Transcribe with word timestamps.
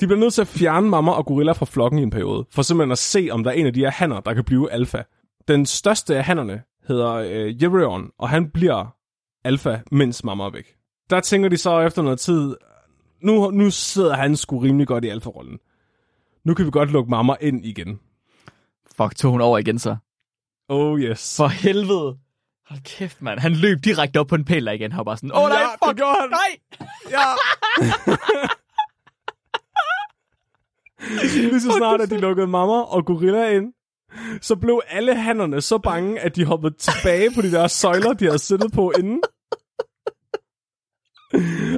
De 0.00 0.06
bliver 0.06 0.20
nødt 0.20 0.34
til 0.34 0.40
at 0.40 0.48
fjerne 0.48 0.88
mamma 0.88 1.12
og 1.12 1.26
gorilla 1.26 1.52
fra 1.52 1.66
flokken 1.66 1.98
i 1.98 2.02
en 2.02 2.10
periode, 2.10 2.46
for 2.50 2.62
simpelthen 2.62 2.92
at 2.92 2.98
se, 2.98 3.28
om 3.32 3.44
der 3.44 3.50
er 3.50 3.54
en 3.54 3.66
af 3.66 3.72
de 3.72 3.80
her 3.80 3.90
hanner, 3.90 4.20
der 4.20 4.34
kan 4.34 4.44
blive 4.44 4.72
alfa. 4.72 5.02
Den 5.48 5.66
største 5.66 6.16
af 6.16 6.24
hannerne 6.24 6.62
hedder 6.88 7.12
øh, 7.14 7.62
Jerion, 7.62 8.10
og 8.18 8.28
han 8.28 8.50
bliver 8.50 8.94
alfa, 9.44 9.78
mens 9.92 10.24
mamma 10.24 10.44
er 10.44 10.50
væk. 10.50 10.74
Der 11.10 11.20
tænker 11.20 11.48
de 11.48 11.56
så 11.56 11.80
efter 11.80 12.02
noget 12.02 12.20
tid, 12.20 12.56
nu, 13.22 13.50
nu 13.50 13.70
sidder 13.70 14.14
han 14.16 14.36
sgu 14.36 14.58
rimelig 14.58 14.86
godt 14.86 15.04
i 15.04 15.08
alfa-rollen. 15.08 15.58
Nu 16.44 16.54
kan 16.54 16.66
vi 16.66 16.70
godt 16.70 16.90
lukke 16.90 17.10
mamma 17.10 17.34
ind 17.40 17.66
igen. 17.66 18.00
Fuck, 18.96 19.16
tog 19.16 19.30
hun 19.30 19.40
over 19.40 19.58
igen 19.58 19.78
så. 19.78 19.96
Oh 20.68 21.00
yes. 21.00 21.36
For 21.36 21.46
helvede. 21.48 22.16
Hold 22.68 22.80
kæft, 22.84 23.22
mand. 23.22 23.38
Han 23.40 23.52
løb 23.52 23.78
direkte 23.84 24.20
op 24.20 24.26
på 24.26 24.34
en 24.34 24.44
pæl 24.44 24.68
igen. 24.68 24.92
Han 24.92 24.98
var 24.98 25.04
bare 25.04 25.16
sådan, 25.16 25.32
åh 25.32 25.42
oh, 25.42 25.48
nej, 25.48 25.58
Ja, 25.58 25.64
det 25.64 25.78
fuck, 25.88 25.96
gjorde 25.96 26.16
han. 26.20 26.30
nej. 26.30 26.88
Ja. 27.10 27.26
Lige 31.34 31.60
så 31.60 31.74
snart, 31.76 32.00
at 32.00 32.10
de 32.10 32.18
lukkede 32.18 32.46
mamma 32.46 32.80
og 32.82 33.06
gorilla 33.06 33.50
ind, 33.50 33.72
så 34.42 34.56
blev 34.56 34.80
alle 34.88 35.14
hannerne 35.14 35.60
så 35.60 35.78
bange, 35.78 36.20
at 36.20 36.36
de 36.36 36.44
hoppede 36.44 36.74
tilbage 36.74 37.30
på 37.34 37.42
de 37.42 37.52
der 37.52 37.66
søjler, 37.66 38.12
de 38.12 38.24
havde 38.24 38.38
siddet 38.38 38.72
på 38.72 38.92
inden. 38.98 39.20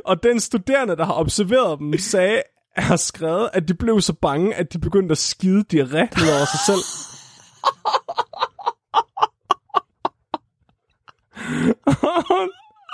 Og 0.04 0.22
den 0.22 0.40
studerende, 0.40 0.96
der 0.96 1.04
har 1.04 1.14
observeret 1.14 1.78
dem, 1.78 1.92
sagde, 1.98 2.42
har 2.76 2.96
skrevet, 2.96 3.50
at 3.52 3.68
de 3.68 3.74
blev 3.74 4.00
så 4.00 4.12
bange, 4.12 4.54
at 4.54 4.72
de 4.72 4.78
begyndte 4.78 5.12
at 5.12 5.18
skide 5.18 5.64
ned 6.16 6.32
over 6.36 6.44
sig 6.44 6.60
selv. 6.66 6.84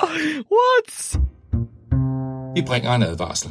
What? 0.54 1.18
Vi 2.54 2.62
bringer 2.66 2.94
en 2.94 3.02
advarsel. 3.02 3.50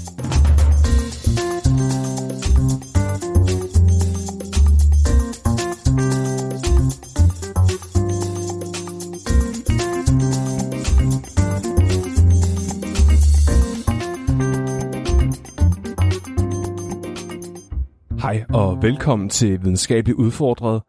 Hej 18.21 18.45
og 18.53 18.81
velkommen 18.81 19.29
til 19.29 19.61
Videnskabeligt 19.61 20.17
Udfordret, 20.17 20.81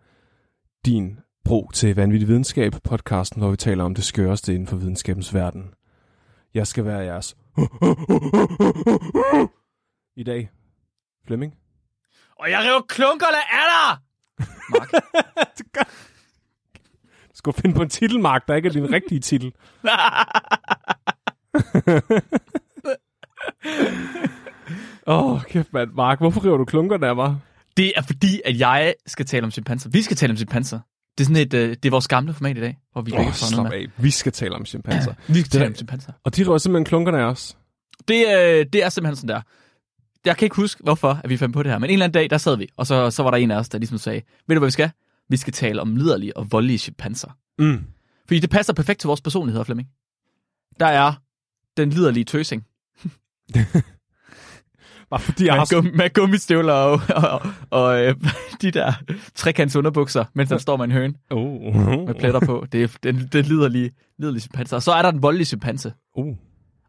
din 0.87 1.21
bro 1.45 1.71
til 1.75 1.97
vanvittig 1.97 2.29
videnskab, 2.29 2.73
podcasten, 2.85 3.41
hvor 3.41 3.51
vi 3.51 3.57
taler 3.57 3.85
om 3.85 3.95
det 3.95 4.05
skøreste 4.05 4.55
inden 4.55 4.69
for 4.69 4.77
videnskabens 4.77 5.35
verden. 5.35 5.75
Jeg 6.55 6.67
skal 6.67 6.85
være 6.85 6.99
jeres 6.99 7.37
i 10.17 10.25
dag. 10.25 10.51
Flemming? 11.27 11.55
Og 12.39 12.51
jeg 12.51 12.61
river 12.61 12.83
klunkerne 12.89 13.53
af 13.53 13.65
dig! 13.73 13.99
Mark. 14.71 14.93
Du 17.29 17.35
skal 17.35 17.53
finde 17.53 17.77
på 17.77 17.83
en 17.83 17.89
titelmark, 17.89 18.49
der 18.49 18.55
ikke 18.55 18.69
er 18.69 18.73
din 18.73 18.93
rigtige 18.93 19.21
titel. 19.21 19.53
Åh, 25.07 25.33
oh, 25.33 25.43
kæft 25.43 25.73
mand. 25.73 25.91
Mark, 25.93 26.19
hvorfor 26.19 26.45
river 26.45 26.57
du 26.57 26.65
klunkerne 26.65 27.07
af 27.07 27.17
mig? 27.17 27.37
Det 27.77 27.93
er 27.97 28.03
fordi, 28.03 28.41
at 28.45 28.59
jeg 28.59 28.95
skal 29.07 29.27
tale 29.27 29.45
om 29.45 29.51
chimpanser. 29.51 29.91
Vi 29.91 30.03
skal 30.03 30.17
tale 30.17 30.31
om 30.31 30.37
chimpanser. 30.37 30.81
Det 31.19 31.25
er 31.25 31.25
sådan 31.25 31.37
et, 31.37 31.55
uh, 31.55 31.61
det 31.61 31.85
er 31.87 31.91
vores 31.91 32.09
gamle 32.09 32.35
format 32.35 32.59
i 32.59 32.61
dag, 32.61 32.79
hvor 32.93 33.03
vi 33.03 33.13
oh, 33.13 33.19
får 33.33 33.57
noget 33.57 33.73
med. 33.73 33.79
af. 33.81 33.87
Vi 34.03 34.11
skal 34.11 34.33
tale 34.33 34.55
om 34.55 34.67
chimpanser. 34.67 35.15
Vi 35.29 35.35
skal 35.41 35.51
tale 35.51 35.61
Det- 35.65 35.69
om 35.71 35.75
chimpanser. 35.77 36.13
Og 36.25 36.37
de 36.37 36.43
river 36.43 36.59
simpelthen 36.59 36.85
klunkerne 36.85 37.19
af 37.19 37.25
os. 37.25 37.57
Det, 38.09 38.15
øh, 38.29 38.67
det 38.73 38.85
er 38.85 38.89
simpelthen 38.89 39.17
sådan 39.17 39.29
der. 39.37 39.41
Jeg 40.25 40.37
kan 40.37 40.47
ikke 40.47 40.57
huske, 40.57 40.83
hvorfor 40.83 41.21
at 41.25 41.31
vi 41.31 41.37
fandt 41.37 41.53
på 41.55 41.63
det 41.63 41.71
her, 41.73 41.79
men 41.79 41.91
en 41.91 41.93
eller 41.93 42.05
anden 42.05 42.15
dag, 42.15 42.31
der 42.31 42.39
sad 42.39 42.57
vi, 42.57 42.69
og 42.77 42.87
så, 42.87 43.11
så 43.11 43.23
var 43.23 43.31
der 43.31 43.39
en 43.39 43.51
af 43.51 43.57
os, 43.57 43.69
der 43.69 43.79
ligesom 43.79 43.99
sagde, 43.99 44.23
ved 44.49 44.57
du 44.57 44.61
hvad 44.61 44.67
vi 44.67 44.73
skal? 44.73 44.91
Vi 45.29 45.37
skal 45.37 45.53
tale 45.53 45.81
om 45.81 45.97
liderlige 45.97 46.37
og 46.37 46.53
voldelige 46.53 46.79
chimpanser. 46.79 47.29
Mm. 47.59 47.85
Fordi 48.27 48.41
det 48.41 48.51
passer 48.51 48.73
perfekt 48.73 49.01
til 49.01 49.07
vores 49.09 49.21
personligheder, 49.21 49.65
Flemming. 49.65 49.89
Der 50.81 50.87
er 50.87 51.13
den 51.77 51.91
liderlige 51.91 52.25
tøsing. 52.25 52.65
Bare 55.13 55.21
fordi 55.21 55.47
jeg 55.47 55.55
har 55.55 55.75
Med, 55.75 55.83
gum, 55.83 55.97
med 55.97 56.13
gummistøvler 56.13 56.73
og, 56.73 57.01
og, 57.17 57.41
og 57.71 58.05
øh, 58.05 58.17
de 58.63 58.71
der 58.71 58.93
trekants 59.35 59.77
underbukser, 59.77 60.25
mens 60.35 60.51
han 60.51 60.59
står 60.59 60.77
med 60.77 60.85
en 60.85 60.91
høne 60.93 61.15
Oh. 61.31 61.75
med 62.07 62.15
pletter 62.15 62.41
på. 62.41 62.67
Det 62.73 62.83
er 62.83 62.99
den, 63.03 63.29
den 63.33 63.45
liderlige, 63.45 63.91
liderlige 64.19 64.41
chimpanse. 64.41 64.77
Og 64.77 64.83
så 64.83 64.93
er 64.93 65.03
der 65.03 65.11
den 65.11 65.23
voldelige 65.23 65.47
chimpanse. 65.47 65.93
Uh. 66.17 66.37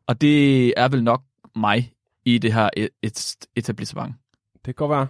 Og 0.07 0.21
det 0.21 0.67
er 0.77 0.87
vel 0.87 1.03
nok 1.03 1.21
mig 1.55 1.91
i 2.25 2.37
det 2.37 2.53
her 2.53 2.69
et, 2.77 2.89
et 3.01 3.35
etablissement. 3.55 4.15
Det 4.53 4.63
kan 4.63 4.73
godt 4.73 4.89
være. 4.89 5.07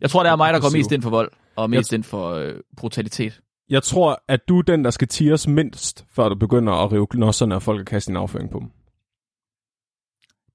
Jeg 0.00 0.10
tror, 0.10 0.22
det 0.22 0.30
er 0.30 0.36
mig, 0.36 0.52
der 0.52 0.60
går 0.60 0.76
mest 0.76 0.92
ind 0.92 1.02
for 1.02 1.10
vold, 1.10 1.30
og 1.56 1.70
mest 1.70 1.92
ind 1.92 2.04
for 2.04 2.30
øh, 2.30 2.54
brutalitet. 2.76 3.40
Jeg 3.70 3.82
tror, 3.82 4.22
at 4.28 4.48
du 4.48 4.58
er 4.58 4.62
den, 4.62 4.84
der 4.84 4.90
skal 4.90 5.08
tires 5.08 5.48
mindst, 5.48 6.04
før 6.12 6.28
du 6.28 6.34
begynder 6.34 6.72
at 6.72 6.92
rive 6.92 7.06
knosserne 7.06 7.54
af 7.54 7.62
folk 7.62 7.80
og 7.80 7.86
kaste 7.86 8.08
din 8.10 8.16
afføring 8.16 8.50
på 8.50 8.58
dem. 8.58 8.70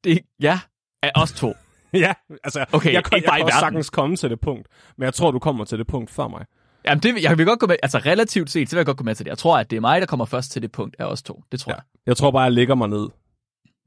Det, 0.03 0.19
ja, 0.41 0.59
af 1.03 1.11
os 1.15 1.31
to. 1.31 1.53
ja, 2.07 2.13
altså, 2.43 2.65
Okay, 2.71 2.93
jeg, 2.93 3.03
kan, 3.03 3.17
ikke 3.17 3.25
jeg 3.25 3.31
bare 3.31 3.39
i 3.39 3.41
kan 3.41 3.45
også 3.45 3.59
sagtens 3.59 3.89
komme 3.89 4.15
til 4.15 4.29
det 4.29 4.39
punkt, 4.39 4.67
men 4.97 5.05
jeg 5.05 5.13
tror, 5.13 5.31
du 5.31 5.39
kommer 5.39 5.65
til 5.65 5.77
det 5.79 5.87
punkt 5.87 6.11
før 6.11 6.27
mig. 6.27 6.45
Jamen, 6.85 7.03
det, 7.03 7.23
jeg 7.23 7.37
vil 7.37 7.45
godt 7.45 7.59
gå 7.59 7.67
med, 7.67 7.75
altså 7.83 7.97
relativt 7.97 8.51
set, 8.51 8.69
så 8.69 8.75
vil 8.75 8.79
jeg 8.79 8.85
godt 8.85 8.97
gå 8.97 9.03
med 9.03 9.15
til 9.15 9.25
det. 9.25 9.29
Jeg 9.29 9.37
tror, 9.37 9.57
at 9.57 9.69
det 9.69 9.77
er 9.77 9.81
mig, 9.81 10.01
der 10.01 10.07
kommer 10.07 10.25
først 10.25 10.51
til 10.51 10.61
det 10.61 10.71
punkt 10.71 10.95
af 10.99 11.05
os 11.05 11.23
to. 11.23 11.43
Det 11.51 11.59
tror 11.59 11.71
Ja. 11.71 11.75
jeg. 11.75 11.83
Jeg 12.05 12.17
tror 12.17 12.31
bare, 12.31 12.41
jeg 12.43 12.51
lægger 12.51 12.75
mig 12.75 12.87
ned 12.89 13.07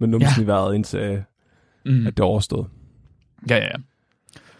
med 0.01 0.09
numsen 0.09 0.33
Ja. 0.37 0.43
i 0.43 0.47
vejret, 0.47 0.75
indtil 0.75 0.99
øh, 1.01 1.21
Mm. 1.85 2.07
at 2.07 2.17
det 2.17 2.23
er 2.23 2.27
overstået. 2.27 2.67
Ja, 3.51 3.57
ja, 3.57 3.65
ja. 3.65 3.71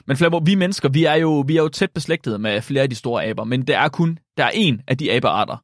Men 0.07 0.17
Flammer, 0.17 0.41
vi 0.41 0.55
mennesker, 0.55 0.89
vi 0.89 1.05
er, 1.05 1.15
jo, 1.15 1.45
vi 1.47 1.57
er 1.57 1.63
jo 1.63 1.69
tæt 1.69 1.91
beslægtet 1.91 2.41
med 2.41 2.63
flere 2.63 2.83
af 2.83 2.89
de 2.91 2.95
store 2.95 3.25
aber, 3.25 3.45
men 3.45 3.67
der 3.67 3.79
er 3.79 3.89
kun, 3.89 4.19
der 4.37 4.45
er 4.45 4.51
en 4.55 4.83
af 4.89 4.99
de 4.99 5.13
abearter, 5.13 5.57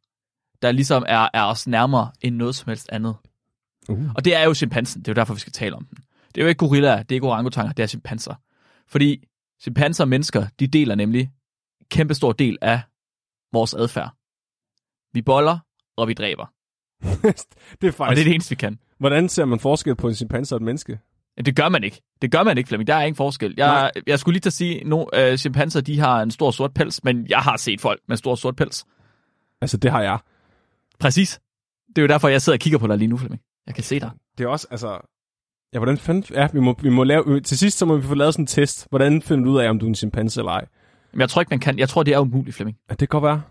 der 0.63 0.73
ligesom 0.73 1.05
er, 1.09 1.29
er 1.35 1.43
os 1.45 1.67
nærmere 1.67 2.11
end 2.21 2.37
noget 2.37 2.55
som 2.55 2.69
helst 2.69 2.89
andet. 2.93 3.15
Uh. 3.89 4.11
Og 4.15 4.25
det 4.25 4.37
er 4.37 4.45
jo 4.45 4.55
chimpansen, 4.55 5.03
det 5.03 5.09
er 5.09 5.13
jo 5.13 5.15
derfor, 5.15 5.35
vi 5.35 5.41
skal 5.41 5.53
tale 5.53 5.75
om 5.77 5.85
den. 5.85 5.99
Det 6.35 6.41
er 6.41 6.45
jo 6.45 6.49
ikke 6.49 6.59
gorillaer, 6.59 7.03
det 7.03 7.13
er 7.13 7.17
ikke 7.17 7.27
orangutanger, 7.27 7.73
det 7.73 7.83
er 7.83 7.87
chimpanser. 7.87 8.35
Fordi 8.87 9.25
chimpanser 9.63 10.05
og 10.05 10.09
mennesker, 10.09 10.47
de 10.61 10.67
deler 10.67 10.95
nemlig 10.95 11.21
en 11.81 11.87
kæmpe 11.91 12.15
stor 12.15 12.33
del 12.33 12.59
af 12.63 12.81
vores 13.53 13.75
adfærd. 13.75 14.11
Vi 15.13 15.23
boller, 15.23 15.59
og 15.97 16.09
vi 16.09 16.15
dræber. 16.15 16.47
det 17.03 17.25
er 17.25 17.29
Og 17.29 17.83
det 17.83 17.95
faktisk... 17.95 18.21
er 18.21 18.25
det 18.25 18.35
eneste, 18.35 18.51
vi 18.51 18.57
kan. 18.57 18.79
Hvordan 18.99 19.29
ser 19.29 19.45
man 19.45 19.61
forskel 19.61 19.97
på 19.97 20.09
en 20.09 20.15
chimpanse 20.15 20.55
og 20.55 20.57
et 20.57 20.63
menneske? 20.63 20.99
Det 21.47 21.57
gør 21.57 21.69
man 21.69 21.85
ikke. 21.85 22.03
Det 22.23 22.31
gør 22.31 22.43
man 22.43 22.59
ikke, 22.59 22.69
Flemming. 22.69 22.87
Der 22.87 22.95
er 22.95 23.03
ingen 23.03 23.17
forskel. 23.17 23.55
Jeg, 23.57 23.91
jeg 24.07 24.19
skulle 24.19 24.35
lige 24.35 24.41
til 24.41 24.49
at 24.49 24.53
sige, 24.53 24.81
at 24.81 24.87
no, 24.87 25.05
øh, 25.15 25.37
chimpanser 25.39 25.81
de 25.81 25.99
har 25.99 26.23
en 26.23 26.31
stor 26.31 26.51
sort 26.51 26.75
pels, 26.75 27.05
men 27.05 27.27
jeg 27.29 27.39
har 27.39 27.57
set 27.57 27.81
folk 27.81 28.01
med 28.09 28.17
stor 28.17 28.35
sort 28.35 28.57
pels. 28.57 28.85
Altså, 29.61 29.77
det 29.77 29.91
har 29.91 30.03
jeg. 30.03 30.19
Præcis. 30.99 31.41
Det 31.89 31.99
er 31.99 32.03
jo 32.03 32.09
derfor, 32.09 32.29
jeg 32.29 32.43
sidder 32.43 32.57
og 32.57 32.61
kigger 32.61 32.79
på 32.79 32.87
dig 32.87 32.99
lige 32.99 33.09
nu, 33.09 33.17
Flemming. 33.17 33.43
Jeg 33.67 33.75
kan 33.75 33.85
se 33.85 34.01
dig. 34.01 34.11
Det 34.39 34.45
er 34.45 34.49
også, 34.49 34.67
altså... 34.71 35.14
Ja, 35.75 35.79
hvordan 35.79 35.99
fanden... 35.99 36.25
Ja, 36.35 36.49
vi 36.53 36.61
må, 36.61 36.77
vi 36.83 36.89
må 36.89 37.05
lave... 37.05 37.41
Til 37.41 37.59
sidst, 37.59 37.79
så 37.79 37.87
må 37.87 37.97
vi 37.97 38.03
få 38.03 38.15
lavet 38.15 38.35
sådan 38.35 38.43
en 38.43 38.47
test. 38.47 38.87
Hvordan 38.91 39.23
finder 39.23 39.45
du 39.45 39.51
ud 39.51 39.59
af, 39.59 39.71
om 39.71 39.79
du 39.79 39.87
er 39.87 39.89
en 39.89 39.95
chimpanse 39.95 40.41
eller 40.41 40.53
ej? 40.53 40.67
Men 41.13 41.21
jeg 41.21 41.31
tror 41.31 41.43
ikke, 41.43 41.51
man 41.51 41.61
kan. 41.61 41.79
Jeg 41.79 41.89
tror, 41.89 42.03
det 42.03 42.15
er 42.15 42.19
umuligt, 42.19 42.57
Flemming. 42.57 42.77
Ja, 42.89 42.93
det 42.93 42.99
kan 42.99 43.09
godt 43.09 43.25
være. 43.25 43.43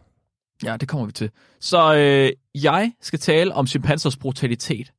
Ja, 0.63 0.77
det 0.77 0.87
kommer 0.87 1.05
vi 1.05 1.11
til. 1.11 1.29
Så 1.59 1.95
øh, 1.95 2.61
jeg 2.63 2.91
skal 3.01 3.19
tale 3.19 3.53
om 3.53 3.67
chimpansers 3.67 4.17
brutalitet. 4.17 4.93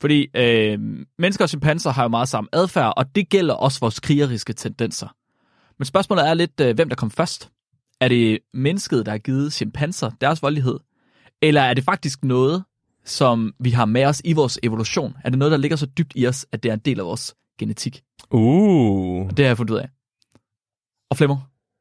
Fordi 0.00 0.26
øh, 0.36 0.78
mennesker 1.18 1.44
og 1.44 1.48
chimpanser 1.48 1.90
har 1.90 2.02
jo 2.02 2.08
meget 2.08 2.28
samme 2.28 2.48
adfærd, 2.52 2.94
og 2.96 3.14
det 3.14 3.28
gælder 3.28 3.54
også 3.54 3.80
vores 3.80 4.00
krigeriske 4.00 4.52
tendenser. 4.52 5.08
Men 5.78 5.86
spørgsmålet 5.86 6.28
er 6.28 6.34
lidt, 6.34 6.60
øh, 6.60 6.74
hvem 6.74 6.88
der 6.88 6.96
kom 6.96 7.10
først. 7.10 7.50
Er 8.00 8.08
det 8.08 8.38
mennesket, 8.54 9.06
der 9.06 9.12
har 9.12 9.18
givet 9.18 9.52
chimpanser 9.52 10.10
deres 10.20 10.42
voldelighed? 10.42 10.78
Eller 11.42 11.60
er 11.60 11.74
det 11.74 11.84
faktisk 11.84 12.24
noget, 12.24 12.64
som 13.04 13.54
vi 13.60 13.70
har 13.70 13.84
med 13.84 14.04
os 14.04 14.22
i 14.24 14.32
vores 14.32 14.58
evolution? 14.62 15.16
Er 15.24 15.30
det 15.30 15.38
noget, 15.38 15.52
der 15.52 15.58
ligger 15.58 15.76
så 15.76 15.86
dybt 15.86 16.12
i 16.16 16.26
os, 16.26 16.46
at 16.52 16.62
det 16.62 16.68
er 16.68 16.72
en 16.74 16.80
del 16.80 17.00
af 17.00 17.06
vores 17.06 17.34
genetik? 17.58 18.02
Uh. 18.30 19.30
Det 19.30 19.38
har 19.38 19.46
jeg 19.46 19.56
fundet 19.56 19.74
ud 19.74 19.78
af. 19.78 19.88
Og 21.10 21.16
Flemmer, 21.16 21.36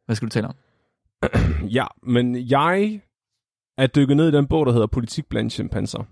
hvad 0.06 0.16
skal 0.16 0.25
du 0.25 0.30
tale 0.30 0.48
om? 0.48 0.56
Ja, 1.78 1.86
men 2.04 2.36
jeg 2.50 3.02
er 3.78 3.88
dykket 3.88 4.18
ned 4.18 4.28
i 4.28 4.31
den 4.31 4.48
bog, 4.48 4.66
der 4.66 4.72
hedder 4.72 4.88
Politik 4.88 5.25
blandt 5.30 5.54
chimpanser. 5.54 6.04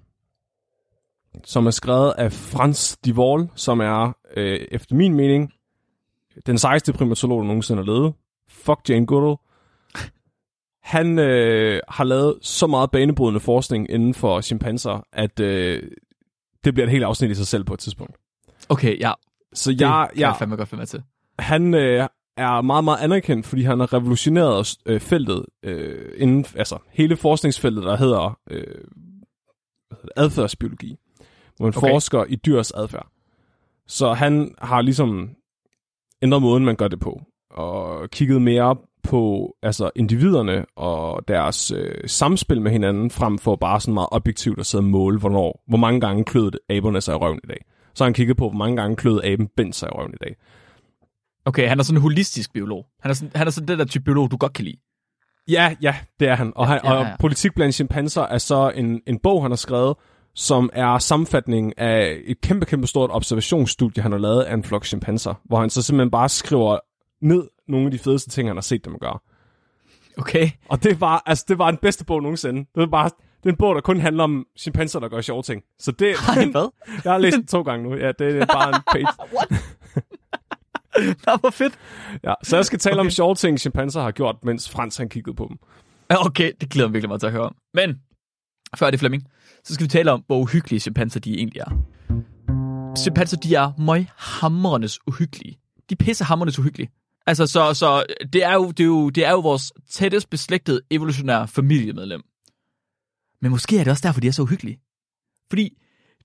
Som 1.43 1.67
er 1.67 1.71
skrevet 1.71 2.13
af 2.17 2.33
Frans 2.33 2.97
Waal, 3.07 3.49
som 3.55 3.79
er, 3.79 4.13
øh, 4.37 4.59
efter 4.71 4.95
min 4.95 5.13
mening, 5.13 5.53
den 6.45 6.57
sejeste 6.57 6.93
primatolog, 6.93 7.41
der 7.41 7.47
nogensinde 7.47 7.83
har 7.83 7.85
levet. 7.85 8.13
Fuck 8.49 8.89
Jane 8.89 9.05
Goodall. 9.05 9.37
Han 10.83 11.19
øh, 11.19 11.79
har 11.87 12.03
lavet 12.03 12.37
så 12.41 12.67
meget 12.67 12.91
banebrydende 12.91 13.39
forskning 13.39 13.89
inden 13.89 14.13
for 14.13 14.41
chimpanser, 14.41 15.05
at 15.13 15.39
øh, 15.39 15.83
det 16.63 16.73
bliver 16.73 16.85
et 16.85 16.91
helt 16.91 17.03
afsnit 17.03 17.31
i 17.31 17.35
sig 17.35 17.47
selv 17.47 17.63
på 17.63 17.73
et 17.73 17.79
tidspunkt. 17.79 18.15
Okay, 18.69 18.99
ja. 18.99 19.11
Så 19.53 19.71
Det 19.71 19.81
jeg, 19.81 19.89
kan 19.89 20.21
jeg, 20.21 20.27
jeg 20.27 20.35
fandme 20.39 20.55
godt 20.55 20.71
være 20.71 20.77
med 20.79 20.85
til. 20.87 21.03
han 21.39 21.73
øh, 21.73 22.07
er 22.37 22.61
meget, 22.61 22.83
meget 22.83 22.99
anerkendt, 22.99 23.45
fordi 23.45 23.63
han 23.63 23.79
har 23.79 23.93
revolutioneret 23.93 24.75
øh, 24.85 24.99
feltet, 24.99 25.45
øh, 25.63 26.11
inden, 26.17 26.45
altså 26.55 26.77
hele 26.89 27.17
forskningsfeltet, 27.17 27.83
der 27.83 27.97
hedder, 27.97 28.39
øh, 28.49 28.83
adfærdsbiologi, 30.15 30.97
hvor 31.57 31.65
man 31.65 31.73
okay. 31.77 31.89
forsker 31.89 32.25
i 32.29 32.35
dyrs 32.35 32.71
adfærd. 32.71 33.07
Så 33.87 34.13
han 34.13 34.55
har 34.57 34.81
ligesom 34.81 35.29
ændret 36.21 36.41
måden, 36.41 36.65
man 36.65 36.75
gør 36.75 36.87
det 36.87 36.99
på, 36.99 37.21
og 37.51 38.09
kigget 38.09 38.41
mere 38.41 38.75
på 39.03 39.53
altså 39.63 39.89
individerne 39.95 40.65
og 40.75 41.27
deres 41.27 41.71
øh, 41.71 41.95
samspil 42.07 42.61
med 42.61 42.71
hinanden, 42.71 43.11
frem 43.11 43.39
for 43.39 43.55
bare 43.55 43.81
sådan 43.81 43.93
meget 43.93 44.09
objektivt 44.11 44.59
at 44.59 44.65
sidde 44.65 44.81
og 44.81 44.85
måle, 44.85 45.19
hvornår, 45.19 45.63
hvor 45.67 45.77
mange 45.77 46.01
gange 46.01 46.23
kløede 46.23 46.51
aberne 46.69 47.01
sig 47.01 47.13
i 47.13 47.15
røven 47.15 47.39
i 47.43 47.47
dag. 47.47 47.65
Så 47.93 48.03
har 48.03 48.05
han 48.07 48.13
kigget 48.13 48.37
på, 48.37 48.49
hvor 48.49 48.57
mange 48.57 48.77
gange 48.77 48.95
kløede 48.95 49.25
aben 49.25 49.47
Bent 49.57 49.75
sig 49.75 49.87
i 49.87 49.91
røven 49.95 50.13
i 50.13 50.23
dag. 50.23 50.35
Okay, 51.45 51.67
han 51.67 51.79
er 51.79 51.83
sådan 51.83 51.97
en 51.97 52.01
holistisk 52.01 52.53
biolog. 52.53 52.85
Han 53.01 53.11
er 53.11 53.13
sådan, 53.13 53.31
han 53.35 53.47
er 53.47 53.51
sådan 53.51 53.67
den 53.67 53.79
der 53.79 53.85
type 53.85 54.03
biolog, 54.03 54.31
du 54.31 54.37
godt 54.37 54.53
kan 54.53 54.65
lide. 54.65 54.77
Ja, 55.47 55.75
ja, 55.81 55.95
det 56.19 56.27
er 56.27 56.35
han. 56.35 56.53
Og, 56.55 56.67
han, 56.67 56.79
Ja, 56.83 56.89
ja, 56.89 56.95
ja, 56.95 57.05
ja. 57.05 57.11
og 57.11 57.19
Politik 57.19 57.55
blandt 57.55 57.75
chimpanser 57.75 58.21
er 58.21 58.37
så 58.37 58.71
en, 58.75 59.01
en 59.07 59.19
bog, 59.19 59.41
han 59.41 59.51
har 59.51 59.55
skrevet, 59.55 59.95
som 60.35 60.69
er 60.73 60.97
sammenfatning 60.97 61.79
af 61.79 62.17
et 62.25 62.41
kæmpe, 62.41 62.65
kæmpe 62.65 62.87
stort 62.87 63.09
observationsstudie, 63.13 64.03
han 64.03 64.11
har 64.11 64.19
lavet 64.19 64.41
af 64.41 64.53
en 64.53 64.63
flok 64.63 64.85
chimpanser, 64.85 65.33
hvor 65.45 65.59
han 65.59 65.69
så 65.69 65.81
simpelthen 65.81 66.11
bare 66.11 66.29
skriver 66.29 66.77
ned 67.21 67.47
nogle 67.67 67.85
af 67.85 67.91
de 67.91 67.99
fedeste 67.99 68.29
ting, 68.29 68.49
han 68.49 68.55
har 68.55 68.61
set 68.61 68.85
dem 68.85 68.95
gøre. 68.99 69.19
Okay. 70.17 70.49
Og 70.69 70.83
det 70.83 71.01
var, 71.01 71.23
altså, 71.25 71.45
det 71.47 71.57
var 71.57 71.71
den 71.71 71.79
bedste 71.81 72.05
bog 72.05 72.21
nogensinde. 72.21 72.59
Det 72.59 72.67
var 72.75 72.85
bare, 72.85 73.09
det 73.43 73.45
er 73.45 73.49
en 73.49 73.57
bog, 73.57 73.75
der 73.75 73.81
kun 73.81 73.99
handler 73.99 74.23
om 74.23 74.45
chimpanser, 74.57 74.99
der 74.99 75.09
gør 75.09 75.21
sjove 75.21 75.43
ting. 75.43 75.63
Så 75.79 75.91
det, 75.91 76.15
Ej, 76.27 76.45
hvad? 76.45 76.71
jeg 77.03 77.11
har 77.11 77.17
læst 77.17 77.37
den 77.37 77.47
to 77.47 77.61
gange 77.61 77.89
nu. 77.89 77.95
Ja, 77.95 78.11
det 78.11 78.41
er 78.41 78.45
bare 78.45 78.69
en 78.75 78.81
page. 78.91 79.07
Nå, 81.27 81.37
hvor 81.39 81.49
fedt. 81.49 81.79
Ja, 82.23 82.33
så 82.43 82.55
jeg 82.55 82.65
skal 82.65 82.79
tale 82.79 82.95
okay. 82.95 83.05
om 83.05 83.09
sjove 83.09 83.35
ting, 83.35 83.59
chimpanser 83.59 84.01
har 84.01 84.11
gjort, 84.11 84.35
mens 84.43 84.69
Frans 84.69 84.97
han 84.97 85.09
kiggede 85.09 85.35
på 85.35 85.45
dem. 85.49 85.57
Okay, 86.09 86.51
det 86.61 86.69
glæder 86.69 86.87
mig 86.87 86.93
virkelig 86.93 87.09
meget 87.09 87.21
til 87.21 87.27
at 87.27 87.33
høre 87.33 87.43
om. 87.43 87.55
Men, 87.73 87.95
før 88.77 88.91
det 88.91 88.99
Flemming, 88.99 89.23
så 89.63 89.73
skal 89.73 89.83
vi 89.83 89.89
tale 89.89 90.11
om, 90.11 90.23
hvor 90.27 90.39
uhyggelige 90.39 90.79
chimpanser 90.79 91.19
de 91.19 91.37
egentlig 91.37 91.59
er. 91.59 91.71
Chimpanser, 92.97 93.37
de 93.37 93.55
er 93.55 93.71
møghamrendes 93.77 94.99
uhyggelige. 95.07 95.59
De 95.89 95.95
er 95.99 96.03
pissehamrendes 96.03 96.59
uhyggelige. 96.59 96.89
Altså, 97.27 97.47
så, 97.47 97.73
så 97.73 98.05
det, 98.33 98.43
er 98.43 98.53
jo, 98.53 98.71
det, 98.71 98.79
er 98.79 98.87
jo, 98.87 99.09
det 99.09 99.25
er 99.25 99.31
jo 99.31 99.39
vores 99.39 99.73
tættest 99.89 100.29
beslægtede 100.29 100.81
evolutionære 100.91 101.47
familiemedlem. 101.47 102.21
Men 103.41 103.51
måske 103.51 103.79
er 103.79 103.83
det 103.83 103.91
også 103.91 104.07
derfor, 104.07 104.21
de 104.21 104.27
er 104.27 104.31
så 104.31 104.41
uhyggelige. 104.41 104.79
Fordi 105.49 105.77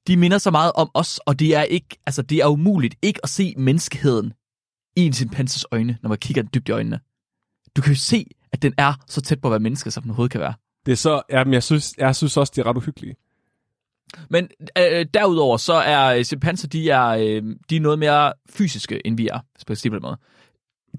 de 0.07 0.17
minder 0.17 0.39
så 0.39 0.51
meget 0.51 0.73
om 0.75 0.91
os, 0.95 1.19
og 1.19 1.39
det 1.39 1.55
er 1.57 1.63
ikke, 1.63 1.99
altså 2.07 2.23
det 2.23 2.39
er 2.39 2.47
umuligt 2.47 2.95
ikke 3.03 3.21
at 3.23 3.29
se 3.29 3.55
menneskeheden 3.57 4.33
i 4.97 5.07
en 5.07 5.13
chimpanses 5.13 5.67
øjne, 5.73 5.99
når 6.03 6.09
man 6.09 6.19
kigger 6.19 6.43
den 6.43 6.51
dybt 6.55 6.69
i 6.69 6.73
øjnene. 6.73 7.01
Du 7.77 7.83
kan 7.83 7.93
jo 7.93 7.99
se, 7.99 8.27
at 8.53 8.63
den 8.63 8.75
er 8.79 8.95
så 9.07 9.21
tæt 9.21 9.41
på 9.41 9.49
at 9.49 9.51
være 9.51 9.61
menneske, 9.61 9.91
som 9.91 10.03
den 10.03 10.11
overhovedet 10.11 10.33
kan 10.33 10.41
være. 10.41 10.55
Det 10.87 10.93
er 10.93 10.97
så, 10.97 11.23
ja, 11.31 11.45
men 11.45 11.55
jeg 11.55 11.63
synes, 11.63 11.95
jeg 11.99 12.17
synes 12.17 12.37
også, 12.37 12.53
det 12.57 12.63
er 12.63 12.67
ret 12.67 12.77
uhyggeligt. 12.77 13.19
Men 14.31 14.49
øh, 14.79 15.07
derudover, 15.15 15.57
så 15.57 15.73
er 15.73 16.07
øh, 16.07 16.25
chimpanser, 16.25 16.69
de 16.69 16.91
er, 16.91 17.07
øh, 17.07 17.43
de 17.71 17.77
er 17.77 17.81
noget 17.81 17.99
mere 17.99 18.33
fysiske, 18.51 19.07
end 19.07 19.17
vi 19.17 19.29
er, 19.29 19.41
på 19.67 19.75
en 19.85 20.03
måde. 20.03 20.17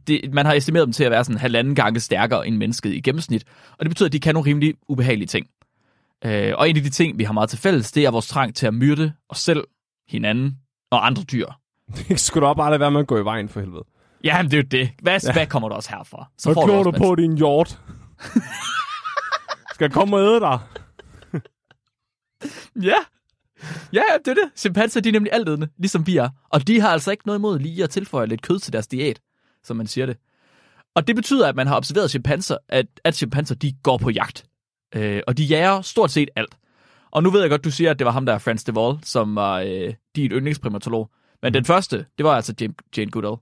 Det, 0.08 0.34
man 0.34 0.46
har 0.46 0.54
estimeret 0.54 0.86
dem 0.86 0.94
til 0.94 1.04
at 1.04 1.12
være 1.12 1.24
sådan 1.24 1.40
halvanden 1.40 1.76
gange 1.76 2.00
stærkere 2.00 2.48
end 2.48 2.58
mennesket 2.58 2.94
i 2.94 3.02
gennemsnit, 3.02 3.44
og 3.72 3.80
det 3.80 3.90
betyder, 3.90 4.08
at 4.08 4.14
de 4.14 4.20
kan 4.20 4.34
nogle 4.34 4.50
rimelig 4.50 4.74
ubehagelige 4.88 5.28
ting. 5.28 5.48
Øh, 6.26 6.54
og 6.58 6.70
en 6.70 6.78
af 6.78 6.84
de 6.84 6.90
ting, 6.90 7.18
vi 7.18 7.24
har 7.24 7.34
meget 7.34 7.50
til 7.50 7.60
fælles, 7.60 7.92
det 7.92 8.06
er 8.06 8.12
vores 8.12 8.28
trang 8.28 8.56
til 8.56 8.68
at 8.68 8.74
myrde 8.74 9.14
os 9.30 9.40
selv, 9.40 9.64
hinanden 10.10 10.58
og 10.92 11.06
andre 11.06 11.24
dyr. 11.24 11.46
Det 12.08 12.20
skulle 12.20 12.48
da 12.48 12.54
bare 12.54 12.70
lade 12.70 12.80
være 12.80 12.92
med 12.92 13.00
at 13.00 13.08
gå 13.08 13.18
i 13.18 13.24
vejen 13.26 13.50
for 13.50 13.60
helvede. 13.60 13.84
Ja, 14.24 14.40
det 14.44 14.54
er 14.54 14.58
jo 14.58 14.64
det. 14.64 14.90
Hvad, 15.02 15.20
ja. 15.24 15.34
hvad 15.34 15.48
kommer 15.48 15.70
der 15.70 15.76
også 15.76 15.90
herfra? 15.90 16.30
Så 16.38 16.54
får 16.54 16.66
klår 16.66 16.78
også 16.78 16.92
du 16.92 16.98
på 16.98 17.16
din 17.16 17.38
hjort. 17.38 17.80
Skal 19.74 19.86
jeg 19.86 19.92
komme 19.92 20.18
og 20.18 20.22
æde 20.22 20.40
dig? 20.40 20.60
Ja. 22.82 22.98
Ja, 23.94 24.02
ja, 24.12 24.18
det 24.26 24.28
er 24.28 24.34
det. 24.34 24.52
Chimpanser, 24.56 25.02
de 25.02 25.10
er 25.10 25.14
nemlig 25.14 25.34
altædende, 25.34 25.68
ligesom 25.78 26.08
vi 26.08 26.18
er. 26.18 26.30
Og 26.50 26.68
de 26.68 26.82
har 26.82 26.90
altså 26.90 27.12
ikke 27.12 27.28
noget 27.28 27.40
imod 27.40 27.60
lige 27.60 27.84
at 27.84 27.90
tilføje 27.90 28.28
lidt 28.28 28.42
kød 28.42 28.60
til 28.60 28.74
deres 28.74 28.88
diæt, 28.88 29.20
som 29.68 29.78
man 29.78 29.88
siger 29.88 30.06
det. 30.06 30.18
Og 30.96 31.08
det 31.08 31.16
betyder, 31.16 31.48
at 31.48 31.56
man 31.56 31.68
har 31.68 31.78
observeret 31.78 32.10
chimpanser, 32.10 32.58
at, 32.70 32.86
at 33.04 33.16
chimpanser, 33.16 33.56
de 33.56 33.74
går 33.84 33.98
på 33.98 34.10
jagt. 34.10 34.46
Øh, 34.96 35.22
og 35.28 35.38
de 35.38 35.44
jager 35.44 35.82
stort 35.82 36.12
set 36.12 36.30
alt. 36.36 36.58
Og 37.12 37.24
nu 37.24 37.30
ved 37.30 37.42
jeg 37.42 37.50
godt, 37.50 37.64
du 37.64 37.72
siger, 37.72 37.92
at 37.92 38.00
det 38.00 38.06
var 38.06 38.12
ham 38.12 38.26
der, 38.26 38.38
Frans 38.38 38.64
de 38.64 38.74
Waal, 38.74 39.00
som 39.04 39.36
var 39.36 39.60
øh, 39.60 39.94
din 40.16 40.32
yndlingsprimatolog. 40.32 41.10
Men 41.42 41.54
den 41.54 41.66
første, 41.66 42.06
det 42.18 42.24
var 42.24 42.36
altså 42.36 42.54
Jane, 42.62 42.74
Jane 42.98 43.12
Goodall. 43.12 43.38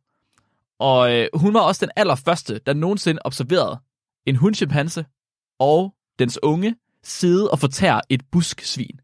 Og 0.79 1.13
øh, 1.13 1.27
hun 1.33 1.53
var 1.53 1.59
også 1.59 1.85
den 1.85 1.91
allerførste, 1.95 2.59
der 2.65 2.73
nogensinde 2.73 3.21
observerede 3.25 3.79
en 4.25 4.35
hundchimpanse 4.35 5.05
og 5.59 5.95
dens 6.19 6.39
unge 6.43 6.75
sidde 7.03 7.51
og 7.51 7.59
fortære 7.59 8.01
et 8.09 8.21
busksvin. 8.31 8.99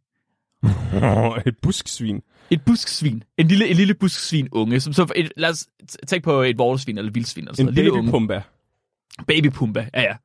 et 1.47 1.57
busksvin. 1.61 2.21
Et 2.49 2.61
busksvin. 2.65 3.23
En 3.37 3.47
lille, 3.47 3.67
en 3.67 3.75
lille 3.75 3.93
busksvin 3.93 4.47
unge. 4.51 4.79
Som, 4.79 4.93
så 4.93 5.11
et, 5.15 5.31
lad 5.37 5.49
os 5.49 5.67
tænke 6.07 6.23
på 6.23 6.41
et 6.41 6.57
vortesvin 6.57 6.97
eller 6.97 7.09
et 7.09 7.15
vildsvin. 7.15 7.43
Eller 7.43 7.55
sådan 7.55 7.69
En 7.69 7.75
babypumba. 7.75 8.41
Babypumba, 9.27 9.89
ja 9.93 10.01
ja. 10.01 10.15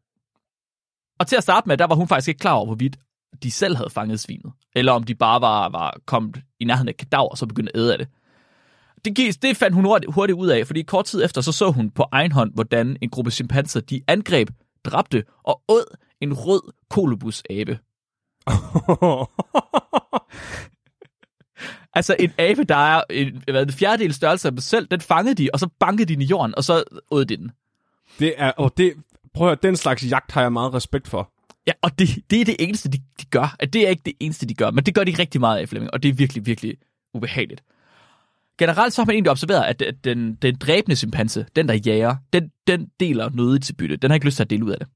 Og 1.19 1.27
til 1.27 1.37
at 1.37 1.43
starte 1.43 1.69
med, 1.69 1.77
der 1.77 1.87
var 1.87 1.95
hun 1.95 2.09
faktisk 2.09 2.29
ikke 2.29 2.39
klar 2.39 2.53
over, 2.53 2.67
hvorvidt 2.67 2.97
de 3.43 3.51
selv 3.51 3.77
havde 3.77 3.91
fanget 3.91 4.21
svinet. 4.21 4.53
Eller 4.75 4.93
om 4.93 5.03
de 5.03 5.15
bare 5.15 5.41
var, 5.41 5.69
var 5.69 5.99
kommet 6.07 6.43
i 6.61 6.65
nærheden 6.65 6.89
af 6.89 6.97
kadaver, 6.97 7.29
og 7.29 7.39
så 7.39 7.47
begyndte 7.47 7.77
at 7.77 7.81
æde 7.81 7.93
af 7.93 7.99
det. 7.99 8.09
Det, 9.05 9.43
det 9.43 9.57
fandt 9.57 9.75
hun 9.75 9.85
hurtigt, 9.85 10.15
hurtigt 10.15 10.39
ud 10.39 10.49
af, 10.49 10.67
fordi 10.67 10.83
kort 10.83 11.05
tid 11.05 11.25
efter, 11.25 11.41
så 11.41 11.53
så 11.53 11.71
hun 11.71 11.91
på 11.91 12.05
egen 12.13 12.33
hånd, 12.33 12.55
hvordan 12.55 12.97
en 13.03 13.11
gruppe 13.11 13.31
chimpanser, 13.31 13.81
de 13.81 14.01
angreb, 14.09 14.51
dræbte 14.85 15.25
og 15.45 15.63
åd 15.69 15.97
en 16.21 16.33
rød 16.33 16.73
kolobusabe. 16.91 17.79
Altså 21.95 22.17
en 22.19 22.33
abe, 22.39 22.65
der 22.65 22.77
er 22.77 23.03
en, 23.11 23.43
hvad, 23.51 23.63
en 23.63 23.73
fjerdedel 23.73 24.15
størrelse 24.15 24.49
af 24.49 24.53
dem 24.53 24.61
selv, 24.61 24.87
den 24.87 25.01
fangede 25.01 25.35
de, 25.35 25.51
og 25.53 25.61
så 25.61 25.69
bankede 25.81 26.09
de 26.09 26.15
den 26.15 26.23
i 26.23 26.25
jorden, 26.25 26.55
og 26.55 26.65
så 26.65 26.85
åd 27.11 27.25
de 27.25 27.37
den. 27.37 27.51
det 28.19 28.35
er, 28.37 28.51
og 28.51 28.73
det, 28.77 28.93
prøv 29.35 29.47
at 29.47 29.51
høre, 29.51 29.71
den 29.71 29.77
slags 29.77 30.11
jagt 30.11 30.33
har 30.33 30.43
jeg 30.43 30.53
meget 30.53 30.75
respekt 30.75 31.09
for. 31.09 31.33
Ja, 31.67 31.73
og 31.83 31.99
det, 31.99 32.09
det 32.31 32.41
er 32.41 32.45
det 32.45 32.57
eneste, 32.59 32.89
de, 32.89 32.99
de 33.21 33.25
gør. 33.31 33.57
At 33.59 33.73
det 33.73 33.87
er 33.87 33.89
ikke 33.89 34.03
det 34.07 34.15
eneste, 34.21 34.47
de 34.47 34.55
gør, 34.55 34.71
men 34.71 34.85
det 34.85 34.95
gør 34.95 35.05
de 35.05 35.15
rigtig 35.19 35.41
meget 35.41 35.59
af, 35.59 35.69
Flemming, 35.69 35.95
og 35.95 36.03
det 36.03 36.09
er 36.09 36.13
virkelig, 36.13 36.47
virkelig 36.47 36.77
ubehageligt. 37.15 37.63
Generelt 38.59 38.93
så 38.93 39.01
har 39.03 39.07
man 39.07 39.15
egentlig 39.15 39.31
observeret, 39.31 39.83
at 39.83 40.05
den, 40.05 40.35
den 40.35 40.57
dræbende 40.57 40.97
chimpanse, 40.97 41.47
den 41.57 41.69
der 41.69 41.75
jager, 41.87 42.17
den, 42.33 42.51
den 42.67 42.89
deler 43.01 43.31
noget 43.31 43.63
til 43.63 43.73
bytte. 43.73 43.97
Den 43.97 44.11
har 44.11 44.15
ikke 44.15 44.27
lyst 44.27 44.37
til 44.37 44.45
at 44.45 44.51
dele 44.51 44.65
ud 44.65 44.71
af 44.71 44.79
det. 44.79 44.89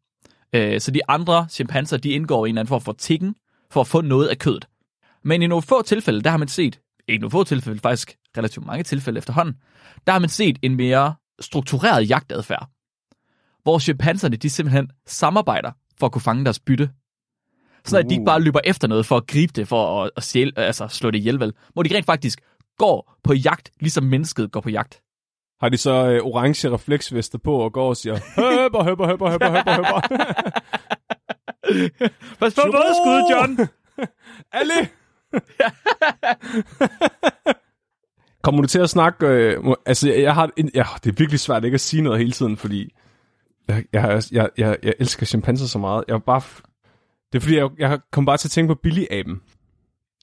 Øh, 0.52 0.80
så 0.80 0.90
de 0.90 1.00
andre 1.08 1.46
chimpanser, 1.50 1.96
de 1.96 2.10
indgår 2.10 2.46
i 2.46 2.48
en 2.48 2.54
eller 2.54 2.60
anden 2.60 2.68
form 2.68 2.80
for 2.80 2.92
tikken, 2.92 3.34
for 3.70 3.80
at 3.80 3.86
få 3.86 4.00
noget 4.00 4.28
af 4.28 4.38
kødet. 4.38 4.66
Men 5.24 5.42
i 5.42 5.46
nogle 5.46 5.62
få 5.62 5.82
tilfælde, 5.82 6.22
der 6.22 6.30
har 6.30 6.36
man 6.36 6.48
set, 6.48 6.80
ikke 7.08 7.20
nogle 7.20 7.30
få 7.30 7.44
tilfælde, 7.44 7.80
faktisk 7.80 8.16
relativt 8.38 8.66
mange 8.66 8.84
tilfælde 8.84 9.18
efterhånden, 9.18 9.54
der 10.06 10.12
har 10.12 10.18
man 10.18 10.28
set 10.28 10.58
en 10.62 10.76
mere 10.76 11.14
struktureret 11.40 12.10
jagtadfærd, 12.10 12.68
hvor 13.62 13.78
chimpanserne, 13.78 14.36
de 14.36 14.50
simpelthen 14.50 14.90
samarbejder 15.06 15.72
for 15.98 16.06
at 16.06 16.12
kunne 16.12 16.22
fange 16.22 16.44
deres 16.44 16.60
bytte. 16.60 16.90
Så 17.84 17.98
at 17.98 18.04
de 18.08 18.14
ikke 18.14 18.22
Uh. 18.22 18.26
bare 18.26 18.40
løber 18.40 18.60
efter 18.64 18.88
noget 18.88 19.06
for 19.06 19.16
at 19.16 19.26
gribe 19.26 19.52
det, 19.56 19.68
for 19.68 20.04
at, 20.04 20.10
at 20.16 20.22
stjæle, 20.22 20.52
altså 20.56 20.88
slå 20.88 21.10
det 21.10 21.18
ihjel, 21.18 21.40
vel? 21.40 21.52
Hvor 21.72 21.82
de 21.82 21.96
rent 21.96 22.06
faktisk 22.06 22.40
går 22.78 23.16
på 23.24 23.32
jagt, 23.34 23.70
ligesom 23.80 24.04
mennesket 24.04 24.52
går 24.52 24.60
på 24.60 24.70
jagt. 24.70 25.02
Har 25.60 25.68
de 25.68 25.76
så 25.76 25.90
øh, 26.06 26.22
orange 26.22 26.70
refleksvester 26.70 27.38
på 27.38 27.54
og 27.54 27.72
går 27.72 27.88
og 27.88 27.96
siger, 27.96 28.14
høber, 28.36 28.84
høber, 28.84 29.06
høber, 29.06 29.30
høber, 29.30 29.48
høber, 29.50 29.74
høber. 29.76 30.00
Pas 32.40 32.54
på 32.54 32.60
noget 32.66 32.96
skud, 32.96 33.22
John! 33.32 33.68
Ali! 34.60 34.88
Kommer 38.42 38.62
du 38.62 38.68
til 38.68 38.78
at 38.78 38.90
snakke... 38.90 39.26
Øh, 39.26 39.74
altså, 39.86 40.12
jeg 40.12 40.34
har... 40.34 40.50
En, 40.56 40.70
ja, 40.74 40.84
det 41.04 41.10
er 41.10 41.14
virkelig 41.18 41.40
svært 41.40 41.64
ikke 41.64 41.74
at 41.74 41.80
sige 41.80 42.02
noget 42.02 42.18
hele 42.18 42.32
tiden, 42.32 42.56
fordi... 42.56 42.94
Jeg, 43.68 43.84
jeg, 43.92 44.22
jeg, 44.32 44.50
jeg, 44.58 44.76
jeg 44.82 44.94
elsker 44.98 45.26
chimpanser 45.26 45.66
så 45.66 45.78
meget. 45.78 46.04
Jeg 46.08 46.14
var 46.14 46.18
bare... 46.18 46.42
Det 47.32 47.38
er 47.38 47.40
fordi, 47.40 47.56
jeg, 47.56 47.70
jeg 47.78 48.00
kom 48.12 48.26
bare 48.26 48.36
til 48.36 48.48
at 48.48 48.52
tænke 48.52 48.74
på 48.74 48.80
Billy-aben. 48.82 49.42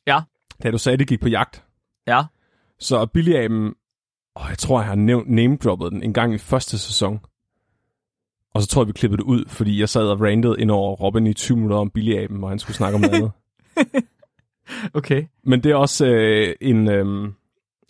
Ja. 0.08 0.20
Da 0.64 0.72
du 0.72 0.78
sagde, 0.78 0.94
at 0.94 1.00
det 1.00 1.08
gik 1.08 1.22
på 1.22 1.30
jagt. 1.30 1.64
Ja. 2.08 2.22
Så 2.80 3.06
Billy-aben... 3.06 3.74
Åh, 4.36 4.46
jeg 4.50 4.58
tror, 4.58 4.80
jeg 4.80 4.88
har 4.88 4.96
nævnt, 4.96 5.30
name-droppet 5.30 5.92
den 5.92 6.04
en 6.04 6.14
gang 6.14 6.34
i 6.34 6.38
første 6.38 6.78
sæson. 6.78 7.20
Og 8.54 8.62
så 8.62 8.68
tror 8.68 8.82
jeg, 8.82 8.88
vi 8.88 8.94
klippede 8.94 9.18
det 9.18 9.28
ud, 9.28 9.46
fordi 9.48 9.80
jeg 9.80 9.90
sad 9.90 10.08
og 10.08 10.22
randede 10.22 10.56
ind 10.60 10.72
over 10.72 10.96
Robin 10.96 11.28
i 11.28 11.34
20 11.34 11.56
minutter 11.58 11.78
om 11.78 11.90
Billy-aben, 11.90 12.44
og 12.44 12.50
han 12.50 12.60
skulle 12.60 12.78
snakke 12.78 12.96
om 12.96 13.02
noget 13.02 13.16
andet. 13.18 13.32
Okay. 14.94 15.24
Men 15.44 15.64
det 15.64 15.72
er 15.72 15.76
også 15.76 16.06
øh, 16.06 16.56
en, 16.62 16.90
øh, 16.90 17.30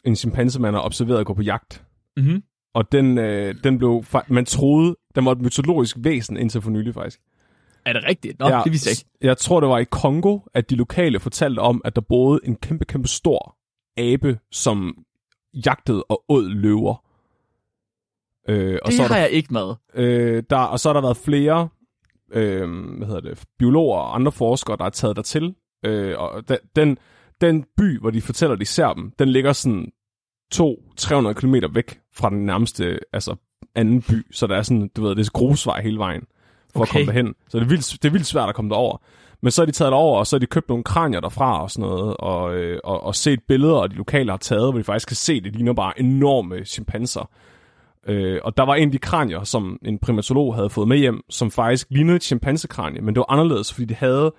en 0.03 0.15
chimpanse, 0.15 0.61
man 0.61 0.73
har 0.73 0.81
observeret 0.81 1.25
gå 1.25 1.33
på 1.33 1.41
jagt. 1.41 1.83
Mm-hmm. 2.17 2.43
Og 2.73 2.91
den, 2.91 3.17
øh, 3.17 3.55
den 3.63 3.77
blev... 3.77 4.03
Man 4.27 4.45
troede, 4.45 4.95
den 5.15 5.25
var 5.25 5.31
et 5.31 5.41
mytologisk 5.41 5.97
væsen 5.99 6.37
indtil 6.37 6.61
for 6.61 6.69
nylig, 6.69 6.93
faktisk. 6.93 7.19
Er 7.85 7.93
det 7.93 8.03
rigtigt? 8.03 8.39
Nå, 8.39 8.47
ja, 8.47 8.61
det 8.63 8.71
vidste 8.71 8.87
jeg 8.87 8.91
ikke. 8.91 9.09
Jeg 9.21 9.37
tror, 9.37 9.59
det 9.59 9.69
var 9.69 9.77
i 9.77 9.83
Kongo, 9.83 10.39
at 10.53 10.69
de 10.69 10.75
lokale 10.75 11.19
fortalte 11.19 11.59
om, 11.59 11.81
at 11.85 11.95
der 11.95 12.01
boede 12.01 12.39
en 12.43 12.55
kæmpe, 12.55 12.85
kæmpe 12.85 13.07
stor 13.07 13.57
abe, 13.97 14.39
som 14.51 14.97
jagtede 15.65 16.03
og 16.03 16.23
åd 16.29 16.49
løver. 16.49 17.03
Øh, 18.49 18.79
og 18.81 18.87
Det 18.87 18.97
så 18.97 19.01
har 19.01 19.09
der, 19.09 19.17
jeg 19.17 19.29
ikke 19.29 19.53
med. 19.53 19.73
øh, 19.93 20.43
der, 20.49 20.57
og 20.57 20.79
så 20.79 20.89
har 20.89 20.93
der 20.93 21.01
været 21.01 21.17
flere 21.17 21.69
øh, 22.31 22.69
hvad 22.97 23.07
hedder 23.07 23.21
det, 23.21 23.43
biologer 23.59 23.97
og 23.97 24.15
andre 24.15 24.31
forskere, 24.31 24.77
der 24.77 24.83
har 24.83 24.89
taget 24.89 25.15
der 25.15 25.21
til. 25.21 25.55
Øh, 25.85 26.15
og 26.17 26.49
den, 26.49 26.57
den, 26.75 26.97
den 27.41 27.65
by, 27.77 27.99
hvor 27.99 28.09
de 28.09 28.21
fortæller, 28.21 28.55
de 28.55 28.65
ser 28.65 28.93
dem, 28.93 29.11
den 29.19 29.29
ligger 29.29 29.53
sådan 29.53 29.91
200-300 30.55 31.33
km 31.33 31.55
væk 31.73 31.99
fra 32.13 32.29
den 32.29 32.45
nærmeste 32.45 32.99
altså, 33.13 33.35
anden 33.75 34.01
by. 34.01 34.25
Så 34.31 34.47
der 34.47 34.55
er 34.55 34.61
sådan, 34.61 34.89
du 34.95 35.03
ved, 35.03 35.15
det 35.15 35.27
er 35.27 35.31
grusvej 35.31 35.81
hele 35.81 35.97
vejen 35.97 36.23
for 36.73 36.79
okay. 36.79 36.89
at 36.89 36.89
komme 36.89 37.05
derhen. 37.05 37.35
Så 37.49 37.57
det 37.57 37.63
er, 37.63 37.69
vildt, 37.69 38.03
det 38.03 38.05
er 38.05 38.11
vildt 38.11 38.27
svært 38.27 38.49
at 38.49 38.55
komme 38.55 38.69
derover. 38.69 38.97
Men 39.41 39.51
så 39.51 39.61
er 39.61 39.65
de 39.65 39.71
taget 39.71 39.93
over, 39.93 40.19
og 40.19 40.27
så 40.27 40.35
har 40.35 40.39
de 40.39 40.45
købt 40.45 40.69
nogle 40.69 40.83
kranier 40.83 41.19
derfra 41.19 41.61
og 41.63 41.71
sådan 41.71 41.89
noget, 41.89 42.17
og, 42.17 42.55
øh, 42.55 42.79
og, 42.83 43.03
og 43.03 43.15
set 43.15 43.39
billeder, 43.47 43.75
og 43.75 43.89
de 43.89 43.95
lokale 43.95 44.31
har 44.31 44.37
taget, 44.37 44.71
hvor 44.71 44.77
de 44.77 44.83
faktisk 44.83 45.07
kan 45.07 45.15
se, 45.15 45.41
det 45.41 45.55
ligner 45.55 45.73
bare 45.73 45.99
enorme 45.99 46.65
chimpanser. 46.65 47.29
Øh, 48.07 48.39
og 48.43 48.57
der 48.57 48.63
var 48.63 48.75
en 48.75 48.87
af 48.87 48.91
de 48.91 48.97
kranier, 48.97 49.43
som 49.43 49.79
en 49.85 49.99
primatolog 49.99 50.55
havde 50.55 50.69
fået 50.69 50.87
med 50.87 50.97
hjem, 50.97 51.21
som 51.29 51.51
faktisk 51.51 51.87
lignede 51.89 52.15
et 52.15 52.23
chimpansekranie, 52.23 53.01
men 53.01 53.15
det 53.15 53.19
var 53.19 53.31
anderledes, 53.31 53.73
fordi 53.73 53.85
det 53.85 53.97
havde, 53.97 54.33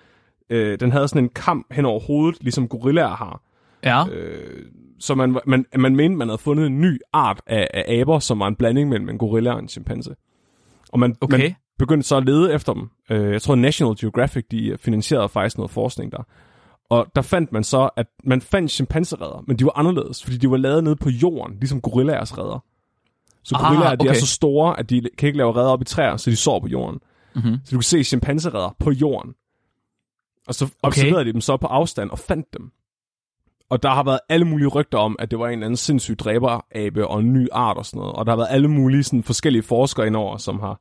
øh, 0.51 0.81
den 0.81 0.93
havde 0.93 1.09
sådan 1.09 1.25
en 1.25 1.31
kam 1.35 1.67
hen 1.71 1.85
over 1.85 2.01
hovedet, 2.01 2.39
ligesom 2.41 2.69
gorillaer 2.69 3.17
har. 3.17 3.43
Ja. 3.85 4.09
Øh, 4.09 4.65
så 5.01 5.15
man, 5.15 5.39
man, 5.47 5.67
man 5.79 5.97
mente, 5.97 6.17
man 6.17 6.29
havde 6.29 6.39
fundet 6.39 6.67
en 6.67 6.81
ny 6.81 6.99
art 7.13 7.41
af, 7.47 7.69
af 7.75 8.01
aber, 8.01 8.19
som 8.19 8.39
var 8.41 8.47
en 8.47 8.57
blanding 8.57 8.89
mellem 8.89 9.09
en 9.09 9.19
gorilla 9.19 9.53
og 9.53 9.59
en 9.59 9.69
chimpanse. 9.69 10.15
Og 10.93 10.99
man, 10.99 11.17
Okay. 11.21 11.39
man 11.39 11.55
begyndte 11.79 12.09
så 12.09 12.17
at 12.17 12.25
lede 12.25 12.53
efter 12.55 12.73
dem. 12.73 12.91
Øh, 13.11 13.33
jeg 13.33 13.43
tror, 13.43 13.55
National 13.55 13.95
Geographic 14.01 14.45
de 14.51 14.77
finansierede 14.81 15.29
faktisk 15.29 15.59
noget 15.59 15.71
forskning 15.71 16.13
der. 16.13 16.23
Og 16.91 17.07
der 17.15 17.23
fandt 17.23 17.53
man 17.53 17.65
så, 17.65 17.91
at 17.97 18.07
man 18.25 18.41
fandt 18.41 18.71
chimpanseredder, 18.71 19.45
men 19.47 19.57
de 19.59 19.65
var 19.65 19.79
anderledes, 19.79 20.25
fordi 20.25 20.37
de 20.37 20.51
var 20.51 20.57
lavet 20.57 20.85
nede 20.85 20.97
på 20.97 21.11
jorden, 21.11 21.57
ligesom 21.59 21.81
gorillaers 21.81 22.39
redder. 22.39 22.65
Så 23.45 23.57
Ah, 23.59 23.69
gorillaer, 23.69 23.95
de 23.97 24.07
er 24.07 24.11
okay. 24.11 24.21
så 24.21 24.27
store, 24.27 24.79
at 24.79 24.91
de 24.91 25.03
kan 25.19 25.27
ikke 25.27 25.39
lave 25.39 25.53
redder 25.57 25.71
op 25.71 25.83
i 25.83 25.85
træer, 25.85 26.17
så 26.17 26.31
de 26.31 26.37
sover 26.37 26.61
på 26.61 26.67
jorden. 26.69 27.01
Mm-hmm. 27.35 27.59
Så 27.65 27.71
du 27.71 27.77
kan 27.77 27.83
se 27.83 28.05
chimpanseredder 28.05 28.77
på 28.79 28.91
jorden. 28.91 29.35
Og 30.49 30.55
så 30.55 30.75
observerede 30.83 31.25
de 31.25 31.33
dem 31.33 31.41
så 31.41 31.57
på 31.57 31.67
afstand 31.67 32.11
og 32.11 32.19
fandt 32.19 32.47
dem. 32.53 32.73
Og 33.71 33.83
der 33.83 33.89
har 33.89 34.03
været 34.03 34.21
alle 34.29 34.47
mulige 34.47 34.69
rygter 34.69 34.99
om, 34.99 35.17
at 35.19 35.31
det 35.31 35.39
var 35.39 35.47
en 35.47 35.53
eller 35.53 35.67
anden 35.67 35.77
sindssyg 35.77 36.19
dræberabe 36.19 37.07
og 37.07 37.21
en 37.21 37.33
ny 37.33 37.49
art 37.53 37.77
og 37.77 37.87
sådan 37.87 37.99
noget. 37.99 38.15
Og 38.15 38.27
der 38.27 38.33
har 38.33 38.37
været 38.37 38.49
alle 38.51 38.69
mulige 38.69 39.03
sådan, 39.03 39.23
forskellige 39.23 39.63
forskere 39.63 40.07
indover, 40.07 40.37
som 40.37 40.61
har, 40.61 40.81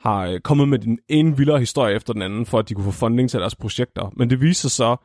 har 0.00 0.26
øh, 0.26 0.40
kommet 0.40 0.68
med 0.68 0.78
den 0.78 0.98
ene 1.08 1.36
vildere 1.36 1.58
historie 1.58 1.94
efter 1.94 2.12
den 2.12 2.22
anden, 2.22 2.46
for 2.46 2.58
at 2.58 2.68
de 2.68 2.74
kunne 2.74 2.84
få 2.84 2.90
funding 2.90 3.30
til 3.30 3.40
deres 3.40 3.56
projekter. 3.56 4.12
Men 4.16 4.30
det 4.30 4.40
viser 4.40 4.68
sig 4.68 4.70
så, 4.70 4.96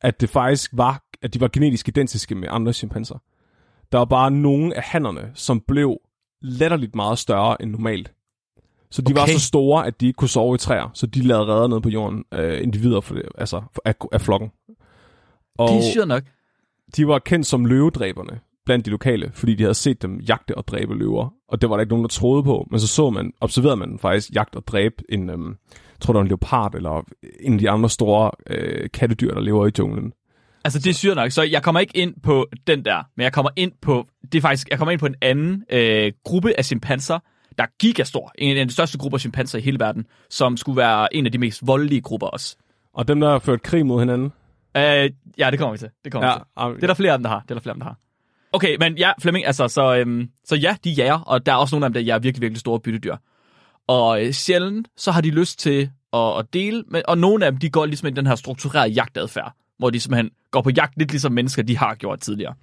at 0.00 0.20
det 0.20 0.30
faktisk 0.30 0.70
var, 0.74 1.02
at 1.22 1.34
de 1.34 1.40
var 1.40 1.48
genetisk 1.48 1.88
identiske 1.88 2.34
med 2.34 2.48
andre 2.50 2.72
chimpanser. 2.72 3.18
Der 3.92 3.98
var 3.98 4.04
bare 4.04 4.30
nogle 4.30 4.76
af 4.76 4.82
hannerne, 4.82 5.30
som 5.34 5.60
blev 5.68 5.96
latterligt 6.42 6.94
meget 6.94 7.18
større 7.18 7.62
end 7.62 7.70
normalt. 7.70 8.12
Så 8.90 9.02
de 9.02 9.12
okay. 9.12 9.20
var 9.20 9.26
så 9.26 9.40
store, 9.40 9.86
at 9.86 10.00
de 10.00 10.06
ikke 10.06 10.16
kunne 10.16 10.28
sove 10.28 10.54
i 10.54 10.58
træer, 10.58 10.90
så 10.94 11.06
de 11.06 11.22
lavede 11.22 11.46
redder 11.46 11.68
ned 11.68 11.80
på 11.80 11.88
jorden, 11.88 12.24
øh, 12.34 12.62
individer 12.62 13.00
for 13.00 13.14
det, 13.14 13.22
altså 13.38 13.62
for, 13.74 13.82
af, 13.84 13.94
af 14.12 14.20
flokken. 14.20 14.50
Og 15.58 15.68
Det 15.68 15.78
er 15.78 15.90
sygt 15.90 16.08
nok. 16.08 16.22
de 16.96 17.08
var 17.08 17.18
kendt 17.18 17.46
som 17.46 17.64
løvedræberne 17.64 18.40
blandt 18.66 18.86
de 18.86 18.90
lokale, 18.90 19.30
fordi 19.34 19.54
de 19.54 19.62
havde 19.62 19.74
set 19.74 20.02
dem 20.02 20.20
jagte 20.20 20.58
og 20.58 20.66
dræbe 20.66 20.94
løver. 20.94 21.34
Og 21.48 21.60
det 21.60 21.70
var 21.70 21.76
der 21.76 21.80
ikke 21.80 21.90
nogen, 21.92 22.04
der 22.04 22.08
troede 22.08 22.42
på. 22.42 22.66
Men 22.70 22.80
så 22.80 22.86
så 22.86 23.10
man, 23.10 23.32
observerede 23.40 23.76
man 23.76 23.98
faktisk 23.98 24.30
jagt 24.34 24.56
og 24.56 24.66
dræbe 24.66 24.94
en, 25.08 25.30
øhm, 25.30 25.48
jeg 25.48 26.00
tror 26.00 26.12
det 26.12 26.16
var 26.18 26.22
en 26.22 26.28
leopard, 26.28 26.74
eller 26.74 27.02
en 27.40 27.52
af 27.52 27.58
de 27.58 27.70
andre 27.70 27.90
store 27.90 28.30
øh, 28.50 28.88
kattedyr, 28.94 29.34
der 29.34 29.40
lever 29.40 29.66
i 29.66 29.70
junglen. 29.78 30.12
Altså, 30.64 30.78
det 30.78 30.90
er 30.90 30.94
sygt 30.94 31.14
nok. 31.14 31.30
Så 31.30 31.42
jeg 31.42 31.62
kommer 31.62 31.80
ikke 31.80 31.96
ind 31.96 32.14
på 32.22 32.46
den 32.66 32.84
der, 32.84 33.02
men 33.16 33.24
jeg 33.24 33.32
kommer 33.32 33.50
ind 33.56 33.72
på, 33.82 34.06
det 34.32 34.38
er 34.38 34.42
faktisk, 34.42 34.68
jeg 34.70 34.78
kommer 34.78 34.92
ind 34.92 35.00
på 35.00 35.06
en 35.06 35.14
anden 35.22 35.62
øh, 35.70 36.12
gruppe 36.24 36.58
af 36.58 36.64
chimpanser, 36.64 37.18
der 37.58 37.64
er 37.64 37.68
gigastor. 37.78 38.32
En 38.38 38.56
af 38.56 38.66
de 38.68 38.72
største 38.72 38.98
grupper 38.98 39.16
af 39.16 39.20
chimpanser 39.20 39.58
i 39.58 39.62
hele 39.62 39.78
verden, 39.80 40.06
som 40.30 40.56
skulle 40.56 40.76
være 40.76 41.14
en 41.14 41.26
af 41.26 41.32
de 41.32 41.38
mest 41.38 41.66
voldelige 41.66 42.00
grupper 42.00 42.26
også. 42.26 42.56
Og 42.94 43.08
dem, 43.08 43.20
der 43.20 43.30
har 43.30 43.38
ført 43.38 43.62
krig 43.62 43.86
mod 43.86 44.00
hinanden. 44.00 44.32
Øh, 44.76 45.10
ja, 45.38 45.50
det 45.50 45.58
kommer 45.58 45.72
vi 45.72 45.78
til. 45.78 45.88
Det 46.04 46.12
kommer 46.12 46.28
vi 46.28 46.30
Ja, 46.32 46.36
til. 46.38 46.44
ah, 46.56 46.74
Det 46.76 46.82
er 46.82 46.86
der 46.86 46.94
flere 46.94 47.12
af 47.12 47.18
dem, 47.18 47.22
der 47.22 47.30
har. 47.30 47.40
Det 47.40 47.50
er 47.50 47.54
der 47.54 47.60
flere 47.60 47.70
af 47.72 47.74
dem, 47.74 47.80
der 47.80 47.86
har. 47.86 47.96
Okay, 48.52 48.76
men 48.80 48.98
ja, 48.98 49.12
Flemming, 49.20 49.46
altså, 49.46 49.68
så, 49.68 49.96
øhm, 49.96 50.28
så 50.44 50.56
ja, 50.56 50.76
de 50.84 50.90
jager, 50.90 51.18
og 51.20 51.46
der 51.46 51.52
er 51.52 51.56
også 51.56 51.74
nogle 51.76 51.86
af 51.86 51.90
dem, 51.90 51.94
der 51.94 52.00
jager 52.00 52.18
virkelig, 52.18 52.42
virkelig 52.42 52.60
store 52.60 52.80
byttedyr. 52.80 53.16
Og 53.86 54.24
øh, 54.24 54.32
sjældent, 54.32 54.88
så 54.96 55.10
har 55.10 55.20
de 55.20 55.30
lyst 55.30 55.58
til 55.58 55.90
at, 56.12 56.38
at 56.38 56.46
dele, 56.52 56.84
men, 56.88 57.02
og 57.08 57.18
nogle 57.18 57.46
af 57.46 57.52
dem, 57.52 57.58
de 57.58 57.70
går 57.70 57.86
ligesom 57.86 58.08
i 58.08 58.10
den 58.10 58.26
her 58.26 58.34
strukturerede 58.34 58.92
jagtadfærd, 58.92 59.52
hvor 59.78 59.90
de 59.90 60.00
simpelthen 60.00 60.30
går 60.50 60.60
på 60.62 60.70
jagt, 60.76 60.98
lidt 60.98 61.10
ligesom 61.10 61.32
mennesker, 61.32 61.62
de 61.62 61.78
har 61.78 61.94
gjort 61.94 62.20
tidligere. 62.20 62.54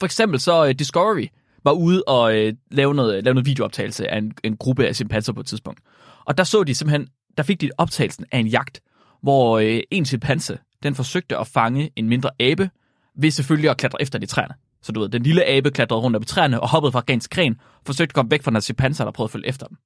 For 0.00 0.04
eksempel 0.04 0.40
så 0.40 0.64
uh, 0.64 0.70
Discovery 0.70 1.26
var 1.64 1.72
ude 1.72 2.02
og 2.06 2.36
øh, 2.36 2.54
lave, 2.70 2.94
noget, 2.94 3.24
lave 3.24 3.34
noget 3.34 3.46
videooptagelse 3.46 4.08
af 4.08 4.18
en, 4.18 4.32
en 4.44 4.56
gruppe 4.56 4.86
af 4.86 4.96
chimpanser 4.96 5.32
på 5.32 5.40
et 5.40 5.46
tidspunkt. 5.46 5.80
Og 6.24 6.38
der 6.38 6.44
så 6.44 6.64
de 6.64 6.74
simpelthen, 6.74 7.08
der 7.36 7.42
fik 7.42 7.60
de 7.60 7.70
optagelsen 7.78 8.24
af 8.32 8.38
en 8.38 8.46
jagt, 8.46 8.80
hvor 9.22 9.58
øh, 9.58 9.80
en 9.90 10.04
chimpanse, 10.04 10.58
den 10.82 10.94
forsøgte 10.94 11.36
at 11.36 11.46
fange 11.46 11.90
en 11.96 12.08
mindre 12.08 12.30
abe, 12.40 12.70
ved 13.18 13.30
selvfølgelig 13.30 13.70
at 13.70 13.76
klatre 13.76 14.02
efter 14.02 14.18
de 14.18 14.26
træerne. 14.26 14.54
Så 14.82 14.92
du 14.92 15.00
ved, 15.00 15.08
den 15.08 15.22
lille 15.22 15.44
abe 15.44 15.70
klatrede 15.70 16.00
rundt 16.00 16.16
op 16.16 16.22
i 16.22 16.26
træerne 16.26 16.60
og 16.60 16.68
hoppede 16.68 16.92
fra 16.92 17.02
gren 17.06 17.20
til 17.20 17.30
gren, 17.30 17.60
forsøgte 17.86 18.10
at 18.10 18.14
komme 18.14 18.30
væk 18.30 18.42
fra 18.42 18.50
den 18.50 18.94
her 18.98 19.04
der 19.04 19.12
prøvede 19.12 19.28
at 19.28 19.32
følge 19.32 19.48
efter 19.48 19.66
dem. 19.66 19.76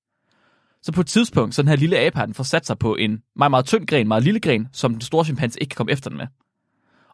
Så 0.83 0.93
på 0.93 1.01
et 1.01 1.07
tidspunkt, 1.07 1.55
så 1.55 1.63
den 1.63 1.69
her 1.69 1.77
lille 1.77 1.99
abe 1.99 2.17
har 2.17 2.27
den 2.27 2.35
får 2.35 2.45
sat 2.45 2.67
sig 2.67 2.79
på 2.79 2.95
en 2.95 3.23
meget, 3.37 3.51
meget 3.51 3.67
tynd 3.67 3.87
gren, 3.87 4.09
meget 4.09 4.25
lille 4.25 4.41
gren, 4.41 4.69
som 4.73 4.93
den 4.93 5.01
store 5.01 5.25
chimpanse 5.25 5.61
ikke 5.61 5.71
kan 5.71 5.77
komme 5.77 5.93
efter 5.93 6.11
den 6.11 6.17
med. 6.17 6.27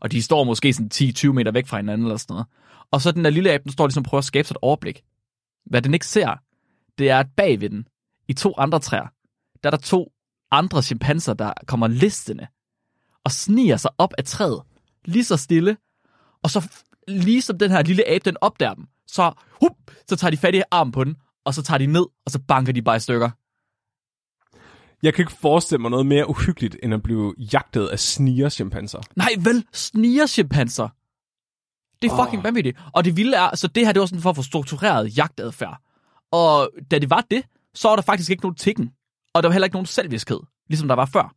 Og 0.01 0.13
de 0.13 0.23
står 0.23 0.45
måske 0.45 0.73
sådan 0.73 0.91
10-20 0.95 1.33
meter 1.33 1.53
væk 1.53 1.67
fra 1.67 1.77
hinanden 1.77 2.07
eller 2.07 2.17
sådan 2.17 2.35
noget. 2.35 2.47
Og 2.93 3.01
så 3.01 3.13
den 3.13 3.25
der 3.25 3.31
lille 3.31 3.53
abe, 3.53 3.65
den 3.65 3.73
står 3.73 3.87
ligesom 3.87 4.01
og 4.01 4.05
prøver 4.05 4.19
at 4.19 4.25
skabe 4.25 4.49
sig 4.49 4.55
et 4.55 4.59
overblik. 4.63 5.03
Hvad 5.67 5.83
den 5.83 5.95
ikke 5.95 6.07
ser, 6.07 6.37
det 6.99 7.11
er, 7.11 7.19
at 7.19 7.27
bag 7.37 7.61
ved 7.61 7.71
den, 7.71 7.89
i 8.29 8.33
to 8.33 8.55
andre 8.59 8.81
træer, 8.81 9.07
der 9.63 9.69
er 9.69 9.71
der 9.71 9.79
to 9.79 10.13
andre 10.51 10.83
chimpanser, 10.83 11.35
der 11.35 11.53
kommer 11.67 11.89
listende 11.89 12.47
og 13.25 13.33
sniger 13.33 13.77
sig 13.77 13.91
op 13.99 14.15
af 14.19 14.25
træet, 14.25 14.63
lige 15.05 15.25
så 15.25 15.37
stille, 15.37 15.77
og 16.43 16.51
så 16.51 16.71
lige 17.09 17.43
som 17.43 17.59
den 17.59 17.71
her 17.71 17.83
lille 17.83 18.09
abe, 18.09 18.25
den 18.25 18.37
opdager 18.41 18.75
dem, 18.75 18.87
så, 19.07 19.33
hup, 19.63 19.73
så 20.09 20.17
tager 20.17 20.31
de 20.31 20.37
fat 20.37 20.55
i 20.55 20.63
armen 20.71 20.93
på 20.93 21.05
den, 21.05 21.17
og 21.45 21.55
så 21.55 21.63
tager 21.63 21.79
de 21.79 21.87
ned, 21.87 22.07
og 22.25 22.31
så 22.31 22.39
banker 22.49 22.73
de 22.73 22.83
bare 22.83 22.97
i 22.97 23.01
stykker. 23.01 23.31
Jeg 25.03 25.15
kan 25.15 25.23
ikke 25.23 25.33
forestille 25.33 25.83
mig 25.83 25.91
noget 25.91 26.07
mere 26.07 26.29
uhyggeligt, 26.31 26.77
end 26.83 26.95
at 26.95 27.03
blive 27.03 27.35
jagtet 27.53 27.87
af 27.87 27.99
sniger-chimpanser. 27.99 29.01
Nej, 29.17 29.31
vel, 29.39 29.65
sniger 29.73 30.27
chimpanser. 30.27 30.89
Det 32.03 32.11
er 32.11 32.17
fucking 32.25 32.39
oh. 32.39 32.45
vanvittigt. 32.45 32.79
Og 32.95 33.05
det 33.05 33.17
vilde 33.17 33.37
er, 33.37 33.57
så 33.57 33.69
det 33.69 33.87
her, 33.87 33.93
det 33.93 34.01
var 34.01 34.07
sådan 34.07 34.19
en 34.19 34.23
form 34.23 34.35
for 34.35 34.43
struktureret 34.43 35.17
jagtadfærd. 35.17 35.81
Og 36.33 36.71
da 36.91 36.99
det 36.99 37.11
var 37.11 37.25
det, 37.31 37.43
så 37.75 37.89
var 37.89 37.97
der 37.97 38.03
faktisk 38.03 38.31
ikke 38.31 38.43
nogen 38.43 38.57
tikken. 38.57 38.91
Og 39.35 39.43
der 39.43 39.49
var 39.49 39.53
heller 39.53 39.67
ikke 39.67 39.75
nogen 39.75 39.87
selviskhed, 39.87 40.41
ligesom 40.69 40.89
der 40.89 40.95
var 40.95 41.05
før. 41.05 41.35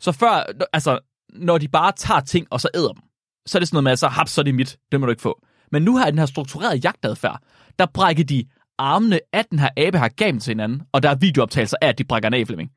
Så 0.00 0.12
før, 0.12 0.66
altså, 0.72 0.98
når 1.32 1.58
de 1.58 1.68
bare 1.68 1.92
tager 1.92 2.20
ting, 2.20 2.46
og 2.50 2.60
så 2.60 2.68
æder 2.74 2.92
dem, 2.92 3.02
så 3.46 3.58
er 3.58 3.60
det 3.60 3.68
sådan 3.68 3.76
noget 3.76 3.84
med, 3.84 3.92
at 3.92 3.98
så 3.98 4.08
haps, 4.08 4.30
så 4.30 4.40
er 4.40 4.42
det 4.42 4.54
mit, 4.54 4.78
det 4.92 5.00
må 5.00 5.06
du 5.06 5.10
ikke 5.10 5.22
få. 5.22 5.46
Men 5.72 5.82
nu 5.82 5.96
her 5.96 6.06
i 6.06 6.10
den 6.10 6.18
her 6.18 6.26
strukturerede 6.26 6.80
jagtadfærd, 6.84 7.42
der 7.78 7.86
brækker 7.86 8.24
de 8.24 8.44
armene 8.78 9.20
af 9.32 9.44
den 9.44 9.58
her 9.58 9.68
abe 9.76 9.98
her 9.98 10.08
gav 10.08 10.26
dem 10.26 10.40
til 10.40 10.50
hinanden, 10.50 10.82
og 10.92 11.02
der 11.02 11.10
er 11.10 11.14
videooptagelser 11.14 11.76
af, 11.80 11.88
at 11.88 11.98
de 11.98 12.04
brækker 12.04 12.28
den 12.28 12.40
af, 12.40 12.46
Flemming. 12.46 12.70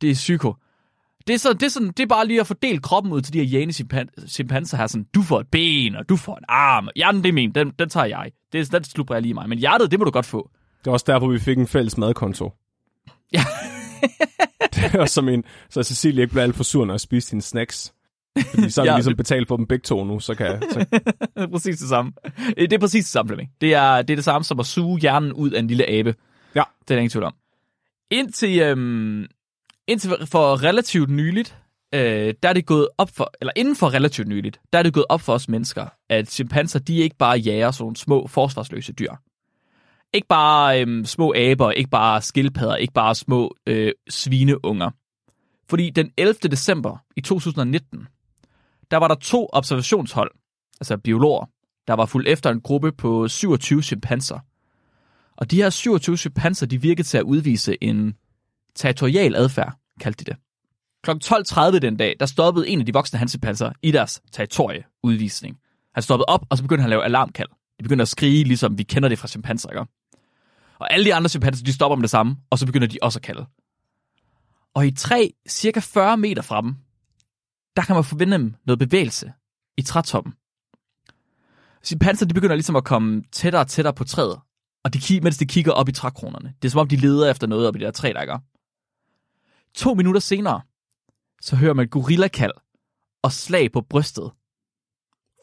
Det 0.00 0.10
er 0.10 0.14
psyko. 0.14 0.54
Det 1.26 1.34
er, 1.34 1.38
så, 1.38 1.52
det, 1.52 1.62
er 1.62 1.68
sådan, 1.68 1.88
det 1.88 2.00
er 2.00 2.06
bare 2.06 2.26
lige 2.26 2.40
at 2.40 2.46
fordele 2.46 2.78
kroppen 2.78 3.12
ud 3.12 3.20
til 3.20 3.32
de 3.32 3.38
her 3.38 3.44
jane 3.58 3.72
chimpan- 3.72 4.28
chimpanser 4.28 4.76
her. 4.76 4.86
Sådan, 4.86 5.06
du 5.14 5.22
får 5.22 5.40
et 5.40 5.46
ben, 5.52 5.96
og 5.96 6.08
du 6.08 6.16
får 6.16 6.36
en 6.36 6.44
arm. 6.48 6.88
Hjernen, 6.96 7.22
det 7.22 7.28
er 7.28 7.32
min. 7.32 7.52
Den, 7.54 7.70
den 7.78 7.88
tager 7.88 8.06
jeg. 8.06 8.30
Det, 8.52 8.60
er- 8.60 8.78
den 8.78 8.84
slupper 8.84 9.14
jeg 9.14 9.22
lige 9.22 9.34
mig. 9.34 9.48
Men 9.48 9.58
hjertet, 9.58 9.90
det 9.90 9.98
må 9.98 10.04
du 10.04 10.10
godt 10.10 10.26
få. 10.26 10.50
Det 10.80 10.86
er 10.86 10.90
også 10.92 11.04
derfor, 11.08 11.26
vi 11.28 11.38
fik 11.38 11.58
en 11.58 11.66
fælles 11.66 11.98
madkonto. 11.98 12.52
Ja. 13.32 13.44
det 14.74 14.84
er 14.94 14.98
også 15.00 15.14
som 15.14 15.28
en, 15.28 15.44
så 15.70 15.82
Cecilie 15.82 16.22
ikke 16.22 16.30
bliver 16.32 16.42
alt 16.44 16.54
for 16.56 16.64
sur, 16.64 16.84
når 16.84 16.94
jeg 16.94 17.00
spiser 17.00 17.28
sine 17.28 17.42
snacks. 17.42 17.92
Fordi 18.54 18.70
så 18.70 18.80
har 18.80 18.84
vi 18.84 18.90
Ja, 18.90 18.96
ligesom 18.96 19.10
det- 19.10 19.16
betalt 19.16 19.48
for 19.48 19.56
dem 19.56 19.66
begge 19.66 19.82
to 19.82 20.04
nu, 20.04 20.20
så 20.20 20.34
kan 20.34 20.46
jeg... 20.46 20.60
Så, 20.70 20.86
præcis 21.52 21.78
det 21.78 21.88
samme. 21.88 22.12
Øh, 22.56 22.64
Det 22.70 22.72
er 22.72 22.78
præcis 22.78 23.04
det 23.04 23.12
samme, 23.12 23.28
Flemming. 23.28 23.50
Det 23.60 23.74
er, 23.74 24.02
det 24.02 24.10
er 24.10 24.16
det 24.16 24.24
samme 24.24 24.44
som 24.44 24.60
at 24.60 24.66
suge 24.66 25.00
hjernen 25.00 25.32
ud 25.32 25.50
af 25.50 25.58
en 25.60 25.66
lille 25.66 25.90
abe. 25.90 26.14
Ja. 26.54 26.62
Det 26.80 26.90
er 26.90 26.94
der 26.94 26.96
ingen 26.96 27.10
tvivl 27.10 27.24
om. 27.24 27.34
Indtil, 28.10 28.60
øhm, 28.60 29.26
indtil 29.88 30.26
for 30.26 30.62
relativt 30.62 31.10
nyligt, 31.10 31.58
øh, 31.94 32.34
der 32.42 32.48
er 32.48 32.52
det 32.52 32.66
gået 32.66 32.88
op 32.98 33.10
for, 33.10 33.32
eller 33.40 33.52
inden 33.56 33.76
for 33.76 33.94
relativt 33.94 34.28
nyligt, 34.28 34.60
der 34.72 34.78
er 34.78 34.82
det 34.82 34.94
gået 34.94 35.06
op 35.08 35.20
for 35.20 35.32
os 35.32 35.48
mennesker, 35.48 35.86
at 36.08 36.30
chimpanser, 36.30 36.78
de 36.78 36.96
ikke 36.96 37.16
bare 37.16 37.38
jager 37.38 37.70
sådan 37.70 37.82
nogle 37.82 37.96
små 37.96 38.26
forsvarsløse 38.26 38.92
dyr. 38.92 39.12
Ikke 40.14 40.28
bare 40.28 40.80
øhm, 40.80 41.04
små 41.04 41.34
aber, 41.36 41.70
ikke 41.70 41.90
bare 41.90 42.22
skildpadder, 42.22 42.76
ikke 42.76 42.92
bare 42.92 43.14
små 43.14 43.54
øh, 43.66 43.92
svineunger. 44.08 44.90
Fordi 45.68 45.90
den 45.90 46.10
11. 46.16 46.34
december 46.34 46.96
i 47.16 47.20
2019, 47.20 48.06
der 48.90 48.96
var 48.96 49.08
der 49.08 49.14
to 49.14 49.48
observationshold, 49.52 50.30
altså 50.80 50.96
biologer, 50.96 51.46
der 51.88 51.94
var 51.94 52.06
fuldt 52.06 52.28
efter 52.28 52.50
en 52.50 52.60
gruppe 52.60 52.92
på 52.92 53.28
27 53.28 53.82
chimpanser. 53.82 54.38
Og 55.36 55.50
de 55.50 55.56
her 55.56 55.70
27 55.70 56.16
chimpanser, 56.16 56.66
de 56.66 56.80
virkede 56.80 57.08
til 57.08 57.18
at 57.18 57.24
udvise 57.24 57.76
en 57.80 58.14
territorial 58.76 59.36
adfærd, 59.36 59.74
kaldte 60.00 60.24
de 60.24 60.30
det. 60.30 60.38
Kl. 61.04 61.10
12.30 61.10 61.78
den 61.78 61.96
dag, 61.96 62.16
der 62.20 62.26
stoppede 62.26 62.68
en 62.68 62.80
af 62.80 62.86
de 62.86 62.92
voksne 62.92 63.18
hansepanser 63.18 63.72
i 63.82 63.90
deres 63.90 64.22
territorieudvisning. 64.32 65.58
Han 65.94 66.02
stoppede 66.02 66.26
op, 66.28 66.46
og 66.50 66.56
så 66.56 66.62
begyndte 66.62 66.80
han 66.80 66.86
at 66.86 66.90
lave 66.90 67.04
alarmkald. 67.04 67.48
De 67.78 67.82
begyndte 67.82 68.02
at 68.02 68.08
skrige, 68.08 68.44
ligesom 68.44 68.78
vi 68.78 68.82
kender 68.82 69.08
det 69.08 69.18
fra 69.18 69.28
chimpanser, 69.28 69.70
ikke? 69.70 69.86
Og 70.78 70.92
alle 70.92 71.04
de 71.04 71.14
andre 71.14 71.28
chimpanser, 71.28 71.64
de 71.64 71.72
stopper 71.72 71.96
med 71.96 72.02
det 72.02 72.10
samme, 72.10 72.36
og 72.50 72.58
så 72.58 72.66
begynder 72.66 72.86
de 72.86 72.98
også 73.02 73.18
at 73.18 73.22
kalde. 73.22 73.46
Og 74.74 74.86
i 74.86 74.90
tre, 74.90 75.32
cirka 75.48 75.80
40 75.80 76.16
meter 76.16 76.42
fra 76.42 76.60
dem, 76.60 76.74
der 77.76 77.82
kan 77.82 77.94
man 77.94 78.04
forvente 78.04 78.38
noget 78.66 78.78
bevægelse 78.78 79.32
i 79.76 79.82
trætoppen. 79.82 80.32
Chimpanser, 81.84 82.26
de 82.26 82.34
begynder 82.34 82.54
ligesom 82.54 82.76
at 82.76 82.84
komme 82.84 83.22
tættere 83.32 83.62
og 83.62 83.68
tættere 83.68 83.94
på 83.94 84.04
træet, 84.04 84.40
og 84.84 84.94
de, 84.94 85.20
mens 85.20 85.38
de 85.38 85.46
kigger 85.46 85.72
op 85.72 85.88
i 85.88 85.92
trækronerne. 85.92 86.54
Det 86.62 86.68
er 86.68 86.70
som 86.70 86.80
om, 86.80 86.88
de 86.88 86.96
leder 86.96 87.30
efter 87.30 87.46
noget 87.46 87.68
op 87.68 87.76
i 87.76 87.78
det 87.78 87.84
der 87.84 87.90
træ, 87.90 88.12
der 88.14 88.20
ikke. 88.20 88.38
To 89.74 89.94
minutter 89.94 90.20
senere, 90.20 90.60
så 91.40 91.56
hører 91.56 91.74
man 91.74 91.88
gorillakald 91.88 92.52
og 93.22 93.32
slag 93.32 93.72
på 93.72 93.80
brystet 93.80 94.30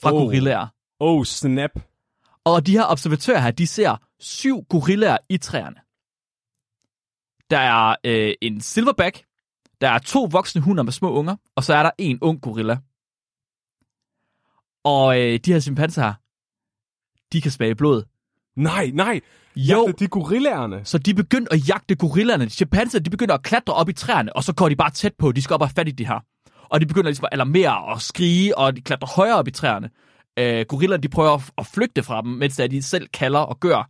fra 0.03 0.12
Oh. 0.13 0.21
gorillaer. 0.21 0.67
Oh, 1.00 1.25
snap. 1.25 1.71
Og 2.43 2.65
de 2.67 2.71
her 2.71 2.83
observatører 2.86 3.39
her, 3.39 3.51
de 3.51 3.67
ser 3.67 3.98
syv 4.19 4.63
gorillaer 4.69 5.17
i 5.29 5.38
træerne. 5.38 5.75
Der 7.50 7.57
er 7.59 7.95
øh, 8.03 8.33
en 8.41 8.62
silverback, 8.62 9.25
der 9.81 9.89
er 9.89 9.98
to 10.00 10.24
voksne 10.31 10.62
hunder 10.62 10.83
med 10.83 10.91
små 10.91 11.12
unger, 11.12 11.36
og 11.55 11.63
så 11.63 11.74
er 11.74 11.83
der 11.83 11.91
en 11.98 12.19
ung 12.21 12.41
gorilla. 12.41 12.77
Og 14.83 15.19
øh, 15.21 15.39
de 15.45 15.53
her 15.53 15.59
chimpanser 15.59 16.01
her, 16.01 16.13
de 17.33 17.41
kan 17.41 17.51
smage 17.51 17.75
blod. 17.75 18.03
Nej, 18.55 18.91
nej. 18.93 19.21
Jo. 19.60 19.86
Jagte 19.88 20.06
de 20.06 20.08
gorillaerne. 20.08 20.82
Så 20.84 20.98
de 20.98 21.13
begyndte 21.13 21.54
at 21.54 21.70
jagte 21.70 21.96
gorillerne. 21.96 22.46
De 22.46 22.50
chimpanser, 22.50 23.00
de 23.00 23.10
begynder 23.10 23.34
at 23.34 23.44
klatre 23.44 23.74
op 23.74 23.89
i 23.89 23.94
træerne, 23.94 24.36
og 24.36 24.44
så 24.44 24.54
går 24.54 24.70
de 24.70 24.75
bare 24.75 24.92
tæt 24.92 25.13
på. 25.20 25.32
De 25.32 25.42
skal 25.42 25.54
op 25.54 25.62
og 25.62 25.68
have 25.68 25.74
fat 25.75 25.88
i 25.88 25.92
de 25.92 26.08
her. 26.08 26.20
Og 26.70 26.82
de 26.82 26.86
begynder 26.86 27.10
ligesom 27.10 27.25
at 27.25 27.30
alarmere 27.32 27.78
og 27.78 28.01
skrige, 28.01 28.58
og 28.58 28.75
de 28.75 28.82
klatrer 28.82 29.08
højere 29.16 29.36
op 29.36 29.48
i 29.48 29.51
træerne. 29.51 29.89
Øh, 30.39 30.66
gorillerne, 30.70 31.04
de 31.04 31.10
prøver 31.10 31.32
at, 31.32 31.42
at 31.58 31.66
flygte 31.66 32.04
fra 32.04 32.22
dem, 32.22 32.32
mens 32.32 32.56
de 32.56 32.82
selv 32.82 33.08
kalder 33.08 33.39
og 33.39 33.60
gør. 33.60 33.89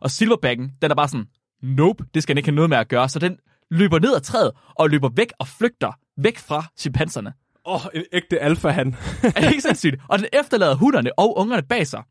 Og 0.00 0.10
silverbacken, 0.10 0.72
den 0.82 0.90
er 0.90 0.94
bare 0.94 1.08
sådan, 1.08 1.26
nope, 1.62 2.04
det 2.14 2.22
skal 2.22 2.34
den 2.34 2.38
ikke 2.38 2.48
have 2.48 2.54
noget 2.54 2.70
med 2.70 2.78
at 2.78 2.88
gøre. 2.88 3.08
Så 3.08 3.18
den 3.18 3.36
løber 3.70 3.98
ned 3.98 4.14
ad 4.14 4.20
træet 4.20 4.50
og 4.74 4.90
løber 4.90 5.08
væk 5.16 5.32
og 5.38 5.48
flygter 5.48 5.92
væk 6.16 6.38
fra 6.38 6.64
chimpanserne. 6.78 7.32
Åh, 7.66 7.74
oh, 7.74 7.90
en 7.94 8.04
ægte 8.12 8.38
alfa 8.38 8.68
han. 8.68 8.96
Er 9.22 9.40
det 9.40 9.50
ikke 9.50 9.62
sindssygt? 9.62 9.96
Og 10.08 10.18
den 10.18 10.26
efterlader 10.32 10.74
hunderne 10.74 11.18
og 11.18 11.38
ungerne 11.38 11.62
bag 11.62 11.86
sig. 11.86 12.02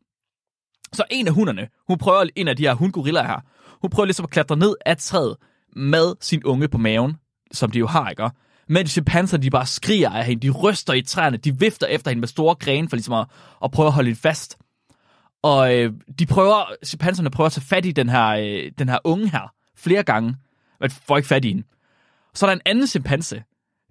Så 0.94 1.04
en 1.10 1.26
af 1.26 1.32
hunderne, 1.32 1.68
hun 1.88 1.98
prøver, 1.98 2.24
en 2.36 2.48
af 2.48 2.56
de 2.56 2.62
her 2.62 2.74
hundgorillaer 2.74 3.26
her, 3.26 3.40
hun 3.80 3.90
prøver 3.90 4.04
ligesom 4.04 4.24
at 4.24 4.30
klatre 4.30 4.56
ned 4.56 4.74
af 4.86 4.96
træet 4.96 5.36
med 5.76 6.14
sin 6.20 6.44
unge 6.44 6.68
på 6.68 6.78
maven, 6.78 7.16
som 7.52 7.70
de 7.70 7.78
jo 7.78 7.86
har, 7.86 8.10
ikke? 8.10 8.30
Men 8.68 8.86
chimpanserne, 8.86 9.42
de 9.42 9.50
bare 9.50 9.66
skriger 9.66 10.10
af 10.10 10.24
hende, 10.24 10.46
de 10.46 10.50
ryster 10.50 10.92
i 10.92 11.02
træerne, 11.02 11.36
de 11.36 11.58
vifter 11.58 11.86
efter 11.86 12.10
hende 12.10 12.20
med 12.20 12.28
store 12.28 12.54
grene 12.54 12.88
for 12.88 12.96
ligesom 12.96 13.14
at, 13.14 13.26
at 13.64 13.70
prøve 13.70 13.86
at 13.86 13.92
holde 13.92 14.08
hende 14.08 14.20
fast. 14.20 14.58
Og 15.42 15.74
øh, 15.74 15.92
de 16.18 16.26
prøver, 16.26 16.64
chimpanserne 16.84 17.30
prøver 17.30 17.46
at 17.46 17.52
tage 17.52 17.64
fat 17.64 17.86
i 17.86 17.92
den 17.92 18.08
her, 18.08 18.28
øh, 18.28 18.72
den 18.78 18.88
her 18.88 18.98
unge 19.04 19.30
her 19.30 19.52
flere 19.76 20.02
gange, 20.02 20.36
men 20.80 20.90
får 20.90 21.16
ikke 21.16 21.28
fat 21.28 21.44
i 21.44 21.48
hende. 21.48 21.62
Så 22.34 22.46
er 22.46 22.50
der 22.50 22.54
en 22.54 22.62
anden 22.64 22.86
chimpanse, 22.86 23.42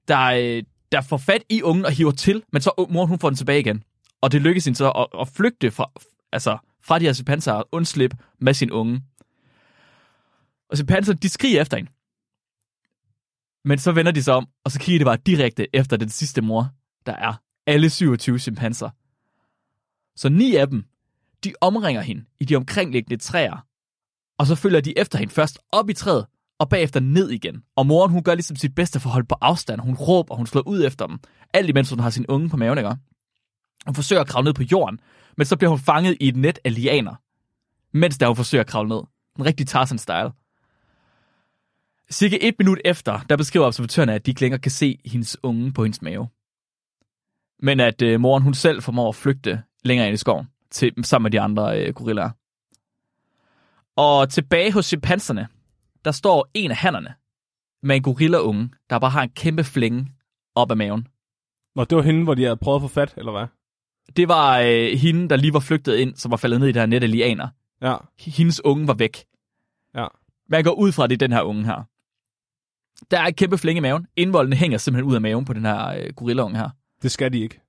der, 0.08 0.22
øh, 0.22 0.64
der 0.92 1.02
får 1.02 1.18
fat 1.18 1.44
i 1.50 1.62
ungen 1.62 1.86
og 1.86 1.92
hiver 1.92 2.12
til, 2.12 2.44
men 2.52 2.62
så 2.62 2.86
mor 2.90 3.06
hun 3.06 3.20
får 3.20 3.30
den 3.30 3.38
tilbage 3.38 3.60
igen. 3.60 3.84
Og 4.22 4.32
det 4.32 4.42
lykkes 4.42 4.66
hende 4.66 4.78
så 4.78 4.90
at, 4.90 5.08
at 5.22 5.28
flygte 5.28 5.72
fra, 5.72 5.92
altså, 6.32 6.58
fra 6.84 7.00
de 7.00 7.06
her 7.06 7.14
chimpanser 7.14 7.52
og 7.52 7.70
undslippe 7.72 8.18
med 8.40 8.54
sin 8.54 8.72
unge. 8.72 9.04
Og 10.70 10.78
chimpanserne, 10.78 11.20
de 11.20 11.30
skriger 11.30 11.62
efter 11.62 11.78
hende. 11.78 11.92
Men 13.66 13.80
så 13.80 13.92
vender 13.92 14.12
de 14.12 14.24
sig 14.24 14.34
om, 14.34 14.48
og 14.64 14.72
så 14.72 14.80
kigger 14.80 15.00
de 15.00 15.06
bare 15.06 15.18
direkte 15.18 15.76
efter 15.76 15.98
den 15.98 16.10
sidste 16.10 16.42
mor, 16.42 16.70
der 17.06 17.14
er 17.14 17.34
alle 17.68 17.90
27 17.90 18.40
chimpanser. 18.40 18.90
Så 20.16 20.30
ni 20.30 20.56
af 20.56 20.68
dem, 20.68 20.84
de 21.44 21.54
omringer 21.62 22.02
hende 22.02 22.26
i 22.40 22.46
de 22.46 22.56
omkringliggende 22.56 23.24
træer, 23.24 23.66
og 24.40 24.48
så 24.48 24.56
følger 24.56 24.82
de 24.82 24.98
efter 24.98 25.18
hende 25.18 25.34
først 25.34 25.60
op 25.72 25.90
i 25.90 25.94
træet, 25.94 26.26
og 26.60 26.70
bagefter 26.70 27.00
ned 27.00 27.30
igen. 27.30 27.64
Og 27.76 27.88
moren, 27.88 28.12
hun 28.12 28.24
gør 28.24 28.36
ligesom 28.36 28.56
sit 28.56 28.76
bedste 28.76 29.00
for 29.00 29.10
at 29.10 29.14
holde 29.14 29.28
på 29.28 29.36
afstand. 29.42 29.82
Hun 29.82 29.96
råber, 29.96 30.36
hun 30.36 30.48
slår 30.48 30.68
ud 30.68 30.86
efter 30.86 31.08
dem. 31.08 31.20
Alt 31.54 31.70
imens 31.70 31.90
hun 31.90 32.00
har 32.00 32.10
sin 32.10 32.26
unge 32.28 32.50
på 32.50 32.58
maven, 32.58 32.78
ikke? 32.78 32.98
Hun 33.86 33.96
forsøger 33.96 34.22
at 34.22 34.28
kravle 34.28 34.46
ned 34.46 34.54
på 34.54 34.64
jorden, 34.64 35.00
men 35.38 35.46
så 35.46 35.58
bliver 35.58 35.70
hun 35.70 35.80
fanget 35.80 36.18
i 36.20 36.28
et 36.28 36.36
net 36.36 36.60
af 36.64 36.76
lianer, 36.76 37.16
mens 37.98 38.18
der 38.18 38.28
hun 38.28 38.36
forsøger 38.36 38.62
at 38.62 38.68
kravle 38.68 38.90
ned. 38.90 39.02
En 39.40 39.46
rigtig 39.46 39.68
Tarzan-style. 39.70 40.32
Cirka 42.12 42.38
et 42.42 42.56
minut 42.60 42.80
efter, 42.86 43.20
der 43.30 43.38
beskriver 43.38 43.66
observatørerne, 43.66 44.14
at 44.14 44.26
de 44.26 44.32
ikke 44.32 44.42
længere 44.42 44.62
kan 44.62 44.72
se 44.72 45.00
hendes 45.06 45.38
unge 45.44 45.74
på 45.74 45.84
hendes 45.84 46.02
mave. 46.02 46.28
Men 47.60 47.80
at 47.80 48.02
øh, 48.02 48.20
moren 48.20 48.44
hun 48.44 48.54
selv 48.54 48.82
formår 48.82 49.10
at 49.10 49.16
flygte 49.16 49.64
længere 49.84 50.08
ind 50.08 50.14
i 50.14 50.18
skoven, 50.18 50.48
til, 50.72 50.94
sammen 51.04 51.24
med 51.24 51.32
de 51.32 51.42
andre 51.42 51.82
øh, 51.82 51.94
gorillaer. 51.94 52.30
Og 53.96 54.30
tilbage 54.30 54.72
hos 54.72 54.86
chimpanserne, 54.86 55.48
der 56.06 56.12
står 56.12 56.48
en 56.54 56.72
af 56.72 56.78
hannerne 56.78 57.14
med 57.84 57.96
en 57.96 58.02
gorillaunge, 58.02 58.70
der 58.90 59.00
bare 59.00 59.12
har 59.12 59.24
en 59.24 59.30
kæmpe 59.30 59.64
flænge 59.64 60.12
op 60.56 60.72
ad 60.72 60.76
maven. 60.76 61.08
Nå, 61.76 61.84
det 61.84 61.96
var 61.96 62.02
hende, 62.02 62.24
hvor 62.24 62.34
de 62.34 62.44
havde 62.44 62.58
prøvet 62.58 62.78
at 62.78 62.82
få 62.82 62.88
fat, 62.88 63.14
eller 63.18 63.32
hvad? 63.32 63.48
Det 64.16 64.28
var 64.28 64.60
øh, 64.60 64.98
hende, 64.98 65.30
der 65.30 65.36
lige 65.36 65.54
var 65.54 65.60
flygtet 65.60 65.96
ind, 65.96 66.16
som 66.16 66.32
var 66.32 66.38
faldet 66.38 66.60
ned 66.60 66.68
i 66.68 66.72
det 66.72 66.82
her 66.82 66.86
net 66.86 67.04
af 67.04 67.12
lianer. 67.12 67.48
Ja, 67.82 67.96
Hendes 68.20 68.66
unge 68.66 68.88
var 68.88 68.94
væk. 68.94 69.18
ja. 69.96 70.08
Man 70.50 70.64
går 70.64 70.72
ud 70.72 70.92
fra, 70.92 71.08
det 71.08 71.14
er 71.14 71.18
den 71.18 71.32
her 71.32 71.42
unge 71.42 71.66
her. 71.66 71.88
Der 73.12 73.20
er 73.22 73.26
et 73.28 73.36
kæmpe 73.36 73.58
flænge 73.58 73.78
i 73.78 73.82
maven. 73.82 74.08
Indvoldene 74.16 74.56
hænger 74.56 74.78
simpelthen 74.78 75.10
ud 75.10 75.16
af 75.16 75.22
maven 75.22 75.46
på 75.46 75.54
den 75.54 75.66
her 75.66 75.88
øh, 75.88 76.14
gorillaunge 76.16 76.58
her. 76.58 76.70
Det 77.02 77.12
skal 77.12 77.34
de 77.34 77.40
ikke. 77.40 77.62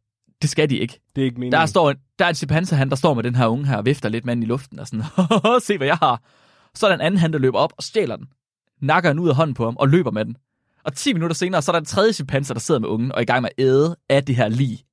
Det 0.42 0.50
skal 0.50 0.70
de 0.70 0.78
ikke. 0.78 1.00
Det 1.16 1.22
er 1.22 1.24
ikke 1.24 1.40
meningen. 1.40 1.60
Der, 1.60 1.66
står 1.66 1.90
en, 1.90 1.96
der 2.18 2.24
er 2.24 2.28
en 2.28 2.34
chimpanse, 2.34 2.76
der 2.76 2.96
står 2.96 3.14
med 3.14 3.22
den 3.22 3.34
her 3.34 3.46
unge 3.46 3.66
her 3.66 3.76
og 3.76 3.84
vifter 3.84 4.08
lidt 4.08 4.24
mand 4.24 4.42
i 4.42 4.46
luften 4.46 4.78
og 4.78 4.86
sådan, 4.86 5.02
se 5.66 5.76
hvad 5.76 5.86
jeg 5.86 5.96
har. 5.96 6.22
Så 6.74 6.86
er 6.86 6.90
der 6.90 6.94
en 6.94 7.00
anden 7.00 7.18
han, 7.20 7.32
der 7.32 7.38
løber 7.38 7.58
op 7.58 7.72
og 7.76 7.82
stjæler 7.82 8.16
den. 8.16 8.26
Nakker 8.80 9.10
den 9.10 9.18
ud 9.18 9.28
af 9.28 9.34
hånden 9.34 9.54
på 9.54 9.64
ham 9.64 9.76
og 9.76 9.88
løber 9.88 10.10
med 10.10 10.24
den. 10.24 10.36
Og 10.84 10.94
10 10.94 11.12
minutter 11.12 11.34
senere, 11.34 11.62
så 11.62 11.70
er 11.70 11.72
der 11.72 11.80
en 11.80 11.84
tredje 11.86 12.12
chimpanse, 12.12 12.54
der 12.54 12.60
sidder 12.60 12.80
med 12.80 12.88
ungen 12.88 13.12
og 13.12 13.18
er 13.18 13.22
i 13.22 13.24
gang 13.24 13.42
med 13.42 13.50
at 13.58 13.64
æde 13.64 13.96
af 14.08 14.24
det 14.24 14.36
her 14.36 14.48
lig. 14.48 14.83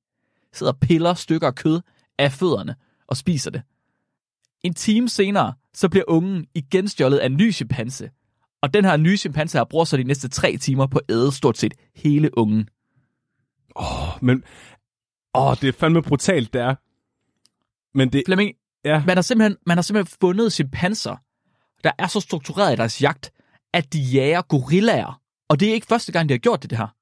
Sidder 0.54 0.72
og 0.72 0.78
piller 0.78 1.14
stykker 1.14 1.50
kød 1.50 1.80
af 2.18 2.32
fødderne 2.32 2.74
og 3.06 3.16
spiser 3.16 3.50
det. 3.50 3.62
En 4.64 4.74
time 4.74 5.08
senere, 5.08 5.54
så 5.74 5.88
bliver 5.88 6.04
ungen 6.08 6.46
igen 6.54 6.88
stjålet 6.88 7.18
af 7.18 7.26
en 7.26 7.36
ny 7.36 7.52
chimpanse. 7.52 8.10
Og 8.62 8.74
den 8.74 8.84
her 8.84 8.96
nye 8.96 9.16
chimpanse 9.16 9.58
her 9.58 9.64
bruger 9.64 9.84
så 9.84 9.96
de 9.96 10.04
næste 10.04 10.28
tre 10.28 10.56
timer 10.56 10.86
på 10.86 10.98
at 10.98 11.14
æde 11.14 11.32
stort 11.32 11.58
set 11.58 11.74
hele 11.94 12.38
ungen. 12.38 12.68
Men, 14.20 14.44
åh, 15.34 15.56
det 15.60 15.68
er 15.68 15.72
fandme 15.72 16.02
brutalt, 16.02 16.52
det 16.52 16.60
er. 16.60 16.74
Men 17.98 18.12
det, 18.12 18.22
Flemming, 18.26 18.54
ja, 18.84 19.02
man 19.06 19.16
har 19.16 19.22
simpelthen, 19.22 19.56
man 19.66 19.76
har 19.76 19.82
simpelthen 19.82 20.16
fundet 20.20 20.52
chimpanser, 20.52 21.16
der 21.84 21.92
er 21.98 22.06
så 22.06 22.20
struktureret 22.20 22.72
i 22.72 22.76
deres 22.76 23.02
jagt, 23.02 23.32
at 23.72 23.92
de 23.92 24.00
jager 24.00 24.42
gorillaer. 24.42 25.20
Og 25.48 25.60
det 25.60 25.68
er 25.68 25.74
ikke 25.74 25.86
første 25.86 26.12
gang, 26.12 26.28
de 26.28 26.34
har 26.34 26.38
gjort 26.38 26.62
det, 26.62 26.70
det 26.70 26.78
her. 26.78 26.94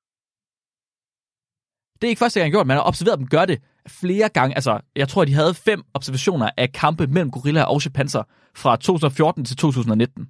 Det 2.00 2.06
er 2.06 2.08
ikke 2.08 2.18
første 2.18 2.40
gang, 2.40 2.52
gjort. 2.52 2.66
Man 2.66 2.76
har 2.76 2.84
observeret 2.84 3.18
dem 3.18 3.28
gøre 3.28 3.46
det 3.46 3.62
flere 3.88 4.28
gange. 4.28 4.54
Altså, 4.54 4.80
jeg 4.96 5.08
tror, 5.08 5.24
de 5.24 5.34
havde 5.34 5.54
fem 5.54 5.82
observationer 5.94 6.50
af 6.56 6.72
kampe 6.72 7.06
mellem 7.06 7.30
gorillaer 7.30 7.64
og 7.64 7.80
chimpanser 7.80 8.22
fra 8.54 8.76
2014 8.76 9.44
til 9.44 9.56
2019. 9.56 10.28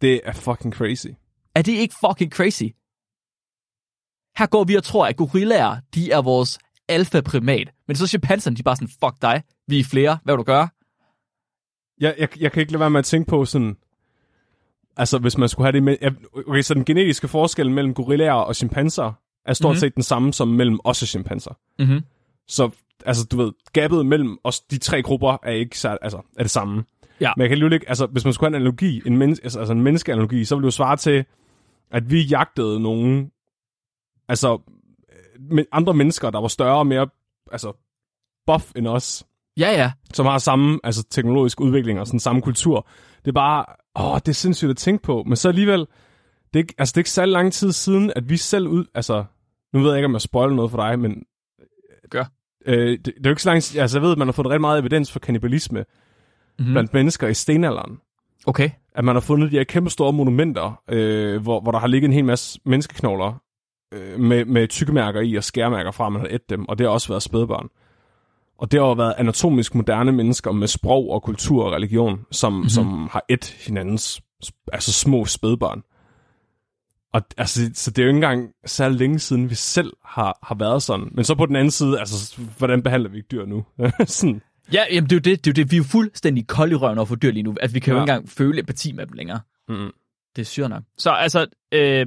det 0.00 0.20
er 0.24 0.32
fucking 0.32 0.74
crazy. 0.74 1.06
Er 1.54 1.62
det 1.62 1.72
ikke 1.72 1.94
fucking 2.00 2.32
crazy? 2.32 2.62
Her 4.38 4.46
går 4.46 4.64
vi 4.64 4.74
og 4.74 4.84
tror, 4.84 5.06
at 5.06 5.16
gorillaer, 5.16 5.76
de 5.94 6.10
er 6.10 6.22
vores 6.22 6.58
alfa-primat. 6.88 7.72
Men 7.86 7.96
så 7.96 8.06
chimpanserne, 8.06 8.56
de 8.56 8.60
er 8.60 8.62
bare 8.62 8.76
sådan, 8.76 8.88
fuck 8.88 9.22
dig, 9.22 9.42
vi 9.66 9.80
er 9.80 9.84
flere, 9.84 10.18
hvad 10.24 10.34
vil 10.34 10.38
du 10.38 10.42
gøre? 10.42 10.68
Jeg, 12.00 12.14
jeg, 12.18 12.40
jeg 12.40 12.52
kan 12.52 12.60
ikke 12.60 12.72
lade 12.72 12.80
være 12.80 12.90
med 12.90 12.98
at 12.98 13.04
tænke 13.04 13.28
på 13.28 13.44
sådan... 13.44 13.76
Altså, 14.96 15.18
hvis 15.18 15.38
man 15.38 15.48
skulle 15.48 15.64
have 15.66 15.72
det 15.72 15.82
med... 15.82 15.96
Okay, 16.48 16.62
så 16.62 16.74
den 16.74 16.84
genetiske 16.84 17.28
forskel 17.28 17.70
mellem 17.70 17.94
gorillaer 17.94 18.32
og 18.32 18.56
chimpanser 18.56 19.12
er 19.46 19.52
stort 19.52 19.68
Mhm. 19.68 19.72
mm-hmm. 19.72 19.80
set 19.80 19.94
den 19.94 20.02
samme 20.02 20.32
som 20.32 20.48
mellem 20.48 20.78
os 20.84 21.02
og 21.02 21.08
chimpanser. 21.08 21.54
Mm-hmm. 21.78 22.00
Så, 22.48 22.70
altså, 23.06 23.24
du 23.24 23.36
ved, 23.36 23.52
gabet 23.72 24.06
mellem 24.06 24.38
os, 24.44 24.60
de 24.60 24.78
tre 24.78 25.02
grupper, 25.02 25.36
er 25.42 25.50
ikke 25.52 25.78
så, 25.78 25.98
altså, 26.02 26.20
er 26.38 26.42
det 26.42 26.50
samme. 26.50 26.84
Ja. 27.20 27.32
Men 27.36 27.40
jeg 27.42 27.48
kan 27.48 27.54
alligevel 27.54 27.72
ikke, 27.72 27.88
altså, 27.88 28.06
hvis 28.06 28.24
man 28.24 28.32
skulle 28.34 28.48
have 28.50 28.56
en 28.56 28.62
analogi, 28.62 29.02
en, 29.06 29.16
menneske, 29.16 29.44
altså, 29.44 29.58
altså 29.58 29.72
en 29.72 29.82
menneskeanalogi, 29.82 30.44
så 30.44 30.54
ville 30.54 30.62
det 30.62 30.66
jo 30.66 30.76
svare 30.76 30.96
til, 30.96 31.24
at 31.90 32.10
vi 32.10 32.22
jagtede 32.22 32.80
nogen, 32.80 33.30
altså, 34.28 34.58
øh, 35.52 35.64
andre 35.72 35.94
mennesker, 35.94 36.30
der 36.30 36.40
var 36.40 36.48
større 36.48 36.78
og 36.78 36.86
mere, 36.86 37.08
altså, 37.52 37.72
buff 38.46 38.64
end 38.76 38.86
os, 38.86 39.24
Ja, 39.56 39.70
ja. 39.72 39.92
som 40.14 40.26
har 40.26 40.38
samme 40.38 40.80
altså, 40.84 41.04
teknologisk 41.10 41.60
udvikling 41.60 42.00
og 42.00 42.06
sådan 42.06 42.20
samme 42.20 42.42
kultur. 42.42 42.86
Det 43.24 43.28
er 43.28 43.32
bare, 43.32 43.64
åh, 43.96 44.14
det 44.18 44.28
er 44.28 44.32
sindssygt 44.32 44.70
at 44.70 44.76
tænke 44.76 45.02
på. 45.02 45.22
Men 45.26 45.36
så 45.36 45.48
alligevel, 45.48 45.86
det 46.52 46.58
er 46.58 46.62
ikke, 46.62 46.74
altså, 46.78 46.92
det 46.92 46.96
er 46.96 47.00
ikke 47.00 47.10
særlig 47.10 47.32
lang 47.32 47.52
tid 47.52 47.72
siden, 47.72 48.12
at 48.16 48.28
vi 48.28 48.36
selv 48.36 48.68
ud, 48.68 48.84
altså, 48.94 49.24
nu 49.72 49.80
ved 49.80 49.88
jeg 49.88 49.98
ikke, 49.98 50.06
om 50.06 50.12
jeg 50.12 50.20
spoiler 50.20 50.54
noget 50.54 50.70
for 50.70 50.78
dig, 50.78 50.98
men... 50.98 51.22
Gør. 52.10 52.24
Øh, 52.66 52.90
det, 52.90 53.04
det, 53.06 53.16
er 53.16 53.20
jo 53.24 53.30
ikke 53.30 53.42
så 53.42 53.50
lang 53.50 53.62
tid, 53.62 53.80
altså 53.80 53.98
jeg 53.98 54.02
ved, 54.02 54.12
at 54.12 54.18
man 54.18 54.26
har 54.26 54.32
fået 54.32 54.48
rigtig 54.48 54.60
meget 54.60 54.78
evidens 54.78 55.12
for 55.12 55.18
kannibalisme 55.18 55.84
Mm-hmm. 56.60 56.70
mm. 56.70 56.74
blandt 56.74 56.94
mennesker 56.94 57.28
i 57.28 57.34
stenalderen. 57.34 57.98
Okay. 58.46 58.70
At 58.94 59.04
man 59.04 59.14
har 59.14 59.20
fundet 59.20 59.52
de 59.52 59.56
her 59.56 59.64
kæmpe 59.64 59.90
store 59.90 60.12
monumenter, 60.12 60.82
øh, 60.88 61.42
hvor, 61.42 61.60
hvor 61.60 61.72
der 61.72 61.78
har 61.78 61.86
ligget 61.86 62.08
en 62.08 62.12
hel 62.12 62.24
masse 62.24 62.60
menneskeknogler 62.64 63.42
øh, 63.94 64.20
med, 64.20 64.44
med 64.44 64.68
tykkemærker 64.68 65.20
i 65.20 65.34
og 65.34 65.44
skærmærker 65.44 65.90
fra, 65.90 66.06
at 66.06 66.12
man 66.12 66.20
har 66.20 66.28
et 66.30 66.50
dem, 66.50 66.68
og 66.68 66.78
det 66.78 66.86
har 66.86 66.92
også 66.92 67.08
været 67.08 67.22
spædbørn. 67.22 67.68
Og 68.58 68.72
det 68.72 68.80
har 68.80 68.94
været 68.94 69.14
anatomisk 69.18 69.74
moderne 69.74 70.12
mennesker 70.12 70.52
med 70.52 70.68
sprog 70.68 71.10
og 71.10 71.22
kultur 71.22 71.64
og 71.64 71.72
religion, 71.72 72.20
som, 72.30 72.52
mm-hmm. 72.52 72.68
som 72.68 73.08
har 73.12 73.24
et 73.28 73.56
hinandens 73.66 74.22
altså 74.72 74.92
små 74.92 75.24
spædbørn. 75.24 75.82
Og 77.12 77.22
altså, 77.36 77.70
så 77.74 77.90
det 77.90 77.98
er 77.98 78.02
jo 78.02 78.08
ikke 78.08 78.16
engang 78.16 78.50
særlig 78.66 78.98
længe 78.98 79.18
siden, 79.18 79.50
vi 79.50 79.54
selv 79.54 79.92
har, 80.04 80.38
har 80.42 80.54
været 80.54 80.82
sådan. 80.82 81.08
Men 81.12 81.24
så 81.24 81.34
på 81.34 81.46
den 81.46 81.56
anden 81.56 81.70
side, 81.70 81.98
altså, 81.98 82.40
hvordan 82.58 82.82
behandler 82.82 83.10
vi 83.10 83.16
ikke 83.16 83.28
dyr 83.30 83.46
nu? 83.46 83.64
sådan. 84.06 84.42
Ja, 84.72 84.84
jamen, 84.92 85.10
det 85.10 85.12
er 85.12 85.16
jo 85.16 85.34
det, 85.34 85.44
det, 85.44 85.50
er 85.50 85.60
jo 85.60 85.64
det. 85.64 85.70
Vi 85.70 85.76
er 85.76 85.78
jo 85.78 85.84
fuldstændig 85.84 86.46
kold 86.46 86.72
i 86.72 86.74
røven 86.74 86.98
over 86.98 87.06
for 87.06 87.14
dyr 87.14 87.30
lige 87.30 87.42
nu. 87.42 87.54
Altså, 87.60 87.74
vi 87.74 87.80
kan 87.80 87.92
ja. 87.92 87.98
jo 87.98 88.04
ikke 88.04 88.12
engang 88.12 88.28
føle 88.28 88.58
empati 88.58 88.92
med 88.92 89.06
dem 89.06 89.12
længere. 89.12 89.40
Mm. 89.68 89.90
Det 90.36 90.42
er 90.42 90.46
syret 90.46 90.70
nok. 90.70 90.82
Så 90.98 91.10
altså, 91.10 91.46
øh, 91.72 92.06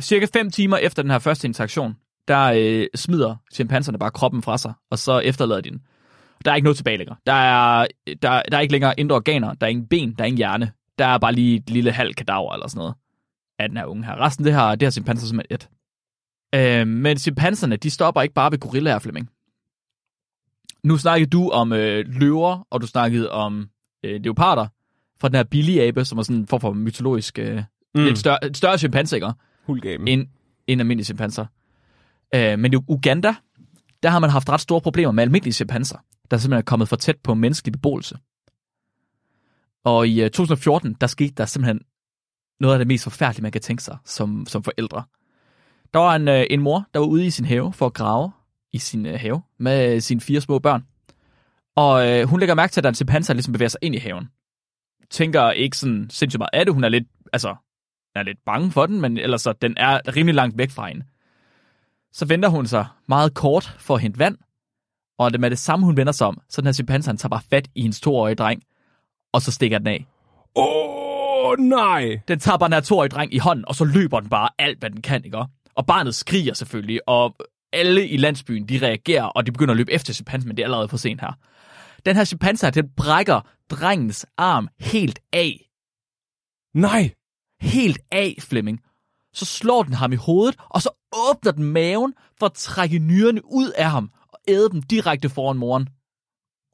cirka 0.00 0.26
fem 0.32 0.50
timer 0.50 0.76
efter 0.76 1.02
den 1.02 1.10
her 1.10 1.18
første 1.18 1.48
interaktion, 1.48 1.96
der 2.28 2.52
øh, 2.56 2.86
smider 2.94 3.36
chimpanserne 3.54 3.98
bare 3.98 4.10
kroppen 4.10 4.42
fra 4.42 4.58
sig, 4.58 4.72
og 4.90 4.98
så 4.98 5.18
efterlader 5.18 5.60
de 5.60 5.70
den. 5.70 5.80
Der 6.44 6.50
er 6.50 6.54
ikke 6.54 6.64
noget 6.64 6.76
tilbage 6.76 6.96
længere. 6.96 7.16
Der 7.26 7.32
er, 7.32 7.86
der, 8.22 8.42
der 8.42 8.56
er 8.56 8.60
ikke 8.60 8.72
længere 8.72 9.00
indre 9.00 9.16
organer, 9.16 9.54
der 9.54 9.66
er 9.66 9.70
ingen 9.70 9.86
ben, 9.86 10.12
der 10.12 10.24
er 10.24 10.26
ingen 10.26 10.38
hjerne. 10.38 10.72
Der 10.98 11.06
er 11.06 11.18
bare 11.18 11.32
lige 11.32 11.56
et 11.56 11.70
lille 11.70 11.92
halv 11.92 12.14
kadaver 12.14 12.52
eller 12.52 12.68
sådan 12.68 12.78
noget 12.78 12.94
af 13.58 13.68
den 13.68 13.76
her 13.76 13.84
unge 13.84 14.04
her. 14.04 14.20
Resten, 14.20 14.44
det 14.44 14.52
har, 14.52 14.74
det 14.74 14.86
har 14.86 14.90
chimpanser 14.90 15.26
simpelthen 15.26 15.54
et. 15.54 15.68
Øh, 16.54 16.86
men 16.86 17.18
chimpanserne, 17.18 17.76
de 17.76 17.90
stopper 17.90 18.22
ikke 18.22 18.34
bare 18.34 18.52
ved 18.52 18.58
gorillaer, 18.58 18.98
Flemming. 18.98 19.30
Nu 20.82 20.96
snakkede 20.96 21.30
du 21.30 21.48
om 21.48 21.72
øh, 21.72 22.04
løver, 22.08 22.66
og 22.70 22.80
du 22.80 22.86
snakkede 22.86 23.30
om 23.30 23.68
øh, 24.04 24.20
leoparder 24.20 24.66
fra 25.20 25.28
den 25.28 25.36
her 25.36 25.44
billige 25.44 25.82
abe, 25.82 26.04
som 26.04 26.18
er 26.18 26.22
sådan 26.22 26.36
en 26.36 26.46
form 26.46 26.60
for 26.60 26.72
mytologisk, 26.72 27.38
øh, 27.38 27.62
mm. 27.94 28.04
lidt 28.04 28.18
større, 28.18 28.38
større 28.54 28.78
chimpanse, 28.78 29.16
ikke? 29.16 29.32
Hulgaben. 29.64 30.08
End, 30.08 30.26
end 30.66 30.80
almindelige 30.80 31.04
chimpanser. 31.04 31.46
Øh, 32.34 32.58
men 32.58 32.72
i 32.72 32.76
Uganda, 32.88 33.34
der 34.02 34.08
har 34.08 34.18
man 34.18 34.30
haft 34.30 34.48
ret 34.48 34.60
store 34.60 34.80
problemer 34.80 35.12
med 35.12 35.22
almindelige 35.22 35.54
chimpanser, 35.54 35.98
der 36.30 36.36
simpelthen 36.36 36.58
er 36.58 36.62
kommet 36.62 36.88
for 36.88 36.96
tæt 36.96 37.16
på 37.24 37.34
menneskelig 37.34 37.72
beboelse. 37.72 38.18
Og 39.84 40.08
i 40.08 40.28
2014, 40.28 40.90
øh, 40.90 40.94
der 41.00 41.06
skete 41.06 41.34
der 41.36 41.46
simpelthen 41.46 41.80
noget 42.60 42.74
af 42.74 42.78
det 42.78 42.86
mest 42.86 43.04
forfærdelige, 43.04 43.42
man 43.42 43.52
kan 43.52 43.60
tænke 43.60 43.82
sig 43.82 43.98
som, 44.04 44.46
som 44.46 44.62
forældre. 44.62 45.04
Der 45.94 45.98
var 45.98 46.16
en, 46.16 46.28
øh, 46.28 46.46
en 46.50 46.60
mor, 46.60 46.84
der 46.94 47.00
var 47.00 47.06
ude 47.06 47.26
i 47.26 47.30
sin 47.30 47.44
have 47.44 47.72
for 47.72 47.86
at 47.86 47.94
grave 47.94 48.32
i 48.72 48.78
sin 48.78 49.06
øh, 49.06 49.20
have 49.20 49.42
med 49.58 50.00
sine 50.00 50.20
fire 50.20 50.40
små 50.40 50.58
børn. 50.58 50.86
Og 51.76 52.08
øh, 52.08 52.28
hun 52.28 52.40
lægger 52.40 52.54
mærke 52.54 52.72
til, 52.72 52.80
at 52.80 52.84
der 52.84 52.88
er 52.88 52.92
en 52.92 52.94
chimpanse, 52.94 53.28
der 53.28 53.34
ligesom 53.34 53.52
bevæger 53.52 53.68
sig 53.68 53.78
ind 53.82 53.94
i 53.94 53.98
haven. 53.98 54.28
Tænker 55.10 55.50
ikke 55.50 55.76
sådan 55.76 56.10
sindssygt 56.10 56.38
meget 56.38 56.50
af 56.52 56.64
det. 56.64 56.74
Hun 56.74 56.84
er 56.84 56.88
lidt, 56.88 57.04
altså, 57.32 57.56
er 58.14 58.22
lidt 58.22 58.38
bange 58.46 58.70
for 58.70 58.86
den, 58.86 59.00
men 59.00 59.18
ellers 59.18 59.42
så, 59.42 59.52
den 59.52 59.74
er 59.76 60.16
rimelig 60.16 60.34
langt 60.34 60.58
væk 60.58 60.70
fra 60.70 60.88
hende. 60.88 61.04
Så 62.12 62.24
venter 62.24 62.48
hun 62.48 62.66
sig 62.66 62.86
meget 63.08 63.34
kort 63.34 63.76
for 63.78 63.94
at 63.94 64.00
hente 64.00 64.18
vand, 64.18 64.38
og 65.18 65.32
det 65.32 65.40
med 65.40 65.50
det 65.50 65.58
samme, 65.58 65.86
hun 65.86 65.96
vender 65.96 66.12
sig 66.12 66.26
om, 66.26 66.40
så 66.48 66.60
den 66.60 66.66
her 66.66 66.72
chimpanse, 66.72 67.08
han 67.08 67.16
tager 67.16 67.30
bare 67.30 67.42
fat 67.50 67.68
i 67.74 67.82
hendes 67.82 68.00
toårige 68.00 68.34
dreng, 68.34 68.62
og 69.32 69.42
så 69.42 69.52
stikker 69.52 69.78
den 69.78 69.86
af. 69.86 70.06
Åh, 71.36 71.50
oh, 71.50 71.58
nej! 71.58 72.20
Den 72.28 72.38
tager 72.38 72.58
bare 72.58 72.68
den 72.68 72.74
her 72.74 72.80
toårige 72.80 73.08
dreng 73.08 73.34
i 73.34 73.38
hånden, 73.38 73.64
og 73.68 73.74
så 73.74 73.84
løber 73.84 74.20
den 74.20 74.28
bare 74.28 74.48
alt, 74.58 74.78
hvad 74.78 74.90
den 74.90 75.02
kan, 75.02 75.24
ikke? 75.24 75.44
Og 75.74 75.86
barnet 75.86 76.14
skriger 76.14 76.54
selvfølgelig, 76.54 77.08
og 77.08 77.36
alle 77.72 78.08
i 78.08 78.16
landsbyen, 78.16 78.68
de 78.68 78.78
reagerer, 78.82 79.24
og 79.24 79.46
de 79.46 79.52
begynder 79.52 79.72
at 79.72 79.76
løbe 79.76 79.92
efter 79.92 80.12
chimpansen, 80.12 80.48
men 80.48 80.56
det 80.56 80.62
er 80.62 80.66
allerede 80.66 80.88
for 80.88 80.96
sent 80.96 81.20
her. 81.20 81.32
Den 82.06 82.16
her 82.16 82.24
chimpanse, 82.24 82.70
den 82.70 82.88
brækker 82.96 83.40
drengens 83.70 84.26
arm 84.36 84.68
helt 84.80 85.18
af. 85.32 85.70
Nej! 86.74 87.14
Helt 87.60 87.98
af, 88.12 88.36
Flemming. 88.40 88.80
Så 89.32 89.44
slår 89.44 89.82
den 89.82 89.94
ham 89.94 90.12
i 90.12 90.16
hovedet, 90.16 90.56
og 90.70 90.82
så 90.82 90.90
åbner 91.30 91.52
den 91.52 91.64
maven 91.64 92.14
for 92.38 92.46
at 92.46 92.52
trække 92.52 92.98
nyrerne 92.98 93.40
ud 93.44 93.70
af 93.70 93.90
ham 93.90 94.10
og 94.28 94.38
æde 94.48 94.70
dem 94.70 94.82
direkte 94.82 95.28
foran 95.28 95.56
moren. 95.56 95.88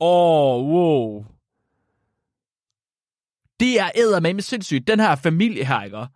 Åh, 0.00 0.54
oh, 0.54 0.66
wow. 0.66 1.24
Det 3.62 3.80
er 3.80 4.20
med 4.20 4.42
sindssygt. 4.42 4.86
Den 4.86 5.00
her 5.00 5.14
familie 5.16 5.64
her, 5.64 5.82
ikke? 5.82 6.06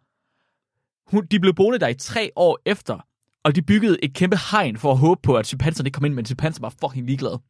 Hun, 1.06 1.26
de 1.30 1.40
blev 1.40 1.54
boende 1.54 1.78
der 1.78 1.88
i 1.88 1.94
tre 1.94 2.30
år 2.36 2.58
efter, 2.66 3.06
og 3.44 3.56
de 3.56 3.62
byggede 3.62 4.04
et 4.04 4.14
kæmpe 4.14 4.36
hegn 4.50 4.76
for 4.76 4.92
at 4.92 4.98
håbe 4.98 5.20
på, 5.22 5.34
at 5.34 5.46
chimpanserne 5.46 5.86
ikke 5.86 5.96
kom 5.96 6.04
ind, 6.04 6.14
men 6.14 6.26
chimpanserne 6.26 6.62
var 6.62 6.74
fucking 6.80 7.06
ligeglade. 7.06 7.40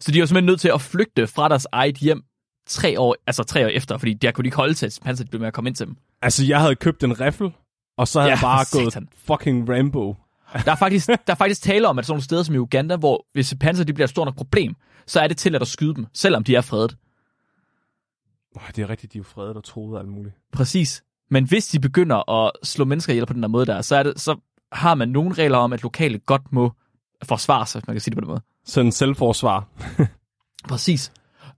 Så 0.00 0.12
de 0.12 0.20
var 0.20 0.26
simpelthen 0.26 0.46
nødt 0.46 0.60
til 0.60 0.68
at 0.68 0.80
flygte 0.80 1.26
fra 1.26 1.48
deres 1.48 1.66
eget 1.72 1.96
hjem 1.96 2.22
tre 2.66 3.00
år, 3.00 3.16
altså 3.26 3.42
tre 3.44 3.66
år 3.66 3.68
efter, 3.68 3.98
fordi 3.98 4.14
der 4.14 4.32
kunne 4.32 4.42
de 4.42 4.46
ikke 4.46 4.56
holde 4.56 4.74
til, 4.74 4.86
at 4.86 4.92
chimpanserne 4.92 5.30
blev 5.30 5.40
med 5.40 5.48
at 5.48 5.54
komme 5.54 5.68
ind 5.70 5.76
til 5.76 5.86
dem. 5.86 5.96
Altså, 6.22 6.44
jeg 6.44 6.60
havde 6.60 6.74
købt 6.74 7.04
en 7.04 7.20
riffel, 7.20 7.52
og 7.96 8.08
så 8.08 8.20
havde 8.20 8.30
ja, 8.30 8.36
jeg 8.36 8.42
bare 8.42 8.64
satan. 8.90 9.02
gået 9.02 9.08
fucking 9.14 9.70
Rambo. 9.70 10.16
Der 10.64 10.72
er, 10.72 10.76
faktisk, 10.76 11.06
der 11.26 11.32
er 11.32 11.34
faktisk 11.34 11.62
tale 11.62 11.88
om, 11.88 11.98
at 11.98 12.06
sådan 12.06 12.12
nogle 12.12 12.24
steder 12.24 12.42
som 12.42 12.54
i 12.54 12.58
Uganda, 12.58 12.96
hvor 12.96 13.26
hvis 13.32 13.46
chimpanser 13.46 13.84
de 13.84 13.92
bliver 13.92 14.06
et 14.06 14.10
stort 14.10 14.26
nok 14.26 14.36
problem, 14.36 14.74
så 15.06 15.20
er 15.20 15.28
det 15.28 15.36
til 15.36 15.54
at 15.54 15.68
skyde 15.68 15.94
dem, 15.94 16.06
selvom 16.14 16.44
de 16.44 16.54
er 16.54 16.60
fredet. 16.60 16.96
Oh, 18.56 18.62
det 18.76 18.82
er 18.82 18.90
rigtigt, 18.90 19.12
de 19.12 19.18
er 19.18 19.20
jo 19.20 19.24
fredet 19.24 19.56
og 19.56 19.64
troet 19.64 19.98
alt 19.98 20.08
muligt. 20.08 20.34
Præcis. 20.52 21.04
Men 21.30 21.44
hvis 21.44 21.66
de 21.66 21.80
begynder 21.80 22.30
at 22.30 22.50
slå 22.62 22.84
mennesker 22.84 23.12
ihjel 23.12 23.26
på 23.26 23.32
den 23.32 23.42
der 23.42 23.48
måde 23.48 23.66
der, 23.66 23.82
så, 23.82 23.96
er 23.96 24.02
det, 24.02 24.20
så 24.20 24.36
har 24.72 24.94
man 24.94 25.08
nogle 25.08 25.34
regler 25.34 25.58
om, 25.58 25.72
at 25.72 25.82
lokale 25.82 26.18
godt 26.18 26.52
må 26.52 26.72
forsvare 27.24 27.66
sig, 27.66 27.80
hvis 27.80 27.86
man 27.86 27.94
kan 27.94 28.00
sige 28.00 28.10
det 28.10 28.16
på 28.16 28.20
den 28.20 28.28
måde. 28.28 28.40
Sådan 28.64 28.92
selvforsvar. 28.92 29.68
Præcis. 30.68 31.12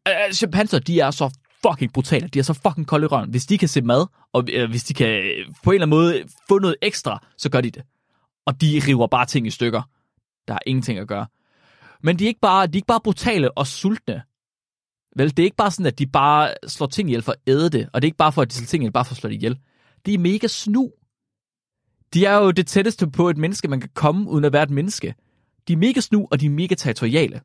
Uh, 0.08 0.32
chimpanser, 0.32 0.78
de 0.78 1.00
er 1.00 1.10
så 1.10 1.30
fucking 1.68 1.92
brutale. 1.92 2.28
De 2.28 2.38
er 2.38 2.42
så 2.42 2.52
fucking 2.52 2.86
kolde 2.86 3.04
i 3.04 3.06
røven. 3.06 3.30
Hvis 3.30 3.46
de 3.46 3.58
kan 3.58 3.68
se 3.68 3.82
mad, 3.82 4.06
og 4.32 4.44
uh, 4.62 4.70
hvis 4.70 4.84
de 4.84 4.94
kan 4.94 5.22
på 5.64 5.70
en 5.70 5.74
eller 5.74 5.86
anden 5.86 5.96
måde 5.96 6.24
få 6.48 6.58
noget 6.58 6.76
ekstra, 6.82 7.26
så 7.38 7.50
gør 7.50 7.60
de 7.60 7.70
det. 7.70 7.82
Og 8.46 8.60
de 8.60 8.82
river 8.88 9.06
bare 9.06 9.26
ting 9.26 9.46
i 9.46 9.50
stykker. 9.50 9.82
Der 10.48 10.54
er 10.54 10.58
ingenting 10.66 10.98
at 10.98 11.08
gøre. 11.08 11.26
Men 12.02 12.18
de 12.18 12.24
er 12.24 12.28
ikke 12.28 12.40
bare, 12.40 12.66
de 12.66 12.70
er 12.72 12.76
ikke 12.76 12.86
bare 12.86 13.00
brutale 13.00 13.58
og 13.58 13.66
sultne. 13.66 14.22
Vel, 15.16 15.30
det 15.30 15.38
er 15.38 15.44
ikke 15.44 15.56
bare 15.56 15.70
sådan, 15.70 15.86
at 15.86 15.98
de 15.98 16.06
bare 16.06 16.54
slår 16.66 16.86
ting 16.86 17.08
ihjel 17.08 17.22
for 17.22 17.32
at 17.32 17.38
æde 17.46 17.70
det, 17.70 17.88
og 17.92 18.02
det 18.02 18.06
er 18.06 18.08
ikke 18.08 18.16
bare 18.16 18.32
for, 18.32 18.42
at 18.42 18.50
de 18.50 18.54
slår 18.54 18.66
ting 18.66 18.82
ihjel, 18.82 18.92
bare 18.92 19.04
for 19.04 19.12
at 19.12 19.16
slå 19.16 19.28
det 19.28 19.36
ihjel. 19.36 19.58
De 20.06 20.14
er 20.14 20.18
mega 20.18 20.46
snu. 20.46 20.90
De 22.14 22.26
er 22.26 22.36
jo 22.36 22.50
det 22.50 22.66
tætteste 22.66 23.10
på 23.10 23.30
et 23.30 23.36
menneske, 23.36 23.68
man 23.68 23.80
kan 23.80 23.90
komme, 23.94 24.30
uden 24.30 24.44
at 24.44 24.52
være 24.52 24.62
et 24.62 24.70
menneske. 24.70 25.14
De 25.68 25.72
er 25.72 25.76
mega 25.76 26.00
snu, 26.00 26.28
og 26.30 26.40
de 26.40 26.46
er 26.46 26.50
mega 26.50 26.74
territoriale. 26.74 27.40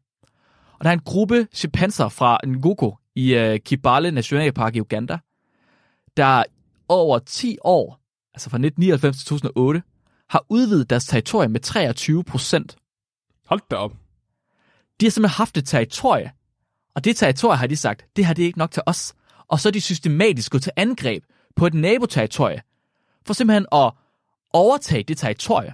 Og 0.73 0.83
der 0.83 0.89
er 0.89 0.93
en 0.93 0.99
gruppe 1.05 1.47
chimpanser 1.53 2.09
fra 2.09 2.37
Ngoko 2.47 2.95
i 3.15 3.37
uh, 3.37 3.55
Kibale 3.65 4.11
Nationalpark 4.11 4.75
i 4.75 4.81
Uganda, 4.81 5.17
der 6.17 6.43
over 6.87 7.19
10 7.19 7.57
år, 7.63 7.99
altså 8.33 8.49
fra 8.49 8.57
1999 8.57 9.17
til 9.17 9.25
2008, 9.25 9.83
har 10.29 10.45
udvidet 10.49 10.89
deres 10.89 11.05
territorium 11.05 11.51
med 11.51 11.59
23 11.59 12.23
procent. 12.23 12.75
Hold 13.45 13.61
da 13.71 13.75
op. 13.75 13.91
De 14.99 15.05
har 15.05 15.09
simpelthen 15.09 15.37
haft 15.37 15.57
et 15.57 15.65
territorie, 15.65 16.31
og 16.99 17.05
det 17.05 17.15
territorie 17.15 17.57
har 17.57 17.67
de 17.67 17.75
sagt, 17.75 18.05
det 18.15 18.25
har 18.25 18.33
det 18.33 18.43
ikke 18.43 18.57
nok 18.57 18.71
til 18.71 18.83
os. 18.85 19.13
Og 19.47 19.59
så 19.59 19.69
er 19.69 19.71
de 19.71 19.81
systematisk 19.81 20.51
gået 20.51 20.63
til 20.63 20.71
angreb 20.75 21.23
på 21.55 21.67
et 21.67 21.73
naboterritorie, 21.73 22.61
for 23.25 23.33
simpelthen 23.33 23.65
at 23.71 23.91
overtage 24.53 25.03
det 25.03 25.17
territorie. 25.17 25.73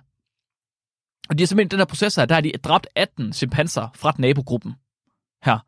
Og 1.29 1.37
de 1.37 1.43
har 1.43 1.47
simpelthen 1.47 1.71
den 1.71 1.79
her 1.79 1.85
proces 1.85 2.15
her, 2.15 2.25
der 2.25 2.35
har 2.35 2.41
de 2.41 2.51
dræbt 2.63 2.87
18 2.95 3.33
chimpanser 3.33 3.87
fra 3.95 4.13
nabogruppen 4.17 4.73
her. 5.43 5.59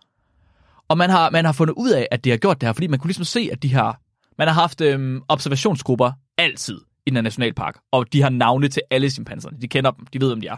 Og 0.87 0.97
man 0.97 1.09
har, 1.09 1.29
man 1.29 1.45
har 1.45 1.51
fundet 1.51 1.73
ud 1.73 1.89
af, 1.89 2.07
at 2.11 2.23
de 2.23 2.29
har 2.29 2.37
gjort 2.37 2.61
det 2.61 2.67
her, 2.67 2.73
fordi 2.73 2.87
man 2.87 2.99
kunne 2.99 3.09
ligesom 3.09 3.25
se, 3.25 3.49
at 3.51 3.63
de 3.63 3.73
har, 3.73 4.01
man 4.37 4.47
har 4.47 4.55
haft 4.55 4.81
øhm, 4.81 5.21
observationsgrupper 5.27 6.11
altid 6.37 6.81
i 7.05 7.09
den 7.09 7.23
nationalpark, 7.23 7.79
og 7.91 8.13
de 8.13 8.21
har 8.21 8.29
navne 8.29 8.67
til 8.67 8.81
alle 8.91 9.09
chimpanserne. 9.09 9.57
De 9.61 9.67
kender 9.67 9.91
dem, 9.91 10.05
de 10.05 10.21
ved, 10.21 10.29
hvem 10.29 10.41
de 10.41 10.47
er. 10.47 10.57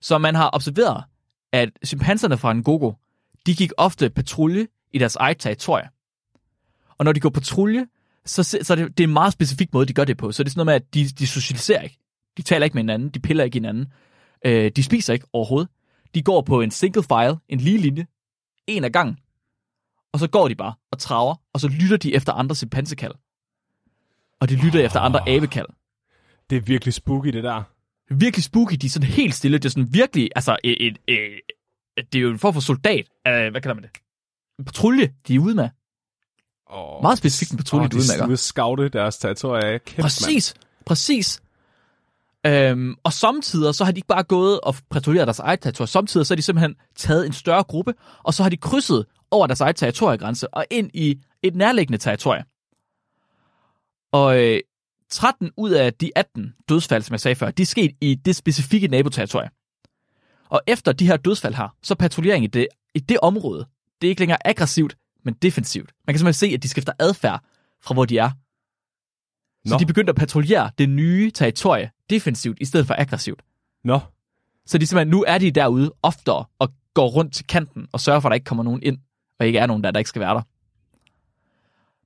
Så 0.00 0.18
man 0.18 0.34
har 0.34 0.50
observeret, 0.52 1.04
at 1.52 1.70
chimpanserne 1.86 2.38
fra 2.38 2.52
Ngogo, 2.52 2.92
de 3.46 3.54
gik 3.54 3.72
ofte 3.76 4.10
patrulje 4.10 4.66
i 4.92 4.98
deres 4.98 5.16
eget 5.16 5.38
territorie. 5.38 5.88
Og 6.98 7.04
når 7.04 7.12
de 7.12 7.20
går 7.20 7.30
patrulje, 7.30 7.86
så, 8.24 8.42
så 8.62 8.76
det, 8.76 8.98
det 8.98 9.04
er 9.04 9.08
en 9.08 9.12
meget 9.12 9.32
specifik 9.32 9.72
måde, 9.72 9.86
de 9.86 9.92
gør 9.92 10.04
det 10.04 10.16
på. 10.16 10.32
Så 10.32 10.42
det 10.42 10.48
er 10.48 10.50
sådan 10.50 10.66
noget 10.66 10.80
med, 10.80 10.86
at 10.86 10.94
de, 10.94 11.08
de 11.08 11.26
socialiserer 11.26 11.82
ikke. 11.82 11.98
De 12.36 12.42
taler 12.42 12.64
ikke 12.64 12.74
med 12.74 12.82
hinanden, 12.82 13.08
de 13.08 13.20
piller 13.20 13.44
ikke 13.44 13.54
hinanden. 13.54 13.92
Øh, 14.44 14.70
de 14.76 14.82
spiser 14.82 15.12
ikke 15.12 15.26
overhovedet. 15.32 15.68
De 16.14 16.22
går 16.22 16.40
på 16.40 16.60
en 16.60 16.70
single 16.70 17.02
file, 17.02 17.36
en 17.48 17.60
lige 17.60 17.78
linje, 17.78 18.06
en 18.66 18.84
af 18.84 18.92
gangen. 18.92 19.18
Og 20.12 20.18
så 20.18 20.28
går 20.28 20.48
de 20.48 20.54
bare 20.54 20.74
og 20.92 20.98
traver, 20.98 21.34
og 21.52 21.60
så 21.60 21.68
lytter 21.68 21.96
de 21.96 22.14
efter 22.14 22.32
andre 22.32 22.54
chimpansekald. 22.54 23.14
Og 24.40 24.48
de 24.48 24.56
lytter 24.56 24.78
oh, 24.78 24.84
efter 24.84 25.00
andre 25.00 25.28
abekald. 25.28 25.66
Det 26.50 26.56
er 26.56 26.60
virkelig 26.60 26.94
spooky, 26.94 27.28
det 27.28 27.44
der. 27.44 27.62
Virkelig 28.14 28.44
spooky, 28.44 28.74
de 28.74 28.86
er 28.86 28.90
sådan 28.90 29.08
helt 29.08 29.34
stille. 29.34 29.58
Det 29.58 29.64
er 29.64 29.70
sådan 29.70 29.94
virkelig, 29.94 30.30
altså, 30.36 30.56
et, 30.64 30.86
et, 30.86 30.98
et, 31.08 31.40
det 32.12 32.18
er 32.18 32.22
jo 32.22 32.30
en 32.30 32.38
form 32.38 32.54
for 32.54 32.60
soldat. 32.60 33.06
Uh, 33.28 33.32
hvad 33.32 33.60
kalder 33.60 33.74
man 33.74 33.82
det? 33.82 33.90
En 34.58 34.64
patrulje, 34.64 35.12
de 35.28 35.34
er 35.34 35.38
ude 35.38 35.54
med. 35.54 35.68
Oh, 36.66 37.02
Meget 37.02 37.18
specifikt 37.18 37.50
en 37.50 37.56
patrulje, 37.56 37.84
oh, 37.84 37.90
de, 37.90 37.96
er 37.96 38.00
ude 38.00 38.26
med. 38.26 38.28
De 38.28 38.36
scoute 38.36 38.88
deres 38.88 39.18
territorie. 39.18 39.78
Kæmpe 39.78 40.02
præcis, 40.02 40.54
mand. 40.56 40.84
præcis. 40.86 41.42
Øhm, 42.46 42.94
og 43.04 43.12
samtidig 43.12 43.74
så 43.74 43.84
har 43.84 43.92
de 43.92 43.98
ikke 43.98 44.08
bare 44.08 44.22
gået 44.22 44.60
og 44.60 44.74
patruljeret 44.90 45.26
deres 45.26 45.38
eget 45.38 45.60
territorium. 45.60 45.86
Samtidig 45.86 46.26
så 46.26 46.34
har 46.34 46.36
de 46.36 46.42
simpelthen 46.42 46.76
taget 46.96 47.26
en 47.26 47.32
større 47.32 47.64
gruppe, 47.64 47.94
og 48.22 48.34
så 48.34 48.42
har 48.42 48.50
de 48.50 48.56
krydset 48.56 49.06
over 49.30 49.46
deres 49.46 49.60
eget 49.60 49.76
territoriegrænse 49.76 50.54
og 50.54 50.64
ind 50.70 50.90
i 50.94 51.18
et 51.42 51.54
nærliggende 51.54 51.98
territorie. 51.98 52.44
Og 54.12 54.42
øh, 54.44 54.60
13 55.10 55.50
ud 55.56 55.70
af 55.70 55.94
de 55.94 56.10
18 56.16 56.54
dødsfald, 56.68 57.02
som 57.02 57.12
jeg 57.12 57.20
sagde 57.20 57.34
før, 57.34 57.50
de 57.50 57.62
er 57.62 57.66
sket 57.66 57.90
i 58.00 58.14
det 58.14 58.36
specifikke 58.36 58.88
naboterritorie. 58.88 59.48
Og 60.50 60.60
efter 60.66 60.92
de 60.92 61.06
her 61.06 61.16
dødsfald 61.16 61.54
her, 61.54 61.76
så 61.82 61.94
er 61.94 61.96
patruljering 61.96 62.44
i 62.44 62.46
det, 62.46 62.66
i 62.94 62.98
det 62.98 63.18
område, 63.22 63.66
det 64.00 64.06
er 64.06 64.10
ikke 64.10 64.20
længere 64.20 64.46
aggressivt, 64.46 64.96
men 65.24 65.34
defensivt. 65.34 65.92
Man 66.06 66.14
kan 66.14 66.18
simpelthen 66.18 66.48
se, 66.48 66.54
at 66.54 66.62
de 66.62 66.68
skifter 66.68 66.92
adfærd 66.98 67.44
fra 67.82 67.94
hvor 67.94 68.04
de 68.04 68.18
er. 68.18 68.30
Så 69.66 69.74
Nå. 69.74 69.78
de 69.78 69.86
begyndte 69.86 70.10
at 70.10 70.16
patruljere 70.16 70.70
det 70.78 70.88
nye 70.88 71.30
territorie 71.30 71.90
defensivt, 72.10 72.58
i 72.60 72.64
stedet 72.64 72.86
for 72.86 72.94
aggressivt. 72.98 73.42
Nå, 73.84 74.00
Så 74.66 74.78
de 74.78 74.86
simpelthen, 74.86 75.08
nu 75.08 75.24
er 75.28 75.38
de 75.38 75.50
derude 75.50 75.92
oftere 76.02 76.44
og 76.58 76.72
går 76.94 77.08
rundt 77.08 77.34
til 77.34 77.46
kanten 77.46 77.86
og 77.92 78.00
sørger 78.00 78.20
for, 78.20 78.28
at 78.28 78.30
der 78.30 78.34
ikke 78.34 78.44
kommer 78.44 78.64
nogen 78.64 78.82
ind, 78.82 78.98
og 79.38 79.46
ikke 79.46 79.58
er 79.58 79.66
nogen 79.66 79.84
der, 79.84 79.90
der 79.90 79.98
ikke 79.98 80.08
skal 80.08 80.20
være 80.20 80.34
der. 80.34 80.42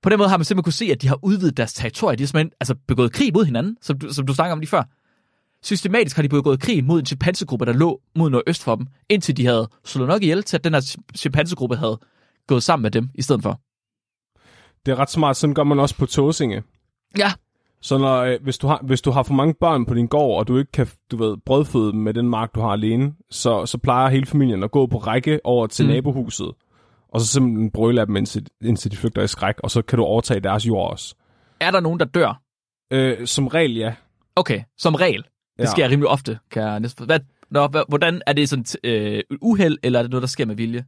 På 0.03 0.09
den 0.09 0.19
måde 0.19 0.29
har 0.29 0.37
man 0.37 0.45
simpelthen 0.45 0.65
kunne 0.65 0.73
se, 0.73 0.85
at 0.85 1.03
de 1.03 1.09
har 1.09 1.19
udvidet 1.23 1.57
deres 1.57 1.73
territorie. 1.73 2.17
De 2.17 2.23
har 2.23 2.27
simpelthen 2.27 2.53
altså, 2.61 2.75
begået 2.87 3.13
krig 3.13 3.33
mod 3.35 3.45
hinanden, 3.45 3.77
som 3.83 3.99
du, 3.99 4.13
som 4.13 4.27
du 4.27 4.35
snakker 4.35 4.53
om 4.53 4.61
lige 4.61 4.69
før. 4.69 4.83
Systematisk 5.65 6.17
har 6.17 6.23
de 6.23 6.29
begået 6.29 6.61
krig 6.61 6.85
mod 6.85 6.99
en 7.01 7.07
chimpansegruppe, 7.07 7.67
der 7.67 7.73
lå 7.73 8.01
mod 8.17 8.31
nordøst 8.31 8.65
for 8.65 8.75
dem, 8.77 8.87
indtil 9.09 9.37
de 9.37 9.47
havde 9.47 9.69
slået 9.85 10.09
nok 10.09 10.23
ihjel 10.23 10.43
til, 10.43 10.57
at 10.57 10.65
den 10.65 10.75
her 10.75 10.97
chimpansegruppe 11.17 11.77
havde 11.77 11.99
gået 12.47 12.63
sammen 12.63 12.83
med 12.83 12.91
dem 12.91 13.09
i 13.15 13.23
stedet 13.23 13.43
for. 13.43 13.61
det 14.87 14.93
er 14.93 14.99
ret 14.99 15.11
smart. 15.11 15.37
Sådan 15.37 15.55
gør 15.55 15.65
man 15.65 15.81
også 15.81 15.97
på 15.97 16.07
Tåsinge. 16.07 16.63
Ja, 17.19 17.33
Så 17.81 17.99
når, 17.99 18.17
øh, 18.23 18.43
hvis, 18.43 18.59
du 18.59 18.67
har, 18.67 18.81
hvis 18.87 19.01
du 19.03 19.11
har 19.11 19.23
for 19.23 19.35
mange 19.35 19.55
børn 19.61 19.87
på 19.87 19.95
din 19.95 20.07
gård, 20.07 20.39
og 20.39 20.49
du 20.49 20.59
ikke 20.59 20.73
kan 20.73 20.87
du 21.11 21.17
ved, 21.17 21.37
brødføde 21.47 21.93
dem 21.93 22.01
med 22.01 22.15
den 22.15 22.29
mark, 22.29 22.55
du 22.55 22.61
har 22.61 22.69
alene, 22.69 23.15
så, 23.31 23.67
så 23.67 23.79
plejer 23.79 24.09
hele 24.11 24.27
familien 24.27 24.63
at 24.63 24.71
gå 24.71 24.87
på 24.87 24.99
række 24.99 25.41
over 25.45 25.67
til 25.67 25.87
Mm. 25.87 25.93
nabohuset, 25.93 26.53
og 27.09 27.21
så 27.21 27.27
simpelthen 27.27 27.71
brøle 27.71 28.01
af 28.01 28.07
dem, 28.07 28.17
indtil, 28.17 28.47
indtil 28.65 28.91
de 28.91 28.97
flygter 28.97 29.23
i 29.23 29.29
skræk, 29.29 29.55
og 29.63 29.71
så 29.71 29.83
kan 29.83 29.97
du 29.99 30.05
overtage 30.05 30.41
deres 30.41 30.67
jord 30.67 30.91
også. 30.91 31.15
er 31.61 31.71
der 31.71 31.81
nogen, 31.81 31.99
der 32.01 32.05
dør? 32.07 32.41
Øh, 32.91 33.27
som 33.27 33.47
regel, 33.47 33.77
ja. 33.77 33.95
Okay, 34.37 34.63
som 34.79 34.95
regel. 34.95 35.25
Det 35.59 35.65
Ja. 35.65 35.71
sker 35.71 35.89
rimelig 35.89 36.09
ofte, 36.09 36.39
kan 36.51 36.63
jeg 36.63 36.81
næsten... 36.81 37.07
Hvad, 37.07 37.21
nå, 37.51 37.69
hvordan 37.89 38.23
er 38.27 38.33
det 38.33 38.49
sådan 38.49 38.65
øh, 38.85 39.23
uheld, 39.41 39.79
eller 39.83 39.99
er 39.99 40.03
det 40.03 40.11
noget, 40.11 40.23
der 40.23 40.27
sker 40.29 40.47
med 40.47 40.55
vilje? 40.57 40.85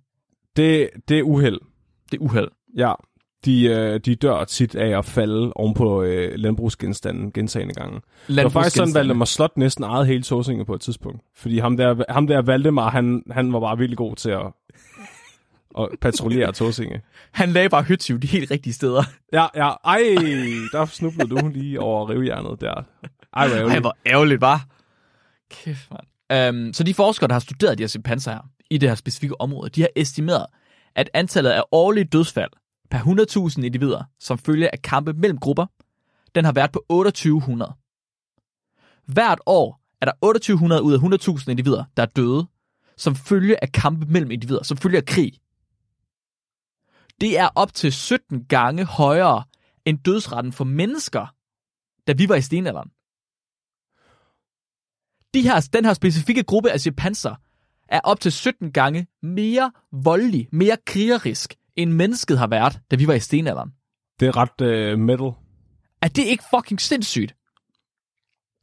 Det, 0.56 0.90
det 1.08 1.18
er 1.18 1.22
uheld. 1.22 1.58
Det 2.10 2.16
er 2.16 2.22
uheld. 2.22 2.48
Ja. 2.76 2.92
De, 3.44 3.64
øh, 3.64 4.00
de 4.00 4.14
dør 4.14 4.44
tit 4.44 4.74
af 4.74 4.98
at 4.98 5.04
falde 5.04 5.52
oven 5.52 5.74
på 5.74 6.02
øh, 6.02 6.32
landbrugsgenstanden 6.36 7.32
gentagende 7.32 7.74
gange. 7.74 8.00
Det 8.28 8.36
var 8.44 8.48
faktisk 8.48 8.76
sådan, 8.76 8.94
Valdemar 8.94 9.24
Slot 9.24 9.56
næsten 9.56 9.84
ejede 9.84 10.06
hele 10.06 10.22
Tåsinge 10.22 10.64
på 10.64 10.74
et 10.74 10.80
tidspunkt. 10.80 11.20
Fordi 11.36 11.58
ham 11.58 11.76
der, 11.76 12.04
ham 12.08 12.26
der 12.26 12.42
Valdemar, 12.42 12.90
han, 12.90 13.22
han 13.30 13.52
var 13.52 13.60
bare 13.60 13.78
virkelig 13.78 13.98
god 13.98 14.16
til 14.16 14.30
at, 14.30 14.46
at 15.80 15.88
patruljere 16.00 16.52
Tåsinge. 16.52 17.00
Han 17.32 17.48
lagde 17.48 17.68
bare 17.68 17.82
hyttyv 17.82 18.18
de 18.18 18.26
helt 18.26 18.50
rigtige 18.50 18.72
steder. 18.72 19.02
Ja, 19.32 19.46
ja. 19.54 19.68
Ej, 19.84 19.98
der 20.72 20.84
snublede 20.86 21.28
du 21.28 21.48
lige 21.48 21.80
over 21.80 22.08
rivjernet 22.10 22.60
der. 22.60 22.82
Ej, 23.36 23.48
hvor 23.48 23.70
Ej, 23.70 23.80
hvor 23.80 23.96
ærgerligt, 24.06 24.40
var. 24.40 24.66
Kæft, 25.50 25.90
mand. 25.90 26.06
Øhm, 26.32 26.72
så 26.72 26.84
de 26.84 26.94
forskere, 26.94 27.28
der 27.28 27.34
har 27.34 27.40
studeret 27.40 27.78
de 27.78 27.82
her 27.82 27.88
chimpanser 27.88 28.32
her, 28.32 28.40
i 28.70 28.78
det 28.78 28.88
her 28.88 28.96
specifikke 28.96 29.40
område, 29.40 29.70
de 29.70 29.80
har 29.80 29.88
estimeret, 29.96 30.46
at 30.94 31.10
antallet 31.14 31.50
af 31.50 31.62
årlige 31.72 32.04
dødsfald 32.04 32.50
per 32.90 32.98
100.000 32.98 33.64
individer, 33.64 34.04
som 34.20 34.38
følge 34.38 34.72
af 34.72 34.82
kampe 34.82 35.12
mellem 35.12 35.38
grupper, 35.38 35.66
den 36.34 36.44
har 36.44 36.52
været 36.52 36.72
på 36.72 36.84
2800. 36.88 37.72
Hvert 39.06 39.38
år 39.46 39.80
er 40.00 40.06
der 40.06 40.12
2800 40.22 40.82
ud 40.82 40.92
af 40.92 41.38
100.000 41.38 41.50
individer, 41.50 41.84
der 41.96 42.02
er 42.02 42.06
døde, 42.06 42.46
som 42.96 43.16
følge 43.16 43.62
af 43.62 43.72
kampe 43.72 44.06
mellem 44.06 44.30
individer, 44.30 44.62
som 44.62 44.76
følge 44.76 44.96
af 44.96 45.04
krig. 45.04 45.32
Det 47.20 47.38
er 47.38 47.48
op 47.54 47.74
til 47.74 47.92
17 47.92 48.44
gange 48.44 48.84
højere 48.84 49.44
end 49.84 49.98
dødsretten 49.98 50.52
for 50.52 50.64
mennesker, 50.64 51.26
da 52.06 52.12
vi 52.12 52.28
var 52.28 52.34
i 52.34 52.40
stenalderen. 52.40 52.90
De 55.36 55.42
her, 55.42 55.68
den 55.72 55.84
her 55.84 55.94
specifikke 55.94 56.42
gruppe 56.42 56.70
af 56.70 56.80
chimpanser 56.80 57.34
er 57.88 58.00
op 58.04 58.20
til 58.20 58.32
17 58.32 58.72
gange 58.72 59.06
mere 59.22 59.72
voldelig, 59.92 60.48
mere 60.52 60.76
krigerisk, 60.86 61.54
end 61.76 61.90
mennesket 61.92 62.38
har 62.38 62.46
været, 62.46 62.80
da 62.90 62.96
vi 62.96 63.06
var 63.06 63.14
i 63.14 63.20
stenalderen. 63.20 63.70
Det 64.20 64.28
er 64.28 64.36
ret 64.36 64.60
øh, 64.60 64.98
metal. 64.98 65.26
Er 66.02 66.08
det 66.08 66.24
ikke 66.24 66.44
fucking 66.54 66.80
sindssygt? 66.80 67.34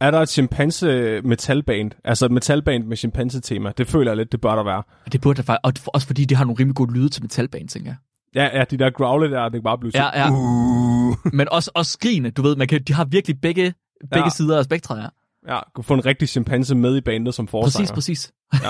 Er 0.01 0.11
der 0.11 0.19
et 0.19 0.29
chimpanse 0.29 1.21
metalband? 1.21 1.91
Altså 2.03 2.25
et 2.25 2.31
metalband 2.31 2.83
med 2.85 2.97
chimpanse-tema? 2.97 3.71
Det 3.77 3.87
føler 3.87 4.11
jeg 4.11 4.17
lidt, 4.17 4.31
det 4.31 4.41
bør 4.41 4.55
der 4.55 4.63
være. 4.63 4.83
Det 5.11 5.21
burde 5.21 5.37
der 5.37 5.43
faktisk, 5.43 5.87
og 5.87 5.91
også 5.93 6.07
fordi 6.07 6.25
det 6.25 6.37
har 6.37 6.45
nogle 6.45 6.59
rimelig 6.59 6.75
gode 6.75 6.93
lyde 6.93 7.09
til 7.09 7.23
metalbane, 7.23 7.67
tænker 7.67 7.89
jeg. 7.89 7.97
Ja, 8.35 8.57
ja, 8.59 8.63
de 8.71 8.77
der 8.77 8.89
growle 8.89 9.31
der, 9.31 9.43
det 9.43 9.51
kan 9.51 9.63
bare 9.63 9.77
blive 9.77 9.91
så... 9.91 9.97
Ja, 9.97 10.19
ja. 10.23 10.29
Uh. 10.31 11.33
Men 11.33 11.49
også, 11.51 11.71
også 11.73 11.91
skrigende, 11.91 12.31
du 12.31 12.41
ved, 12.41 12.55
man 12.55 12.67
kan, 12.67 12.83
de 12.83 12.93
har 12.93 13.05
virkelig 13.05 13.41
begge, 13.41 13.73
begge 14.01 14.23
Ja. 14.25 14.29
sider 14.29 14.57
af 14.57 14.65
spektret 14.65 15.01
her. 15.01 15.09
Ja, 15.47 15.59
kunne 15.73 15.83
få 15.83 15.93
en 15.93 16.05
rigtig 16.05 16.29
chimpanse 16.29 16.75
med 16.75 16.97
i 16.97 17.01
bandet 17.01 17.33
som 17.33 17.47
forsanger. 17.47 17.93
Præcis, 17.93 17.93
præcis. 17.93 18.33
Ja. 18.63 18.69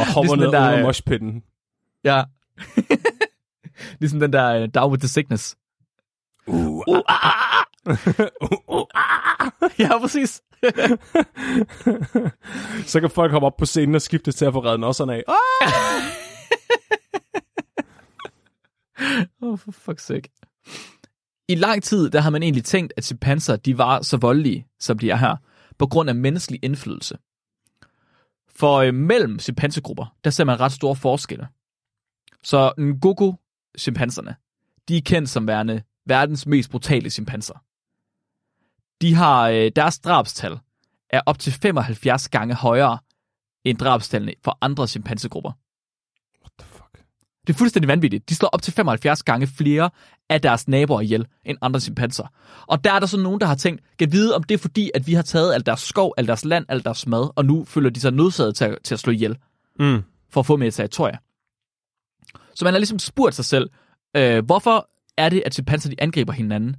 Og 0.00 0.06
hopper 0.14 0.22
Ligesom 0.22 0.38
ned 0.38 0.52
der, 0.52 0.66
under 0.66 0.78
øh, 0.78 0.82
moshpitten. 0.82 1.42
Ja. 2.04 2.24
ligesom 4.00 4.20
den 4.20 4.32
der 4.32 4.62
uh, 4.62 4.68
Down 4.74 4.90
with 4.90 5.00
the 5.00 5.08
Sickness. 5.08 5.56
Uh, 6.46 6.82
Uh, 6.88 6.96
ah, 7.08 7.26
ah, 7.26 7.64
ah. 7.86 9.70
ja, 9.78 9.98
præcis. 9.98 10.42
så 12.86 13.00
kan 13.00 13.10
folk 13.10 13.32
hoppe 13.32 13.46
op 13.46 13.56
på 13.56 13.66
scenen 13.66 13.94
og 13.94 14.02
skifte 14.02 14.32
til 14.32 14.44
at 14.44 14.52
få 14.52 14.60
reddet 14.64 14.80
nosserne 14.80 15.14
af. 15.14 15.22
Ah! 15.28 16.02
Oh, 19.42 19.58
for 19.58 19.72
fuck's 19.72 20.06
sake. 20.06 20.30
I 21.48 21.54
lang 21.54 21.82
tid, 21.82 22.10
der 22.10 22.20
har 22.20 22.30
man 22.30 22.42
egentlig 22.42 22.64
tænkt, 22.64 22.92
at 22.96 23.04
chimpanser, 23.04 23.56
de 23.56 23.78
var 23.78 24.02
så 24.02 24.16
voldelige, 24.16 24.66
som 24.80 24.98
de 24.98 25.10
er 25.10 25.16
her, 25.16 25.36
på 25.78 25.86
grund 25.86 26.08
af 26.08 26.14
menneskelig 26.14 26.60
indflydelse. 26.62 27.18
For 28.48 28.76
øh, 28.76 28.94
mellem 28.94 29.38
chimpansegrupper, 29.38 30.16
der 30.24 30.30
ser 30.30 30.44
man 30.44 30.60
ret 30.60 30.72
store 30.72 30.96
forskelle. 30.96 31.48
Så 32.42 32.72
ngoku 32.78 33.32
chimpanserne 33.78 34.36
de 34.88 34.96
er 34.96 35.00
kendt 35.00 35.28
som 35.28 35.46
værende 35.46 35.82
verdens 36.06 36.46
mest 36.46 36.70
brutale 36.70 37.10
chimpanser. 37.10 37.54
De 39.00 39.14
har, 39.14 39.48
øh, 39.48 39.72
deres 39.76 39.98
drabstal 39.98 40.58
er 41.10 41.20
op 41.26 41.38
til 41.38 41.52
75 41.52 42.28
gange 42.28 42.54
højere 42.54 42.98
end 43.64 43.78
drabstallene 43.78 44.34
for 44.44 44.58
andre 44.60 44.86
chimpansegrupper. 44.88 45.52
Det 47.48 47.54
er 47.54 47.58
fuldstændig 47.58 47.88
vanvittigt. 47.88 48.28
De 48.28 48.34
slår 48.34 48.48
op 48.48 48.62
til 48.62 48.72
75 48.72 49.22
gange 49.22 49.46
flere 49.46 49.90
af 50.28 50.40
deres 50.40 50.68
naboer 50.68 51.00
ihjel 51.00 51.26
end 51.44 51.58
andre 51.62 51.80
chimpanser. 51.80 52.26
Og 52.66 52.84
der 52.84 52.92
er 52.92 52.98
der 52.98 53.06
så 53.06 53.16
nogen, 53.20 53.40
der 53.40 53.46
har 53.46 53.54
tænkt, 53.54 53.82
kan 53.98 54.12
vide, 54.12 54.34
om 54.34 54.42
det 54.42 54.54
er 54.54 54.58
fordi, 54.58 54.90
at 54.94 55.06
vi 55.06 55.14
har 55.14 55.22
taget 55.22 55.54
alt 55.54 55.66
deres 55.66 55.80
skov, 55.80 56.14
alt 56.16 56.28
deres 56.28 56.44
land, 56.44 56.64
alt 56.68 56.84
deres 56.84 57.06
mad, 57.06 57.30
og 57.36 57.44
nu 57.44 57.64
føler 57.64 57.90
de 57.90 58.00
sig 58.00 58.12
nødsaget 58.12 58.56
til 58.56 58.64
at, 58.64 58.78
til 58.84 58.94
at 58.94 59.00
slå 59.00 59.12
ihjel 59.12 59.36
Mm. 59.80 60.02
for 60.30 60.40
at 60.40 60.46
få 60.46 60.56
mere 60.56 60.70
territorie. 60.70 61.18
Så 62.54 62.64
man 62.64 62.74
har 62.74 62.78
ligesom 62.78 62.98
spurgt 62.98 63.34
sig 63.34 63.44
selv, 63.44 63.70
øh, 64.16 64.44
hvorfor 64.44 64.88
er 65.16 65.28
det, 65.28 65.42
at 65.46 65.54
chimpanser 65.54 65.90
de 65.90 65.96
angriber 65.98 66.32
hinanden? 66.32 66.76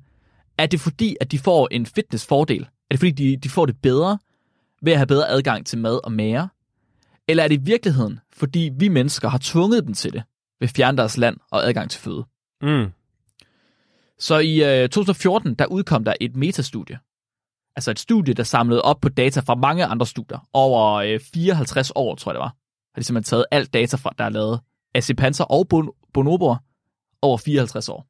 Er 0.58 0.66
det 0.66 0.80
fordi, 0.80 1.16
at 1.22 1.32
de 1.32 1.40
får 1.40 1.68
en 1.72 1.86
fitnessfordel? 1.86 2.62
Er 2.62 2.68
det 2.92 3.00
fordi, 3.00 3.12
de, 3.12 3.38
de 3.38 3.50
får 3.50 3.66
det 3.66 3.76
bedre 3.82 4.18
ved 4.82 4.94
at 4.94 5.00
have 5.00 5.08
bedre 5.08 5.30
adgang 5.30 5.66
til 5.66 5.80
mad 5.80 6.00
og 6.04 6.12
mere? 6.12 6.50
Eller 7.28 7.44
er 7.44 7.48
det 7.48 7.62
i 7.62 7.64
virkeligheden, 7.64 8.20
fordi 8.34 8.72
vi 8.78 8.88
mennesker 8.88 9.30
har 9.30 9.40
tvunget 9.42 9.86
dem 9.86 9.94
til 9.94 10.14
det 10.14 10.24
at 10.62 10.70
fjerne 10.70 10.98
deres 10.98 11.18
land 11.18 11.38
og 11.52 11.68
adgang 11.68 11.90
til 11.92 12.02
føde? 12.02 12.26
Mm. 12.62 12.92
Så 14.20 14.38
i 14.38 14.84
øh, 14.84 14.90
2014, 14.90 15.54
der 15.56 15.66
udkom 15.66 16.04
der 16.04 16.14
et 16.22 16.36
metastudie. 16.36 17.00
Altså 17.76 17.92
et 17.92 18.00
studie, 18.00 18.34
der 18.34 18.44
samlede 18.44 18.82
op 18.82 19.02
på 19.02 19.10
data 19.10 19.40
fra 19.40 19.56
mange 19.56 19.86
andre 19.86 20.06
studier. 20.06 20.48
Over 20.54 20.94
øh, 20.94 21.20
54 21.34 21.92
år, 21.96 22.16
tror 22.16 22.32
jeg 22.32 22.34
det 22.36 22.40
var. 22.40 22.56
Har 22.96 23.00
de 23.00 23.04
simpelthen 23.04 23.30
taget 23.30 23.46
alt 23.52 23.74
data, 23.74 23.98
fra, 23.98 24.14
der 24.18 24.24
er 24.24 24.30
lavet 24.30 24.60
af 24.96 25.04
chimpanser 25.04 25.44
og 25.44 25.68
bon- 25.74 26.10
bonoboer 26.14 26.58
over 27.22 27.38
54 27.38 27.90
år. 27.90 28.06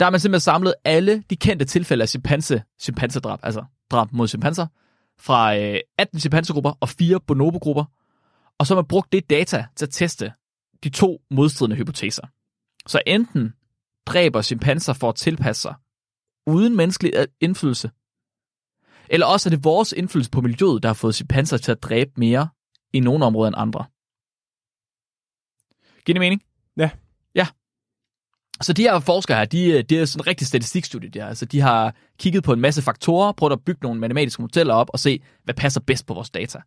Der 0.00 0.06
har 0.06 0.10
man 0.10 0.20
simpelthen 0.20 0.40
samlet 0.40 0.74
alle 0.84 1.24
de 1.30 1.36
kendte 1.36 1.64
tilfælde 1.64 2.02
af 2.02 2.08
chimpanse, 2.08 2.62
chimpansedrab, 2.80 3.40
altså 3.42 3.64
drab 3.90 4.12
mod 4.12 4.28
chimpanser, 4.28 4.66
fra 5.18 5.56
øh, 5.58 5.80
18 5.98 6.20
chimpansegrupper 6.20 6.72
og 6.80 6.88
4 6.88 7.20
bonobogrupper, 7.20 7.84
og 8.62 8.66
så 8.66 8.74
har 8.74 8.82
man 8.82 8.88
brugt 8.88 9.12
det 9.12 9.30
data 9.30 9.66
til 9.76 9.86
at 9.86 9.90
teste 9.92 10.32
de 10.84 10.88
to 10.88 11.22
modstridende 11.30 11.76
hypoteser. 11.76 12.22
Så 12.86 13.02
enten 13.06 13.52
dræber 14.06 14.42
chimpanser 14.42 14.92
for 14.92 15.08
at 15.08 15.14
tilpasse 15.14 15.62
sig 15.62 15.74
uden 16.46 16.76
menneskelig 16.76 17.12
indflydelse, 17.40 17.90
eller 19.08 19.26
også 19.26 19.48
er 19.48 19.50
det 19.50 19.64
vores 19.64 19.92
indflydelse 19.92 20.30
på 20.30 20.40
miljøet, 20.40 20.82
der 20.82 20.88
har 20.88 20.94
fået 20.94 21.14
chimpanser 21.14 21.56
til 21.56 21.72
at 21.72 21.82
dræbe 21.82 22.10
mere 22.16 22.48
i 22.92 23.00
nogle 23.00 23.24
områder 23.24 23.48
end 23.48 23.56
andre. 23.58 23.84
Giver 26.04 26.14
det 26.14 26.20
mening? 26.20 26.42
Ja. 26.76 26.90
Ja. 27.34 27.46
Så 28.60 28.72
de 28.72 28.82
her 28.82 29.00
forskere 29.00 29.38
her, 29.38 29.44
de, 29.44 29.82
det 29.82 30.00
er 30.00 30.04
sådan 30.04 30.22
en 30.22 30.26
rigtig 30.26 30.46
statistikstudie. 30.46 31.10
Der. 31.10 31.26
Altså, 31.26 31.44
de 31.44 31.60
har 31.60 31.94
kigget 32.18 32.44
på 32.44 32.52
en 32.52 32.60
masse 32.60 32.82
faktorer, 32.82 33.32
prøvet 33.32 33.52
at 33.52 33.64
bygge 33.64 33.80
nogle 33.82 34.00
matematiske 34.00 34.42
modeller 34.42 34.74
op 34.74 34.90
og 34.92 34.98
se, 34.98 35.22
hvad 35.44 35.54
passer 35.54 35.80
bedst 35.80 36.06
på 36.06 36.14
vores 36.14 36.30
data. 36.30 36.60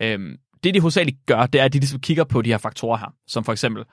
Øhm, 0.00 0.38
det, 0.66 0.74
de 0.74 0.80
hovedsageligt 0.80 1.26
gør, 1.26 1.46
det 1.46 1.60
er, 1.60 1.64
at 1.64 1.72
de 1.72 1.78
ligesom 1.78 2.00
kigger 2.00 2.24
på 2.24 2.42
de 2.42 2.50
her 2.50 2.58
faktorer 2.58 2.96
her, 2.98 3.14
som 3.26 3.44
for 3.44 3.52
eksempel, 3.52 3.84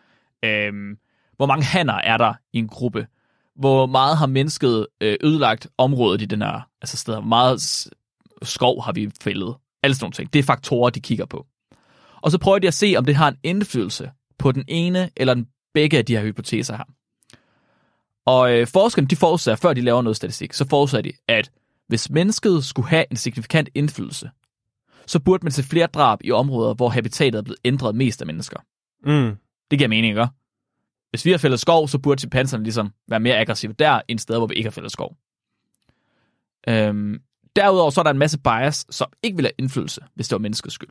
øhm, 0.45 0.97
hvor 1.37 1.45
mange 1.45 1.63
hanner 1.65 1.93
er 1.93 2.17
der 2.17 2.33
i 2.53 2.57
en 2.57 2.67
gruppe? 2.67 3.07
Hvor 3.55 3.85
meget 3.85 4.17
har 4.17 4.25
mennesket 4.25 4.87
øh, 5.01 5.17
ødelagt 5.23 5.67
området 5.77 6.21
i 6.21 6.25
den 6.25 6.41
her 6.41 6.61
altså 6.81 6.97
steder? 6.97 7.19
Hvor 7.19 7.27
meget 7.27 7.87
skov 8.41 8.83
har 8.83 8.91
vi 8.91 9.11
fældet 9.21 9.55
Alle 9.83 9.95
sådan 9.95 10.03
nogle 10.05 10.13
ting. 10.13 10.33
Det 10.33 10.39
er 10.39 10.43
faktorer, 10.43 10.89
de 10.89 10.99
kigger 10.99 11.25
på. 11.25 11.45
Og 12.21 12.31
så 12.31 12.37
prøver 12.37 12.59
de 12.59 12.67
at 12.67 12.73
se, 12.73 12.95
om 12.97 13.05
det 13.05 13.15
har 13.15 13.27
en 13.27 13.37
indflydelse 13.43 14.11
på 14.39 14.51
den 14.51 14.63
ene 14.67 15.09
eller 15.17 15.33
den 15.33 15.47
begge 15.73 15.97
af 15.97 16.05
de 16.05 16.15
her 16.15 16.23
hypoteser 16.23 16.77
her. 16.77 16.83
Og 18.25 18.53
øh, 18.53 18.67
forskerne, 18.67 19.07
de 19.07 19.15
forudsætter, 19.15 19.55
før 19.55 19.73
de 19.73 19.81
laver 19.81 20.01
noget 20.01 20.15
statistik, 20.15 20.53
så 20.53 20.67
forudsætter 20.69 21.11
de, 21.11 21.17
at 21.27 21.51
hvis 21.87 22.09
mennesket 22.09 22.65
skulle 22.65 22.87
have 22.87 23.05
en 23.11 23.17
signifikant 23.17 23.69
indflydelse, 23.75 24.29
så 25.07 25.19
burde 25.19 25.45
man 25.45 25.51
se 25.51 25.63
flere 25.63 25.87
drab 25.87 26.19
i 26.23 26.31
områder, 26.31 26.73
hvor 26.73 26.89
habitatet 26.89 27.37
er 27.37 27.41
blevet 27.41 27.59
ændret 27.65 27.95
mest 27.95 28.21
af 28.21 28.27
mennesker. 28.27 28.59
Mm. 29.05 29.35
Det 29.71 29.79
giver 29.79 29.89
mening, 29.89 30.11
ikke? 30.11 30.27
Hvis 31.09 31.25
vi 31.25 31.31
har 31.31 31.37
fældet 31.37 31.59
skov, 31.59 31.87
så 31.87 31.99
burde 31.99 32.19
chimpanserne 32.19 32.63
ligesom 32.63 32.93
være 33.07 33.19
mere 33.19 33.37
aggressive 33.37 33.73
der, 33.73 34.01
end 34.07 34.19
steder, 34.19 34.39
hvor 34.39 34.47
vi 34.47 34.55
ikke 34.55 34.67
har 34.67 34.71
fældet 34.71 34.91
skov. 34.91 35.17
Øhm, 36.67 37.21
derudover 37.55 37.89
så 37.89 38.01
er 38.01 38.03
der 38.03 38.11
en 38.11 38.17
masse 38.17 38.39
bias, 38.39 38.85
som 38.89 39.07
ikke 39.23 39.35
vil 39.35 39.45
have 39.45 39.53
indflydelse, 39.57 40.01
hvis 40.15 40.27
det 40.27 40.35
var 40.35 40.39
menneskets 40.39 40.75
skyld. 40.75 40.89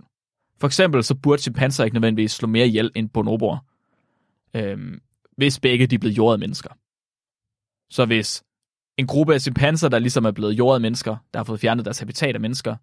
For 0.60 0.66
eksempel 0.66 1.04
så 1.04 1.14
burde 1.14 1.42
chimpanser 1.42 1.84
ikke 1.84 1.94
nødvendigvis 1.94 2.32
slå 2.32 2.48
mere 2.48 2.66
ihjel 2.66 2.90
end 2.94 3.08
bonoboer, 3.08 3.58
øhm, 4.54 5.00
hvis 5.36 5.60
begge 5.60 5.86
de 5.86 5.94
er 5.94 5.98
blevet 5.98 6.16
jordet 6.16 6.40
mennesker. 6.40 6.70
Så 7.90 8.06
hvis 8.06 8.44
en 8.96 9.06
gruppe 9.06 9.34
af 9.34 9.40
chimpanser, 9.40 9.88
der 9.88 9.98
ligesom 9.98 10.24
er 10.24 10.30
blevet 10.30 10.52
jordet 10.52 10.82
mennesker, 10.82 11.16
der 11.32 11.38
har 11.38 11.44
fået 11.44 11.60
fjernet 11.60 11.84
deres 11.84 11.98
habitat 11.98 12.34
af 12.34 12.40
mennesker, 12.40 12.76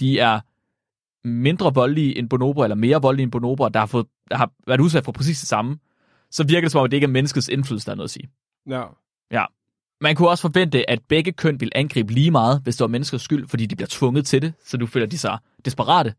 de 0.00 0.18
er 0.18 0.40
mindre 1.26 1.74
voldelige 1.74 2.18
end 2.18 2.28
bonoboer, 2.28 2.64
eller 2.64 2.76
mere 2.76 3.02
voldelige 3.02 3.22
end 3.22 3.32
bonoboer, 3.32 3.68
der 3.68 3.78
har, 3.80 3.86
fået, 3.86 4.06
der 4.30 4.36
har 4.36 4.50
været 4.66 4.80
udsat 4.80 5.04
for 5.04 5.12
præcis 5.12 5.40
det 5.40 5.48
samme, 5.48 5.78
så 6.30 6.44
virker 6.46 6.60
det 6.60 6.72
som 6.72 6.80
om, 6.80 6.90
det 6.90 6.96
ikke 6.96 7.04
er 7.04 7.08
menneskets 7.08 7.48
indflydelse, 7.48 7.86
der 7.86 7.92
er 7.92 7.96
noget 7.96 8.08
at 8.08 8.10
sige. 8.10 8.28
Ja. 8.70 8.82
Ja. 9.30 9.44
Man 10.00 10.16
kunne 10.16 10.28
også 10.28 10.42
forvente, 10.42 10.90
at 10.90 10.98
begge 11.08 11.32
køn 11.32 11.60
vil 11.60 11.72
angribe 11.74 12.12
lige 12.12 12.30
meget, 12.30 12.60
hvis 12.62 12.76
det 12.76 12.80
var 12.80 12.88
menneskers 12.88 13.22
skyld, 13.22 13.48
fordi 13.48 13.66
de 13.66 13.76
bliver 13.76 13.88
tvunget 13.90 14.26
til 14.26 14.42
det, 14.42 14.52
så 14.64 14.78
nu 14.78 14.86
føler 14.86 15.06
de 15.06 15.18
sig 15.18 15.38
desperate. 15.64 16.14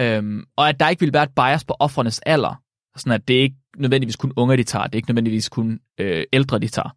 Øhm, 0.00 0.44
og 0.56 0.68
at 0.68 0.80
der 0.80 0.88
ikke 0.88 1.00
vil 1.00 1.12
være 1.12 1.22
et 1.22 1.34
bias 1.36 1.64
på 1.64 1.76
offrenes 1.78 2.18
alder, 2.18 2.62
sådan 2.96 3.12
at 3.12 3.28
det 3.28 3.34
ikke 3.34 3.56
nødvendigvis 3.76 4.16
kun 4.16 4.32
unge, 4.36 4.56
de 4.56 4.62
tager, 4.62 4.84
det 4.86 4.94
er 4.94 4.96
ikke 4.96 5.10
nødvendigvis 5.10 5.48
kun 5.48 5.80
øh, 5.98 6.24
ældre, 6.32 6.58
de 6.58 6.68
tager. 6.68 6.96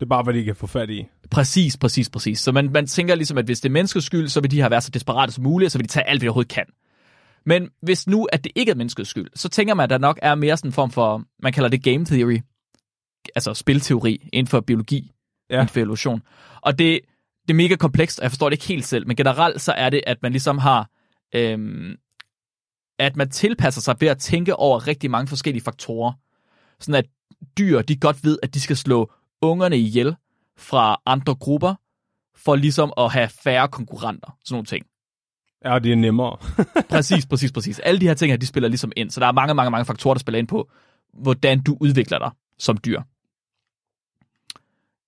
Det 0.00 0.06
er 0.06 0.08
bare, 0.08 0.22
hvad 0.22 0.34
de 0.34 0.44
kan 0.44 0.56
få 0.56 0.66
fat 0.66 0.90
i. 0.90 1.06
Præcis, 1.30 1.76
præcis, 1.76 2.10
præcis. 2.10 2.38
Så 2.38 2.52
man, 2.52 2.72
man 2.72 2.86
tænker 2.86 3.14
ligesom, 3.14 3.38
at 3.38 3.44
hvis 3.44 3.60
det 3.60 3.68
er 3.68 3.72
menneskets 3.72 4.06
skyld, 4.06 4.28
så 4.28 4.40
vil 4.40 4.50
de 4.50 4.62
her 4.62 4.68
være 4.68 4.80
så 4.80 4.90
desperate 4.90 5.32
som 5.32 5.44
muligt, 5.44 5.66
og 5.66 5.72
så 5.72 5.78
vil 5.78 5.84
de 5.84 5.92
tage 5.92 6.08
alt, 6.08 6.20
hvad 6.20 6.26
de 6.26 6.28
overhovedet 6.28 6.52
kan. 6.52 6.66
Men 7.46 7.68
hvis 7.82 8.06
nu, 8.06 8.24
at 8.32 8.44
det 8.44 8.52
ikke 8.54 8.70
er 8.70 8.74
menneskets 8.74 9.10
skyld, 9.10 9.28
så 9.34 9.48
tænker 9.48 9.74
man, 9.74 9.84
at 9.84 9.90
der 9.90 9.98
nok 9.98 10.18
er 10.22 10.34
mere 10.34 10.56
sådan 10.56 10.68
en 10.68 10.72
form 10.72 10.90
for, 10.90 11.24
man 11.42 11.52
kalder 11.52 11.68
det 11.68 11.82
game 11.82 12.04
theory, 12.04 12.40
altså 13.34 13.54
spilteori 13.54 14.28
inden 14.32 14.50
for 14.50 14.60
biologi, 14.60 15.12
ja. 15.50 15.54
inden 15.54 15.68
for 15.68 15.80
evolution. 15.80 16.22
Og 16.60 16.78
det, 16.78 17.00
det 17.42 17.50
er 17.50 17.56
mega 17.56 17.76
komplekst, 17.76 18.18
og 18.18 18.22
jeg 18.22 18.30
forstår 18.30 18.48
det 18.48 18.54
ikke 18.54 18.66
helt 18.66 18.84
selv, 18.84 19.06
men 19.06 19.16
generelt 19.16 19.60
så 19.60 19.72
er 19.72 19.90
det, 19.90 20.00
at 20.06 20.22
man 20.22 20.32
ligesom 20.32 20.58
har, 20.58 20.90
øhm, 21.34 21.96
at 22.98 23.16
man 23.16 23.30
tilpasser 23.30 23.80
sig 23.80 23.96
ved 24.00 24.08
at 24.08 24.18
tænke 24.18 24.56
over 24.56 24.86
rigtig 24.86 25.10
mange 25.10 25.28
forskellige 25.28 25.64
faktorer. 25.64 26.12
Sådan 26.80 26.94
at 26.94 27.06
dyr, 27.58 27.82
de 27.82 27.96
godt 27.96 28.24
ved, 28.24 28.38
at 28.42 28.54
de 28.54 28.60
skal 28.60 28.76
slå 28.76 29.12
ungerne 29.42 29.78
ihjel 29.78 30.16
fra 30.56 31.00
andre 31.06 31.34
grupper, 31.34 31.74
for 32.36 32.56
ligesom 32.56 32.92
at 32.96 33.12
have 33.12 33.28
færre 33.28 33.68
konkurrenter. 33.68 34.36
Sådan 34.44 34.54
nogle 34.54 34.66
ting. 34.66 34.86
Ja, 35.64 35.78
det 35.78 35.92
er 35.92 35.96
nemmere. 35.96 36.36
Præcis, 36.90 37.26
præcis, 37.26 37.52
præcis. 37.52 37.78
Alle 37.78 38.00
de 38.00 38.06
her 38.06 38.14
ting 38.14 38.32
her, 38.32 38.36
de 38.36 38.46
spiller 38.46 38.68
ligesom 38.68 38.92
ind. 38.96 39.10
Så 39.10 39.20
der 39.20 39.26
er 39.26 39.32
mange, 39.32 39.54
mange, 39.54 39.70
mange 39.70 39.84
faktorer, 39.84 40.14
der 40.14 40.18
spiller 40.18 40.38
ind 40.38 40.48
på, 40.48 40.70
hvordan 41.12 41.62
du 41.62 41.76
udvikler 41.80 42.18
dig 42.18 42.30
som 42.58 42.78
dyr. 42.78 43.02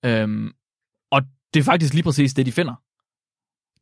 Øhm, 0.05 0.53
og 1.11 1.23
det 1.55 1.61
er 1.61 1.65
faktisk 1.65 1.95
lige 1.95 2.03
præcis 2.03 2.35
det, 2.35 2.47
de 2.47 2.53
finder. 2.53 2.75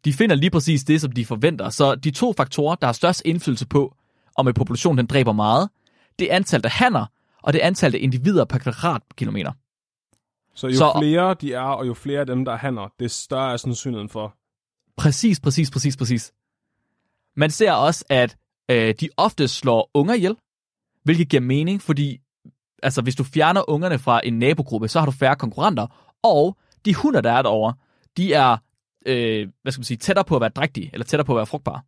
De 0.05 0.13
finder 0.13 0.37
lige 0.37 0.51
præcis 0.51 0.85
det, 0.85 1.01
som 1.01 1.13
de 1.13 1.25
forventer. 1.25 1.71
Så 1.71 1.95
de 1.95 2.11
to 2.11 2.33
faktorer, 2.33 2.75
der 2.75 2.87
har 2.87 2.93
størst 2.93 3.23
indflydelse 3.25 3.67
på, 3.67 3.97
om 4.37 4.49
en 4.49 4.55
population 4.55 4.99
den 4.99 5.07
dræber 5.07 5.33
meget, 5.33 5.69
det 6.19 6.33
er 6.33 6.37
antallet 6.37 6.65
af 6.65 6.71
hanner, 6.71 7.07
og 7.43 7.53
det 7.53 7.63
er 7.63 7.67
antallet 7.67 7.99
af 7.99 8.03
individer 8.03 8.45
per 8.45 8.59
kvadratkilometer. 8.59 9.53
Så 10.59 10.66
jo 10.66 10.75
Så- 10.75 10.92
flere 11.01 11.35
de 11.40 11.53
er, 11.53 11.61
og 11.61 11.87
jo 11.87 11.94
flere 11.94 12.21
af 12.21 12.27
dem, 12.27 12.44
der 12.44 12.53
er 12.53 12.57
hanner, 12.57 12.88
det 13.01 13.11
større 13.11 13.53
er 13.53 13.57
sandsynligheden 13.57 14.09
for. 14.09 14.35
Præcis, 14.97 15.40
præcis, 15.40 15.71
præcis, 15.71 15.97
præcis. 15.97 16.33
Man 17.37 17.51
ser 17.51 17.73
også, 17.73 18.05
at 18.09 18.37
øh, 18.71 18.94
de 19.01 19.09
ofte 19.16 19.49
slår 19.49 19.90
unger 19.94 20.14
ihjel, 20.14 20.37
hvilket 21.05 21.29
giver 21.29 21.40
mening, 21.40 21.83
fordi 21.83 22.18
altså, 22.83 23.03
hvis 23.03 23.14
du 23.16 23.25
fjerner 23.25 23.71
ungerne 23.71 23.99
fra 23.99 24.21
en 24.25 24.38
nabogruppe, 24.38 24.88
så 24.88 24.99
har 24.99 25.07
du 25.07 25.12
færre 25.12 25.37
konkurrenter, 25.37 26.14
og 26.23 26.57
de 26.85 26.94
hunder, 26.94 27.21
der 27.21 27.33
er 27.33 27.42
derovre, 27.42 27.75
de 28.16 28.33
er 28.35 28.57
øh, 29.07 29.49
hvad 29.62 29.73
skal 29.73 29.81
man 29.81 29.85
sige, 29.85 29.97
tættere 29.97 30.25
på 30.25 30.35
at 30.35 30.40
være 30.40 30.51
drægtige, 30.51 30.90
eller 30.92 31.05
tættere 31.05 31.25
på 31.25 31.33
at 31.33 31.37
være 31.37 31.47
frugtbare. 31.47 31.81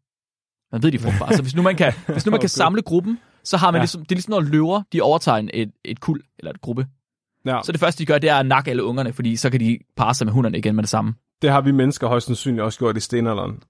Man 0.73 0.83
ved, 0.83 0.93
de 0.93 0.97
er 0.97 1.01
frugtbare. 1.01 1.37
Så 1.37 1.43
hvis 1.43 1.55
nu 1.55 1.63
man 1.63 1.77
kan, 1.77 1.93
hvis 2.09 2.27
nu 2.27 2.31
man 2.31 2.41
kan 2.41 2.45
Okay. 2.47 2.49
samle 2.49 2.83
gruppen, 2.83 3.19
så 3.45 3.57
har 3.57 3.71
man 3.71 3.79
ja. 3.79 3.83
ligesom, 3.83 4.01
det 4.03 4.13
er 4.13 4.17
ligesom 4.17 4.31
når 4.31 4.41
løver, 4.41 4.83
de 4.93 5.01
overtager 5.01 5.37
en- 5.39 5.51
et, 5.55 5.73
et 5.85 6.01
kul, 6.01 6.23
eller 6.39 6.51
et 6.53 6.61
gruppe. 6.61 6.87
Ja, 7.47 7.61
Så 7.65 7.73
det 7.73 7.81
første, 7.81 7.99
de 7.99 8.07
gør, 8.07 8.19
det 8.19 8.31
er 8.31 8.35
at 8.37 8.47
nakke 8.47 8.71
alle 8.71 8.85
ungerne, 8.85 9.13
fordi 9.13 9.37
så 9.37 9.51
kan 9.51 9.61
de 9.61 9.79
parre 9.97 10.15
sig 10.15 10.27
med 10.27 10.33
hunderne 10.33 10.59
igen 10.59 10.75
med 10.75 10.83
det 10.83 10.91
samme. 10.91 11.15
det 11.43 11.51
har 11.51 11.61
vi 11.61 11.71
mennesker 11.73 12.07
højst 12.09 12.27
sandsynligt 12.27 12.63
også 12.63 12.79
gjort 12.79 12.97
i 12.97 13.01
stenalderen. 13.01 13.63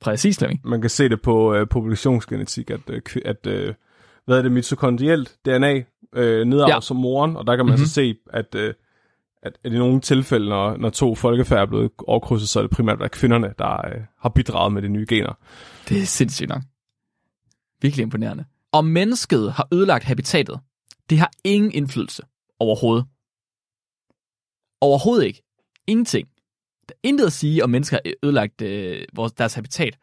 Præcis, 0.00 0.38
Flemming. 0.38 0.60
Man 0.64 0.80
kan 0.80 0.90
se 0.90 1.08
det 1.08 1.22
på 1.22 1.54
øh, 1.54 1.68
populationsgenetik, 1.68 2.70
at, 2.70 2.80
øh, 2.88 3.02
at 3.24 3.46
øh, 3.46 3.74
hvad 4.24 4.38
er 4.38 4.42
det, 4.42 4.52
mitokondrielt 4.52 5.36
DNA 5.44 5.82
øh, 6.14 6.44
nedarves 6.46 6.74
Ja. 6.74 6.80
som 6.80 6.96
moren, 6.96 7.36
og 7.36 7.46
der 7.46 7.56
kan 7.56 7.66
man 7.66 7.70
mm-hmm. 7.72 7.80
Mhm. 7.80 7.86
så 7.86 7.92
se, 7.94 8.14
at, 8.32 8.54
øh, 8.54 8.74
at, 9.42 9.58
at 9.64 9.72
i 9.72 9.78
nogle 9.78 10.00
tilfælde, 10.00 10.48
når, 10.48 10.76
når 10.76 10.90
to 10.90 11.14
folkefærd 11.14 11.58
er 11.58 11.66
blevet 11.66 11.90
overkrydset, 12.06 12.48
så 12.48 12.58
er 12.58 12.62
det 12.62 12.70
primært 12.70 12.98
været 12.98 13.10
kvinderne, 13.10 13.54
der 13.58 13.86
øh, 13.86 14.00
har 14.20 14.28
bidraget 14.28 14.72
med 14.72 14.82
de 14.82 14.88
nye 14.88 15.06
gener. 15.08 15.32
Det 15.88 16.02
er 16.02 16.06
sindssygt 16.06 16.48
nok. 16.48 16.62
Virkelig 17.82 18.02
imponerende. 18.02 18.44
Om 18.72 18.84
mennesket 18.84 19.52
har 19.52 19.68
ødelagt 19.72 20.04
habitatet, 20.04 20.60
det 21.10 21.18
har 21.18 21.30
ingen 21.44 21.72
indflydelse 21.72 22.22
overhovedet. 22.60 23.04
Overhovedet 24.80 25.26
ikke. 25.26 25.42
Ingenting. 25.86 26.28
Der 26.88 26.94
er 26.94 27.08
intet 27.08 27.26
at 27.26 27.32
sige, 27.32 27.64
om 27.64 27.70
mennesker 27.70 27.98
har 28.04 28.12
ødelagt 28.22 28.62
øh, 28.62 29.04
vores, 29.14 29.32
deres 29.32 29.54
habitat. 29.54 29.98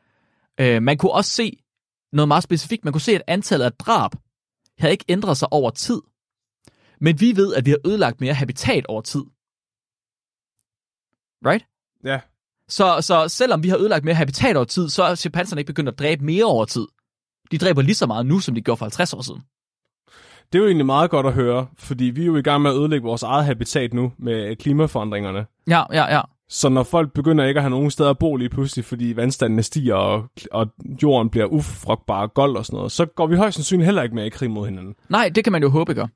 Øh, 0.59 0.83
man 0.83 0.97
kunne 0.97 1.11
også 1.11 1.31
se 1.31 1.59
noget 2.13 2.27
meget 2.27 2.43
specifikt. 2.43 2.83
Man 2.83 2.93
kunne 2.93 3.01
se, 3.01 3.15
at 3.15 3.21
antallet 3.27 3.65
af 3.65 3.73
drab 3.73 4.11
har 4.79 4.87
ikke 4.87 5.05
ændret 5.09 5.37
sig 5.37 5.53
over 5.53 5.69
tid. 5.69 6.01
Men 7.01 7.19
vi 7.19 7.35
ved, 7.35 7.55
at 7.55 7.65
vi 7.65 7.69
har 7.69 7.77
ødelagt 7.85 8.21
mere 8.21 8.33
habitat 8.33 8.85
over 8.85 9.01
tid. 9.01 9.23
Right? 11.47 11.65
Ja, 12.03 12.19
Så, 12.67 13.01
så 13.01 13.27
selvom 13.27 13.63
vi 13.63 13.69
har 13.69 13.77
ødelagt 13.77 14.05
mere 14.05 14.15
habitat 14.15 14.55
over 14.55 14.65
tid, 14.65 14.89
så 14.89 15.03
er 15.03 15.15
chimpanserne 15.15 15.61
ikke 15.61 15.73
begyndt 15.73 15.89
at 15.89 15.99
dræbe 15.99 16.25
mere 16.25 16.45
over 16.45 16.65
tid. 16.65 16.87
De 17.51 17.57
dræber 17.57 17.81
lige 17.81 17.95
så 17.95 18.05
meget 18.05 18.25
nu, 18.25 18.39
som 18.39 18.55
de 18.55 18.61
gjorde 18.61 18.77
for 18.77 18.85
50 18.85 19.13
år 19.13 19.21
siden. 19.21 19.41
Det 20.53 20.59
er 20.59 20.63
jo 20.63 20.67
egentlig 20.67 20.85
meget 20.85 21.09
godt 21.09 21.25
at 21.25 21.33
høre, 21.33 21.67
fordi 21.77 22.05
vi 22.05 22.21
er 22.21 22.25
jo 22.25 22.35
i 22.35 22.41
gang 22.41 22.61
med 22.61 22.71
at 22.71 22.77
ødelægge 22.77 23.05
vores 23.05 23.23
eget 23.23 23.45
habitat 23.45 23.93
nu 23.93 24.11
med 24.17 24.55
klimaforandringerne. 24.55 25.45
Ja, 25.67 25.83
ja, 25.93 26.15
ja. 26.15 26.21
Så 26.49 26.69
når 26.69 26.83
folk 26.83 27.13
begynder 27.13 27.45
ikke 27.45 27.57
at 27.57 27.63
have 27.63 27.69
nogen 27.69 27.91
steder 27.91 28.09
at 28.09 28.17
bo 28.17 28.35
lige 28.35 28.49
pludselig, 28.49 28.85
fordi 28.85 29.15
vandstandene 29.15 29.63
stiger, 29.63 29.95
og, 29.95 30.29
og 30.51 30.67
jorden 31.03 31.29
bliver 31.29 31.45
ufrugtbar 31.45 32.21
og 32.21 32.33
gold 32.33 32.57
og 32.57 32.65
sådan 32.65 32.77
noget, 32.77 32.91
så 32.91 33.05
går 33.05 33.27
vi 33.27 33.35
højst 33.35 33.55
sandsynligt 33.55 33.85
heller 33.85 34.03
ikke 34.03 34.15
mere 34.15 34.25
i 34.25 34.29
krig 34.29 34.51
mod 34.51 34.67
hinanden. 34.67 34.95
Nej, 35.09 35.29
det 35.35 35.43
kan 35.43 35.53
man 35.53 35.61
jo 35.61 35.69
håbe 35.69 35.93
gør. 35.93 36.07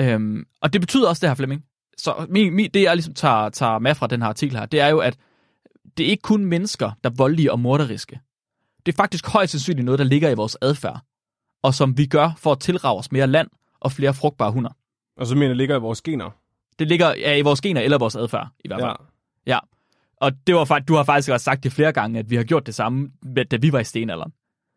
Øhm, 0.00 0.44
og 0.62 0.72
det 0.72 0.80
betyder 0.80 1.08
også 1.08 1.20
det 1.20 1.30
her, 1.30 1.34
Flemming. 1.34 1.64
Så 1.98 2.26
min, 2.28 2.54
min, 2.54 2.70
det, 2.74 2.82
jeg 2.82 2.96
ligesom 2.96 3.14
tager, 3.14 3.48
tager 3.48 3.78
med 3.78 3.94
fra 3.94 4.06
den 4.06 4.22
her 4.22 4.28
artikel 4.28 4.56
her, 4.56 4.66
det 4.66 4.80
er 4.80 4.88
jo, 4.88 4.98
at 4.98 5.16
det 5.96 6.06
er 6.06 6.10
ikke 6.10 6.22
kun 6.22 6.44
mennesker, 6.44 6.90
der 7.04 7.10
er 7.10 7.14
voldelige 7.16 7.52
og 7.52 7.60
morderiske. 7.60 8.20
Det 8.86 8.92
er 8.92 8.96
faktisk 8.96 9.26
højst 9.26 9.52
sandsynligt 9.52 9.84
noget, 9.84 9.98
der 9.98 10.04
ligger 10.04 10.30
i 10.30 10.34
vores 10.34 10.56
adfærd, 10.60 11.00
og 11.62 11.74
som 11.74 11.98
vi 11.98 12.06
gør 12.06 12.32
for 12.38 12.52
at 12.52 12.60
tilrage 12.60 12.98
os 12.98 13.12
mere 13.12 13.26
land 13.26 13.48
og 13.80 13.92
flere 13.92 14.14
frugtbare 14.14 14.52
hunder. 14.52 14.70
Og 15.16 15.26
så 15.26 15.34
mener 15.34 15.46
jeg, 15.46 15.56
ligger 15.56 15.76
i 15.76 15.80
vores 15.80 16.02
gener. 16.02 16.30
Det 16.78 16.88
ligger 16.88 17.14
ja, 17.14 17.36
i 17.36 17.42
vores 17.42 17.60
gener 17.60 17.80
eller 17.80 17.98
vores 17.98 18.16
adfærd, 18.16 18.48
i 18.64 18.68
hvert 18.68 18.80
fald. 18.80 18.96
Ja. 19.46 19.52
Ja, 19.52 19.58
og 20.16 20.32
det 20.46 20.54
var, 20.54 20.78
du 20.88 20.94
har 20.94 21.04
faktisk 21.04 21.30
også 21.30 21.44
sagt 21.44 21.64
det 21.64 21.72
flere 21.72 21.92
gange, 21.92 22.18
at 22.18 22.30
vi 22.30 22.36
har 22.36 22.44
gjort 22.44 22.66
det 22.66 22.74
samme, 22.74 23.10
da 23.50 23.56
vi 23.56 23.72
var 23.72 23.80
i 23.80 23.84
stenalderen. 23.84 24.32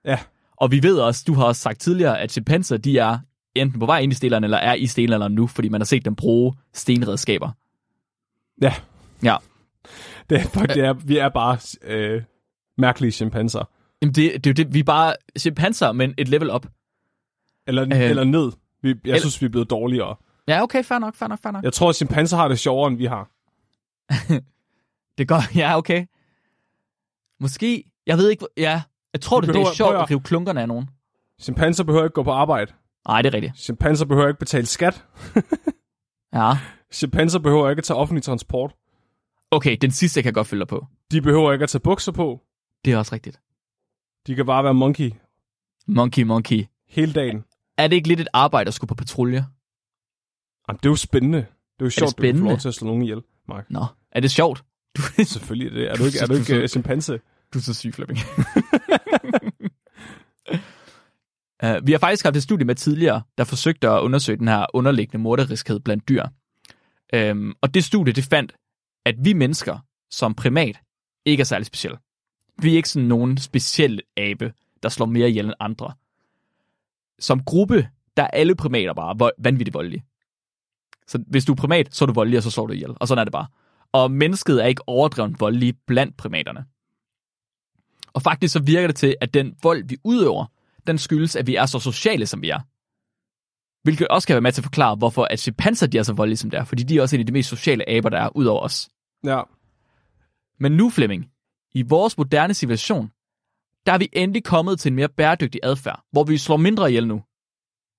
Ja. 0.06 0.20
Og 0.58 0.72
vi 0.72 0.84
ved 0.84 1.00
også, 1.00 1.24
du 1.28 1.34
har 1.34 1.46
også 1.46 1.62
sagt 1.62 1.80
tidligere, 1.80 2.20
at 2.20 2.32
chimpanser, 2.32 2.78
de 2.78 2.98
er 2.98 3.18
enten 3.56 3.80
på 3.80 3.86
vej 3.86 4.00
ind 4.00 4.12
i 4.12 4.16
stenalderen, 4.16 4.44
eller 4.44 4.58
er 4.58 4.74
i 4.74 4.88
stenalderen 4.88 5.34
nu, 5.34 5.48
fordi 5.48 5.70
man 5.70 5.82
har 5.82 5.86
set 5.86 6.06
dem 6.06 6.16
bruge 6.16 6.54
stenredskaber. 6.74 7.52
Ja. 8.62 8.74
Ja. 9.24 9.38
Det 10.30 10.38
er, 10.38 10.66
det 10.66 10.84
er, 10.84 10.94
vi 10.94 11.18
er 11.18 11.30
bare 11.30 11.58
øh, 11.84 12.22
mærkelige 12.78 13.12
chimpanser. 13.12 13.70
Jamen 14.02 14.16
det, 14.16 14.34
det 14.34 14.48
er 14.48 14.52
jo 14.52 14.54
det, 14.54 14.74
vi 14.74 14.80
er 14.80 14.84
bare 14.84 15.14
chimpanser, 15.40 15.92
men 15.92 16.14
et 16.18 16.28
level 16.28 16.52
up. 16.52 16.66
Eller, 17.68 17.84
Øh. 17.84 18.10
eller 18.10 18.24
ned. 18.24 18.52
Vi, 18.82 18.90
jeg 18.90 18.98
Eller- 19.06 19.20
synes, 19.20 19.42
vi 19.42 19.46
er 19.46 19.50
blevet 19.50 19.70
dårligere. 19.70 20.16
Ja, 20.48 20.64
okay, 20.64 20.84
fair 20.84 21.00
nok, 21.00 21.16
fair 21.16 21.28
nok, 21.28 21.40
fair 21.44 21.52
nok. 21.52 21.64
Jeg 21.64 21.74
tror, 21.74 21.90
at 21.90 21.96
chimpanser 21.96 22.38
har 22.38 22.48
det 22.48 22.60
sjovere, 22.60 22.88
end 22.88 22.98
vi 22.98 23.06
har. 23.06 23.30
Det 25.18 25.28
går, 25.28 25.58
ja, 25.58 25.78
okay. 25.78 26.06
Måske, 27.40 27.84
jeg 28.08 28.18
ved 28.18 28.30
ikke, 28.30 28.46
ja, 28.58 28.82
jeg 29.14 29.22
tror, 29.22 29.42
det, 29.42 29.54
det 29.54 29.62
er 29.62 29.74
sjovt 29.74 29.96
at- 29.96 30.10
rive 30.12 30.22
klunkerne 30.22 30.62
af 30.62 30.68
nogen. 30.68 30.90
Chimpanser 31.42 31.84
behøver 31.84 32.04
ikke 32.04 32.14
gå 32.14 32.24
på 32.24 32.32
arbejde. 32.32 32.74
Nej, 33.08 33.22
det 33.22 33.30
er 33.30 33.34
rigtigt. 33.34 33.58
Chimpanser 33.60 34.06
behøver 34.06 34.28
ikke 34.28 34.40
betale 34.40 34.66
skat. 34.66 35.06
Ja, 36.34 36.52
Chimpanser 36.92 37.40
behøver 37.40 37.70
ikke 37.70 37.80
at 37.80 37.84
tage 37.84 37.98
offentlig 37.98 38.24
transport. 38.24 38.76
okay, 39.52 39.78
den 39.82 39.92
sidste 39.92 40.22
kan 40.22 40.26
jeg 40.26 40.34
godt 40.34 40.48
følge 40.48 40.60
dig 40.60 40.68
på. 40.68 40.86
De 41.12 41.22
behøver 41.22 41.54
ikke 41.54 41.64
at 41.64 41.70
tage 41.70 41.80
bukser 41.82 42.12
på. 42.12 42.42
Det 42.86 42.94
er 42.94 42.98
også 42.98 43.16
rigtigt. 43.16 43.40
De 44.28 44.36
kan 44.36 44.46
bare 44.46 44.64
være 44.64 44.74
monkey 44.74 45.14
Monkey, 45.88 46.24
monkey. 46.24 46.66
hele 46.88 47.14
dagen. 47.14 47.44
Er 47.78 47.88
det 47.88 47.96
ikke 47.96 48.08
lidt 48.08 48.20
et 48.20 48.28
arbejde 48.34 48.68
at 48.68 48.74
skulle 48.74 48.90
på 48.90 48.96
patrulje? 48.96 49.46
Jamen, 50.68 50.78
det 50.78 50.86
er 50.86 50.90
jo 50.90 50.96
spændende. 50.96 51.38
Det 51.38 51.82
er 51.82 51.86
jo 51.86 51.90
sjovt, 51.90 52.14
at 52.14 52.18
du 52.18 52.22
kan 52.22 52.30
få 52.30 52.34
spændende? 52.34 52.50
lov 52.50 52.60
til 52.60 52.68
at 52.68 52.74
slå 52.74 52.88
nogen 52.88 53.02
ihjel, 53.02 53.22
Mark. 53.48 53.66
Nå, 53.70 53.86
er 54.12 54.20
det 54.20 54.32
sjovt? 54.32 54.64
Du, 54.98 55.02
Selvfølgelig 55.24 55.68
er 55.68 55.74
det. 55.74 55.92
Er 55.92 55.96
du 56.00 56.06
ikke, 56.06 56.20
er 56.20 56.26
du 56.26 56.34
ikke 56.34 56.64
uh, 56.64 56.68
chimpanse? 56.68 57.20
du 57.54 57.60
er 57.60 57.64
så 57.64 57.74
syg, 57.74 57.94
Flemming. 57.94 58.20
uh, 61.64 61.86
vi 61.88 61.92
har 61.92 62.00
faktisk 62.00 62.24
haft 62.24 62.36
et 62.36 62.44
studie 62.44 62.66
med 62.66 62.76
tidligere, 62.76 63.22
der 63.38 63.44
forsøgte 63.44 63.90
at 63.90 64.00
undersøge 64.02 64.38
den 64.38 64.48
her 64.48 64.66
underliggende 64.74 65.24
morderiskhed 65.24 65.80
blandt 65.80 66.10
dyr. 66.10 66.26
Um, 67.32 67.56
og 67.62 67.74
det 67.74 67.84
studie, 67.84 68.14
det 68.14 68.24
fandt, 68.24 68.56
at 69.06 69.16
vi 69.20 69.34
mennesker 69.34 69.78
som 70.12 70.34
primat 70.34 70.80
ikke 71.26 71.42
er 71.42 71.46
særlig 71.46 71.66
specielle. 71.66 71.98
Vi 72.62 72.72
er 72.72 72.76
ikke 72.76 72.90
sådan 72.90 73.08
nogen 73.08 73.38
speciel 73.38 74.02
abe, 74.18 74.54
der 74.84 74.90
slår 74.90 75.06
mere 75.06 75.30
ihjel 75.30 75.46
end 75.46 75.54
andre. 75.60 75.94
Som 77.20 77.44
gruppe, 77.44 77.90
der 78.18 78.24
er 78.24 78.28
alle 78.28 78.56
primater 78.56 78.94
bare 78.94 79.32
vanvittigt 79.38 79.74
voldelige. 79.74 80.06
Så 81.08 81.24
hvis 81.28 81.46
du 81.46 81.52
er 81.52 81.56
primat, 81.56 81.96
så 81.96 82.06
er 82.06 82.08
du 82.08 82.14
voldelig, 82.14 82.38
og 82.38 82.44
så 82.44 82.52
slår 82.52 82.68
du 82.68 82.74
ihjel. 82.74 82.94
Og 83.00 83.08
sådan 83.08 83.20
er 83.20 83.24
det 83.24 83.32
bare. 83.32 83.48
Og 83.92 84.12
mennesket 84.12 84.64
er 84.64 84.68
ikke 84.68 84.90
overdrevet 84.90 85.40
voldelige 85.40 85.74
blandt 85.88 86.18
primaterne. 86.18 86.66
Og 88.14 88.22
faktisk 88.22 88.54
så 88.54 88.60
virker 88.60 88.88
det 88.88 88.96
til, 88.96 89.16
at 89.22 89.34
den 89.34 89.56
vold, 89.64 89.84
vi 89.88 89.98
udøver, 90.04 90.46
den 90.88 90.98
skyldes, 90.98 91.36
at 91.36 91.48
vi 91.48 91.56
er 91.56 91.66
så 91.66 91.80
sociale, 91.80 92.26
som 92.26 92.42
vi 92.42 92.50
er. 92.50 92.60
Hvilket 93.84 94.08
også 94.08 94.28
kan 94.28 94.34
være 94.34 94.42
med 94.42 94.52
til 94.52 94.62
at 94.62 94.66
forklare, 94.66 94.96
hvorfor 94.96 95.28
at 95.30 95.40
chimpanser 95.40 95.88
de 95.88 95.98
er 95.98 96.04
så 96.04 96.14
voldelige, 96.14 96.38
som 96.38 96.50
de 96.50 96.58
er. 96.58 96.64
Fordi 96.64 96.84
de 96.84 96.98
er 96.98 97.02
også 97.02 97.16
en 97.16 97.20
af 97.20 97.26
de 97.26 97.32
mest 97.32 97.50
sociale 97.50 97.90
aber, 97.90 98.10
der 98.10 98.20
er, 98.20 98.30
ud 98.36 98.46
over 98.46 98.62
os. 98.62 98.90
Ja. 99.24 99.42
Men 100.60 100.72
nu, 100.72 100.90
Flemming, 100.90 101.30
i 101.72 101.82
vores 101.82 102.18
moderne 102.18 102.54
civilisation, 102.54 103.12
der 103.86 103.94
er 103.94 103.98
vi 103.98 104.10
endelig 104.14 104.44
kommet 104.44 104.80
til 104.80 104.90
en 104.90 104.96
mere 104.96 105.10
bæredygtig 105.10 105.62
adfærd, 105.64 106.04
hvor 106.12 106.24
vi 106.24 106.38
slår 106.38 106.58
mindre 106.58 106.90
ihjel 106.90 107.08
nu. 107.08 107.24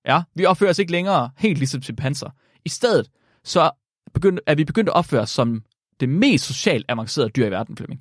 Ja, 0.07 0.23
vi 0.35 0.45
opfører 0.45 0.71
os 0.71 0.79
ikke 0.79 0.93
længere 0.93 1.31
helt 1.39 1.59
ligesom 1.59 1.83
chimpanser. 1.83 2.31
I 2.65 2.69
stedet, 2.69 3.11
så 3.45 3.71
begynd, 4.15 4.39
er 4.47 4.55
vi 4.55 4.65
begyndt 4.65 4.89
at 4.89 4.95
opføre 4.95 5.21
os 5.21 5.31
som 5.31 5.63
det 6.01 6.09
mest 6.09 6.45
socialt 6.45 6.87
avancerede 6.89 7.31
dyr 7.31 7.47
i 7.47 7.51
verden, 7.51 7.77
Flemming. 7.77 8.01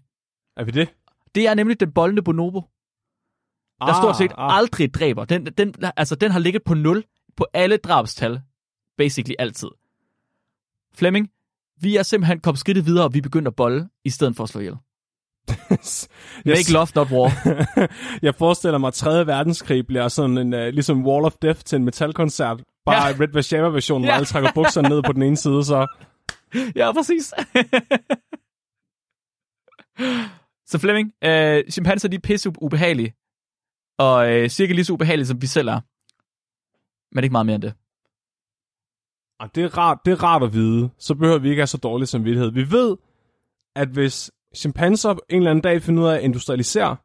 Er 0.58 0.64
vi 0.64 0.72
det? 0.72 0.94
Det 1.36 1.48
er 1.48 1.54
nemlig 1.54 1.80
den 1.80 1.92
boldende 1.92 2.22
bonobo, 2.22 2.62
der 3.80 3.88
Ah, 3.88 4.04
stort 4.04 4.18
set 4.18 4.32
aldrig 4.38 4.94
dræber. 4.94 5.26
Den, 5.26 5.46
den, 5.46 5.74
altså, 5.98 6.16
den 6.16 6.32
har 6.32 6.40
ligget 6.40 6.64
på 6.64 6.74
0 6.74 7.04
på 7.38 7.46
alle 7.54 7.78
drabstal, 7.78 8.42
basically 8.98 9.36
altid. 9.40 9.68
Flemming, 10.96 11.30
vi 11.82 11.96
er 11.96 12.04
simpelthen 12.04 12.40
kommet 12.40 12.60
skridtet 12.60 12.86
videre, 12.86 13.04
og 13.04 13.14
vi 13.14 13.18
er 13.18 13.22
begyndt 13.24 13.48
at 13.48 13.56
bolle, 13.56 13.90
i 14.06 14.10
stedet 14.10 14.36
for 14.36 14.44
at 14.44 14.50
slå 14.50 14.62
ihjel. 14.62 14.76
Yes. 15.50 16.10
Make 16.46 16.72
love, 16.74 16.88
not 16.96 17.12
war. 17.12 17.32
jeg 18.26 18.36
forestiller 18.36 18.78
mig, 18.78 18.88
at 18.88 18.94
3. 18.94 19.28
verdenskrig 19.28 19.88
bliver 19.88 20.08
sådan 20.08 20.38
en, 20.38 20.54
uh, 20.54 20.60
ligesom 20.60 21.06
Wall 21.06 21.26
of 21.26 21.34
Death 21.42 21.60
til 21.60 21.76
en 21.76 21.84
metalkoncert. 21.86 22.64
Bare 22.86 23.08
Ja. 23.08 23.14
Red 23.20 23.34
Vashava-versionen, 23.34 24.04
ja. 24.04 24.10
Hvor 24.10 24.16
alle 24.16 24.26
trækker 24.26 24.52
bukserne 24.56 24.90
ned 24.90 25.04
på 25.04 25.14
den 25.14 25.22
ene 25.22 25.38
side, 25.38 25.64
så... 25.66 25.88
ja, 26.80 26.92
præcis. 26.92 27.26
så 30.70 30.80
Flemming, 30.80 31.14
øh, 31.24 31.64
chimpanser 31.72 32.10
de 32.10 32.16
er 32.16 32.20
pisse 32.20 32.52
ubehagelige. 32.62 33.14
Og 34.00 34.32
øh, 34.32 34.50
cirka 34.50 34.74
lige 34.74 34.86
så 34.86 34.94
ubehagelige, 34.94 35.28
som 35.28 35.42
vi 35.42 35.48
selv 35.48 35.68
er. 35.68 35.80
Men 37.16 37.24
ikke 37.24 37.32
meget 37.32 37.46
mere 37.46 37.56
end 37.56 37.62
det. 37.64 37.74
Og 39.40 39.56
det 39.56 39.64
er, 39.64 39.78
rart, 39.78 39.98
det 40.06 40.12
er 40.12 40.24
rart 40.24 40.44
at 40.44 40.54
vide. 40.54 40.90
Så 40.98 41.16
behøver 41.16 41.40
vi 41.40 41.50
ikke 41.50 41.60
have 41.60 41.68
så 41.68 41.78
dårlig 41.78 42.08
samvittighed. 42.08 42.52
Vi 42.52 42.72
ved, 42.72 42.98
at 43.76 43.88
hvis 43.88 44.32
chimpanser 44.56 45.10
en 45.12 45.18
eller 45.38 45.50
anden 45.50 45.62
dag 45.64 45.82
finder 45.82 46.04
ud 46.04 46.08
af 46.08 46.16
at 46.16 46.22
industrialisere 46.22 46.96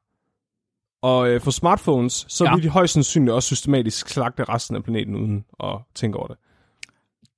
og 1.02 1.28
øh, 1.28 1.40
få 1.40 1.50
smartphones, 1.50 2.24
så 2.28 2.44
Ja. 2.44 2.54
vil 2.54 2.62
de 2.62 2.68
højst 2.68 2.92
sandsynligt 2.94 3.32
også 3.34 3.56
systematisk 3.56 4.08
slagte 4.08 4.44
resten 4.44 4.76
af 4.76 4.84
planeten 4.84 5.14
uden 5.14 5.44
at 5.64 5.76
tænke 5.94 6.18
over 6.18 6.26
det. 6.26 6.36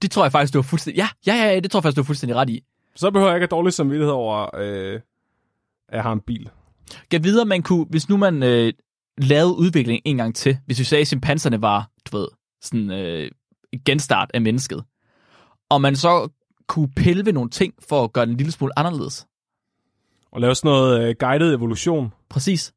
Det 0.03 0.11
tror 0.11 0.25
jeg 0.25 0.33
faktisk, 0.33 0.55
du 0.55 0.59
har 0.59 0.63
fuldstændig... 0.69 0.99
Ja, 0.99 1.09
ja, 1.27 1.35
ja, 1.53 1.61
det 1.61 1.71
tror 1.71 1.79
jeg 1.79 1.83
faktisk, 1.83 1.97
du 1.97 2.03
har 2.03 2.07
fuldstændig 2.07 2.37
ret 2.37 2.51
i. 2.51 2.65
Så 2.97 3.11
behøver 3.11 3.31
jeg 3.31 3.37
ikke 3.37 3.43
have 3.45 3.59
dårlig 3.59 3.73
samvittighed 3.73 4.13
over, 4.13 4.51
øh, 4.57 4.95
at 5.89 5.95
jeg 5.95 6.03
har 6.03 6.13
en 6.13 6.21
bil. 6.21 6.51
Gav 7.09 7.23
videre, 7.23 7.45
man 7.45 7.63
kunne, 7.63 7.87
hvis 7.91 8.09
nu 8.09 8.17
man 8.17 8.43
øh, 8.43 8.73
lavede 9.19 9.57
udvikling 9.57 10.03
en 10.05 10.17
gang 10.17 10.35
til, 10.35 10.59
hvis 10.67 10.79
vi 10.79 10.85
sagde, 10.85 11.01
at 11.03 11.09
chimpanserne 11.09 11.63
var, 11.63 11.91
du 12.13 12.17
ved, 12.19 12.29
sådan 12.63 12.91
øh, 12.91 13.31
en 13.73 13.81
genstart 13.85 14.31
af 14.35 14.41
mennesket, 14.41 14.85
og 15.71 15.81
man 15.81 15.97
så 15.97 16.29
kunne 16.67 16.89
pille 16.97 17.25
ved 17.27 17.33
nogle 17.33 17.51
ting 17.51 17.75
for 17.89 18.05
at 18.05 18.13
gøre 18.13 18.25
den 18.27 18.33
en 18.33 18.37
lille 18.37 18.53
smule 18.53 18.79
anderledes. 18.79 19.27
Og 20.33 20.41
lave 20.41 20.55
sådan 20.55 20.69
noget 20.69 21.09
øh, 21.09 21.15
guided 21.19 21.55
evolution. 21.55 22.13
Præcis. 22.31 22.73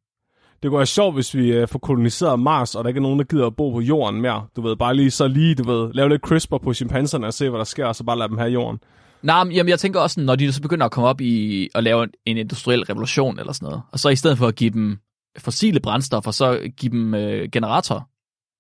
Det 0.64 0.70
kunne 0.70 0.78
være 0.78 0.86
sjovt, 0.86 1.16
hvis 1.16 1.36
vi 1.36 1.52
øh, 1.52 1.68
får 1.68 1.80
koloniseret 1.80 2.40
Mars, 2.40 2.76
og 2.76 2.84
der 2.84 2.88
ikke 2.88 2.98
er 2.98 3.02
nogen, 3.02 3.20
der 3.20 3.26
gider 3.26 3.48
at 3.48 3.56
bo 3.56 3.72
på 3.72 3.82
jorden 3.82 4.22
mere. 4.22 4.46
Du 4.56 4.62
ved, 4.62 4.76
bare 4.76 4.96
lige 4.96 5.12
så 5.12 5.28
lige, 5.28 5.56
du 5.56 5.64
ved, 5.64 5.94
lave 5.94 6.10
lidt 6.10 6.22
CRISPR 6.22 6.58
på 6.58 6.74
chimpanserne 6.74 7.28
og 7.28 7.34
se, 7.34 7.50
hvad 7.50 7.58
der 7.58 7.64
sker, 7.66 7.86
og 7.86 7.96
så 7.96 8.04
bare 8.04 8.18
lade 8.18 8.30
dem 8.30 8.38
have 8.38 8.52
jorden. 8.52 8.80
Nej, 9.22 9.44
men 9.44 9.54
jamen, 9.54 9.70
jeg 9.70 9.80
tænker 9.80 10.00
også, 10.00 10.22
når 10.22 10.36
de 10.36 10.54
så 10.54 10.62
begynder 10.62 10.86
at 10.86 10.92
komme 10.92 11.08
op 11.08 11.22
i 11.22 11.70
at 11.76 11.84
lave 11.84 12.04
en, 12.04 12.10
en 12.26 12.38
industriel 12.38 12.84
revolution 12.84 13.40
eller 13.40 13.54
sådan 13.54 13.66
noget, 13.66 13.82
og 13.92 14.00
så 14.00 14.10
i 14.10 14.16
stedet 14.16 14.38
for 14.38 14.48
at 14.48 14.56
give 14.56 14.70
dem 14.70 14.98
fossile 15.38 15.80
brændstoffer, 15.80 16.32
så 16.32 16.60
give 16.78 16.92
dem 16.92 17.14
øh, 17.14 17.50
generatorer. 17.52 18.02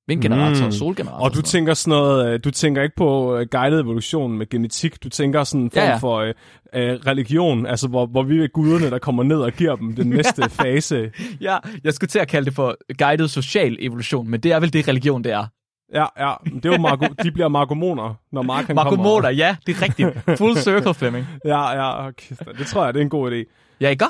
Vindgeneratorer, 0.07 0.65
Mm. 0.65 0.71
solgeneratorer. 0.71 1.23
Og 1.23 1.29
du 1.29 1.35
sådan 1.35 1.43
tænker 1.47 1.73
sådan 1.73 1.97
noget, 1.99 2.33
øh, 2.33 2.39
du 2.43 2.51
tænker 2.51 2.81
ikke 2.83 2.95
på 2.95 3.35
øh, 3.37 3.47
guided 3.51 3.79
evolution 3.79 4.37
med 4.37 4.49
genetik, 4.49 5.03
du 5.03 5.09
tænker 5.09 5.43
sådan 5.43 5.61
en 5.61 5.71
form 5.71 5.83
Ja, 5.83 5.89
ja, 5.89 5.97
for 5.97 6.17
øh, 6.17 6.33
øh, 6.75 6.99
religion, 7.07 7.65
altså 7.65 7.87
hvor, 7.87 8.05
hvor 8.05 8.23
vi 8.23 8.43
er 8.43 8.47
guderne, 8.47 8.89
der 8.89 8.99
kommer 8.99 9.23
ned 9.23 9.37
og 9.37 9.51
giver 9.51 9.75
dem 9.75 9.95
den 9.95 10.09
næste 10.17 10.49
fase. 10.49 11.11
Ja, 11.41 11.57
jeg 11.83 11.93
skulle 11.93 12.07
til 12.09 12.19
at 12.19 12.27
kalde 12.27 12.45
det 12.45 12.53
for 12.53 12.75
guided 12.97 13.27
social 13.27 13.77
evolution, 13.79 14.29
men 14.29 14.39
det 14.39 14.51
er 14.51 14.59
vel 14.59 14.73
det 14.73 14.87
religion, 14.87 15.23
det 15.23 15.31
er. 15.31 15.45
Ja, 15.93 16.05
ja, 16.19 16.33
det 16.53 16.65
er 16.65 16.69
jo 16.69 16.77
margo- 16.87 17.23
de 17.23 17.31
bliver 17.31 17.47
margomoner, 17.47 18.13
når 18.31 18.41
Mark 18.41 18.65
han 18.67 18.75
Marco 18.75 18.89
kommer. 18.89 19.03
Moder, 19.05 19.29
ja, 19.29 19.55
det 19.67 19.75
er 19.77 19.81
rigtigt. 19.81 20.37
Full 20.37 20.57
circle, 20.67 20.93
Flemming. 20.93 21.25
Ja, 21.45 21.71
ja, 21.71 22.07
okay. 22.07 22.35
det 22.57 22.67
tror 22.67 22.85
jeg, 22.85 22.93
det 22.93 22.99
er 22.99 23.03
en 23.03 23.09
god 23.09 23.31
idé. 23.31 23.75
Ja, 23.81 23.89
ikke 23.89 24.05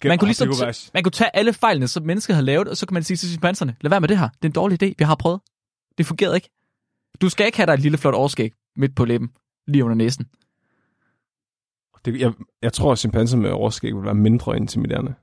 godt? 0.00 0.10
Man 0.10 0.18
kunne, 0.18 0.28
ligesom, 0.28 0.48
kunne 0.48 0.60
være... 0.60 0.74
man 0.94 1.02
kunne 1.02 1.12
tage 1.12 1.36
alle 1.36 1.52
fejlene, 1.52 1.88
som 1.88 2.02
mennesket 2.02 2.36
har 2.36 2.42
lavet, 2.42 2.68
og 2.68 2.76
så 2.76 2.86
kan 2.86 2.94
man 2.94 3.02
sige 3.02 3.16
til 3.16 3.28
chimpanserne, 3.28 3.76
lad 3.80 3.90
være 3.90 4.00
med 4.00 4.08
det 4.08 4.18
her. 4.18 4.28
Det 4.28 4.44
er 4.44 4.48
en 4.48 4.52
dårlig 4.52 4.82
idé. 4.82 4.94
Vi 4.98 5.04
har 5.04 5.14
prøvet. 5.14 5.40
Det 5.98 6.06
fungerede 6.06 6.34
ikke. 6.36 6.50
Du 7.20 7.28
skal 7.28 7.46
ikke 7.46 7.58
have 7.58 7.66
dig 7.66 7.72
et 7.74 7.80
lille 7.80 7.98
flot 7.98 8.14
overskæg 8.14 8.52
midt 8.76 8.96
på 8.96 9.04
læben, 9.04 9.30
lige 9.66 9.84
under 9.84 9.96
næsen. 9.96 10.26
Det, 12.04 12.20
jeg, 12.20 12.32
jeg 12.62 12.72
tror, 12.72 12.92
at 12.92 12.98
chimpanser 12.98 13.36
med 13.36 13.50
overskæg 13.50 13.94
vil 13.94 14.04
være 14.04 14.14
mindre 14.14 14.56
intimiderende. 14.56 15.14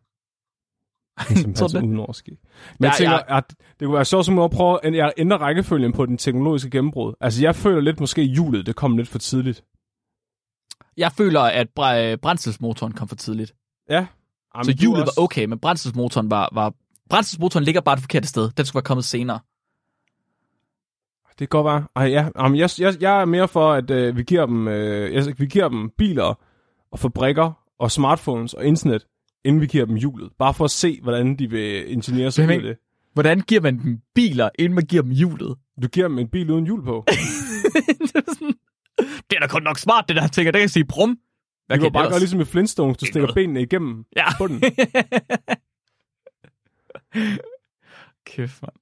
End 1.30 1.38
chimpanser 1.38 1.82
uden 1.82 2.00
overskæg. 2.00 2.38
Men 2.80 2.86
Ja, 2.86 2.90
jeg 2.90 2.98
tænker, 2.98 3.20
ja. 3.30 3.38
at 3.38 3.44
det 3.80 3.86
kunne 3.86 3.96
være 3.96 4.06
sjovt 4.06 4.26
som 4.26 4.40
at 4.40 4.52
prøve 4.52 4.86
at 4.86 4.96
jeg 4.96 5.14
ændre 5.18 5.38
rækkefølgen 5.38 5.94
på 5.94 6.06
den 6.06 6.18
teknologiske 6.18 6.70
gennembrud. 6.70 7.14
Altså, 7.22 7.42
jeg 7.42 7.56
føler 7.56 7.82
lidt 7.82 8.00
måske, 8.00 8.24
hjulet 8.24 8.66
det 8.66 8.76
kom 8.76 8.98
lidt 8.98 9.10
for 9.10 9.20
tidligt. 9.20 9.64
Jeg 10.98 11.12
føler, 11.12 11.42
at 11.42 11.68
br- 11.68 12.16
brændselsmotoren 12.16 12.94
kom 12.94 13.08
for 13.08 13.16
tidligt. 13.16 13.54
Ja. 13.90 14.08
Jamen, 14.56 14.66
så 14.66 14.72
hjulet 14.82 15.02
også- 15.02 15.14
var 15.18 15.24
okay, 15.24 15.46
men 15.46 15.60
brændselsmotoren 15.60 16.32
var, 16.32 16.50
var... 16.54 16.74
Brændselsmotoren 17.10 17.64
ligger 17.64 17.82
bare 17.82 17.96
det 17.96 18.04
forkerte 18.04 18.28
sted. 18.28 18.50
Den 18.58 18.66
skulle 18.66 18.76
være 18.82 18.86
kommet 18.88 19.06
senere. 19.06 19.40
Det 21.30 21.38
kan 21.38 21.48
godt 21.48 21.66
være. 21.66 21.84
Ej, 21.96 22.04
ja. 22.12 22.30
Jamen, 22.40 22.58
jeg, 22.60 22.70
jeg, 22.80 23.02
jeg 23.02 23.22
er 23.22 23.26
mere 23.26 23.48
for, 23.48 23.74
at 23.74 23.90
øh, 23.92 24.18
vi, 24.18 24.24
giver 24.24 24.46
dem, 24.46 24.68
øh, 24.68 25.14
jeg, 25.14 25.34
vi 25.38 25.46
giver 25.46 25.70
dem 25.70 25.90
biler 25.98 26.40
og 26.92 27.00
fabrikker 27.00 27.52
og 27.80 27.92
smartphones 27.92 28.54
og 28.54 28.66
internet, 28.66 29.06
inden 29.46 29.62
vi 29.62 29.68
giver 29.68 29.86
dem 29.86 29.96
hjulet. 29.96 30.32
Bare 30.40 30.54
for 30.54 30.66
at 30.66 30.72
se, 30.72 31.00
hvordan 31.04 31.36
de 31.36 31.50
vil 31.50 31.92
ingeniere 31.92 32.32
sig 32.32 32.46
ud 32.58 32.64
det. 32.64 32.78
Hvordan 33.14 33.40
giver 33.42 33.62
man 33.62 33.80
dem 33.80 34.00
biler, 34.16 34.50
inden 34.60 34.76
man 34.76 34.84
giver 34.86 35.02
dem 35.02 35.12
hjulet? 35.12 35.56
Du 35.84 35.88
giver 35.88 36.08
dem 36.08 36.20
en 36.20 36.28
bil 36.30 36.52
uden 36.52 36.66
hjul 36.66 36.84
på. 36.84 37.04
det, 37.08 37.16
er 38.16 38.34
sådan, 38.34 38.54
det 39.30 39.36
er 39.36 39.40
da 39.40 39.48
kun 39.48 39.64
nok 39.64 39.80
smart, 39.80 40.06
det 40.08 40.16
der 40.16 40.28
tænker. 40.28 40.52
Det 40.52 40.60
kan 40.60 40.70
sige 40.70 40.86
brum. 40.86 41.18
Hvad 41.74 41.80
Du 41.80 41.86
kan 41.86 41.94
bare 41.94 42.10
gøre 42.10 42.20
ligesom 42.20 42.42
i 42.42 42.46
Flintstones. 42.46 42.98
Du 42.98 43.06
Ikke 43.06 43.12
stikker 43.12 43.28
noget. 43.28 43.36
benene 43.36 43.62
igennem 43.62 44.06
Ja. 44.16 44.26
bunden. 44.38 44.62
Kæft, 48.26 48.62
mand. 48.62 48.74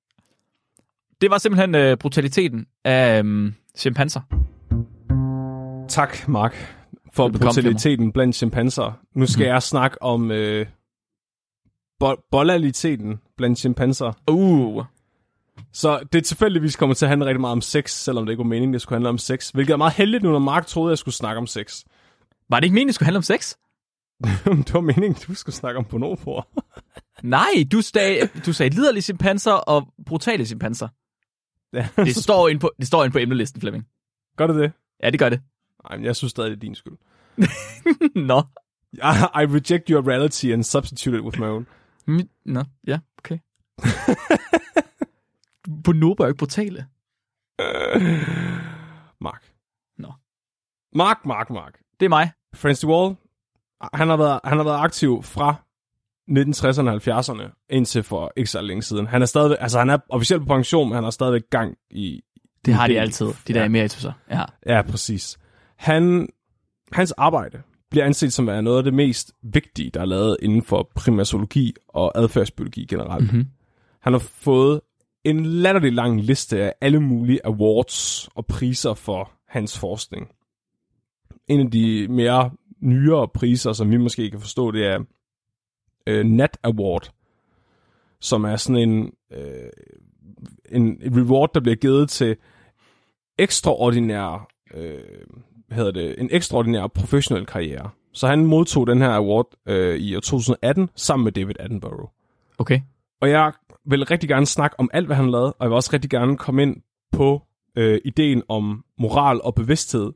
Det 1.22 1.30
var 1.32 1.38
simpelthen 1.38 1.76
øh, 1.76 1.98
brutaliteten 1.98 2.66
af 2.86 3.24
øh, 3.24 3.52
chimpanser. 3.78 4.22
Tak, 5.88 6.28
Mark, 6.28 6.54
for 7.14 7.24
Velbekomme, 7.24 7.48
brutaliteten 7.48 8.12
blandt 8.12 8.36
chimpanser. 8.36 9.00
Nu 9.16 9.26
skal 9.26 9.44
Mhm. 9.44 9.50
jeg 9.54 9.64
snakke 9.64 10.02
om 10.02 10.32
øh, 10.32 10.66
bo- 12.00 12.22
bollaliteten 12.32 13.20
blandt 13.38 13.60
chimpanser. 13.60 14.12
Uh. 14.28 14.84
Så 15.74 16.00
det 16.14 16.26
tilfældigvis 16.26 16.76
kommer 16.76 16.94
til 16.94 17.06
at 17.06 17.10
handle 17.10 17.26
rigtig 17.26 17.42
meget 17.42 17.52
om 17.52 17.62
sex, 17.62 17.92
selvom 17.92 18.26
det 18.26 18.32
ikke 18.34 18.40
var 18.44 18.48
meningen, 18.50 18.74
det 18.74 18.82
skulle 18.82 18.96
handle 18.98 19.10
om 19.10 19.18
sex. 19.18 19.50
Hvilket 19.50 19.74
er 19.74 19.78
meget 19.78 19.94
heldigt 19.94 20.24
nu, 20.24 20.32
når 20.32 20.40
Mark 20.40 20.66
troede, 20.66 20.92
jeg 20.92 20.98
skulle 20.98 21.16
snakke 21.16 21.38
om 21.40 21.48
sex. 21.48 21.84
Var 22.52 22.60
det 22.60 22.66
ikke 22.66 22.74
meningen, 22.74 22.88
det 22.88 22.96
skulle 22.96 23.06
handle 23.06 23.18
om 23.18 23.24
sex? 23.24 23.56
det 24.68 24.74
var 24.74 24.82
meningen, 24.82 25.14
du 25.28 25.36
skulle 25.36 25.56
snakke 25.56 25.78
om 25.78 25.86
bonoboer. 25.86 26.42
Nej, 27.24 27.68
du, 27.72 27.82
sag, 27.82 28.30
du 28.46 28.54
sagde 28.54 28.76
liderlige 28.76 29.02
chimpanser 29.04 29.52
og 29.52 29.94
brutale 30.06 30.46
chimpanser. 30.46 30.88
ja, 31.74 31.88
Det 31.98 32.16
står 32.16 32.50
inde 32.50 32.60
på, 32.60 32.72
det 32.80 32.88
står 32.88 33.04
inde 33.04 33.14
på 33.14 33.20
emnelisten, 33.20 33.62
Flemming. 33.62 33.88
Gør 34.38 34.48
det 34.48 34.56
det? 34.56 34.72
Ja, 35.04 35.10
det 35.10 35.20
gør 35.20 35.30
det. 35.30 35.42
Nej, 35.84 35.98
men 35.98 36.06
jeg 36.06 36.16
synes 36.16 36.32
stadig, 36.32 36.50
det 36.52 36.56
er 36.58 36.60
din 36.60 36.76
skyld. 36.76 36.94
Nå. 38.30 38.44
I, 38.94 39.42
I 39.42 39.46
reject 39.46 39.90
your 39.90 40.08
reality 40.10 40.46
and 40.46 40.64
substitute 40.64 41.18
it 41.18 41.24
with 41.24 41.40
my 41.40 41.46
own. 41.46 41.68
Nå, 42.46 42.64
ja, 42.88 43.00
okay. 43.18 43.38
Bonobo 45.84 46.24
er 46.24 46.28
ikke 46.28 46.38
brutale. 46.38 46.86
Mark. 49.22 49.54
Nå. 49.98 50.14
Mark, 50.96 51.26
Mark, 51.26 51.50
Mark. 51.50 51.80
Det 52.00 52.06
er 52.06 52.10
mig. 52.10 52.32
Francis 52.56 52.82
de 52.82 52.88
Waal, 52.88 53.16
han 53.94 54.10
har 54.10 54.18
været, 54.18 54.40
han 54.44 54.58
har 54.58 54.64
været 54.64 54.80
aktiv 54.84 55.24
fra 55.24 55.56
1960'erne 56.32 56.90
og 56.90 57.20
70'erne 57.20 57.66
indtil 57.70 58.04
for 58.04 58.32
ikke 58.38 58.50
så 58.50 58.62
længe 58.62 58.84
siden. 58.84 59.08
Han 59.08 59.22
er 59.22 59.26
stadig, 59.26 59.58
altså 59.60 59.80
han 59.80 59.90
er 59.90 59.98
officielt 60.10 60.42
på 60.42 60.54
pension, 60.54 60.90
men 60.90 60.96
han 60.96 61.04
har 61.04 61.12
stadigvæk 61.12 61.50
gang 61.50 61.76
i... 61.90 62.22
Det 62.66 62.74
har 62.74 62.88
de 62.88 63.00
altid, 63.00 63.28
de 63.48 63.54
der 63.54 63.60
Ja. 63.60 63.66
emerituser. 63.66 64.12
Ja. 64.32 64.44
Ja, 64.66 64.82
præcis. 64.82 65.38
Han, 65.78 66.30
hans 66.92 67.12
arbejde 67.12 67.62
bliver 67.92 68.06
anset 68.06 68.34
som 68.34 68.50
at 68.50 68.54
være 68.54 68.62
noget 68.64 68.78
af 68.78 68.84
det 68.84 68.94
mest 68.94 69.34
vigtige, 69.44 69.90
der 69.90 70.02
er 70.02 70.06
lavet 70.06 70.38
inden 70.42 70.64
for 70.64 70.90
primatologi 70.96 71.74
og 71.88 72.12
adfærdsbiologi 72.16 72.86
generelt. 72.86 73.24
Mm-hmm. 73.24 73.48
Han 74.02 74.14
har 74.14 74.20
fået 74.20 74.82
en 75.24 75.46
latterlig 75.46 75.94
lang 75.94 76.22
liste 76.22 76.64
af 76.64 76.74
alle 76.82 77.00
mulige 77.00 77.40
awards 77.46 78.28
og 78.36 78.46
priser 78.46 78.94
for 78.94 79.32
hans 79.48 79.80
forskning. 79.80 80.28
En 81.52 81.60
af 81.60 81.72
de 81.72 82.08
mere 82.10 82.52
nyere 82.82 83.28
priser, 83.28 83.74
som 83.74 83.92
vi 83.92 83.98
måske 83.98 84.30
kan 84.30 84.40
forstå, 84.40 84.72
det 84.72 84.86
er 84.86 85.00
øh, 86.08 86.26
Nat 86.26 86.58
Award, 86.64 87.12
som 88.20 88.44
er 88.44 88.56
sådan 88.56 88.90
en, 88.90 89.14
øh, 89.32 89.70
en 90.72 91.02
reward, 91.18 91.54
der 91.54 91.60
bliver 91.60 91.76
givet 91.76 92.10
til 92.10 92.36
ekstraordinær, 93.40 94.48
øh, 94.74 95.00
hvad 95.68 95.78
hedder 95.78 95.92
det, 95.92 96.16
en 96.18 96.30
ekstraordinær 96.32 96.88
professionel 96.88 97.46
karriere. 97.46 97.90
Så 98.14 98.28
han 98.28 98.46
modtog 98.46 98.88
den 98.88 99.02
her 99.02 99.10
award 99.10 99.48
øh, 99.66 99.96
i 99.96 100.16
år 100.16 100.20
2018 100.20 100.90
sammen 100.96 101.24
med 101.24 101.32
David 101.32 101.56
Attenborough. 101.60 102.12
Okay. 102.58 102.82
Og 103.22 103.30
jeg 103.30 103.52
vil 103.86 104.06
rigtig 104.06 104.30
gerne 104.30 104.46
snakke 104.46 104.80
om 104.80 104.90
alt, 104.94 105.06
hvad 105.06 105.16
han 105.16 105.32
lavede, 105.32 105.54
og 105.54 105.64
jeg 105.64 105.70
vil 105.70 105.76
også 105.76 105.90
rigtig 105.94 106.10
gerne 106.10 106.38
komme 106.38 106.62
ind 106.62 106.76
på 107.12 107.42
øh, 107.76 108.02
ideen 108.06 108.44
om 108.48 108.86
moral 109.00 109.42
og 109.44 109.56
bevidsthed 109.56 110.12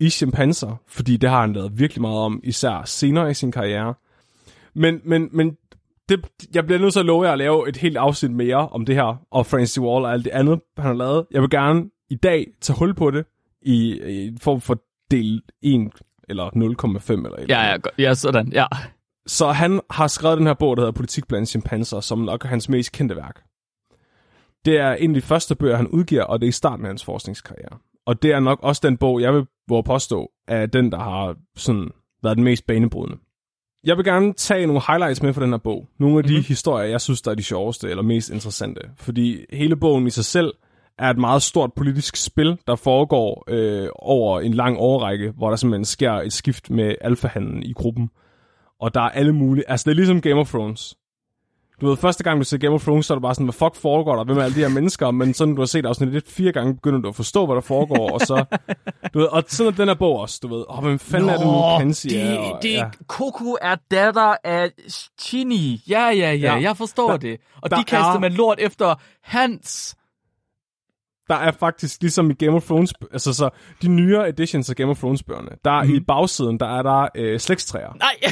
i 0.00 0.10
chimpanser, 0.10 0.80
fordi 0.86 1.16
det 1.16 1.30
har 1.30 1.40
han 1.40 1.52
lavet 1.52 1.78
virkelig 1.78 2.00
meget 2.00 2.18
om, 2.18 2.40
især 2.44 2.82
senere 2.84 3.30
i 3.30 3.34
sin 3.34 3.52
karriere. 3.52 3.94
Men, 4.74 5.00
men, 5.04 5.28
men 5.32 5.56
det, 6.08 6.26
jeg 6.54 6.66
bliver 6.66 6.78
nødt 6.78 6.92
til 6.92 7.00
at 7.00 7.06
love 7.06 7.24
jer 7.26 7.32
at 7.32 7.38
lave 7.38 7.68
et 7.68 7.76
helt 7.76 7.96
afsnit 7.96 8.30
mere 8.30 8.68
om 8.68 8.86
det 8.86 8.94
her, 8.94 9.26
og 9.30 9.46
Francis 9.46 9.80
Wall 9.80 10.04
og 10.04 10.12
alt 10.12 10.24
det 10.24 10.30
andet, 10.30 10.60
han 10.76 10.86
har 10.86 10.94
lavet. 10.94 11.26
Jeg 11.30 11.42
vil 11.42 11.50
gerne 11.50 11.90
i 12.10 12.14
dag 12.14 12.46
tage 12.60 12.78
hul 12.78 12.94
på 12.94 13.10
det 13.10 13.26
i, 13.62 14.00
i 14.06 14.26
en 14.26 14.38
form 14.38 14.60
for 14.60 14.78
del 15.10 15.42
1 15.62 15.90
eller 16.28 16.44
0,5 16.46 17.12
eller 17.12 17.38
et 17.38 17.48
Ja, 17.48 17.70
ja, 17.70 17.76
ja, 17.98 18.14
sådan. 18.14 18.52
Ja. 18.52 18.66
så 19.26 19.50
han 19.52 19.80
har 19.90 20.06
skrevet 20.06 20.38
den 20.38 20.46
her 20.46 20.54
bog, 20.54 20.76
der 20.76 20.82
hedder 20.82 20.92
Politik 20.92 21.28
blandt 21.28 21.48
chimpanser, 21.48 22.00
som 22.00 22.18
nok 22.18 22.44
er 22.44 22.48
hans 22.48 22.68
mest 22.68 22.92
kendte 22.92 23.16
værk. 23.16 23.42
Det 24.64 24.78
er 24.80 24.92
en 24.92 25.10
af 25.10 25.14
de 25.14 25.26
første 25.26 25.54
bøger, 25.54 25.76
han 25.76 25.88
udgiver, 25.88 26.24
og 26.24 26.40
det 26.40 26.46
er 26.46 26.48
i 26.48 26.52
starten 26.52 26.84
af 26.84 26.88
hans 26.88 27.04
forskningskarriere. 27.04 27.78
Og 28.08 28.22
det 28.22 28.30
er 28.32 28.40
nok 28.40 28.58
også 28.62 28.80
den 28.84 28.96
bog, 28.96 29.20
jeg 29.20 29.34
vil 29.34 29.46
påstå, 29.84 30.30
er 30.48 30.66
den, 30.66 30.92
der 30.92 30.98
har 30.98 31.36
sådan 31.56 31.90
været 32.22 32.36
den 32.36 32.44
mest 32.44 32.66
banebrydende. 32.66 33.18
Jeg 33.84 33.96
vil 33.96 34.04
gerne 34.04 34.32
tage 34.32 34.66
nogle 34.66 34.82
highlights 34.88 35.22
med 35.22 35.32
fra 35.34 35.42
den 35.42 35.50
her 35.50 35.58
bog. 35.58 35.88
Nogle 35.98 36.18
af 36.18 36.22
de 36.24 36.28
Mhm. 36.28 36.34
mm-hmm. 36.36 36.48
historier, 36.48 36.86
jeg 36.88 37.00
synes, 37.00 37.22
der 37.22 37.30
er 37.30 37.34
de 37.34 37.42
sjoveste 37.42 37.90
eller 37.90 38.02
mest 38.02 38.30
interessante. 38.30 38.80
Fordi 38.96 39.44
hele 39.52 39.76
bogen 39.76 40.06
i 40.06 40.10
sig 40.10 40.24
selv 40.24 40.52
er 40.98 41.10
et 41.10 41.18
meget 41.18 41.42
stort 41.42 41.72
politisk 41.76 42.16
spil, 42.16 42.58
der 42.66 42.76
foregår 42.76 43.44
øh, 43.48 43.88
over 43.94 44.40
en 44.40 44.54
lang 44.54 44.76
årrække, 44.78 45.30
hvor 45.30 45.48
der 45.48 45.56
simpelthen 45.56 45.84
sker 45.84 46.12
et 46.12 46.32
skift 46.32 46.70
med 46.70 46.94
alfahanden 47.00 47.62
i 47.62 47.72
gruppen. 47.72 48.10
Og 48.80 48.94
der 48.94 49.00
er 49.00 49.08
alle 49.10 49.32
mulige... 49.32 49.70
Altså, 49.70 49.84
det 49.84 49.90
er 49.90 49.96
ligesom 49.96 50.20
Game 50.20 50.40
of 50.40 50.48
Thrones. 50.50 50.96
Du 51.80 51.86
ved, 51.88 51.96
første 51.96 52.24
gang 52.24 52.38
du 52.40 52.44
ser 52.44 52.58
Game 52.58 52.74
of 52.74 52.82
Thrones, 52.82 53.06
så 53.06 53.12
er 53.12 53.18
du 53.18 53.22
bare 53.22 53.34
sådan, 53.34 53.46
hvad 53.46 53.52
fuck 53.52 53.74
foregår 53.76 54.16
der? 54.16 54.24
Hvem 54.24 54.38
er 54.38 54.42
alle 54.42 54.54
de 54.54 54.60
her 54.60 54.68
mennesker? 54.68 55.10
Men 55.10 55.34
sådan, 55.34 55.54
du 55.54 55.60
har 55.60 55.66
set 55.66 55.86
afsnit 55.86 56.12
lidt 56.12 56.30
fire 56.30 56.52
gange, 56.52 56.74
begynder 56.74 56.98
du 57.00 57.08
at 57.08 57.14
forstå, 57.16 57.46
hvad 57.46 57.54
der 57.54 57.60
foregår, 57.62 58.10
og 58.12 58.20
så... 58.20 58.44
Du 59.14 59.18
ved, 59.18 59.26
og 59.26 59.44
sådan 59.48 59.72
er 59.72 59.76
den 59.76 59.88
her 59.88 59.94
bog 59.94 60.18
også, 60.20 60.38
du 60.42 60.48
ved. 60.56 60.64
Åh, 60.68 60.84
hvem 60.84 60.98
fanden 60.98 61.28
er 61.30 61.36
det 61.36 61.46
nu, 61.46 61.78
Kenzie 61.78 62.10
det, 62.10 62.22
er? 62.34 62.38
Og, 62.38 62.62
det, 62.62 62.72
ja. 62.72 62.88
Coco 63.08 63.56
er 63.62 63.76
datter 63.90 64.36
af 64.44 64.70
Chini. 65.20 65.82
Ja, 65.88 66.00
ja, 66.06 66.10
ja, 66.12 66.32
Ja. 66.32 66.54
jeg 66.60 66.76
forstår 66.76 67.10
Der- 67.10 67.16
det. 67.16 67.40
Og 67.62 67.70
der 67.70 67.76
de 67.76 67.84
kaster 67.84 68.12
er- 68.14 68.18
man 68.18 68.32
lort 68.32 68.58
efter 68.60 68.94
Hans. 69.22 69.96
Der 71.28 71.34
er 71.34 71.50
faktisk, 71.52 72.00
ligesom 72.00 72.30
i 72.30 72.34
Game 72.34 72.56
of 72.56 72.64
Thrones, 72.64 72.92
altså 73.12 73.32
så 73.32 73.50
de 73.82 73.88
nyere 73.88 74.28
editions 74.28 74.70
af 74.70 74.76
Game 74.76 74.90
of 74.90 74.98
Thrones-bøgerne, 74.98 75.50
der 75.64 75.82
Mhm. 75.82 75.90
mm. 75.90 75.96
i 75.96 76.00
bagsiden, 76.00 76.60
der 76.60 76.78
er 76.78 76.82
der 76.82 77.08
øh, 77.14 77.40
slægtstræer 77.40 77.92
Nej, 77.98 78.14
det 78.22 78.28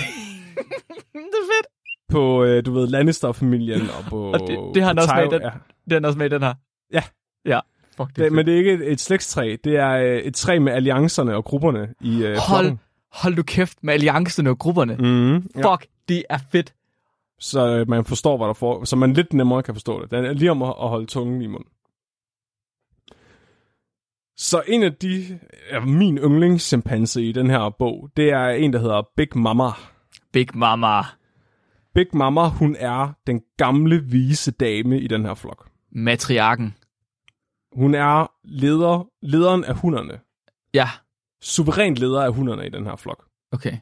er 1.14 1.47
fedt. 1.53 1.66
På, 2.09 2.45
øh, 2.45 2.67
du 2.67 2.73
ved, 2.73 2.87
Lannister-familien 2.89 3.81
og 3.81 4.05
på... 4.09 4.33
Og 4.33 4.41
det- 4.41 4.59
det 4.75 4.83
har 4.83 4.89
han 4.89 4.99
også 4.99 5.15
med 5.17 5.25
i 5.25 5.29
den. 5.35 5.43
Ja. 5.43 5.51
Den 5.91 6.05
er 6.05 6.09
også 6.09 6.19
med 6.19 6.27
i 6.27 6.29
den 6.29 6.43
her. 6.43 6.55
Ja. 6.93 7.03
Ja. 7.45 7.61
Fuck, 7.97 8.09
det 8.09 8.17
Det, 8.17 8.33
men 8.33 8.47
det 8.47 8.55
er 8.55 8.59
ikke 8.59 8.73
et, 8.73 8.93
et 8.93 9.01
slægtstræ, 9.01 9.57
det 9.65 9.77
er 9.77 9.91
øh, 9.91 10.17
et 10.19 10.35
træ 10.35 10.59
med 10.59 10.73
alliancerne 10.73 11.37
og 11.37 11.45
grupperne 11.45 11.95
i 12.01 12.23
øh, 12.25 12.37
Hold, 12.37 12.39
flokken. 12.49 12.81
hold 13.13 13.35
du 13.35 13.43
kæft 13.43 13.79
med 13.85 13.95
alliancerne 13.95 14.51
og 14.51 14.59
grupperne. 14.59 14.97
Mm, 14.97 15.35
ja. 15.57 15.73
Fuck, 15.73 15.87
det 16.09 16.25
er 16.31 16.39
fedt. 16.53 16.75
Så 17.41 17.67
øh, 17.69 17.89
man 17.89 18.05
forstår, 18.05 18.37
hvad 18.37 18.47
der 18.47 18.53
får, 18.55 18.85
så 18.85 18.97
man 18.97 19.13
lidt 19.13 19.33
nemmere 19.33 19.63
kan 19.63 19.75
forstå 19.75 20.03
det. 20.03 20.11
Den 20.11 20.25
er 20.25 20.33
lige 20.33 20.51
om 20.51 20.63
at, 20.63 20.69
at 20.83 20.89
holde 20.89 21.07
tungen 21.07 21.43
i 21.43 21.47
munden. 21.47 21.69
Så 24.39 24.63
en 24.69 24.83
af 24.83 24.95
de, 24.95 25.39
ja, 25.73 25.81
min 25.81 26.19
yndlingschimpanse 26.19 27.23
i 27.23 27.33
den 27.33 27.51
her 27.51 27.71
bog, 27.79 28.11
det 28.17 28.31
er 28.31 28.49
en, 28.49 28.73
der 28.73 28.79
hedder 28.79 29.03
Big 29.17 29.29
Mama. 29.39 29.69
Big 30.33 30.47
Mama. 30.55 31.01
Big 31.97 32.07
Mama, 32.12 32.49
hun 32.49 32.76
er 32.78 33.12
den 33.26 33.42
gamle, 33.57 34.05
vise 34.05 34.51
dame 34.51 35.01
i 35.01 35.07
den 35.07 35.24
her 35.24 35.34
flok. 35.34 35.68
Matriarken. 35.92 36.74
Hun 37.72 37.94
er 37.94 38.32
leder, 38.44 39.09
lederen 39.22 39.64
af 39.64 39.74
hunderne. 39.74 40.20
Ja, 40.74 40.88
Suveræn 41.42 41.94
leder 41.94 42.22
af 42.22 42.32
hunderne 42.34 42.66
i 42.66 42.68
den 42.68 42.86
her 42.86 42.97
flok. 42.97 43.24
okay. 43.53 43.76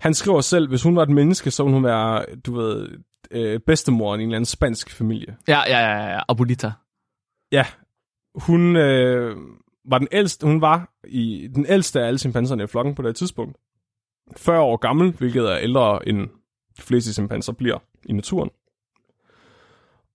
Han 0.00 0.14
skriver 0.14 0.40
selv, 0.40 0.68
hvis 0.68 0.82
hun 0.82 0.96
var 0.96 1.02
et 1.02 1.08
menneske, 1.08 1.50
så 1.50 1.62
ville 1.62 1.74
hun 1.74 1.84
være, 1.84 2.24
du 2.46 2.54
ved, 2.54 2.88
øh, 3.30 3.60
bedstemoren 3.60 4.20
i 4.20 4.24
en 4.24 4.28
eller 4.28 4.36
anden 4.36 4.46
spansk 4.46 4.90
familie. 4.90 5.36
Ja, 5.48 5.60
ja, 5.66 5.78
ja, 5.78 6.06
ja. 6.12 6.20
Abolita. 6.28 6.72
Ja, 7.52 7.66
hun 8.34 8.76
øh, 8.76 9.36
var 9.84 9.98
den 9.98 10.08
ældste, 10.12 10.46
hun 10.46 10.60
var 10.60 10.92
i 11.08 11.48
den 11.54 11.66
ældste 11.68 12.00
af 12.00 12.06
alle 12.06 12.18
chimpanserne 12.18 12.64
i 12.64 12.66
flokken 12.66 12.94
på 12.94 13.02
det 13.02 13.16
tidspunkt. 13.16 13.56
40 14.36 14.60
år 14.60 14.76
gammel, 14.76 15.12
hvilket 15.12 15.52
er 15.52 15.58
ældre 15.58 16.08
end 16.08 16.28
de 16.80 16.86
fleste 16.86 17.12
chimpanser 17.12 17.52
bliver 17.52 17.78
i 18.06 18.12
naturen. 18.12 18.50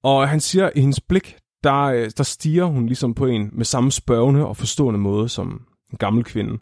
Og 0.04 0.30
han 0.30 0.40
siger, 0.40 0.66
at 0.66 0.72
i 0.76 0.80
hendes 0.80 1.02
blik, 1.02 1.38
der, 1.64 1.82
øh, 1.82 2.12
der 2.18 2.24
stiger 2.24 2.66
hun 2.66 2.86
ligesom 2.86 3.14
på 3.14 3.26
en 3.26 3.50
med 3.54 3.66
samme 3.66 3.92
spørgende 3.92 4.46
og 4.46 4.58
forstående 4.58 5.00
måde 5.00 5.30
som 5.30 5.62
en 5.92 5.98
gammel 5.98 6.24
kvinde. 6.24 6.60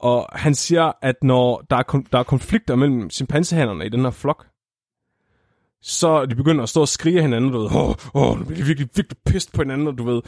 Og 0.00 0.28
han 0.32 0.54
siger, 0.54 0.92
at 1.02 1.16
når 1.22 1.64
der 1.70 1.76
er, 1.76 2.02
der 2.12 2.18
er 2.18 2.22
konflikter 2.22 2.74
mellem 2.74 3.10
chimpansehannerne 3.10 3.86
i 3.86 3.88
den 3.88 4.00
her 4.00 4.10
flok, 4.10 4.46
så 5.82 6.26
de 6.26 6.34
begynder 6.34 6.62
at 6.62 6.68
stå 6.68 6.80
og 6.80 6.88
skrige 6.88 7.16
af 7.16 7.22
hinanden, 7.22 7.52
du 7.52 7.58
ved, 7.58 7.70
åh, 7.76 7.94
åh, 8.14 8.38
nu 8.38 8.44
bliver 8.44 8.60
de 8.60 8.66
virkelig, 8.66 8.88
virkelig 8.96 9.18
pist 9.26 9.52
på 9.52 9.62
hinanden, 9.62 9.86
og 9.86 9.98
du 9.98 10.04
ved, 10.04 10.22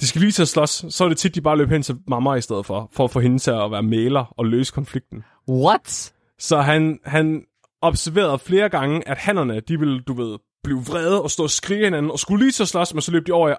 de 0.00 0.06
skal 0.06 0.20
lige 0.20 0.32
til 0.32 0.42
at 0.42 0.48
slås, 0.48 0.84
så 0.88 1.04
er 1.04 1.08
det 1.08 1.18
tit, 1.18 1.34
de 1.34 1.40
bare 1.40 1.56
løber 1.56 1.72
hen 1.72 1.82
til 1.82 1.98
mamma 2.08 2.34
i 2.34 2.40
stedet 2.40 2.66
for, 2.66 2.88
for 2.92 3.04
at 3.04 3.10
få 3.10 3.20
hende 3.20 3.38
til 3.38 3.50
at 3.50 3.70
være 3.70 3.82
maler 3.82 4.34
og 4.36 4.46
løse 4.46 4.72
konflikten. 4.72 5.24
What? 5.48 6.12
Så 6.38 6.60
han, 6.60 6.98
han 7.04 7.44
observerede 7.82 8.38
flere 8.38 8.68
gange, 8.68 9.08
at 9.08 9.18
hannerne, 9.18 9.60
de 9.60 9.78
ville, 9.78 10.00
du 10.00 10.12
ved, 10.12 10.38
blive 10.64 10.78
vrede 10.78 11.22
og 11.22 11.30
stå 11.30 11.42
og 11.42 11.50
skrige 11.50 11.84
hinanden, 11.84 12.10
og 12.10 12.18
skulle 12.18 12.44
lige 12.46 12.62
at 12.62 12.68
slås, 12.68 12.94
men 12.94 13.00
så 13.02 13.12
løb 13.12 13.26
de 13.26 13.32
over 13.32 13.48
i, 13.50 13.54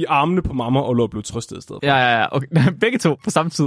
i 0.00 0.04
armene 0.08 0.42
på 0.42 0.52
mamma 0.52 0.80
og 0.80 0.94
lå 0.94 1.02
og 1.02 1.10
blev 1.10 1.22
trøstet 1.22 1.58
i 1.58 1.60
stedet. 1.60 1.82
Ja, 1.82 1.96
ja, 1.96 2.18
ja. 2.20 2.36
Okay. 2.36 2.46
Begge 2.80 2.98
to 2.98 3.16
på 3.24 3.30
samme 3.30 3.50
tid. 3.50 3.66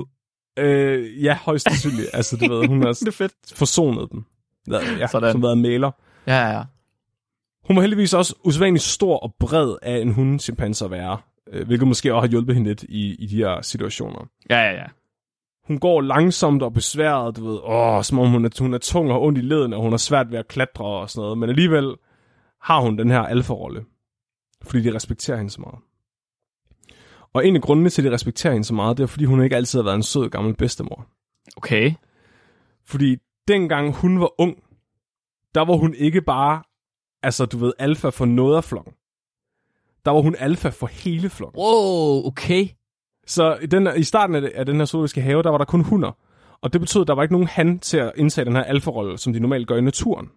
Øh, 0.60 1.24
ja, 1.24 1.38
højst 1.42 1.64
sandsynligt. 1.64 2.10
altså, 2.14 2.38
du 2.38 2.54
ved, 2.54 2.68
hun 2.68 2.82
har 2.84 2.94
Det 2.94 3.08
er 3.08 3.12
fedt. 3.12 3.34
forsonet 3.54 4.08
dem. 4.12 4.24
Ja, 4.72 4.80
Sådan. 4.80 5.08
Sådan. 5.08 5.32
som 5.32 5.42
været 5.44 5.58
maler. 5.58 5.92
Ja, 6.28 6.36
ja, 6.48 6.58
ja. 6.58 6.64
Hun 7.68 7.76
var 7.76 7.82
heldigvis 7.82 8.14
også 8.14 8.36
usædvanligt 8.44 8.84
stor 8.84 9.18
og 9.18 9.34
bred 9.40 9.76
af 9.82 9.98
en 9.98 10.14
hundechimpanse 10.14 10.86
at 10.86 10.92
være, 10.92 11.18
øh, 11.54 11.68
hvilket 11.68 11.88
måske 11.88 12.14
også 12.16 12.20
har 12.28 12.28
hjulpet 12.32 12.56
hende 12.56 12.70
lidt 12.70 12.84
i, 12.84 13.16
i 13.16 13.26
de 13.28 13.36
her 13.36 13.62
situationer. 13.62 14.26
Ja, 14.50 14.58
ja, 14.62 14.72
ja. 14.72 14.86
Hun 15.70 15.80
går 15.80 16.02
langsomt 16.02 16.64
og 16.64 16.74
besværet, 16.74 17.38
du 17.38 17.46
ved, 17.46 17.60
åh, 17.64 18.04
som 18.04 18.20
om 18.20 18.32
hun 18.32 18.46
er, 18.46 18.50
hun 18.60 18.74
er 18.74 18.78
tung 18.78 19.12
og 19.12 19.22
ondt 19.22 19.38
i 19.38 19.42
leden, 19.42 19.74
og 19.74 19.82
hun 19.82 19.92
har 19.92 19.98
svært 19.98 20.32
ved 20.32 20.40
at 20.40 20.48
klatre 20.48 20.86
og 20.86 21.10
sådan 21.10 21.22
noget, 21.22 21.38
men 21.38 21.50
alligevel 21.50 21.96
har 22.62 22.82
hun 22.82 22.98
den 22.98 23.12
her 23.12 23.20
alfa-rolle, 23.20 23.86
fordi 24.64 24.84
de 24.84 24.96
respekterer 24.96 25.38
hende 25.38 25.52
så 25.52 25.62
meget. 25.62 25.80
Og 27.34 27.48
en 27.48 27.56
af 27.56 27.62
grundene 27.62 27.90
til, 27.90 28.02
at 28.02 28.10
de 28.10 28.14
respekterer 28.14 28.54
hende 28.54 28.66
så 28.66 28.74
meget, 28.74 28.98
det 28.98 29.04
er, 29.04 29.08
fordi 29.08 29.26
hun 29.26 29.44
ikke 29.44 29.56
altid 29.56 29.80
har 29.80 29.84
været 29.84 29.96
en 29.96 30.04
sød 30.04 30.30
gammel 30.30 30.56
bedstemor. 30.56 31.08
Okay. 31.58 31.94
Fordi 32.86 33.18
dengang 33.48 33.94
hun 33.94 34.20
var 34.20 34.42
ung, 34.42 34.64
der 35.56 35.66
var 35.66 35.76
hun 35.76 35.94
ikke 35.94 36.22
bare, 36.22 36.64
altså 37.24 37.46
du 37.46 37.58
ved, 37.58 37.74
alfa 37.80 38.10
for 38.10 38.26
noget 38.26 38.58
af 38.58 38.64
flokken. 38.64 38.94
Der 40.06 40.12
var 40.12 40.22
hun 40.22 40.36
alfa 40.40 40.70
for 40.70 40.88
hele 40.88 41.30
flokken. 41.30 41.62
Wow, 41.62 42.28
okay. 42.28 42.68
Så 43.30 43.58
i, 43.62 43.66
den, 43.66 43.90
i 43.98 44.04
starten 44.04 44.36
af, 44.36 44.42
det, 44.42 44.50
af 44.50 44.66
den 44.66 44.76
her 44.76 44.86
zoologiske 44.86 45.22
have, 45.22 45.44
der 45.44 45.50
var 45.50 45.58
der 45.58 45.66
kun 45.66 45.82
hunder. 45.82 46.12
Og 46.62 46.74
det 46.74 46.82
betød, 46.82 47.02
at 47.02 47.08
der 47.08 47.16
var 47.16 47.24
ikke 47.24 47.34
nogen 47.34 47.48
han 47.48 47.80
til 47.80 47.98
at 47.98 48.12
indtage 48.16 48.46
den 48.46 48.56
her 48.56 48.64
alfa-rolle, 48.64 49.18
som 49.18 49.34
de 49.34 49.40
normalt 49.40 49.68
gør 49.68 49.78
i 49.78 49.82
naturen. 49.82 50.30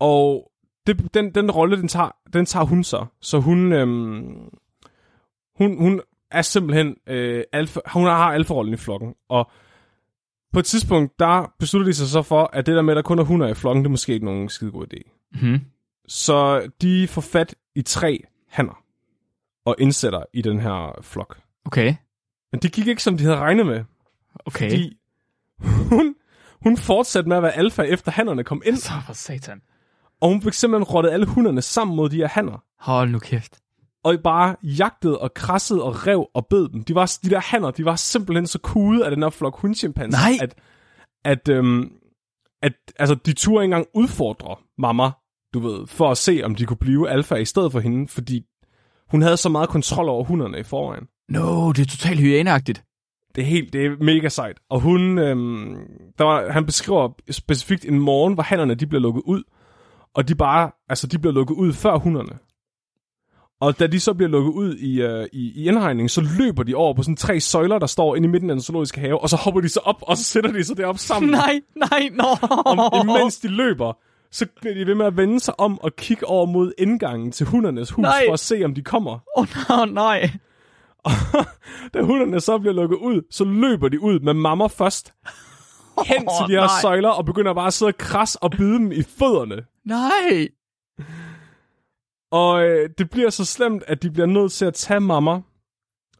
Og 0.00 0.50
det, 0.86 1.14
den, 1.14 1.34
den 1.34 1.50
rolle, 1.50 1.76
den 1.76 1.88
tager, 1.88 2.10
den 2.32 2.46
tager 2.46 2.64
hun 2.64 2.84
så. 2.84 3.06
Så 3.20 3.40
hun, 3.40 3.72
øhm, 3.72 4.50
hun, 5.56 5.78
hun 5.78 6.00
er 6.30 6.42
simpelthen 6.42 6.96
øh, 7.06 7.44
alfa, 7.52 7.80
hun 7.92 8.04
har 8.04 8.32
alfa-rollen 8.32 8.74
i 8.74 8.76
flokken, 8.76 9.14
og 9.28 9.50
på 10.52 10.58
et 10.58 10.64
tidspunkt, 10.64 11.18
der 11.18 11.52
beslutter 11.58 11.86
de 11.86 11.94
sig 11.94 12.08
så 12.08 12.22
for, 12.22 12.50
at 12.52 12.66
det 12.66 12.76
der 12.76 12.82
med, 12.82 12.92
at 12.92 12.96
der 12.96 13.02
kun 13.02 13.18
er 13.18 13.22
hunder 13.22 13.48
i 13.48 13.54
flokken, 13.54 13.84
det 13.84 13.88
er 13.88 13.90
måske 13.90 14.12
ikke 14.12 14.26
nogen 14.26 14.48
skide 14.48 14.70
god 14.70 14.86
idé. 14.94 15.28
Hmm. 15.40 15.60
Så 16.08 16.70
de 16.82 17.08
får 17.08 17.20
fat 17.20 17.54
i 17.74 17.82
tre 17.82 18.24
hanner 18.48 18.84
og 19.64 19.76
indsætter 19.78 20.22
i 20.32 20.42
den 20.42 20.60
her 20.60 20.98
flok. 21.02 21.38
Okay. 21.64 21.94
Men 22.52 22.60
det 22.60 22.72
gik 22.72 22.86
ikke, 22.86 23.02
som 23.02 23.16
de 23.18 23.24
havde 23.24 23.36
regnet 23.38 23.66
med, 23.66 23.84
Okay. 24.46 24.70
fordi 24.70 24.96
hun, 25.60 26.14
hun 26.62 26.76
fortsatte 26.76 27.28
med 27.28 27.36
at 27.36 27.42
være 27.42 27.52
alfa, 27.56 27.82
efter 27.82 28.12
hannerne 28.12 28.44
kom 28.44 28.62
ind, 28.66 28.76
Så 28.76 28.92
for 29.06 29.12
satan. 29.12 29.60
og 30.20 30.28
hun 30.28 30.42
fik 30.42 30.52
simpelthen 30.52 30.84
rottet 30.84 31.10
alle 31.10 31.26
hunderne 31.26 31.62
sammen 31.62 31.96
mod 31.96 32.08
de 32.08 32.16
her 32.16 32.28
hanner. 32.28 32.64
Hold 32.80 33.10
nu 33.10 33.18
kæft. 33.18 33.60
og 34.04 34.16
bare 34.24 34.56
jagtede 34.62 35.18
og 35.18 35.34
krassede 35.34 35.82
og 35.82 36.06
rev 36.06 36.26
og 36.34 36.46
bed 36.46 36.68
dem. 36.68 36.84
De, 36.84 36.94
var, 36.94 37.18
de 37.24 37.30
der 37.30 37.40
hanner, 37.40 37.70
de 37.70 37.84
var 37.84 37.96
simpelthen 37.96 38.46
så 38.46 38.58
kude 38.58 39.04
af 39.04 39.10
den 39.10 39.22
her 39.22 39.30
flok 39.30 39.56
hundchimpanser, 39.60 40.18
Nej. 40.18 40.38
at, 40.42 40.54
at, 41.24 41.48
øhm, 41.48 41.92
at 42.62 42.72
altså, 42.98 43.14
de 43.14 43.32
turde 43.32 43.64
ikke 43.64 43.74
engang 43.74 43.86
udfordre 43.94 44.56
mamma, 44.78 45.10
du 45.54 45.60
ved, 45.60 45.86
for 45.86 46.10
at 46.10 46.18
se, 46.18 46.40
om 46.44 46.54
de 46.54 46.66
kunne 46.66 46.76
blive 46.76 47.10
alfa 47.10 47.34
i 47.34 47.44
stedet 47.44 47.72
for 47.72 47.80
hende, 47.80 48.08
fordi 48.08 48.44
hun 49.10 49.22
havde 49.22 49.36
så 49.36 49.48
meget 49.48 49.68
kontrol 49.68 50.08
over 50.08 50.24
hunderne 50.24 50.58
i 50.58 50.62
forvejen. 50.62 51.04
No, 51.32 51.72
det 51.72 51.82
er 51.82 51.86
totalt 51.86 52.20
hyæneagtigt. 52.20 52.84
Det 53.34 53.42
er 53.42 53.46
helt, 53.46 53.72
det 53.72 53.86
er 53.86 53.90
mega 54.04 54.28
sejt. 54.28 54.56
Og 54.70 54.80
hun, 54.80 55.18
øhm, 55.18 55.76
der 56.18 56.24
var, 56.24 56.52
han 56.52 56.66
beskriver 56.66 57.08
specifikt 57.30 57.84
en 57.84 57.98
morgen, 57.98 58.34
hvor 58.34 58.42
hannerne 58.42 58.74
de 58.74 58.86
bliver 58.86 59.00
lukket 59.00 59.22
ud, 59.26 59.42
og 60.14 60.28
de 60.28 60.34
bare, 60.34 60.70
altså 60.88 61.06
de 61.06 61.18
bliver 61.18 61.32
lukket 61.32 61.54
ud 61.54 61.72
før 61.72 61.96
hunderne. 61.98 62.38
Og 63.60 63.78
da 63.78 63.86
de 63.86 64.00
så 64.00 64.14
bliver 64.14 64.28
lukket 64.30 64.52
ud 64.52 64.74
i, 64.76 65.02
øh, 65.02 65.26
i, 65.32 65.52
i 65.62 65.68
indhegningen, 65.68 66.08
så 66.08 66.24
løber 66.38 66.62
de 66.62 66.74
over 66.74 66.94
på 66.94 67.02
sådan 67.02 67.16
tre 67.16 67.40
søjler, 67.40 67.78
der 67.78 67.86
står 67.86 68.16
inde 68.16 68.28
i 68.28 68.30
midten 68.30 68.50
af 68.50 68.54
den 68.54 68.62
zoologiske 68.62 69.00
have, 69.00 69.22
og 69.22 69.28
så 69.28 69.36
hopper 69.36 69.60
de 69.60 69.68
så 69.68 69.80
op, 69.84 70.02
og 70.02 70.16
så 70.16 70.24
sætter 70.24 70.52
de 70.52 70.64
sig 70.64 70.76
derop 70.76 70.98
sammen. 70.98 71.30
Nej, 71.40 71.60
nej, 71.76 72.08
nå. 72.12 72.48
Og 72.66 73.04
imens 73.04 73.38
de 73.38 73.48
løber, 73.48 73.92
så 74.30 74.46
bliver 74.60 74.74
de 74.74 74.86
ved 74.86 74.94
med 74.94 75.06
at 75.06 75.16
vende 75.16 75.40
sig 75.40 75.60
om 75.60 75.80
og 75.80 75.96
kigge 75.96 76.26
over 76.26 76.46
mod 76.46 76.72
indgangen 76.78 77.32
til 77.32 77.46
hundernes 77.46 77.90
hus, 77.90 78.02
Nej. 78.02 78.22
for 78.26 78.32
at 78.32 78.40
se, 78.40 78.64
om 78.64 78.74
de 78.74 78.82
kommer. 78.82 79.18
Åh, 79.36 79.42
oh, 79.42 79.46
no, 79.68 79.84
nej. 79.84 80.30
Da 81.94 82.02
hunderne 82.02 82.40
så 82.40 82.58
bliver 82.58 82.74
lukket 82.74 82.96
ud, 82.96 83.22
så 83.30 83.44
løber 83.44 83.88
de 83.88 84.00
ud 84.00 84.20
med 84.20 84.34
mamma 84.34 84.66
først 84.66 85.14
hen 86.06 86.28
Åh, 86.28 86.34
til 86.38 86.54
de 86.54 86.60
her 86.60 86.66
nej. 86.66 86.80
søjler, 86.82 87.08
og 87.08 87.24
begynder 87.24 87.54
bare 87.54 87.66
at 87.66 87.72
sidde 87.72 87.90
og 87.90 87.98
kras 87.98 88.34
og 88.34 88.50
bide 88.50 88.74
dem 88.74 88.92
i 88.92 89.02
fødderne. 89.02 89.62
Nej. 89.84 90.48
Og 92.32 92.62
øh, 92.64 92.90
det 92.98 93.10
bliver 93.10 93.30
så 93.30 93.44
slemt, 93.44 93.82
at 93.86 94.02
de 94.02 94.10
bliver 94.10 94.26
nødt 94.26 94.52
til 94.52 94.64
at 94.64 94.74
tage 94.74 95.00
mamma, 95.00 95.40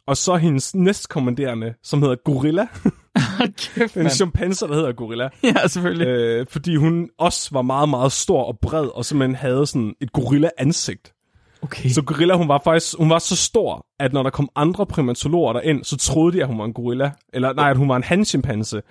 og 0.06 0.16
så 0.16 0.36
hendes 0.36 0.74
næstkommanderende, 0.74 1.74
som 1.82 2.02
hedder 2.02 2.16
Gorilla. 2.24 2.66
Kæft, 3.74 3.96
en 3.96 4.10
chimpanse, 4.10 4.66
der 4.68 4.74
hedder 4.74 4.92
Gorilla. 4.92 5.28
Ja, 5.42 5.66
selvfølgelig. 5.68 6.06
øh, 6.06 6.46
fordi 6.50 6.76
hun 6.76 7.10
også 7.18 7.48
var 7.52 7.62
meget, 7.62 7.88
meget 7.88 8.12
stor 8.12 8.44
og 8.44 8.58
bred, 8.62 8.86
og 8.86 9.04
simpelthen 9.04 9.34
havde 9.36 9.66
sådan 9.66 9.94
et 10.00 10.12
gorilla-ansigt. 10.12 11.14
Okay. 11.62 11.88
Så 11.88 12.02
Gorilla, 12.02 12.36
hun 12.36 12.48
var 12.48 12.60
faktisk 12.64 12.98
hun 12.98 13.10
var 13.10 13.18
så 13.18 13.36
stor, 13.36 13.86
at 13.98 14.12
når 14.12 14.22
der 14.22 14.30
kom 14.30 14.48
andre 14.56 14.86
primatologer 14.86 15.52
derind, 15.52 15.84
så 15.84 15.96
troede 15.96 16.36
de, 16.36 16.42
at 16.42 16.48
hun 16.48 16.58
var 16.58 16.64
en 16.64 16.72
gorilla. 16.72 17.12
Eller 17.32 17.52
nej, 17.52 17.70
at 17.70 17.76
hun 17.76 17.88
var 17.88 17.96
en 17.96 18.02
hanchimpanse. 18.02 18.82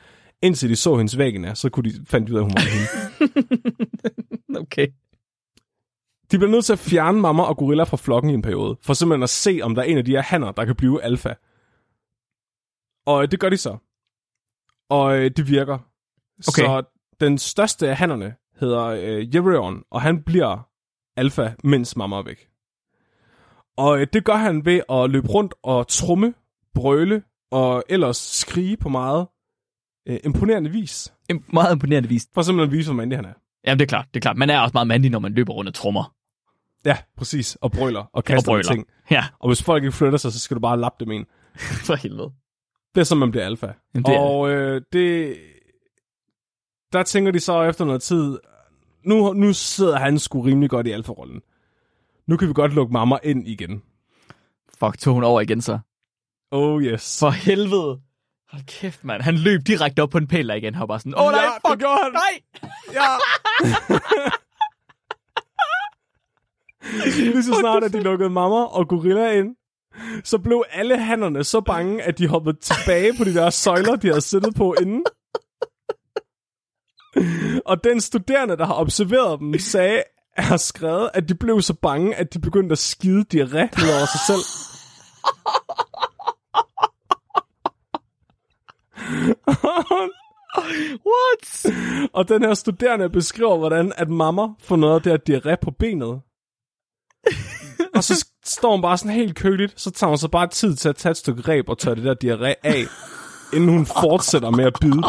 Indtil 0.41 0.69
de 0.69 0.75
så 0.75 0.97
hendes 0.97 1.17
væggene, 1.17 1.55
så 1.55 1.69
kunne 1.69 1.91
de 1.91 2.05
fandt 2.05 2.27
de 2.27 2.33
ud 2.33 2.37
af, 2.37 2.41
at 2.41 2.45
hun 2.45 2.53
var 2.53 2.61
hende. 2.69 2.87
Okay. 4.61 4.87
De 6.31 6.37
bliver 6.37 6.51
nødt 6.51 6.65
til 6.65 6.73
at 6.73 6.79
fjerne 6.79 7.19
mamma 7.19 7.43
og 7.43 7.57
gorilla 7.57 7.83
fra 7.83 7.97
flokken 7.97 8.29
i 8.29 8.33
en 8.33 8.41
periode, 8.41 8.77
for 8.81 8.93
simpelthen 8.93 9.23
at 9.23 9.29
se, 9.29 9.59
om 9.63 9.75
der 9.75 9.81
er 9.81 9.85
en 9.85 9.97
af 9.97 10.05
de 10.05 10.11
her 10.11 10.21
hanner, 10.21 10.51
der 10.51 10.65
kan 10.65 10.75
blive 10.75 11.03
alfa. 11.03 11.33
Og 13.05 13.23
øh, 13.23 13.31
det 13.31 13.39
gør 13.39 13.49
de 13.49 13.57
så. 13.57 13.77
Og 14.89 15.17
øh, 15.17 15.31
det 15.37 15.47
virker. 15.47 15.77
Okay. 16.47 16.63
Så 16.63 16.83
den 17.19 17.37
største 17.37 17.89
af 17.89 17.97
hannerne 17.97 18.35
hedder 18.59 18.85
øh, 18.85 19.35
Jerion, 19.35 19.83
og 19.91 20.01
han 20.01 20.23
bliver 20.23 20.69
alfa, 21.17 21.53
mens 21.63 21.95
mamma 21.95 22.15
er 22.15 22.23
væk. 22.23 22.50
Og 23.77 24.01
øh, 24.01 24.07
det 24.13 24.25
gør 24.25 24.35
han 24.35 24.65
ved 24.65 24.81
at 24.89 25.09
løbe 25.09 25.27
rundt 25.27 25.53
og 25.63 25.87
trumme, 25.87 26.33
brøle 26.75 27.23
og 27.51 27.83
ellers 27.89 28.17
skrige 28.17 28.77
på 28.77 28.89
meget 28.89 29.27
øh, 30.07 30.19
imponerende 30.25 30.69
vis. 30.69 31.13
En 31.29 31.45
meget 31.53 31.73
imponerende 31.73 32.09
vis. 32.09 32.27
For 32.33 32.41
simpelthen 32.41 32.73
at 32.73 32.77
vise, 32.77 32.89
hvor 32.89 32.95
mandig 32.95 33.17
han 33.17 33.25
er. 33.25 33.33
Jamen, 33.67 33.79
det 33.79 33.85
er 33.85 33.89
klart. 33.89 34.07
Det 34.13 34.19
er 34.19 34.21
klart. 34.21 34.37
Man 34.37 34.49
er 34.49 34.59
også 34.59 34.73
meget 34.73 34.87
mandig, 34.87 35.11
når 35.11 35.19
man 35.19 35.33
løber 35.33 35.53
rundt 35.53 35.67
og 35.67 35.73
trummer. 35.73 36.13
Ja, 36.85 36.97
præcis. 37.17 37.55
Og 37.61 37.71
brøler 37.71 38.05
og 38.13 38.23
kaster 38.23 38.51
Og 38.51 38.53
brøler. 38.53 38.63
ting. 38.63 38.87
Ja, 39.11 39.25
Og 39.39 39.49
hvis 39.49 39.63
folk 39.63 39.83
ikke 39.83 39.95
flytter 39.95 40.17
sig, 40.17 40.31
så 40.33 40.39
skal 40.39 40.55
du 40.55 40.61
bare 40.61 40.79
lappe 40.79 41.05
dem 41.05 41.11
ind. 41.11 41.25
for 41.87 41.95
helvede. 41.95 42.31
Det 42.95 43.01
er 43.01 43.05
så, 43.05 43.15
man 43.15 43.31
bliver 43.31 43.45
alfa. 43.45 43.67
Jamen, 43.95 44.05
det 44.05 44.17
og 44.19 44.49
øh, 44.49 44.81
det... 44.93 45.37
Der 46.93 47.03
tænker 47.03 47.31
de 47.31 47.39
så 47.39 47.63
efter 47.63 47.85
noget 47.85 48.01
tid, 48.01 48.37
nu, 49.05 49.33
nu 49.33 49.53
sidder 49.53 49.97
han 49.99 50.19
sgu 50.19 50.41
rimelig 50.41 50.69
godt 50.69 50.87
i 50.87 50.91
alfa-rollen. 50.91 51.41
Nu 52.31 52.37
kan 52.37 52.47
vi 52.47 52.53
godt 52.53 52.73
lukke 52.73 52.93
mamma 52.93 53.17
ind 53.23 53.47
igen. 53.47 53.83
Fuck, 54.79 54.97
tog 54.97 55.13
hun 55.13 55.23
over 55.23 55.41
igen 55.41 55.61
så. 55.61 55.79
Oh 56.51 56.83
yes. 56.83 57.19
For 57.19 57.29
helvede. 57.29 58.01
Hold 58.51 58.63
kæft, 58.65 59.03
mand. 59.03 59.21
Han 59.21 59.35
løb 59.35 59.61
direkte 59.67 60.03
op 60.03 60.09
på 60.09 60.17
en 60.17 60.27
pæl 60.27 60.49
igen. 60.49 60.73
Han 60.75 60.79
var 60.81 60.85
bare 60.85 60.99
sådan, 60.99 61.15
åh 61.15 61.25
oh, 61.25 61.31
nej, 61.31 61.41
Ja, 61.41 61.47
det 61.47 61.61
fuck, 61.67 61.79
gjorde 61.79 61.99
han. 62.03 62.11
nej. 62.11 62.41
Ja! 62.93 63.07
Lige 67.31 67.43
så 67.43 67.57
snart, 67.59 67.83
at 67.83 67.93
de 67.93 68.01
lukkede 68.03 68.29
mamma 68.29 68.63
og 68.65 68.87
gorilla 68.87 69.31
ind, 69.31 69.55
så 70.23 70.37
blev 70.37 70.63
alle 70.71 70.97
hannerne 70.97 71.43
så 71.43 71.61
bange, 71.61 72.03
at 72.03 72.17
de 72.17 72.27
hoppede 72.27 72.57
tilbage 72.59 73.13
på 73.17 73.23
de 73.23 73.33
der 73.33 73.49
søjler, 73.49 73.95
de 73.95 74.07
havde 74.07 74.21
siddet 74.21 74.55
på 74.55 74.75
inden. 74.81 75.03
Og 77.65 77.83
den 77.83 78.01
studerende, 78.01 78.57
der 78.57 78.65
har 78.65 78.75
observeret 78.75 79.39
dem, 79.39 79.59
sagde, 79.59 80.03
har 80.43 80.57
skrevet, 80.57 81.09
at 81.13 81.29
de 81.29 81.35
blev 81.35 81.61
så 81.61 81.73
bange, 81.73 82.15
at 82.15 82.33
de 82.33 82.39
begyndte 82.39 82.73
at 82.73 82.77
skide 82.77 83.25
ned 83.33 83.93
over 83.97 84.05
sig 84.05 84.19
selv. 84.27 84.43
What? 91.11 91.65
Og 92.13 92.29
den 92.29 92.41
her 92.41 92.53
studerende 92.53 93.09
beskriver, 93.09 93.57
hvordan 93.57 93.93
at 93.97 94.09
mamma 94.09 94.47
får 94.59 94.75
noget 94.75 94.95
af 94.95 95.01
det 95.01 95.11
her 95.11 95.39
diarré 95.39 95.55
på 95.61 95.71
benet. 95.71 96.21
og 97.95 98.03
så 98.03 98.25
står 98.45 98.71
hun 98.71 98.81
bare 98.81 98.97
sådan 98.97 99.15
helt 99.15 99.35
køligt, 99.35 99.81
så 99.81 99.91
tager 99.91 100.09
hun 100.09 100.17
så 100.17 100.27
bare 100.27 100.47
tid 100.47 100.75
til 100.75 100.89
at 100.89 100.95
tage 100.95 101.11
et 101.11 101.17
stykke 101.17 101.41
reb 101.41 101.69
og 101.69 101.77
tørre 101.77 101.95
det 101.95 102.03
der 102.03 102.15
diarré 102.23 102.53
af, 102.63 102.85
inden 103.53 103.69
hun 103.69 103.85
fortsætter 103.85 104.49
med 104.49 104.65
at 104.65 104.77
bide 104.81 104.93
dem. 104.93 105.03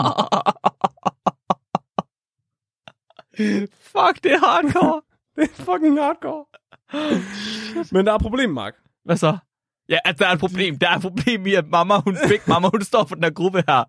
Fuck, 3.93 4.25
det 4.25 4.33
er 4.33 4.39
hardcore. 4.39 5.03
Det 5.37 5.43
er 5.45 5.63
fucking 5.63 5.99
hardcore. 6.01 6.45
Men 7.95 8.07
der 8.07 8.13
er 8.13 8.17
et 8.17 8.23
problem, 8.23 8.51
Mark. 8.51 8.75
Hvad 9.05 9.17
så? 9.17 9.37
Ja, 9.89 9.99
at 10.05 10.19
der 10.19 10.27
er 10.27 10.33
et 10.33 10.39
problem. 10.41 10.79
Der 10.79 10.89
er 10.91 10.97
et 10.97 11.03
problem 11.03 11.47
i, 11.47 11.55
at 11.55 11.67
mamma, 11.69 12.01
hun 12.01 12.17
fik 12.29 12.49
mamma, 12.49 12.69
hun 12.69 12.83
står 12.83 13.05
for 13.05 13.15
den 13.15 13.25
her 13.25 13.31
gruppe 13.31 13.59
her. 13.69 13.85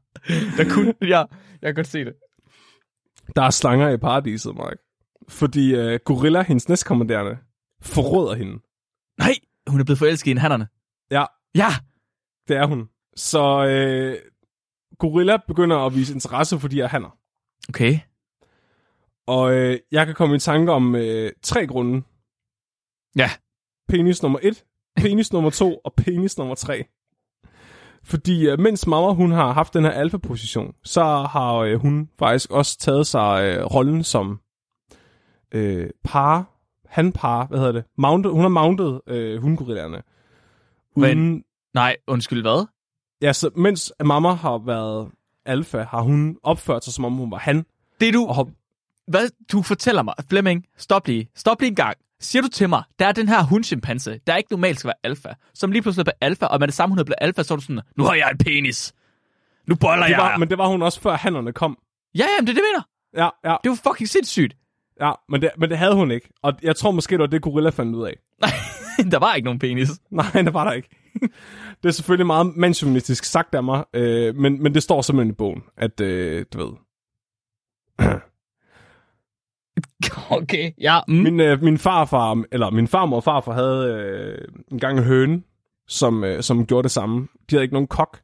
Der 0.58 0.70
kunne, 0.74 0.94
ja, 1.02 1.18
jeg 1.62 1.68
kan 1.68 1.76
godt 1.76 1.88
se 1.88 2.06
det. 2.06 2.14
Der 3.36 3.42
er 3.42 3.50
slanger 3.50 3.90
i 3.90 3.98
paradiset, 3.98 4.56
Mark. 4.56 4.78
Fordi 5.30 5.94
uh, 5.94 6.00
Gorilla, 6.06 6.42
hendes 6.44 6.70
næstkommanderende, 6.70 7.38
forråder 7.82 8.36
hende. 8.36 8.60
Nej, 9.20 9.34
hun 9.68 9.80
er 9.80 9.84
blevet 9.84 10.00
forelsket 10.00 10.28
i 10.28 10.32
en 10.32 10.38
hannerne. 10.38 10.68
Ja, 11.12 11.26
Ja. 11.56 11.68
det 12.48 12.58
er 12.58 12.66
hun. 12.66 12.90
Så 13.16 13.66
øh, 13.66 14.18
Gorilla 15.00 15.38
begynder 15.48 15.78
at 15.78 15.96
vise 15.96 16.14
interesse 16.14 16.60
for 16.60 16.68
de 16.68 16.76
her 16.76 16.88
hanner. 16.88 17.18
Okay. 17.70 18.00
Og 19.28 19.54
øh, 19.54 19.80
jeg 19.92 20.06
kan 20.06 20.16
komme 20.16 20.36
i 20.36 20.40
tanke 20.40 20.72
om 20.72 20.96
øh, 20.96 21.32
tre 21.42 21.68
grunde. 21.68 22.04
Ja. 23.16 23.30
Penis 23.90 24.24
nummer 24.24 24.40
et, 24.42 24.64
penis 24.96 25.34
nummer 25.34 25.50
to 25.50 25.78
og 25.86 25.94
penis 25.94 26.38
nummer 26.38 26.56
tre. 26.56 26.86
Fordi 28.04 28.50
øh, 28.50 28.60
mens 28.60 28.88
mamma 28.88 29.14
hun 29.14 29.32
har 29.32 29.52
haft 29.52 29.74
den 29.74 29.84
her 29.84 29.92
alfa-position, 29.92 30.76
så 30.84 31.04
har 31.04 31.56
øh, 31.56 31.80
hun 31.80 32.10
faktisk 32.20 32.52
også 32.52 32.78
taget 32.78 33.08
sig 33.08 33.44
øh, 33.44 33.66
rollen 33.66 34.04
som 34.04 34.40
øh, 35.52 35.90
par, 36.04 36.50
hanpar, 36.86 37.46
hvad 37.48 37.60
hedder 37.60 37.72
det? 37.72 37.84
Mounted, 37.98 38.32
hun 38.32 38.42
har 38.42 38.50
mounted 38.50 39.00
øh, 39.08 39.42
hundgorillerne. 39.42 40.02
Uden, 40.96 41.44
Nej, 41.74 41.96
undskyld, 42.08 42.42
hvad? 42.42 42.66
ja, 43.22 43.34
så 43.34 43.50
mens 43.56 43.94
mamma 44.04 44.34
har 44.34 44.58
været 44.66 45.12
alfa, 45.46 45.82
har 45.90 46.02
hun 46.02 46.38
opført 46.44 46.84
sig, 46.84 46.94
som 46.94 47.06
om 47.06 47.14
hun 47.14 47.32
var 47.32 47.38
han. 47.38 47.66
Det 48.00 48.14
du, 48.14 48.26
Og 48.26 48.36
har, 48.36 48.48
hvad 49.08 49.30
du 49.52 49.62
fortæller 49.62 50.04
mig, 50.04 50.14
Flemming, 50.30 50.66
stop 50.78 51.08
lige, 51.08 51.30
stop 51.36 51.62
lige 51.62 51.70
en 51.70 51.76
gang. 51.76 51.98
Siger 52.20 52.42
du 52.42 52.48
til 52.48 52.70
mig, 52.70 52.84
der 53.00 53.08
er 53.08 53.12
den 53.12 53.28
her 53.28 53.44
hundchimpanse, 53.44 54.20
der 54.28 54.36
ikke 54.36 54.52
normalt 54.52 54.80
skal 54.80 54.88
være 54.88 54.96
alfa, 55.12 55.30
som 55.54 55.72
lige 55.72 55.82
pludselig 55.82 56.06
bliver 56.06 56.18
alfa, 56.22 56.46
og 56.46 56.60
med 56.60 56.68
det 56.68 56.76
samme 56.76 56.94
hun 56.94 57.00
er 57.00 57.04
blevet 57.04 57.18
alfa, 57.22 57.44
så 57.44 57.54
er 57.54 57.56
du 57.56 57.62
sådan, 57.62 57.82
nu 57.98 58.04
har 58.04 58.14
jeg 58.14 58.30
en 58.32 58.38
penis. 58.38 58.94
Nu 59.68 59.76
boller 59.76 60.04
det 60.06 60.12
jeg. 60.12 60.20
var, 60.20 60.38
men 60.38 60.50
det 60.50 60.58
var 60.58 60.68
hun 60.68 60.82
også 60.82 61.02
før 61.02 61.18
hannerne 61.18 61.54
kom. 61.54 61.78
Ja, 62.18 62.26
jamen, 62.38 62.48
det 62.48 62.54
er 62.54 62.62
det, 62.62 62.64
mener. 62.72 62.84
Ja, 63.26 63.52
ja. 63.52 63.56
Det 63.64 63.70
var 63.70 63.92
fucking 63.92 64.10
sindssygt. 64.10 64.56
Ja, 65.02 65.12
men 65.30 65.42
det, 65.42 65.50
men 65.58 65.70
det 65.70 65.78
havde 65.78 65.96
hun 65.96 66.12
ikke. 66.12 66.30
Og 66.42 66.54
jeg 66.64 66.76
tror 66.76 66.92
måske, 66.92 67.12
det 67.12 67.20
var 67.20 67.28
det, 67.28 67.42
gorilla 67.42 67.70
fandt 67.70 67.96
ud 67.96 68.06
af. 68.06 68.14
der 69.12 69.20
var 69.20 69.34
ikke 69.34 69.46
nogen 69.46 69.60
penis. 69.60 69.90
Nej, 70.12 70.32
det 70.34 70.54
var 70.54 70.64
der 70.64 70.72
ikke. 70.72 70.90
det 71.84 71.90
er 71.90 71.92
selvfølgelig 71.92 72.28
meget 72.28 72.56
mandsjuvenistisk 72.56 73.24
sagt 73.24 73.56
af 73.56 73.64
mig, 73.64 73.84
øh, 73.94 74.36
men, 74.36 74.64
men 74.64 74.74
det 74.74 74.84
står 74.84 75.02
simpelthen 75.02 75.32
i 75.32 75.36
bogen, 75.36 75.64
at 75.78 76.02
øh, 76.02 76.46
du 76.54 76.58
ved. 76.58 76.74
Okay, 80.30 80.72
ja. 80.82 81.00
Mm. 81.08 81.14
Min, 81.16 81.40
øh, 81.40 81.64
min 81.64 81.78
farfar, 81.78 82.44
eller 82.52 82.70
min 82.70 82.88
farmor 82.88 83.16
og 83.18 83.24
farfar 83.24 83.54
havde 83.54 83.88
øh, 83.88 84.48
en 84.72 84.80
gang 84.80 84.98
en 84.98 85.04
høne, 85.04 85.42
som, 85.88 86.24
øh, 86.24 86.44
som 86.44 86.66
gjorde 86.66 86.84
det 86.84 86.92
samme. 86.92 87.22
De 87.50 87.56
havde 87.56 87.64
ikke 87.64 87.74
nogen 87.74 87.88
kok, 87.88 88.20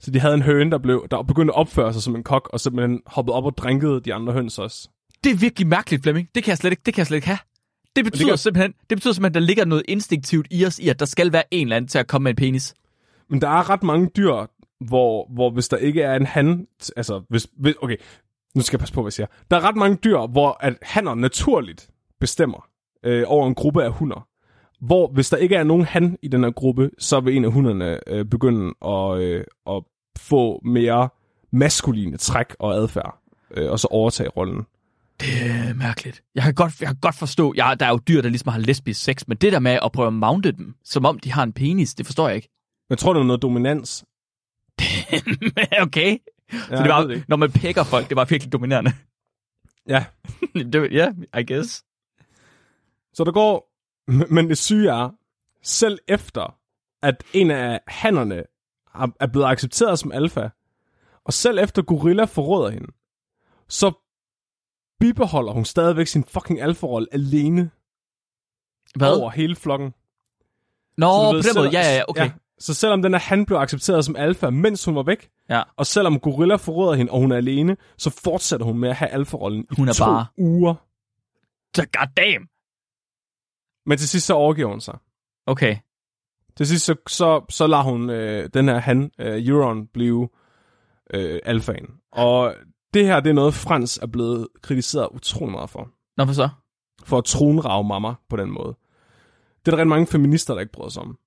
så 0.00 0.10
de 0.10 0.20
havde 0.20 0.34
en 0.34 0.42
høne, 0.42 0.70
der, 0.70 0.78
blev, 0.78 1.06
der 1.10 1.22
begyndte 1.22 1.52
at 1.54 1.58
opføre 1.58 1.92
sig 1.92 2.02
som 2.02 2.16
en 2.16 2.22
kok, 2.22 2.50
og 2.52 2.60
simpelthen 2.60 3.00
hoppede 3.06 3.34
op 3.34 3.44
og 3.44 3.56
drinkede 3.56 4.00
de 4.00 4.14
andre 4.14 4.32
høns 4.32 4.58
også. 4.58 4.88
Det 5.24 5.32
er 5.32 5.36
virkelig 5.36 5.66
mærkeligt, 5.68 6.02
Flemming. 6.02 6.28
Det 6.34 6.44
kan 6.44 6.50
jeg 6.50 6.58
slet 6.58 6.70
ikke, 6.70 6.82
det 6.86 6.94
kan 6.94 6.98
jeg 7.00 7.06
slet 7.06 7.16
ikke 7.16 7.26
have. 7.26 7.38
Det 7.96 8.04
betyder, 8.04 8.24
det 8.24 8.30
kan- 8.30 8.38
simpelthen, 8.38 8.72
det 8.90 8.96
betyder 8.98 9.14
simpelthen, 9.14 9.30
at 9.30 9.34
der 9.42 9.46
ligger 9.46 9.64
noget 9.64 9.82
instinktivt 9.88 10.46
i 10.50 10.64
os, 10.66 10.78
i 10.78 10.88
at 10.88 11.00
der 11.00 11.06
skal 11.06 11.32
være 11.32 11.42
en 11.50 11.66
eller 11.66 11.76
anden 11.76 11.88
til 11.88 11.98
at 11.98 12.06
komme 12.06 12.22
med 12.24 12.30
en 12.30 12.36
penis. 12.36 12.74
Men 13.30 13.40
der 13.40 13.48
er 13.48 13.70
ret 13.70 13.82
mange 13.82 14.10
dyr, 14.16 14.46
hvor, 14.80 15.34
hvor 15.34 15.50
hvis 15.50 15.68
der 15.68 15.76
ikke 15.76 16.02
er 16.02 16.14
en 16.16 16.26
han... 16.26 16.66
Altså, 16.96 17.22
hvis, 17.28 17.48
hvis, 17.58 17.74
okay, 17.82 17.96
nu 18.56 18.62
skal 18.62 18.76
jeg 18.76 18.80
passe 18.80 18.94
på, 18.94 19.02
hvad 19.02 19.08
jeg 19.08 19.12
siger. 19.12 19.26
Der 19.50 19.56
er 19.56 19.60
ret 19.60 19.76
mange 19.76 19.96
dyr, 20.04 20.26
hvor 20.26 20.56
at 20.60 20.74
hanner 20.82 21.14
naturligt 21.14 21.90
bestemmer 22.20 22.66
øh, 23.04 23.24
over 23.26 23.46
en 23.46 23.54
gruppe 23.54 23.84
af 23.84 23.92
hunder. 23.92 24.28
Hvor 24.80 25.08
hvis 25.08 25.30
der 25.30 25.36
ikke 25.36 25.54
er 25.54 25.64
nogen 25.64 25.84
han 25.84 26.18
i 26.22 26.28
den 26.28 26.44
her 26.44 26.50
gruppe, 26.50 26.90
så 26.98 27.20
vil 27.20 27.36
en 27.36 27.44
af 27.44 27.52
hunderne 27.52 27.98
øh, 28.06 28.24
begynde 28.24 28.74
at, 28.84 29.20
øh, 29.20 29.44
at 29.66 29.82
få 30.18 30.60
mere 30.64 31.08
maskuline 31.52 32.16
træk 32.16 32.54
og 32.58 32.74
adfærd, 32.74 33.18
øh, 33.50 33.70
og 33.70 33.78
så 33.78 33.88
overtage 33.90 34.28
rollen. 34.28 34.62
Det 35.20 35.28
er 35.42 35.74
mærkeligt. 35.74 36.22
Jeg 36.34 36.42
kan 36.42 36.54
godt, 36.54 36.80
jeg 36.80 36.88
kan 36.88 36.96
godt 37.02 37.14
forstå, 37.14 37.54
ja, 37.56 37.74
der 37.80 37.86
er 37.86 37.90
jo 37.90 37.98
dyr, 38.08 38.22
der 38.22 38.28
ligesom 38.28 38.52
har 38.52 38.58
lesbisk 38.58 39.04
sex, 39.04 39.22
men 39.26 39.36
det 39.36 39.52
der 39.52 39.58
med 39.58 39.78
at 39.84 39.92
prøve 39.92 40.06
at 40.06 40.12
mounte 40.12 40.52
dem, 40.52 40.74
som 40.84 41.04
om 41.04 41.18
de 41.18 41.32
har 41.32 41.42
en 41.42 41.52
penis, 41.52 41.94
det 41.94 42.06
forstår 42.06 42.28
jeg 42.28 42.36
ikke. 42.36 42.48
Jeg 42.90 42.98
tror, 42.98 43.12
det 43.12 43.20
er 43.20 43.24
noget 43.24 43.42
dominans. 43.42 44.04
okay. 45.86 46.18
Ja, 46.52 46.58
Så 46.76 46.82
det 46.82 46.88
var, 46.88 47.02
ved 47.04 47.14
ikke. 47.14 47.26
når 47.28 47.36
man 47.36 47.52
pækker 47.52 47.84
folk, 47.84 48.08
det 48.08 48.16
var 48.16 48.24
virkelig 48.24 48.52
dominerende. 48.52 48.92
Ja, 49.88 50.04
det, 50.72 50.92
ja, 50.92 51.12
I 51.38 51.44
guess. 51.54 51.84
Så 53.12 53.24
der 53.24 53.32
går... 53.32 53.72
Men 54.34 54.48
det 54.48 54.58
syge 54.58 54.90
er, 54.90 55.10
selv 55.62 55.98
efter, 56.08 56.58
at 57.02 57.24
en 57.32 57.50
af 57.50 57.80
hannerne 57.86 58.44
er 59.20 59.26
blevet 59.32 59.46
accepteret 59.46 59.98
som 59.98 60.12
alfa, 60.12 60.48
og 61.24 61.32
selv 61.32 61.58
efter 61.58 61.82
gorilla 61.82 62.24
forråder 62.24 62.70
hende, 62.70 62.92
så 63.68 63.92
bibeholder 65.00 65.52
hun 65.52 65.64
stadigvæk 65.64 66.06
sin 66.06 66.24
fucking 66.24 66.60
alfa-rolle 66.60 67.06
alene 67.12 67.70
Hvad? 68.94 69.20
over 69.20 69.30
hele 69.30 69.56
flokken. 69.56 69.94
Nå, 70.96 71.06
Så 71.06 71.26
du 71.26 71.30
på 71.30 71.36
ved, 71.36 71.42
den 71.42 71.54
måde, 71.56 71.68
ja, 71.68 71.80
ja, 71.80 71.96
ja, 71.96 72.02
okay. 72.08 72.30
Så 72.58 72.74
selvom 72.74 73.02
den 73.02 73.12
her 73.12 73.18
han 73.18 73.46
blev 73.46 73.58
accepteret 73.58 74.04
som 74.04 74.16
alfa, 74.16 74.50
mens 74.50 74.84
hun 74.84 74.94
var 74.96 75.02
væk, 75.02 75.28
Ja. 75.50 75.62
og 75.76 75.86
selvom 75.86 76.20
gorilla 76.20 76.56
forråder 76.56 76.94
hende, 76.94 77.12
og 77.12 77.20
hun 77.20 77.32
er 77.32 77.36
alene, 77.36 77.76
så 77.98 78.10
fortsætter 78.24 78.66
hun 78.66 78.78
med 78.78 78.88
at 78.88 78.96
have 78.96 79.08
alfa-rollen 79.08 79.60
i 79.70 79.74
Hun 79.76 79.88
er 79.88 79.92
to 79.92 80.04
bare- 80.04 80.26
uger. 80.38 80.74
Så 81.76 81.86
goddamn. 81.98 82.48
Men 83.86 83.98
til 83.98 84.08
sidst 84.08 84.26
så 84.26 84.34
overgiver 84.34 84.68
hun 84.68 84.80
sig. 84.80 84.98
Okay. 85.46 85.76
Til 86.56 86.66
sidst, 86.66 86.84
så, 86.84 86.94
så, 87.08 87.44
så 87.50 87.66
lader 87.66 87.82
hun 87.82 88.10
øh, 88.10 88.50
den 88.54 88.68
her 88.68 88.78
han, 88.78 89.10
øh, 89.18 89.46
Euron, 89.46 89.86
blive 89.86 90.28
øh, 91.14 91.40
alfaen. 91.44 91.86
Og 92.12 92.54
det 92.94 93.06
her, 93.06 93.20
det 93.20 93.30
er 93.30 93.34
noget, 93.34 93.54
Frans 93.54 93.98
er 93.98 94.06
blevet 94.06 94.48
kritiseret 94.62 95.08
utrolig 95.12 95.52
meget 95.52 95.70
for. 95.70 95.88
Nå, 96.16 96.24
hvad 96.24 96.34
så? 96.34 96.48
For 97.04 97.18
at 97.18 97.24
tronrage 97.24 97.84
mamma 97.84 98.14
på 98.28 98.36
den 98.36 98.50
måde. 98.50 98.76
Det 99.60 99.66
er 99.66 99.70
der 99.70 99.76
rigtig 99.78 99.88
mange 99.88 100.06
feminister, 100.06 100.54
der 100.54 100.60
ikke 100.60 100.72
bryder 100.72 100.90
sig 100.90 101.02
om. 101.02 101.18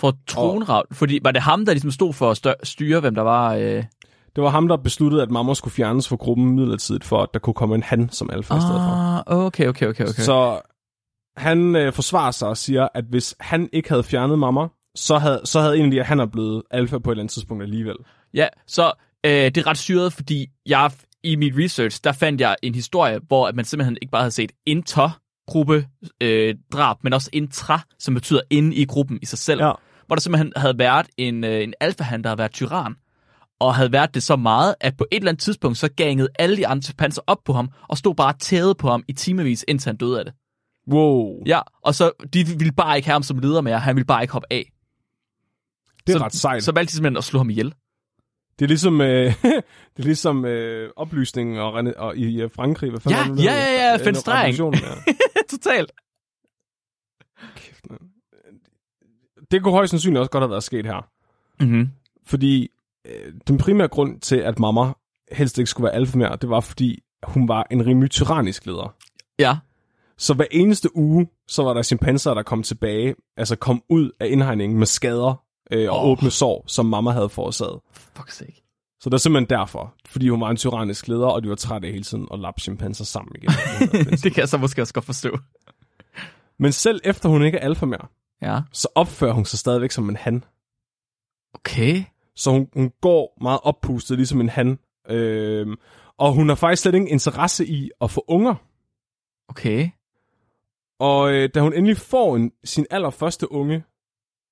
For 0.00 0.14
tronrav. 0.26 0.84
Fordi 0.92 1.18
var 1.22 1.30
det 1.30 1.42
ham, 1.42 1.64
der 1.66 1.72
ligesom 1.72 1.90
stod 1.90 2.12
for 2.12 2.30
at 2.30 2.54
styre, 2.62 3.00
hvem 3.00 3.14
der 3.14 3.22
var... 3.22 3.54
Øh... 3.54 3.84
Det 4.36 4.44
var 4.44 4.50
ham, 4.50 4.68
der 4.68 4.76
besluttede, 4.76 5.22
at 5.22 5.30
mamma 5.30 5.54
skulle 5.54 5.74
fjernes 5.74 6.08
fra 6.08 6.16
gruppen 6.16 6.50
midlertidigt, 6.50 7.04
for 7.04 7.22
at 7.22 7.28
der 7.34 7.40
kunne 7.40 7.54
komme 7.54 7.74
en 7.74 7.82
han 7.82 8.08
som 8.10 8.30
alfa 8.32 8.56
i 8.56 8.60
stedet 8.60 8.74
for. 8.74 8.90
Ah, 8.90 9.22
okay, 9.26 9.66
okay, 9.68 9.86
okay, 9.86 10.04
okay. 10.04 10.22
Så 10.22 10.60
han 11.36 11.76
øh, 11.76 11.92
forsvarer 11.92 12.30
sig 12.30 12.48
og 12.48 12.56
siger, 12.56 12.88
at 12.94 13.04
hvis 13.04 13.34
han 13.40 13.68
ikke 13.72 13.88
havde 13.88 14.02
fjernet 14.02 14.38
mamma, 14.38 14.66
så 14.94 15.18
havde, 15.18 15.40
så 15.44 15.60
havde 15.60 15.78
en 15.78 15.84
af 15.84 15.90
de 15.90 15.96
her 15.96 16.04
hanner 16.04 16.26
blevet 16.26 16.62
alfa 16.70 16.98
på 16.98 17.10
et 17.10 17.14
eller 17.14 17.22
andet 17.22 17.32
tidspunkt 17.32 17.62
alligevel. 17.62 17.96
Ja, 18.34 18.46
så 18.66 18.92
øh, 19.26 19.30
det 19.30 19.56
er 19.56 19.66
ret 19.66 19.78
syret, 19.78 20.12
fordi 20.12 20.46
jeg 20.66 20.90
i 21.22 21.36
mit 21.36 21.54
research, 21.58 22.00
der 22.04 22.12
fandt 22.12 22.40
jeg 22.40 22.56
en 22.62 22.74
historie, 22.74 23.20
hvor 23.28 23.48
at 23.48 23.54
man 23.54 23.64
simpelthen 23.64 23.98
ikke 24.02 24.10
bare 24.10 24.22
havde 24.22 24.30
set 24.30 24.52
inter 24.66 25.20
gruppe 25.48 25.86
øh, 26.20 26.54
drab, 26.72 26.96
men 27.04 27.12
også 27.12 27.30
intra, 27.32 27.80
som 27.98 28.14
betyder 28.14 28.40
inde 28.50 28.76
i 28.76 28.84
gruppen 28.84 29.18
i 29.22 29.26
sig 29.26 29.38
selv. 29.38 29.60
Ja. 29.62 29.72
Hvor 30.06 30.16
der 30.16 30.20
simpelthen 30.20 30.52
havde 30.56 30.78
været 30.78 31.06
en, 31.16 31.44
øh, 31.44 31.62
en 31.62 31.74
alfahan, 31.80 32.22
der 32.22 32.28
havde 32.28 32.38
været 32.38 32.52
tyran, 32.52 32.94
og 33.60 33.74
havde 33.74 33.92
været 33.92 34.14
det 34.14 34.22
så 34.22 34.36
meget, 34.36 34.74
at 34.80 34.96
på 34.96 35.06
et 35.12 35.16
eller 35.16 35.30
andet 35.30 35.42
tidspunkt, 35.42 35.78
så 35.78 35.88
gangede 35.96 36.28
alle 36.38 36.56
de 36.56 36.66
andre 36.66 36.82
chimpanser 36.82 37.22
op 37.26 37.38
på 37.44 37.52
ham, 37.52 37.68
og 37.88 37.98
stod 37.98 38.14
bare 38.14 38.32
tædet 38.38 38.76
på 38.76 38.90
ham 38.90 39.04
i 39.08 39.12
timevis, 39.12 39.64
indtil 39.68 39.88
han 39.88 39.96
døde 39.96 40.18
af 40.18 40.24
det. 40.24 40.34
Wow. 40.90 41.42
Ja, 41.46 41.60
og 41.82 41.94
så 41.94 42.10
de 42.32 42.44
ville 42.58 42.72
bare 42.72 42.96
ikke 42.96 43.06
have 43.08 43.12
ham 43.14 43.22
som 43.22 43.38
leder 43.38 43.60
mere, 43.60 43.78
han 43.78 43.96
ville 43.96 44.06
bare 44.06 44.22
ikke 44.22 44.32
hoppe 44.32 44.46
af. 44.50 44.72
Det 46.06 46.14
er 46.14 46.18
så, 46.18 46.24
ret 46.24 46.34
sejt. 46.34 46.64
Så 46.64 46.72
valgte 46.72 46.90
de 46.90 46.96
simpelthen 46.96 47.16
at 47.16 47.24
slå 47.24 47.38
ham 47.38 47.50
ihjel. 47.50 47.74
Det 48.58 48.64
er 48.64 48.68
ligesom, 48.68 49.00
øh, 49.00 49.34
det 49.42 49.98
er 49.98 50.02
ligesom 50.02 50.44
øh, 50.44 50.90
oplysningen 50.96 51.58
og, 51.58 51.78
rene- 51.78 51.98
og 51.98 52.16
i 52.16 52.40
øh, 52.42 52.50
Frankrig. 52.50 52.90
Hvad 52.90 53.00
fanden 53.00 53.38
Ja, 53.38 53.44
ja, 53.52 53.58
ja, 53.58 53.88
ja, 53.88 53.94
Øh, 53.94 54.04
fenstrering. 54.04 54.60
revolutionen, 54.60 54.80
Ja. 55.06 55.12
Totalt. 55.50 55.92
Kæft, 57.56 57.90
mand. 57.90 58.00
Det 59.50 59.62
kunne 59.62 59.72
højst 59.72 59.90
sandsynligt 59.90 60.20
også 60.20 60.30
godt 60.30 60.42
have 60.42 60.50
været 60.50 60.62
sket 60.62 60.86
her. 60.86 61.08
Mm-hmm. 61.60 61.90
Fordi 62.26 62.68
øh, 63.06 63.32
den 63.48 63.58
primære 63.58 63.88
grund 63.88 64.20
til, 64.20 64.36
at 64.36 64.58
mamma 64.58 64.92
helst 65.32 65.58
ikke 65.58 65.70
skulle 65.70 65.84
være 65.84 65.94
alfa 65.94 66.18
mere, 66.18 66.36
det 66.36 66.50
var 66.50 66.60
fordi, 66.60 67.02
hun 67.22 67.48
var 67.48 67.66
en 67.70 67.86
rimelig 67.86 68.10
tyrannisk 68.10 68.66
leder. 68.66 68.94
Ja. 69.38 69.56
Så 70.18 70.34
hver 70.34 70.46
eneste 70.50 70.96
uge, 70.96 71.28
så 71.48 71.62
var 71.62 71.74
der 71.74 71.82
chimpanser, 71.82 72.34
der 72.34 72.42
kom 72.42 72.62
tilbage, 72.62 73.14
altså 73.36 73.56
kom 73.56 73.82
ud 73.88 74.10
af 74.20 74.26
indhegningen 74.30 74.78
med 74.78 74.86
skader 74.86 75.42
øh, 75.70 75.90
og 75.90 76.04
Åh. 76.04 76.10
åbne 76.10 76.30
sår, 76.30 76.64
som 76.66 76.86
mamma 76.86 77.10
havde 77.10 77.28
forårsaget. 77.28 77.80
Fuck 77.92 78.30
sake. 78.30 78.62
Så 79.00 79.10
det 79.10 79.14
er 79.14 79.18
simpelthen 79.18 79.58
derfor, 79.58 79.94
fordi 80.06 80.28
hun 80.28 80.40
var 80.40 80.50
en 80.50 80.56
tyrannisk 80.56 81.08
leder, 81.08 81.26
og 81.26 81.42
de 81.42 81.48
var 81.48 81.54
trætte 81.54 81.88
hele 81.88 82.04
tiden 82.04 82.28
at 82.32 82.40
lappe 82.40 82.60
chimpanser 82.60 83.04
sammen 83.04 83.36
igen. 83.36 83.50
det 84.22 84.32
kan 84.32 84.40
jeg 84.40 84.48
så 84.48 84.58
måske 84.58 84.82
også 84.82 84.94
godt 84.94 85.04
forstå. 85.04 85.38
Men 86.58 86.72
selv 86.72 87.00
efter 87.04 87.28
hun 87.28 87.42
ikke 87.42 87.58
er 87.58 87.64
alfa 87.64 87.86
mere, 87.86 88.06
Ja. 88.42 88.60
så 88.72 88.88
opfører 88.94 89.32
hun 89.32 89.44
sig 89.44 89.58
stadigvæk 89.58 89.90
som 89.90 90.08
en 90.08 90.16
han. 90.16 90.44
Okay. 91.54 92.04
Så 92.36 92.50
hun, 92.50 92.68
hun 92.72 92.92
går 93.00 93.38
meget 93.40 93.60
oppustet, 93.62 94.16
ligesom 94.16 94.40
en 94.40 94.48
han. 94.48 94.78
Øhm, 95.08 95.76
og 96.18 96.32
hun 96.32 96.48
har 96.48 96.56
faktisk 96.56 96.82
slet 96.82 96.94
ingen 96.94 97.10
interesse 97.10 97.66
i 97.66 97.90
at 98.00 98.10
få 98.10 98.24
unger. 98.28 98.54
Okay. 99.48 99.90
Og 100.98 101.32
øh, 101.32 101.50
da 101.54 101.60
hun 101.60 101.72
endelig 101.72 101.96
får 101.96 102.36
en, 102.36 102.52
sin 102.64 102.86
allerførste 102.90 103.52
unge, 103.52 103.84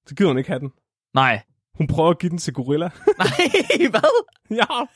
så 0.06 0.14
gider 0.14 0.30
hun 0.30 0.38
ikke 0.38 0.50
have 0.50 0.60
den. 0.60 0.72
Nej. 1.14 1.42
Hun 1.74 1.86
prøver 1.86 2.10
at 2.10 2.18
give 2.18 2.30
den 2.30 2.38
til 2.38 2.54
gorilla. 2.54 2.90
Nej, 3.18 3.88
hvad? 3.90 4.24
ja. 4.50 4.86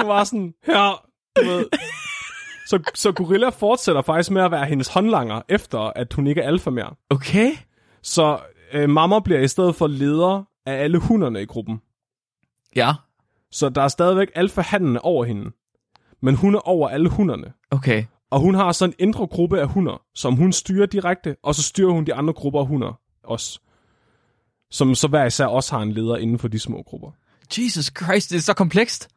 Hun 0.00 0.08
var 0.08 0.24
sådan, 0.24 0.54
her, 0.66 1.06
du 1.36 1.42
ved. 1.42 1.66
Så, 2.66 2.90
så 2.94 3.12
gorilla 3.12 3.48
fortsætter 3.48 4.02
faktisk 4.02 4.30
med 4.30 4.42
at 4.42 4.50
være 4.50 4.64
hendes 4.64 4.88
håndlanger, 4.88 5.42
efter 5.48 5.78
at 5.78 6.12
hun 6.12 6.26
ikke 6.26 6.40
er 6.40 6.46
alfa 6.46 6.70
mere. 6.70 6.94
Okay. 7.10 7.52
Så 8.02 8.38
øh, 8.72 8.90
mamma 8.90 9.18
bliver 9.20 9.40
i 9.40 9.48
stedet 9.48 9.74
for 9.74 9.86
leder 9.86 10.44
af 10.66 10.72
alle 10.74 10.98
hunderne 10.98 11.42
i 11.42 11.44
gruppen. 11.44 11.80
Ja. 12.76 12.92
Så 13.50 13.68
der 13.68 13.82
er 13.82 13.88
stadigvæk 13.88 14.28
alfa-hannene 14.34 15.04
over 15.04 15.24
hende. 15.24 15.50
Men 16.22 16.34
hun 16.34 16.54
er 16.54 16.58
over 16.58 16.88
alle 16.88 17.08
hunderne. 17.08 17.52
Okay. 17.70 18.04
Og 18.30 18.40
hun 18.40 18.54
har 18.54 18.72
sådan 18.72 18.94
en 18.98 19.08
indre 19.08 19.26
gruppe 19.26 19.60
af 19.60 19.68
hunder, 19.68 20.02
som 20.14 20.34
hun 20.34 20.52
styrer 20.52 20.86
direkte, 20.86 21.36
og 21.42 21.54
så 21.54 21.62
styrer 21.62 21.92
hun 21.92 22.04
de 22.04 22.14
andre 22.14 22.32
grupper 22.32 22.60
af 22.60 22.66
hunder 22.66 23.00
også. 23.24 23.60
Som 24.70 24.94
så 24.94 25.08
hver 25.08 25.24
især 25.24 25.46
også 25.46 25.76
har 25.76 25.82
en 25.82 25.92
leder 25.92 26.16
inden 26.16 26.38
for 26.38 26.48
de 26.48 26.58
små 26.58 26.82
grupper. 26.82 27.10
Jesus 27.58 27.92
Christ, 28.02 28.30
det 28.30 28.36
er 28.36 28.40
så 28.40 28.54
komplekst. 28.54 29.08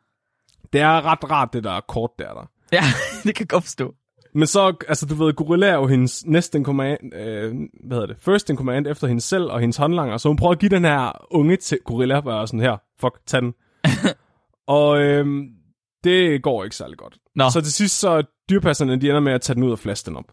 Det 0.73 0.81
er 0.81 1.05
ret 1.05 1.31
rart, 1.31 1.53
det 1.53 1.63
der 1.63 1.79
kort 1.79 2.09
der 2.19 2.25
er 2.25 2.33
der. 2.33 2.49
Ja, 2.71 2.83
det 3.23 3.35
kan 3.35 3.43
jeg 3.43 3.49
godt 3.49 3.63
forstå. 3.63 3.95
Men 4.33 4.47
så, 4.47 4.75
altså 4.87 5.05
du 5.05 5.15
ved, 5.15 5.33
Gorilla 5.33 5.67
er 5.67 5.75
jo 5.75 5.87
hendes 5.87 6.25
næste 6.25 6.57
in 6.57 6.65
command, 6.65 7.13
øh, 7.15 7.55
hvad 7.87 7.97
hedder 7.97 8.05
det, 8.05 8.17
first 8.19 8.49
in 8.49 8.57
command 8.57 8.87
efter 8.87 9.07
hende 9.07 9.21
selv 9.21 9.43
og 9.43 9.59
hendes 9.59 9.77
håndlanger, 9.77 10.17
så 10.17 10.27
hun 10.29 10.37
prøver 10.37 10.51
at 10.51 10.59
give 10.59 10.69
den 10.69 10.85
her 10.85 11.27
unge 11.33 11.55
til 11.55 11.77
Gorilla, 11.85 12.21
bare 12.21 12.47
sådan 12.47 12.59
her, 12.59 12.77
fuck, 12.99 13.19
tag 13.27 13.41
den. 13.41 13.53
og 14.67 15.01
øh, 15.01 15.25
det 16.03 16.43
går 16.43 16.63
ikke 16.63 16.75
særlig 16.75 16.97
godt. 16.97 17.17
Nå. 17.35 17.49
Så 17.49 17.61
til 17.61 17.73
sidst, 17.73 17.99
så 17.99 18.23
dyrpasserne, 18.49 19.01
de 19.01 19.09
ender 19.09 19.19
med 19.19 19.33
at 19.33 19.41
tage 19.41 19.55
den 19.55 19.63
ud 19.63 19.71
og 19.71 19.79
flaske 19.79 20.05
den 20.05 20.15
op. 20.17 20.31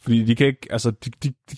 Fordi 0.00 0.24
de 0.24 0.36
kan 0.36 0.46
ikke, 0.46 0.68
altså, 0.70 0.90
de, 0.90 1.10
de, 1.22 1.28
de, 1.50 1.56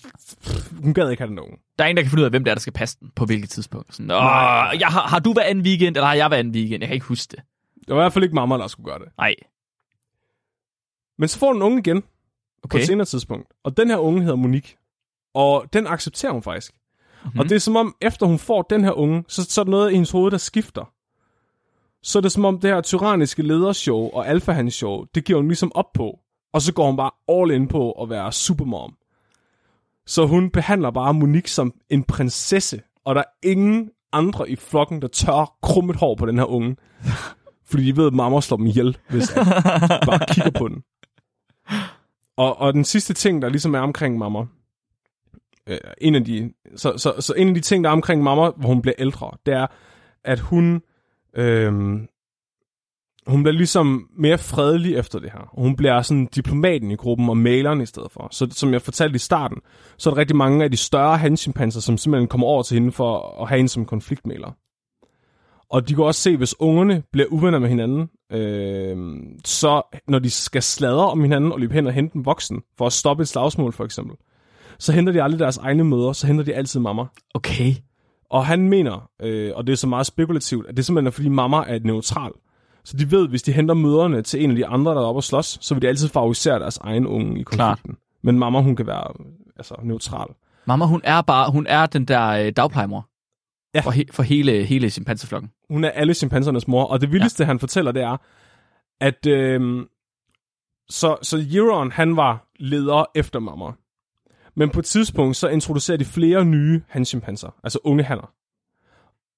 hun 0.83 0.93
gad 0.93 1.09
ikke 1.09 1.21
have 1.21 1.29
den 1.29 1.39
unge. 1.39 1.57
Der 1.77 1.83
er 1.83 1.87
ingen, 1.87 1.97
der 1.97 2.03
kan 2.03 2.09
finde 2.09 2.21
ud 2.21 2.25
af, 2.25 2.31
hvem 2.31 2.43
det 2.43 2.51
er, 2.51 2.55
der 2.55 2.61
skal 2.61 2.73
passe 2.73 2.97
den 2.99 3.11
på 3.15 3.25
hvilket 3.25 3.49
tidspunkt. 3.49 3.95
Sådan, 3.95 4.11
Åh, 4.11 4.17
Nej. 4.17 4.77
jeg 4.79 4.87
har, 4.87 5.01
har 5.01 5.19
du 5.19 5.33
været 5.33 5.45
anden 5.45 5.65
weekend, 5.65 5.95
eller 5.95 6.07
har 6.07 6.13
jeg 6.15 6.31
været 6.31 6.39
anden 6.39 6.53
weekend? 6.53 6.81
Jeg 6.81 6.87
kan 6.87 6.93
ikke 6.93 7.05
huske 7.05 7.31
det. 7.31 7.39
Det 7.87 7.95
var 7.95 8.01
i 8.01 8.03
hvert 8.03 8.13
fald 8.13 8.23
ikke 8.23 8.35
mamma, 8.35 8.57
der 8.57 8.67
skulle 8.67 8.91
gøre 8.91 8.99
det. 8.99 9.07
Nej. 9.17 9.35
Men 11.17 11.29
så 11.29 11.39
får 11.39 11.47
hun 11.47 11.55
en 11.55 11.61
unge 11.61 11.79
igen 11.79 11.97
okay. 11.97 12.69
på 12.69 12.77
et 12.77 12.85
senere 12.85 13.05
tidspunkt. 13.05 13.47
Og 13.63 13.77
den 13.77 13.89
her 13.89 13.97
unge 13.97 14.21
hedder 14.21 14.35
Monique. 14.35 14.77
Og 15.33 15.65
den 15.73 15.87
accepterer 15.87 16.31
hun 16.31 16.43
faktisk. 16.43 16.73
Mm-hmm. 17.23 17.39
Og 17.39 17.49
det 17.49 17.55
er 17.55 17.59
som 17.59 17.75
om, 17.75 17.95
efter 18.01 18.25
hun 18.25 18.39
får 18.39 18.61
den 18.61 18.83
her 18.83 18.91
unge, 18.91 19.23
så, 19.27 19.43
så 19.43 19.61
er 19.61 19.63
der 19.63 19.71
noget 19.71 19.91
i 19.91 19.93
hendes 19.93 20.11
hoved, 20.11 20.31
der 20.31 20.37
skifter. 20.37 20.93
Så 22.03 22.19
er 22.19 22.21
det 22.21 22.31
som 22.31 22.45
om, 22.45 22.59
det 22.59 22.69
her 22.69 22.81
tyranniske 22.81 23.43
ledershow 23.43 24.09
og 24.09 24.27
alfahans 24.27 24.73
show, 24.73 25.05
det 25.15 25.25
giver 25.25 25.39
hun 25.39 25.47
ligesom 25.47 25.71
op 25.75 25.93
på. 25.93 26.19
Og 26.53 26.61
så 26.61 26.73
går 26.73 26.85
hun 26.85 26.97
bare 26.97 27.11
all 27.29 27.51
in 27.51 27.67
på 27.67 27.91
at 27.91 28.09
være 28.09 28.31
supermom. 28.31 28.95
Så 30.05 30.25
hun 30.25 30.49
behandler 30.49 30.91
bare 30.91 31.13
Monique 31.13 31.49
som 31.49 31.73
en 31.89 32.03
prinsesse, 32.03 32.81
og 33.05 33.15
der 33.15 33.21
er 33.21 33.47
ingen 33.47 33.89
andre 34.13 34.49
i 34.49 34.55
flokken, 34.55 35.01
der 35.01 35.07
tør 35.07 35.57
krumme 35.61 35.91
et 35.91 35.99
hår 35.99 36.15
på 36.15 36.25
den 36.25 36.37
her 36.37 36.45
unge. 36.45 36.75
Fordi 37.69 37.85
de 37.85 37.97
ved, 37.97 38.07
at 38.07 38.13
mamma 38.13 38.41
slår 38.41 38.57
dem 38.57 38.65
ihjel, 38.65 38.97
hvis 39.09 39.27
de 39.27 39.35
bare 40.05 40.25
kigger 40.33 40.51
på 40.51 40.67
den. 40.67 40.83
Og, 42.37 42.59
og 42.59 42.73
den 42.73 42.83
sidste 42.83 43.13
ting, 43.13 43.41
der 43.41 43.49
ligesom 43.49 43.75
er 43.75 43.79
omkring 43.79 44.17
mamma, 44.17 44.39
øh, 45.67 45.77
en 46.01 46.15
af 46.15 46.25
de, 46.25 46.53
så, 46.75 46.93
så, 46.97 47.13
så 47.19 47.33
en 47.37 47.47
af 47.47 47.53
de 47.53 47.61
ting, 47.61 47.83
der 47.83 47.89
er 47.89 47.93
omkring 47.93 48.23
mamma, 48.23 48.49
hvor 48.57 48.67
hun 48.67 48.81
bliver 48.81 48.95
ældre, 48.97 49.31
det 49.45 49.53
er, 49.53 49.67
at 50.23 50.39
hun, 50.39 50.81
øh, 51.35 51.73
hun 53.27 53.43
bliver 53.43 53.51
ligesom 53.51 54.09
mere 54.17 54.37
fredelig 54.37 54.95
efter 54.95 55.19
det 55.19 55.31
her. 55.31 55.39
Og 55.39 55.63
hun 55.63 55.75
bliver 55.75 56.01
sådan 56.01 56.25
diplomaten 56.25 56.91
i 56.91 56.95
gruppen 56.95 57.29
og 57.29 57.37
maleren 57.37 57.81
i 57.81 57.85
stedet 57.85 58.11
for. 58.11 58.27
Så 58.31 58.47
som 58.51 58.73
jeg 58.73 58.81
fortalte 58.81 59.15
i 59.15 59.19
starten, 59.19 59.57
så 59.97 60.09
er 60.09 60.13
der 60.13 60.19
rigtig 60.19 60.35
mange 60.35 60.63
af 60.63 60.71
de 60.71 60.77
større 60.77 61.17
handchimpanser, 61.17 61.81
som 61.81 61.97
simpelthen 61.97 62.27
kommer 62.27 62.47
over 62.47 62.63
til 62.63 62.75
hende 62.75 62.91
for 62.91 63.41
at 63.41 63.49
have 63.49 63.57
hende 63.57 63.69
som 63.69 63.85
konfliktmaler. 63.85 64.51
Og 65.69 65.89
de 65.89 65.95
kan 65.95 66.03
også 66.03 66.21
se, 66.21 66.37
hvis 66.37 66.55
ungerne 66.59 67.03
bliver 67.11 67.27
uvenner 67.27 67.59
med 67.59 67.69
hinanden, 67.69 68.09
øh, 68.31 68.97
så 69.45 69.81
når 70.07 70.19
de 70.19 70.29
skal 70.29 70.63
sladre 70.63 71.09
om 71.09 71.21
hinanden 71.21 71.51
og 71.51 71.59
løbe 71.59 71.73
hen 71.73 71.87
og 71.87 71.93
hente 71.93 72.15
en 72.15 72.25
voksen, 72.25 72.61
for 72.77 72.85
at 72.85 72.93
stoppe 72.93 73.21
et 73.21 73.27
slagsmål 73.27 73.73
for 73.73 73.85
eksempel, 73.85 74.15
så 74.79 74.91
henter 74.91 75.13
de 75.13 75.23
aldrig 75.23 75.39
deres 75.39 75.57
egne 75.57 75.83
møder, 75.83 76.13
så 76.13 76.27
henter 76.27 76.43
de 76.43 76.53
altid 76.53 76.79
mamma. 76.79 77.03
Okay. 77.33 77.73
Og 78.29 78.45
han 78.45 78.69
mener, 78.69 79.09
øh, 79.21 79.51
og 79.55 79.67
det 79.67 79.73
er 79.73 79.77
så 79.77 79.87
meget 79.87 80.05
spekulativt, 80.05 80.67
at 80.67 80.77
det 80.77 80.85
simpelthen 80.85 81.07
er, 81.07 81.11
fordi 81.11 81.29
mamma 81.29 81.57
er 81.57 81.79
neutral. 81.83 82.31
Så 82.83 82.97
de 82.97 83.11
ved, 83.11 83.27
hvis 83.27 83.43
de 83.43 83.51
henter 83.51 83.73
møderne 83.73 84.21
til 84.21 84.43
en 84.43 84.49
af 84.49 84.55
de 84.55 84.67
andre, 84.67 84.91
der 84.91 85.01
er 85.01 85.05
oppe 85.05 85.19
og 85.19 85.23
slås, 85.23 85.57
så 85.61 85.75
vil 85.75 85.81
de 85.81 85.87
altid 85.87 86.07
favorisere 86.07 86.59
deres 86.59 86.77
egen 86.77 87.07
unge 87.07 87.39
i 87.39 87.43
konflikten. 87.43 87.93
Klar. 87.93 87.99
Men 88.23 88.39
mamma, 88.39 88.61
hun 88.61 88.75
kan 88.75 88.87
være 88.87 89.13
altså, 89.57 89.75
neutral. 89.83 90.27
Mamma, 90.65 90.85
hun 90.85 91.01
er 91.03 91.21
bare, 91.21 91.51
hun 91.51 91.67
er 91.69 91.85
den 91.85 92.05
der 92.05 92.27
øh, 92.27 92.51
dagplejemor. 92.51 93.07
Ja. 93.75 93.81
For, 93.81 93.91
he, 93.91 94.05
for 94.11 94.23
hele, 94.23 94.63
hele 94.63 94.89
chimpanseflokken. 94.89 95.51
Hun 95.69 95.83
er 95.83 95.89
alle 95.89 96.13
chimpansernes 96.13 96.67
mor, 96.67 96.83
og 96.83 97.01
det 97.01 97.11
vildeste, 97.11 97.43
ja. 97.43 97.47
han 97.47 97.59
fortæller, 97.59 97.91
det 97.91 98.01
er, 98.01 98.17
at 99.01 99.25
øh, 99.25 99.85
så, 100.89 101.17
så 101.21 101.45
Euron, 101.53 101.91
han 101.91 102.15
var 102.15 102.47
leder 102.59 103.05
efter 103.15 103.39
mamma. 103.39 103.71
Men 104.55 104.69
på 104.69 104.79
et 104.79 104.85
tidspunkt, 104.85 105.35
så 105.35 105.47
introducerer 105.47 105.97
de 105.97 106.05
flere 106.05 106.45
nye 106.45 106.81
hanchimpanser, 106.87 107.55
altså 107.63 107.79
unge 107.83 108.03
hanner. 108.03 108.33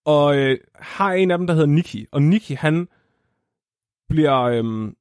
Og 0.06 0.38
øh, 0.38 0.58
har 0.76 1.14
en 1.14 1.32
af 1.32 1.38
dem, 1.38 1.48
der 1.48 1.54
hedder 1.54 1.68
Nikki. 1.68 2.06
Og 2.12 2.22
Nikki, 2.22 2.54
han 2.54 2.88
bliver, 4.10 4.42
øh, 4.42 4.92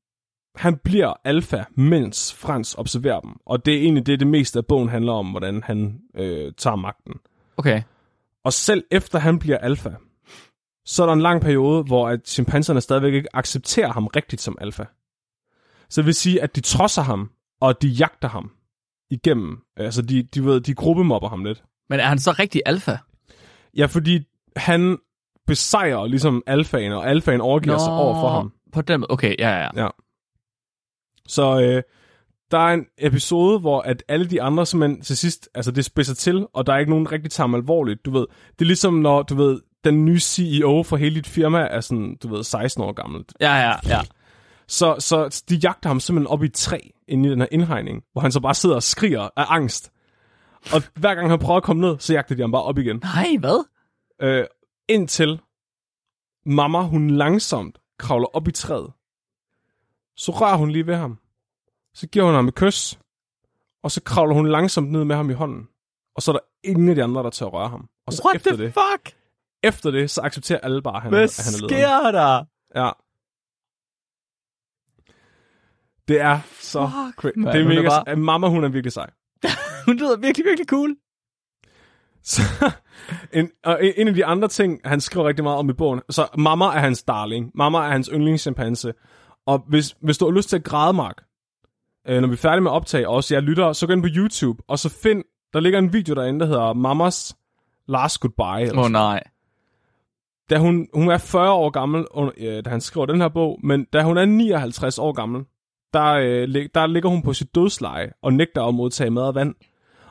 han 0.54 0.76
bliver 0.76 1.12
alfa, 1.24 1.64
mens 1.74 2.34
Frans 2.34 2.74
observerer 2.78 3.20
dem. 3.20 3.30
Og 3.46 3.66
det 3.66 3.74
er 3.74 3.78
egentlig 3.78 4.06
det, 4.06 4.20
det 4.20 4.28
meste 4.28 4.58
af 4.58 4.66
bogen 4.66 4.88
handler 4.88 5.12
om, 5.12 5.30
hvordan 5.30 5.62
han 5.62 6.00
øh, 6.14 6.52
tager 6.56 6.76
magten. 6.76 7.14
Okay. 7.56 7.82
Og 8.44 8.52
selv 8.52 8.84
efter 8.90 9.18
han 9.18 9.38
bliver 9.38 9.58
alfa, 9.58 9.90
så 10.84 11.02
er 11.02 11.06
der 11.06 11.12
en 11.12 11.20
lang 11.20 11.42
periode, 11.42 11.82
hvor 11.82 12.08
at 12.08 12.20
chimpanserne 12.28 12.80
stadigvæk 12.80 13.14
ikke 13.14 13.36
accepterer 13.36 13.92
ham 13.92 14.06
rigtigt 14.06 14.42
som 14.42 14.58
alfa. 14.60 14.84
Så 15.88 16.00
det 16.00 16.06
vil 16.06 16.14
sige, 16.14 16.42
at 16.42 16.56
de 16.56 16.60
trodser 16.60 17.02
ham, 17.02 17.30
og 17.60 17.82
de 17.82 17.88
jagter 17.88 18.28
ham 18.28 18.50
igennem. 19.10 19.58
Altså, 19.76 20.02
de, 20.02 20.22
de, 20.22 20.44
ved, 20.44 20.60
de 20.60 20.74
gruppemobber 20.74 21.28
ham 21.28 21.44
lidt. 21.44 21.64
Men 21.88 22.00
er 22.00 22.04
han 22.04 22.18
så 22.18 22.32
rigtig 22.38 22.62
alfa? 22.66 22.96
Ja, 23.76 23.86
fordi 23.86 24.20
han 24.56 24.98
besejrer 25.46 26.06
ligesom 26.06 26.42
alfaen, 26.46 26.92
og 26.92 27.08
alfaen 27.10 27.40
overgiver 27.40 27.76
Nå. 27.76 27.84
sig 27.84 27.92
over 27.92 28.14
for 28.14 28.28
ham. 28.28 28.52
På 28.72 28.82
den 28.82 29.00
måde. 29.00 29.10
Okay, 29.10 29.34
ja, 29.38 29.50
ja, 29.50 29.68
ja. 29.82 29.88
Så 31.28 31.60
øh, 31.60 31.82
der 32.50 32.58
er 32.58 32.74
en 32.74 32.86
episode, 32.98 33.58
hvor 33.58 33.80
at 33.80 34.02
alle 34.08 34.26
de 34.26 34.42
andre 34.42 34.66
simpelthen 34.66 35.02
til 35.02 35.16
sidst, 35.16 35.48
altså 35.54 35.70
det 35.70 35.84
spidser 35.84 36.14
til, 36.14 36.46
og 36.52 36.66
der 36.66 36.72
er 36.72 36.78
ikke 36.78 36.90
nogen 36.90 37.12
rigtig 37.12 37.30
tager 37.30 37.54
alvorligt. 37.54 38.04
Du 38.04 38.10
ved, 38.10 38.26
det 38.52 38.60
er 38.60 38.66
ligesom 38.66 38.94
når, 38.94 39.22
du 39.22 39.34
ved, 39.34 39.60
den 39.84 40.04
nye 40.04 40.20
CEO 40.20 40.82
for 40.82 40.96
hele 40.96 41.14
dit 41.14 41.26
firma 41.26 41.58
er 41.58 41.80
sådan, 41.80 42.16
du 42.22 42.28
ved, 42.28 42.44
16 42.44 42.84
år 42.84 42.92
gammel. 42.92 43.24
Ja, 43.40 43.54
ja, 43.54 43.74
ja. 43.86 44.00
Så, 44.66 44.96
så 44.98 45.44
de 45.48 45.56
jagter 45.56 45.88
ham 45.88 46.00
simpelthen 46.00 46.26
op 46.26 46.42
i 46.42 46.46
et 46.46 46.54
træ 46.54 46.78
inde 47.08 47.28
i 47.28 47.32
den 47.32 47.40
her 47.40 47.48
indhegning, 47.50 48.02
hvor 48.12 48.22
han 48.22 48.32
så 48.32 48.40
bare 48.40 48.54
sidder 48.54 48.76
og 48.76 48.82
skriger 48.82 49.28
af 49.36 49.44
angst. 49.48 49.92
Og 50.74 50.82
hver 50.94 51.14
gang 51.14 51.30
han 51.30 51.38
prøver 51.38 51.56
at 51.56 51.62
komme 51.62 51.82
ned, 51.82 51.98
så 51.98 52.12
jagter 52.12 52.34
de 52.34 52.42
ham 52.42 52.52
bare 52.52 52.62
op 52.62 52.78
igen. 52.78 53.00
Nej, 53.02 53.36
hvad? 53.40 53.64
Øh, 54.22 54.44
indtil 54.88 55.40
mamma, 56.46 56.82
hun 56.82 57.10
langsomt 57.10 57.78
kravler 57.98 58.36
op 58.36 58.48
i 58.48 58.52
træet. 58.52 58.92
Så 60.16 60.32
rører 60.32 60.56
hun 60.56 60.70
lige 60.70 60.86
ved 60.86 60.94
ham. 60.94 61.18
Så 61.98 62.06
giver 62.06 62.24
hun 62.24 62.34
ham 62.34 62.48
et 62.48 62.54
kys. 62.54 62.98
Og 63.82 63.90
så 63.90 64.02
kravler 64.02 64.34
hun 64.34 64.46
langsomt 64.48 64.90
ned 64.90 65.04
med 65.04 65.16
ham 65.16 65.30
i 65.30 65.32
hånden. 65.32 65.68
Og 66.16 66.22
så 66.22 66.30
er 66.30 66.32
der 66.32 66.40
ingen 66.64 66.88
af 66.88 66.94
de 66.94 67.02
andre, 67.04 67.22
der 67.22 67.30
tør 67.30 67.46
at 67.46 67.52
røre 67.52 67.68
ham. 67.68 67.88
Og 68.06 68.12
så 68.12 68.22
What 68.24 68.36
efter 68.36 68.56
the 68.56 68.64
det, 68.64 68.74
fuck? 68.74 69.16
efter 69.62 69.90
det, 69.90 70.10
så 70.10 70.20
accepterer 70.22 70.60
alle 70.60 70.82
bare, 70.82 70.96
at 70.96 71.02
han, 71.02 71.10
Hvad 71.10 71.22
at 71.22 71.40
han 71.44 71.54
er 71.54 71.68
lederen. 71.68 72.02
sker 72.02 72.10
der? 72.10 72.44
Ja. 72.74 72.90
Det 76.08 76.20
er 76.20 76.40
så 76.60 76.86
Fuck, 76.86 77.20
crazy. 77.20 77.38
Det 77.38 77.46
er 77.46 77.62
hun 77.62 77.72
er 77.72 77.82
mega 77.82 77.88
bare-. 77.88 78.16
Mamma, 78.16 78.48
hun 78.48 78.64
er 78.64 78.68
virkelig 78.68 78.92
sej. 78.92 79.10
Hun 79.86 79.96
lyder 79.96 80.16
virkelig, 80.16 80.44
virkelig 80.44 80.66
cool. 80.68 80.96
Så, 82.22 82.42
en, 83.38 83.50
og 83.64 83.84
en 83.84 83.92
en 83.96 84.08
af 84.08 84.14
de 84.14 84.24
andre 84.24 84.48
ting, 84.48 84.80
han 84.84 85.00
skriver 85.00 85.28
rigtig 85.28 85.42
meget 85.44 85.58
om 85.58 85.70
i 85.70 85.72
bogen, 85.72 86.00
så 86.10 86.28
mamma 86.38 86.64
er 86.64 86.78
hans 86.78 87.02
darling. 87.02 87.50
Mamma 87.54 87.78
er 87.78 87.88
hans 87.88 88.10
yndlingschimpanse. 88.12 88.94
Og 89.46 89.64
hvis, 89.68 89.96
hvis 90.00 90.18
du 90.18 90.24
har 90.24 90.32
lyst 90.32 90.48
til 90.48 90.56
at 90.56 90.64
græde, 90.64 90.92
Mark, 90.92 91.27
øh, 92.08 92.20
når 92.20 92.28
vi 92.28 92.32
er 92.32 92.36
færdige 92.36 92.60
med 92.60 92.70
at 92.70 92.74
optage, 92.74 93.08
og 93.08 93.14
også 93.14 93.34
jeg 93.34 93.42
lytter, 93.42 93.72
så 93.72 93.86
gå 93.86 93.92
ind 93.92 94.02
på 94.02 94.08
YouTube, 94.16 94.62
og 94.68 94.78
så 94.78 94.88
find, 95.02 95.24
der 95.52 95.60
ligger 95.60 95.78
en 95.78 95.92
video 95.92 96.14
derinde, 96.14 96.40
der 96.40 96.46
hedder 96.46 96.72
Mammas 96.72 97.36
Last 97.88 98.20
Goodbye. 98.20 98.78
Åh 98.78 98.84
oh, 98.84 98.90
nej. 98.90 99.22
da 100.50 100.58
hun, 100.58 100.88
hun 100.94 101.10
er 101.10 101.18
40 101.18 101.52
år 101.52 101.70
gammel, 101.70 102.06
under, 102.10 102.32
øh, 102.36 102.64
da 102.64 102.70
han 102.70 102.80
skriver 102.80 103.06
den 103.06 103.20
her 103.20 103.28
bog, 103.28 103.60
men 103.62 103.84
da 103.92 104.02
hun 104.02 104.18
er 104.18 104.24
59 104.24 104.98
år 104.98 105.12
gammel, 105.12 105.44
der, 105.92 106.12
øh, 106.12 106.68
der 106.74 106.86
ligger 106.86 107.08
hun 107.08 107.22
på 107.22 107.32
sit 107.32 107.54
dødsleje 107.54 108.12
og 108.22 108.32
nægter 108.32 108.62
at 108.62 108.74
modtage 108.74 109.10
mad 109.10 109.22
og 109.22 109.34
vand. 109.34 109.54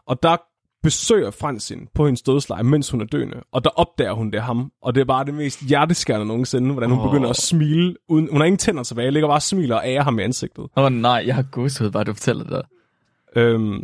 Og 0.05 0.23
der 0.23 0.37
besøger 0.83 1.31
Frans 1.31 1.69
hende 1.69 1.85
på 1.95 2.05
hendes 2.05 2.21
dødsleje, 2.21 2.63
mens 2.63 2.89
hun 2.89 3.01
er 3.01 3.05
døende. 3.05 3.41
Og 3.51 3.63
der 3.63 3.69
opdager 3.69 4.13
hun, 4.13 4.31
det 4.31 4.41
ham. 4.41 4.71
Og 4.81 4.95
det 4.95 5.01
er 5.01 5.05
bare 5.05 5.25
det 5.25 5.33
mest 5.33 5.67
hjerteskærende 5.67 6.25
nogensinde, 6.25 6.71
hvordan 6.71 6.89
hun 6.89 6.99
oh. 6.99 7.11
begynder 7.11 7.29
at 7.29 7.35
smile. 7.35 7.95
Uden, 8.09 8.27
hun 8.31 8.41
har 8.41 8.45
ingen 8.45 8.57
tænder 8.57 8.83
tilbage, 8.83 9.11
ligger 9.11 9.29
bare 9.29 9.37
og 9.37 9.41
smiler 9.41 9.75
og 9.75 9.81
ærer 9.85 10.03
ham 10.03 10.19
i 10.19 10.23
ansigtet. 10.23 10.67
Åh 10.77 10.83
oh, 10.83 10.91
nej, 10.91 11.23
jeg 11.25 11.35
har 11.35 11.41
gåsehud, 11.51 11.91
bare 11.91 12.03
du 12.03 12.13
fortæller 12.13 12.43
det. 12.43 12.61
Øhm, 13.35 13.83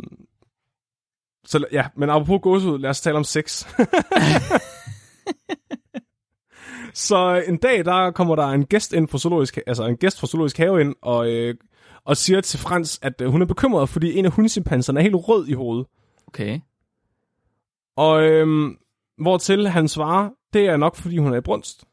så 1.44 1.66
ja, 1.72 1.86
men 1.96 2.10
apropos 2.10 2.40
gåsehud, 2.42 2.78
lad 2.78 2.90
os 2.90 3.00
tale 3.00 3.16
om 3.16 3.24
sex. 3.24 3.66
så 7.08 7.42
en 7.48 7.56
dag, 7.56 7.84
der 7.84 8.10
kommer 8.10 8.36
der 8.36 8.46
en 8.46 8.66
gæst 8.66 8.92
ind 8.92 9.08
fra 9.08 9.18
zoologisk, 9.18 9.58
altså 9.66 9.84
en 9.84 9.96
gæst 9.96 10.20
fra 10.20 10.26
zoologisk 10.26 10.56
have 10.56 10.80
ind, 10.80 10.94
og, 11.02 11.30
øh, 11.30 11.54
og 12.04 12.16
siger 12.16 12.40
til 12.40 12.58
Frans, 12.58 12.98
at 13.02 13.20
øh, 13.20 13.30
hun 13.30 13.42
er 13.42 13.46
bekymret, 13.46 13.88
fordi 13.88 14.18
en 14.18 14.24
af 14.24 14.32
hundsimpanserne 14.32 15.00
er 15.00 15.02
helt 15.02 15.16
rød 15.16 15.48
i 15.48 15.52
hovedet. 15.52 15.86
Okay. 16.26 16.60
Og 17.96 18.22
øhm, 18.22 18.76
hvortil 19.18 19.68
han 19.68 19.88
svarer, 19.88 20.30
det 20.52 20.66
er 20.66 20.76
nok, 20.76 20.96
fordi 20.96 21.18
hun 21.18 21.32
er 21.32 21.36
i 21.36 21.40
brunst. 21.40 21.84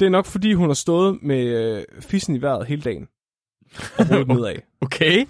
Det 0.00 0.06
er 0.06 0.10
nok, 0.10 0.26
fordi 0.26 0.52
hun 0.52 0.66
har 0.66 0.74
stået 0.74 1.22
med 1.22 1.44
øh, 1.44 1.84
fissen 2.00 2.36
i 2.36 2.42
vejret 2.42 2.66
hele 2.66 2.82
dagen. 2.82 3.08
Og 3.98 4.06
hovedet 4.06 4.28
nedad. 4.36 4.56
Okay. 4.80 5.26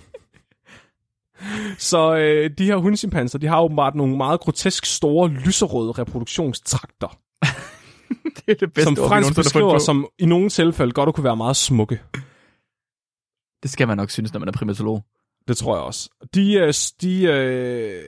Så 1.78 2.14
øh, 2.16 2.50
de 2.58 2.64
her 2.64 2.76
hundchimpanser, 2.76 3.38
de 3.38 3.46
har 3.46 3.62
åbenbart 3.62 3.94
nogle 3.94 4.16
meget 4.16 4.40
grotesk 4.40 4.86
store, 4.86 5.28
lyserøde 5.28 5.92
reproduktionstrakter, 5.92 7.18
det 8.36 8.48
er 8.48 8.54
det 8.54 8.72
bedste 8.72 8.82
som 8.82 8.92
ord, 8.92 9.04
vi 9.04 9.08
Frans 9.08 9.10
nogensinde 9.10 9.20
har 9.20 9.24
fundet 9.24 9.36
beskriver 9.36 9.78
som 9.78 10.08
i 10.18 10.26
nogle 10.26 10.48
tilfælde 10.48 10.92
godt 10.92 11.14
kunne 11.14 11.24
være 11.24 11.36
meget 11.36 11.56
smukke. 11.56 12.00
Det 13.62 13.70
skal 13.70 13.88
man 13.88 13.96
nok 13.96 14.10
synes, 14.10 14.32
når 14.32 14.40
man 14.40 14.48
er 14.48 14.52
primatolog. 14.52 15.04
Det 15.48 15.56
tror 15.56 15.76
jeg 15.76 15.84
også. 15.84 16.10
De, 16.34 16.54
øh, 16.54 16.74
de, 17.00 17.22
øh, 17.22 18.02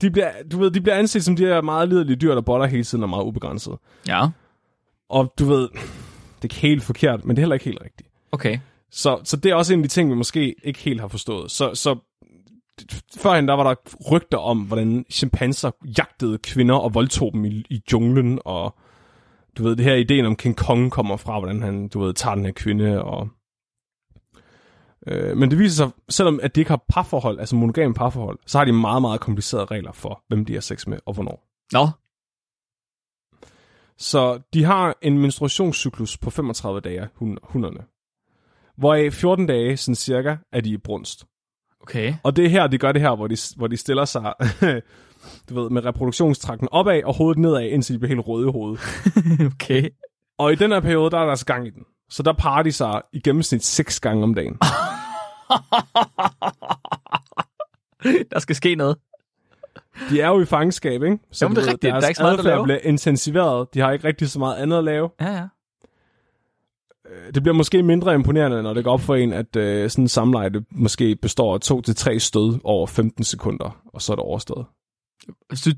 de, 0.00 0.10
bliver, 0.10 0.32
du 0.52 0.58
ved, 0.58 0.70
de 0.70 0.80
bliver 0.80 0.96
anset 0.96 1.24
som 1.24 1.36
de 1.36 1.46
her 1.46 1.60
meget 1.60 1.88
liderlige 1.88 2.16
dyr, 2.16 2.34
der 2.34 2.40
boller 2.40 2.66
hele 2.66 2.84
tiden 2.84 3.04
og 3.04 3.06
er 3.06 3.10
meget 3.10 3.24
ubegrænset. 3.24 3.74
Ja. 4.08 4.28
Og 5.08 5.34
du 5.38 5.44
ved, 5.44 5.68
det 5.72 6.40
er 6.40 6.44
ikke 6.44 6.54
helt 6.54 6.82
forkert, 6.82 7.24
men 7.24 7.36
det 7.36 7.42
er 7.42 7.44
heller 7.44 7.54
ikke 7.54 7.64
helt 7.64 7.80
rigtigt. 7.84 8.08
Okay. 8.32 8.58
Så, 8.90 9.20
så 9.24 9.36
det 9.36 9.50
er 9.50 9.54
også 9.54 9.74
en 9.74 9.80
af 9.80 9.82
de 9.82 9.88
ting, 9.88 10.10
vi 10.10 10.14
måske 10.14 10.54
ikke 10.62 10.78
helt 10.78 11.00
har 11.00 11.08
forstået. 11.08 11.50
Så, 11.50 11.74
så 11.74 11.96
førhen 13.16 13.48
der 13.48 13.54
var 13.54 13.62
der 13.62 13.74
rygter 14.12 14.38
om, 14.38 14.58
hvordan 14.58 15.04
chimpanser 15.10 15.70
jagtede 15.98 16.38
kvinder 16.38 16.74
og 16.74 16.94
voldtog 16.94 17.32
dem 17.32 17.44
i, 17.44 17.64
i 17.70 17.80
junglen, 17.92 18.38
og 18.44 18.74
du 19.58 19.62
ved, 19.62 19.76
det 19.76 19.84
her 19.84 19.94
ideen 19.94 20.26
om 20.26 20.36
King 20.36 20.56
Kong 20.56 20.92
kommer 20.92 21.16
fra, 21.16 21.38
hvordan 21.38 21.62
han, 21.62 21.88
du 21.88 22.00
ved, 22.00 22.14
tager 22.14 22.34
den 22.34 22.44
her 22.44 22.52
kvinde, 22.52 23.04
og 23.04 23.28
Øh, 25.06 25.36
men 25.36 25.50
det 25.50 25.58
viser 25.58 25.84
sig, 25.84 25.90
selvom 26.08 26.40
at 26.42 26.54
de 26.54 26.60
ikke 26.60 26.70
har 26.70 26.84
parforhold, 26.88 27.40
altså 27.40 27.56
monogame 27.56 27.94
parforhold, 27.94 28.38
så 28.46 28.58
har 28.58 28.64
de 28.64 28.72
meget, 28.72 29.02
meget 29.02 29.20
komplicerede 29.20 29.64
regler 29.64 29.92
for, 29.92 30.24
hvem 30.28 30.44
de 30.44 30.52
har 30.52 30.60
sex 30.60 30.86
med 30.86 30.98
og 31.06 31.14
hvornår. 31.14 31.48
Nå, 31.72 31.88
Så 33.98 34.40
de 34.54 34.64
har 34.64 34.96
en 35.02 35.18
menstruationscyklus 35.18 36.18
på 36.18 36.30
35 36.30 36.80
dage, 36.80 37.08
hun, 37.14 37.38
hunderne. 37.42 37.80
Hvoraf 38.76 39.12
14 39.12 39.46
dage, 39.46 39.76
sådan 39.76 39.94
cirka, 39.94 40.36
er 40.52 40.60
de 40.60 40.70
i 40.70 40.76
brunst. 40.76 41.24
okay. 41.80 42.14
Og 42.22 42.36
det 42.36 42.44
er 42.44 42.48
her, 42.48 42.66
de 42.66 42.78
gør 42.78 42.92
det 42.92 43.02
her, 43.02 43.16
hvor 43.16 43.26
de, 43.26 43.36
hvor 43.56 43.66
de 43.66 43.76
stiller 43.76 44.04
sig 44.04 44.34
du 45.48 45.54
ved, 45.62 45.70
med 45.70 45.84
reproduktionstrakten 45.84 46.68
opad 46.72 47.02
og 47.04 47.14
hovedet 47.14 47.38
nedad, 47.38 47.62
indtil 47.62 47.94
de 47.94 47.98
bliver 47.98 48.14
helt 48.14 48.28
røde 48.28 48.48
i 48.48 48.52
hovedet. 48.52 48.80
okay. 49.52 49.88
Og 50.38 50.52
i 50.52 50.56
den 50.56 50.70
her 50.72 50.80
periode, 50.80 51.10
der 51.10 51.18
er 51.18 51.22
der 51.22 51.30
altså 51.30 51.46
gang 51.46 51.66
i 51.66 51.70
den. 51.70 51.84
Så 52.08 52.22
der 52.22 52.32
parer 52.32 52.62
de 52.62 52.72
sig 52.72 53.02
i 53.12 53.20
gennemsnit 53.20 53.64
seks 53.64 54.00
gange 54.00 54.22
om 54.22 54.34
dagen. 54.34 54.58
Der 58.32 58.38
skal 58.38 58.56
ske 58.56 58.74
noget. 58.74 58.96
De 60.10 60.20
er 60.20 60.28
jo 60.28 60.40
i 60.40 60.44
fangenskab, 60.44 61.02
ikke? 61.02 61.18
Så 61.30 61.44
Jamen, 61.44 61.56
det 61.56 61.62
er 61.62 61.66
rigtigt. 61.66 61.82
Der 61.82 61.88
er 61.88 61.92
deres 62.00 62.08
ikke 62.08 62.16
så 62.18 62.22
meget 62.22 62.38
at 62.38 62.44
lave. 62.44 62.64
bliver 62.64 62.78
intensiveret. 62.82 63.74
De 63.74 63.80
har 63.80 63.92
ikke 63.92 64.08
rigtig 64.08 64.30
så 64.30 64.38
meget 64.38 64.56
andet 64.56 64.78
at 64.78 64.84
lave. 64.84 65.10
Ja, 65.20 65.32
ja. 65.32 65.46
Det 67.34 67.42
bliver 67.42 67.54
måske 67.54 67.82
mindre 67.82 68.14
imponerende, 68.14 68.62
når 68.62 68.74
det 68.74 68.84
går 68.84 68.92
op 68.92 69.00
for 69.00 69.14
en, 69.14 69.32
at 69.32 69.56
øh, 69.56 69.90
sådan 69.90 70.04
en 70.04 70.08
samleje 70.08 70.50
det 70.50 70.64
måske 70.70 71.16
består 71.16 71.54
af 71.54 71.60
to 71.60 71.80
til 71.80 71.96
tre 71.96 72.18
stød 72.20 72.58
over 72.64 72.86
15 72.86 73.24
sekunder, 73.24 73.82
og 73.86 74.02
så 74.02 74.12
er 74.12 74.16
det 74.16 74.22
overstået. 74.22 74.66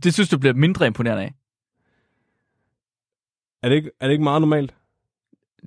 Det 0.03 0.15
synes 0.15 0.29
du 0.29 0.39
bliver 0.39 0.55
mindre 0.55 0.87
imponerende 0.87 1.23
af. 1.23 1.35
Er 3.63 3.69
det 3.69 3.77
ikke, 3.77 3.91
er 4.01 4.07
det 4.07 4.13
ikke 4.13 4.25
meget 4.25 4.41
normalt? 4.41 4.75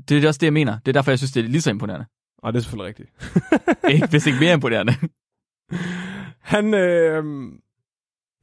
Det 0.10 0.24
er 0.24 0.28
også 0.28 0.38
det, 0.38 0.46
jeg 0.46 0.54
mener. 0.54 0.78
Det 0.80 0.88
er 0.88 0.94
derfor, 0.94 1.12
jeg 1.12 1.20
synes, 1.20 1.32
det 1.32 1.46
er 1.46 1.50
lige 1.50 1.62
så 1.62 1.70
imponerende. 1.70 2.06
Nej, 2.44 2.52
det 2.52 2.58
er 2.58 2.62
selvfølgelig 2.62 2.88
rigtigt. 2.88 3.10
Ikke, 3.94 4.08
hvis 4.08 4.28
ikke 4.28 4.40
mere 4.40 4.54
imponerende. 4.54 4.94
Han, 6.42 6.74
øh, 6.74 7.24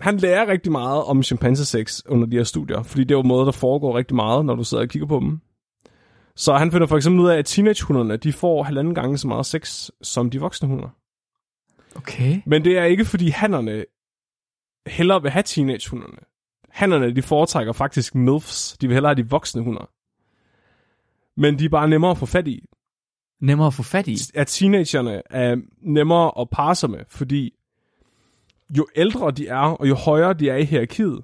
han 0.00 0.16
lærer 0.16 0.46
rigtig 0.46 0.72
meget 0.72 1.04
om 1.04 1.22
chimpansesex 1.22 2.00
under 2.08 2.26
de 2.26 2.36
her 2.36 2.44
studier, 2.44 2.82
fordi 2.82 3.04
det 3.04 3.10
er 3.10 3.14
jo 3.14 3.20
en 3.20 3.28
måde, 3.28 3.46
der 3.46 3.52
foregår 3.52 3.96
rigtig 3.96 4.16
meget, 4.16 4.44
når 4.44 4.54
du 4.54 4.64
sidder 4.64 4.82
og 4.82 4.88
kigger 4.88 5.08
på 5.08 5.20
dem. 5.20 5.40
Så 6.36 6.56
han 6.56 6.72
finder 6.72 6.86
for 6.86 6.96
eksempel 6.96 7.20
ud 7.20 7.28
af, 7.28 7.38
at 7.38 7.46
teenagehunderne, 7.46 8.16
de 8.16 8.32
får 8.32 8.62
halvanden 8.62 8.94
gange 8.94 9.18
så 9.18 9.28
meget 9.28 9.46
sex, 9.46 9.90
som 10.02 10.30
de 10.30 10.40
voksne 10.40 10.68
hunder. 10.68 10.88
Okay. 11.96 12.40
Men 12.46 12.64
det 12.64 12.78
er 12.78 12.84
ikke, 12.84 13.04
fordi 13.04 13.28
hannerne 13.28 13.84
hellere 14.86 15.22
vil 15.22 15.30
have 15.30 15.42
teenagehunderne. 15.42 16.18
Hannerne, 16.70 17.14
de 17.16 17.22
foretrækker 17.22 17.72
faktisk 17.72 18.14
MILFs. 18.14 18.76
De 18.80 18.86
vil 18.86 18.94
hellere 18.94 19.14
have 19.14 19.22
de 19.22 19.30
voksne 19.30 19.62
hunder. 19.62 19.90
Men 21.38 21.58
de 21.58 21.64
er 21.64 21.68
bare 21.68 21.88
nemmere 21.88 22.10
at 22.10 22.18
få 22.18 22.26
fat 22.26 22.48
i. 22.48 22.64
Nemmere 23.40 23.66
at 23.66 23.74
få 23.74 23.82
fat 23.82 24.08
i. 24.08 24.16
At 24.34 24.46
teenagerne 24.46 25.22
er 25.30 25.56
nemmere 25.82 26.40
at 26.40 26.50
parre 26.50 26.74
sig 26.74 26.90
med, 26.90 27.00
fordi 27.08 27.52
jo 28.78 28.86
ældre 28.96 29.30
de 29.30 29.48
er, 29.48 29.56
og 29.56 29.88
jo 29.88 29.94
højere 29.94 30.34
de 30.34 30.50
er 30.50 30.56
i 30.56 30.64
hierarkiet, 30.64 31.22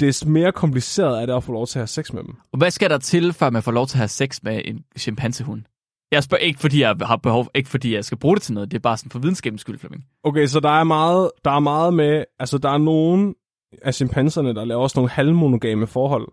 des 0.00 0.26
mere 0.26 0.52
kompliceret 0.52 1.22
er 1.22 1.26
det 1.26 1.32
at 1.32 1.44
få 1.44 1.52
lov 1.52 1.66
til 1.66 1.78
at 1.78 1.80
have 1.80 1.86
sex 1.86 2.12
med 2.12 2.22
dem. 2.22 2.34
Og 2.52 2.58
hvad 2.58 2.70
skal 2.70 2.90
der 2.90 2.98
til, 2.98 3.32
før 3.32 3.50
man 3.50 3.62
får 3.62 3.72
lov 3.72 3.86
til 3.86 3.96
at 3.96 3.98
have 3.98 4.08
sex 4.08 4.42
med 4.42 4.62
en 4.64 4.84
chimpansehund? 4.98 5.62
Jeg 6.10 6.22
spørger 6.22 6.44
ikke, 6.44 6.60
fordi 6.60 6.80
jeg 6.80 6.96
har 7.02 7.16
behov, 7.16 7.46
ikke 7.54 7.68
fordi 7.68 7.94
jeg 7.94 8.04
skal 8.04 8.18
bruge 8.18 8.36
det 8.36 8.42
til 8.42 8.54
noget. 8.54 8.70
Det 8.70 8.76
er 8.76 8.80
bare 8.80 8.96
sådan 8.96 9.10
for 9.10 9.18
videnskabens 9.18 9.60
skyld, 9.60 9.78
Flemming. 9.78 10.04
Okay, 10.22 10.46
så 10.46 10.60
der 10.60 10.70
er 10.70 10.84
meget, 10.84 11.30
der 11.44 11.50
er 11.50 11.60
meget 11.60 11.94
med, 11.94 12.24
altså 12.38 12.58
der 12.58 12.70
er 12.70 12.78
nogen 12.78 13.34
af 13.82 13.94
chimpanserne, 13.94 14.54
der 14.54 14.64
laver 14.64 14.82
også 14.82 14.98
nogle 14.98 15.10
halvmonogame 15.10 15.86
forhold. 15.86 16.28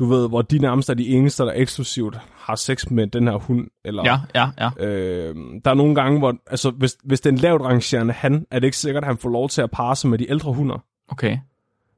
Du 0.00 0.04
ved, 0.04 0.28
hvor 0.28 0.42
de 0.42 0.58
nærmest 0.58 0.90
er 0.90 0.94
de 0.94 1.08
eneste, 1.08 1.42
der 1.42 1.52
eksklusivt 1.54 2.18
har 2.34 2.54
sex 2.54 2.90
med 2.90 3.06
den 3.06 3.28
her 3.28 3.36
hund. 3.36 3.68
Eller, 3.84 4.02
Ja, 4.04 4.18
ja, 4.34 4.50
ja. 4.58 4.86
Øh, 4.86 5.34
der 5.64 5.70
er 5.70 5.74
nogle 5.74 5.94
gange, 5.94 6.18
hvor, 6.18 6.34
altså 6.46 6.70
hvis, 6.70 6.96
hvis 7.04 7.20
det 7.20 7.30
er 7.30 7.34
en 7.34 7.38
lavt 7.38 7.62
rangerende 7.62 8.12
han, 8.12 8.46
er 8.50 8.58
det 8.58 8.66
ikke 8.66 8.76
sikkert, 8.76 9.04
at 9.04 9.06
han 9.06 9.18
får 9.18 9.30
lov 9.30 9.48
til 9.48 9.62
at 9.62 9.70
parre 9.70 9.96
sig 9.96 10.10
med 10.10 10.18
de 10.18 10.30
ældre 10.30 10.52
hunder. 10.52 10.84
Okay. 11.08 11.38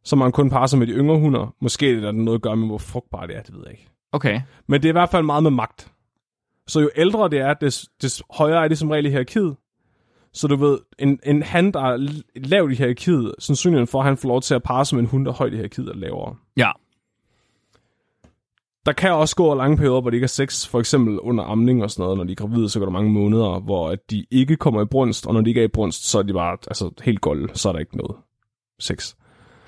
Så 0.05 0.17
må 0.17 0.25
han 0.25 0.33
kun 0.33 0.51
parre 0.51 0.69
sig 0.69 0.79
med 0.79 0.87
de 0.87 0.93
yngre 0.93 1.19
hunder. 1.19 1.55
Måske 1.61 1.97
er 1.97 2.01
der 2.01 2.13
noget 2.13 2.39
at 2.39 2.43
gøre 2.43 2.57
med, 2.57 2.67
hvor 2.67 2.79
frugtbart 2.79 3.29
det 3.29 3.37
er, 3.37 3.43
det 3.43 3.55
ved 3.55 3.63
jeg 3.65 3.73
ikke. 3.73 3.89
Okay. 4.13 4.41
Men 4.69 4.83
det 4.83 4.89
er 4.89 4.93
i 4.93 4.99
hvert 5.01 5.11
fald 5.11 5.23
meget 5.25 5.43
med 5.43 5.51
magt. 5.51 5.93
Så 6.67 6.81
jo 6.81 6.91
ældre 6.97 7.29
det 7.29 7.39
er, 7.39 7.55
des, 7.55 7.89
des 8.03 8.23
højere 8.31 8.65
er 8.65 8.69
det 8.69 8.79
som 8.79 8.91
regel 8.91 9.07
i 9.07 9.11
hierarkiet. 9.11 9.57
Så 10.33 10.49
du 10.49 10.57
ved, 10.57 10.79
en, 10.99 11.19
en 11.27 11.43
han, 11.43 11.73
der 11.73 11.81
er 11.81 12.09
lavt 12.37 12.73
i 12.73 12.75
hierarkiet, 12.75 13.35
sandsynligheden 13.39 13.87
for, 13.87 13.99
at 13.99 14.05
han 14.05 14.17
får 14.17 14.29
lov 14.29 14.43
til 14.43 14.55
at 14.55 14.63
parre 14.63 14.85
sig 14.85 14.97
med 14.97 15.03
en 15.03 15.09
hund, 15.09 15.25
der 15.25 15.31
er 15.31 15.37
højt 15.37 15.53
i 15.53 15.57
hierarkiet 15.57 15.89
er 15.89 15.95
lavere. 15.95 16.37
Ja. 16.57 16.71
Der 18.87 18.93
kan 18.93 19.13
også 19.13 19.37
gå 19.37 19.55
lange 19.55 19.77
perioder, 19.77 20.01
hvor 20.01 20.11
de 20.11 20.17
ikke 20.17 20.25
har 20.25 20.29
sex, 20.29 20.67
for 20.67 20.81
eksempel 20.81 21.21
under 21.21 21.45
amning 21.45 21.83
og 21.83 21.91
sådan 21.91 22.03
noget. 22.03 22.19
Når 22.19 22.25
de 22.25 22.33
er 22.33 22.37
gravide, 22.37 22.69
så 22.69 22.79
går 22.79 22.87
der 22.87 22.93
mange 22.93 23.11
måneder, 23.11 23.61
hvor 23.61 23.91
at 23.91 24.11
de 24.11 24.27
ikke 24.31 24.57
kommer 24.57 24.83
i 24.83 24.85
brunst, 24.85 25.27
og 25.27 25.35
når 25.35 25.41
de 25.41 25.51
ikke 25.51 25.61
er 25.61 25.65
i 25.65 25.69
brunst, 25.69 26.05
så 26.11 26.19
er 26.19 26.23
de 26.23 26.33
bare 26.33 26.59
altså, 26.67 26.91
helt 27.03 27.21
golde, 27.21 27.55
så 27.55 27.69
er 27.69 27.73
der 27.73 27.81
ikke 27.81 27.97
noget 27.97 28.17
sex. 28.79 29.15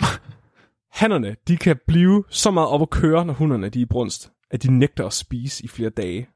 Hannerne, 0.99 1.37
de 1.49 1.57
kan 1.57 1.77
blive 1.87 2.25
så 2.29 2.51
meget 2.51 2.69
op 2.69 2.83
at 2.83 2.91
køre, 2.91 3.25
når 3.25 3.35
hunderne 3.35 3.69
de 3.69 3.79
er 3.79 3.83
i 3.83 3.87
brunst, 3.87 4.33
at 4.51 4.63
de 4.63 4.79
nægter 4.79 5.07
at 5.07 5.13
spise 5.13 5.65
i 5.65 5.69
flere 5.69 5.91
dage. 5.91 6.29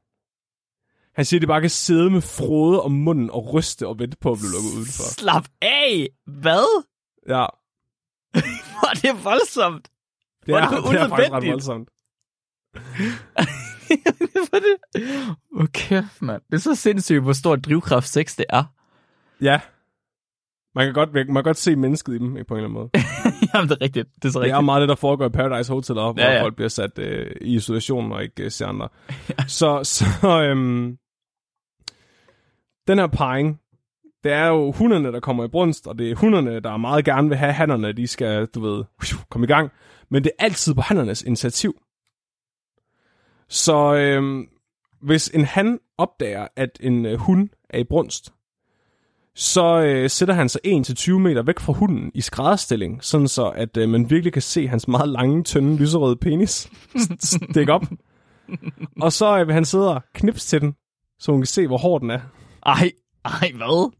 Han 1.15 1.25
siger, 1.25 1.37
at 1.37 1.41
de 1.41 1.47
bare 1.47 1.61
kan 1.61 1.69
sidde 1.69 2.09
med 2.09 2.21
frode 2.21 2.81
om 2.81 2.91
munden 2.91 3.31
og 3.31 3.53
ryste 3.53 3.87
og 3.87 3.99
vente 3.99 4.17
på 4.21 4.31
at 4.31 4.37
blive 4.37 4.51
lukket 4.51 4.77
udenfor. 4.77 5.03
Slap 5.03 5.47
af! 5.61 6.07
Hvad? 6.25 6.83
Ja, 7.27 7.45
Hvor 8.73 8.89
er 8.89 8.93
det 8.93 9.23
voldsomt. 9.23 9.89
det 10.45 10.55
er, 10.55 10.69
det 10.69 10.99
er 10.99 11.09
faktisk 11.09 11.31
ret 11.31 11.47
voldsomt. 11.47 11.89
Hvor 14.49 14.59
det? 14.59 15.05
Okay, 15.63 16.03
mand. 16.19 16.41
Det 16.47 16.53
er 16.55 16.59
så 16.59 16.75
sindssygt, 16.75 17.21
hvor 17.21 17.33
stor 17.33 17.55
drivkraft 17.55 18.07
sex 18.07 18.35
det 18.35 18.45
er. 18.49 18.63
Ja. 19.41 19.59
Man 20.75 20.85
kan 20.85 20.93
godt, 20.93 21.13
man 21.13 21.25
kan 21.35 21.43
godt 21.43 21.57
se 21.57 21.75
mennesket 21.75 22.13
i 22.13 22.17
dem, 22.17 22.31
på 22.33 22.35
en 22.35 22.39
eller 22.39 22.53
anden 22.57 22.71
måde. 22.73 22.89
Jamen, 23.53 23.69
det 23.69 23.77
er 23.77 23.81
rigtigt. 23.81 24.07
Det 24.15 24.25
er 24.25 24.31
så 24.31 24.39
Det 24.39 24.49
er 24.49 24.53
rigtigt. 24.55 24.65
meget 24.65 24.81
det, 24.81 24.89
der 24.89 24.95
foregår 24.95 25.25
i 25.25 25.29
Paradise 25.29 25.73
Hotel, 25.73 25.93
hvor 25.93 26.13
Ja, 26.17 26.25
ja, 26.27 26.33
ja. 26.35 26.43
folk 26.43 26.55
bliver 26.55 26.69
sat 26.69 26.99
øh, 26.99 27.35
i 27.41 27.55
isolation 27.55 28.11
og 28.11 28.23
ikke 28.23 28.43
øh, 28.43 28.51
ser 28.51 28.67
andre. 28.67 28.89
så 29.47 29.79
så 29.83 30.43
øhm, 30.43 30.97
den 32.87 32.99
her 32.99 33.07
parring, 33.07 33.59
det 34.23 34.31
er 34.31 34.47
jo 34.47 34.71
hunderne, 34.71 35.11
der 35.11 35.19
kommer 35.19 35.45
i 35.45 35.47
brunst, 35.47 35.87
og 35.87 35.99
det 35.99 36.11
er 36.11 36.15
hunderne, 36.15 36.59
der 36.59 36.77
meget 36.77 37.05
gerne 37.05 37.29
vil 37.29 37.37
have 37.37 37.53
hannerne, 37.53 37.91
de 37.93 38.07
skal, 38.07 38.45
du 38.45 38.59
ved, 38.61 38.83
komme 39.29 39.45
i 39.45 39.47
gang. 39.47 39.71
Men 40.09 40.23
det 40.23 40.31
er 40.39 40.43
altid 40.45 40.73
på 40.75 40.81
hannernes 40.81 41.21
initiativ. 41.23 41.75
Så 43.49 43.93
øh, 43.95 44.47
hvis 45.01 45.27
en 45.27 45.45
han 45.45 45.79
opdager, 45.97 46.47
at 46.55 46.69
en 46.79 47.05
øh, 47.05 47.19
hund 47.19 47.49
er 47.69 47.79
i 47.79 47.83
brunst, 47.83 48.33
så 49.35 49.81
øh, 49.81 50.09
sætter 50.09 50.33
han 50.33 50.49
sig 50.49 50.61
1-20 50.65 51.11
meter 51.11 51.43
væk 51.43 51.59
fra 51.59 51.73
hunden 51.73 52.11
i 52.13 52.21
skrædderstilling, 52.21 53.03
sådan 53.03 53.27
så 53.27 53.49
at 53.49 53.77
øh, 53.77 53.89
man 53.89 54.09
virkelig 54.09 54.33
kan 54.33 54.41
se 54.41 54.67
hans 54.67 54.87
meget 54.87 55.09
lange, 55.09 55.43
tynde, 55.43 55.77
lyserøde 55.77 56.15
penis 56.15 56.69
stikke 57.51 57.73
op. 57.73 57.85
og 59.01 59.13
så 59.13 59.39
øh, 59.39 59.47
vil 59.47 59.53
han 59.53 59.65
sidde 59.65 59.95
og 59.95 60.01
knipse 60.13 60.47
til 60.47 60.61
den, 60.61 60.75
så 61.19 61.31
hun 61.31 61.41
kan 61.41 61.47
se, 61.47 61.67
hvor 61.67 61.77
hård 61.77 62.01
den 62.01 62.09
er. 62.09 62.19
Ej, 62.65 62.91
ej, 63.25 63.51
hvad? 63.55 63.91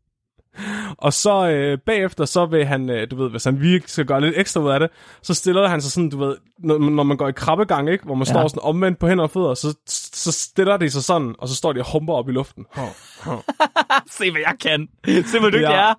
Og 0.98 1.14
så 1.14 1.50
øh, 1.50 1.78
bagefter, 1.86 2.26
så 2.26 2.46
vil 2.46 2.66
han, 2.66 2.90
øh, 2.90 3.12
du 3.12 3.16
ved, 3.16 3.30
hvis 3.30 3.44
han 3.44 3.62
virkelig 3.62 3.90
skal 3.90 4.06
gøre 4.06 4.22
lidt 4.22 4.34
ekstra 4.38 4.62
ud 4.62 4.70
af 4.70 4.80
det, 4.80 4.90
så 5.22 5.34
stiller 5.34 5.68
han 5.68 5.82
sig 5.82 5.92
sådan, 5.92 6.10
du 6.10 6.18
ved, 6.18 6.38
når, 6.60 6.78
når 6.78 7.04
man 7.04 7.18
går 7.18 7.28
i 7.28 7.32
krabbegang, 7.32 7.90
ikke? 7.90 8.04
hvor 8.06 8.16
man 8.16 8.28
Ja. 8.28 8.34
står 8.34 8.48
sådan 8.48 8.64
omvendt 8.64 9.00
på 9.00 9.08
hænder 9.08 9.24
og 9.24 9.32
fødder, 9.32 9.54
så, 9.54 9.78
så 10.14 10.32
stiller 10.32 10.78
de 10.78 10.90
sig 10.90 11.04
sådan, 11.04 11.36
og 11.38 11.48
så 11.48 11.56
står 11.56 11.74
de 11.74 11.80
og 11.80 11.92
humper 11.92 12.14
op 12.14 12.30
i 12.30 12.32
luften. 12.32 12.66
Se, 14.18 14.32
hvad 14.32 14.42
jeg 14.42 14.56
kan. 14.62 14.88
Se, 15.26 15.40
hvor 15.40 15.50
dygtig 15.50 15.62
Ja. 15.62 15.72
jeg 15.72 15.90
er. 15.90 15.94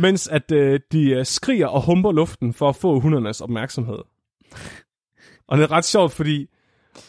Mens 0.00 0.28
at 0.28 0.52
øh, 0.52 0.80
de 0.92 1.10
øh, 1.10 1.26
skriger 1.26 1.66
og 1.66 1.82
humper 1.86 2.12
luften 2.12 2.54
for 2.54 2.68
at 2.68 2.76
få 2.76 3.00
hundernes 3.00 3.40
opmærksomhed. 3.40 3.98
Og 5.48 5.58
det 5.58 5.64
er 5.64 5.70
ret 5.72 5.84
sjovt, 5.84 6.12
fordi 6.12 6.46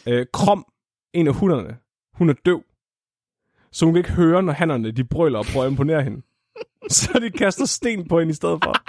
øh, 0.08 0.26
Krom, 0.34 0.66
en 1.14 1.28
af 1.28 1.34
hunderne, 1.34 1.78
hun 2.14 2.30
er 2.30 2.34
døv. 2.46 2.62
Så 3.72 3.86
hun 3.86 3.94
kan 3.94 4.00
ikke 4.00 4.12
høre, 4.12 4.44
når 4.44 4.54
hannerne 4.54 4.92
de 4.92 5.04
brøler 5.04 5.40
og 5.40 5.46
prøver 5.46 5.66
at 5.66 5.72
imponere 5.72 6.04
hende. 6.04 6.22
Så 6.90 7.20
de 7.20 7.32
kaster 7.32 7.66
sten 7.66 8.08
på 8.08 8.20
hende 8.20 8.32
i 8.32 8.36
stedet 8.36 8.60
for. 8.64 8.74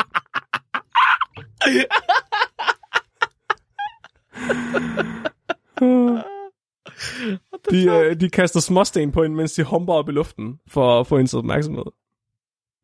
De, 7.70 7.86
øh, 7.86 8.20
de 8.20 8.30
kaster 8.30 8.60
småsten 8.60 9.12
på 9.12 9.22
hende, 9.22 9.36
mens 9.36 9.52
de 9.52 9.64
humper 9.64 9.92
op 9.92 10.08
i 10.08 10.12
luften 10.12 10.60
for 10.66 11.00
at 11.00 11.06
få 11.06 11.16
hendes 11.16 11.34
opmærksomhed. 11.34 11.84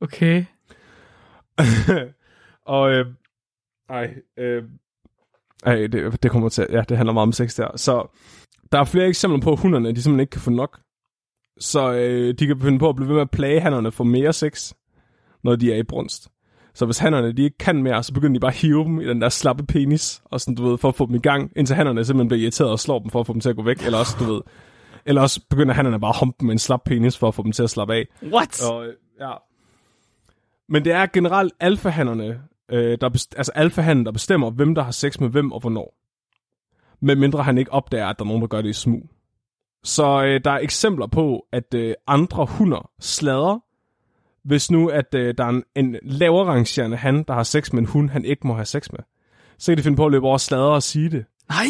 Okay. 0.00 0.44
og 2.76 2.92
øh, 2.92 3.06
ej, 3.88 4.14
øh, 4.36 4.64
ej 5.66 5.86
det, 5.86 6.22
det 6.22 6.30
kommer 6.30 6.48
til, 6.48 6.66
ja, 6.70 6.82
det 6.88 6.96
handler 6.96 7.12
meget 7.12 7.26
om 7.26 7.32
sex 7.32 7.56
der. 7.56 7.76
Så 7.76 8.18
der 8.72 8.78
er 8.78 8.84
flere 8.84 9.08
eksempler 9.08 9.40
på, 9.40 9.52
at 9.52 9.60
hunderne, 9.60 9.92
de 9.92 10.02
simpelthen 10.02 10.20
ikke 10.20 10.30
kan 10.30 10.40
få 10.40 10.50
nok. 10.50 10.80
Så 11.58 11.92
øh, 11.92 12.34
de 12.38 12.46
kan 12.46 12.60
finde 12.60 12.78
på 12.78 12.88
at 12.88 12.96
blive 12.96 13.08
ved 13.08 13.14
med 13.14 13.22
at 13.22 13.30
plage 13.30 13.60
hannerne 13.60 13.92
for 13.92 14.04
mere 14.04 14.32
sex, 14.32 14.72
når 15.44 15.56
de 15.56 15.72
er 15.72 15.76
i 15.76 15.82
brunst. 15.82 16.28
Så 16.74 16.84
hvis 16.84 16.98
hannerne 16.98 17.32
de 17.32 17.42
ikke 17.42 17.58
kan 17.58 17.82
mere, 17.82 18.02
så 18.02 18.12
begynder 18.12 18.34
de 18.34 18.40
bare 18.40 18.50
at 18.50 18.56
hive 18.56 18.84
dem 18.84 19.00
i 19.00 19.06
den 19.08 19.20
der 19.20 19.28
slappe 19.28 19.66
penis, 19.66 20.22
og 20.24 20.40
sådan, 20.40 20.54
du 20.54 20.68
ved, 20.68 20.78
for 20.78 20.88
at 20.88 20.94
få 20.94 21.06
dem 21.06 21.14
i 21.14 21.18
gang, 21.18 21.52
indtil 21.56 21.76
hannerne 21.76 22.04
simpelthen 22.04 22.28
bliver 22.28 22.42
irriteret 22.42 22.70
og 22.70 22.78
slår 22.80 22.98
dem 22.98 23.10
for 23.10 23.20
at 23.20 23.26
få 23.26 23.32
dem 23.32 23.40
til 23.40 23.48
at 23.50 23.56
gå 23.56 23.62
væk, 23.62 23.82
eller 23.84 23.98
også, 23.98 24.16
du 24.20 24.32
ved, 24.32 24.40
Eller 25.06 25.22
også 25.22 25.40
begynder 25.50 25.74
han 25.74 26.00
bare 26.00 26.08
at 26.08 26.18
humpe 26.20 26.44
med 26.44 26.52
en 26.52 26.58
slap 26.58 26.80
penis 26.84 27.18
for 27.18 27.28
at 27.28 27.34
få 27.34 27.42
dem 27.42 27.52
til 27.52 27.62
at 27.62 27.70
slappe 27.70 27.94
af. 27.94 28.06
What? 28.22 28.70
Og, 28.70 28.86
ja. 29.20 29.32
Men 30.68 30.84
det 30.84 30.92
er 30.92 31.06
generelt 31.06 31.52
alfahannerne, 31.60 32.40
øh, 32.68 32.98
der 33.00 33.08
best- 33.08 33.34
altså 33.36 33.52
alfahannen, 33.54 34.06
der 34.06 34.12
bestemmer, 34.12 34.50
hvem 34.50 34.74
der 34.74 34.82
har 34.82 34.90
sex 34.90 35.20
med 35.20 35.28
hvem 35.28 35.52
og 35.52 35.60
hvornår. 35.60 35.94
Med 37.00 37.16
mindre 37.16 37.42
han 37.42 37.58
ikke 37.58 37.72
opdager, 37.72 38.06
at 38.06 38.18
der 38.18 38.24
er 38.24 38.28
nogen, 38.28 38.42
der 38.42 38.48
gør 38.48 38.62
det 38.62 38.68
i 38.68 38.72
smug. 38.72 39.10
Så 39.84 40.24
øh, 40.24 40.40
der 40.44 40.50
er 40.50 40.58
eksempler 40.58 41.06
på, 41.06 41.46
at 41.52 41.74
øh, 41.74 41.94
andre 42.06 42.46
hunder 42.46 42.90
slader, 43.00 43.58
hvis 44.44 44.70
nu 44.70 44.88
at 44.88 45.14
øh, 45.14 45.34
der 45.38 45.44
er 45.44 45.48
en, 45.48 45.64
en 45.74 45.96
lavere 46.02 46.46
rangerende 46.46 46.96
han, 46.96 47.22
der 47.28 47.34
har 47.34 47.42
sex 47.42 47.72
med 47.72 47.82
en 47.82 47.88
hund, 47.88 48.10
han 48.10 48.24
ikke 48.24 48.46
må 48.46 48.54
have 48.54 48.64
sex 48.64 48.92
med. 48.92 49.00
Så 49.58 49.72
kan 49.72 49.78
de 49.78 49.82
finde 49.82 49.96
på 49.96 50.06
at 50.06 50.12
løbe 50.12 50.26
over 50.26 50.38
slader 50.38 50.70
og 50.70 50.82
sige 50.82 51.10
det. 51.10 51.24
Nej. 51.48 51.66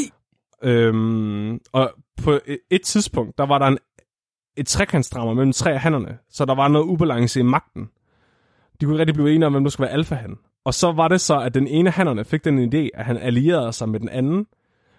Øhm, 0.62 1.60
og 1.72 1.92
på 2.22 2.32
et, 2.46 2.58
et 2.70 2.82
tidspunkt, 2.82 3.38
der 3.38 3.46
var 3.46 3.58
der 3.58 3.66
en, 3.66 3.78
et 4.56 4.66
trekantsdrammer 4.66 5.34
mellem 5.34 5.52
tre 5.52 5.72
af 5.72 5.80
hannerne, 5.80 6.18
så 6.30 6.44
der 6.44 6.54
var 6.54 6.68
noget 6.68 6.86
ubalance 6.86 7.40
i 7.40 7.42
magten. 7.42 7.88
De 8.80 8.86
kunne 8.86 8.98
rigtig 8.98 9.14
blive 9.14 9.34
enige 9.34 9.46
om, 9.46 9.52
hvem 9.52 9.64
der 9.64 9.70
skulle 9.70 9.86
være 9.86 9.94
alfahan. 9.94 10.36
Og 10.64 10.74
så 10.74 10.92
var 10.92 11.08
det 11.08 11.20
så, 11.20 11.40
at 11.40 11.54
den 11.54 11.66
ene 11.66 11.88
af 11.88 11.94
hannerne 11.94 12.24
fik 12.24 12.44
den 12.44 12.74
idé, 12.74 12.88
at 12.94 13.04
han 13.04 13.16
allierede 13.16 13.72
sig 13.72 13.88
med 13.88 14.00
den 14.00 14.08
anden, 14.08 14.46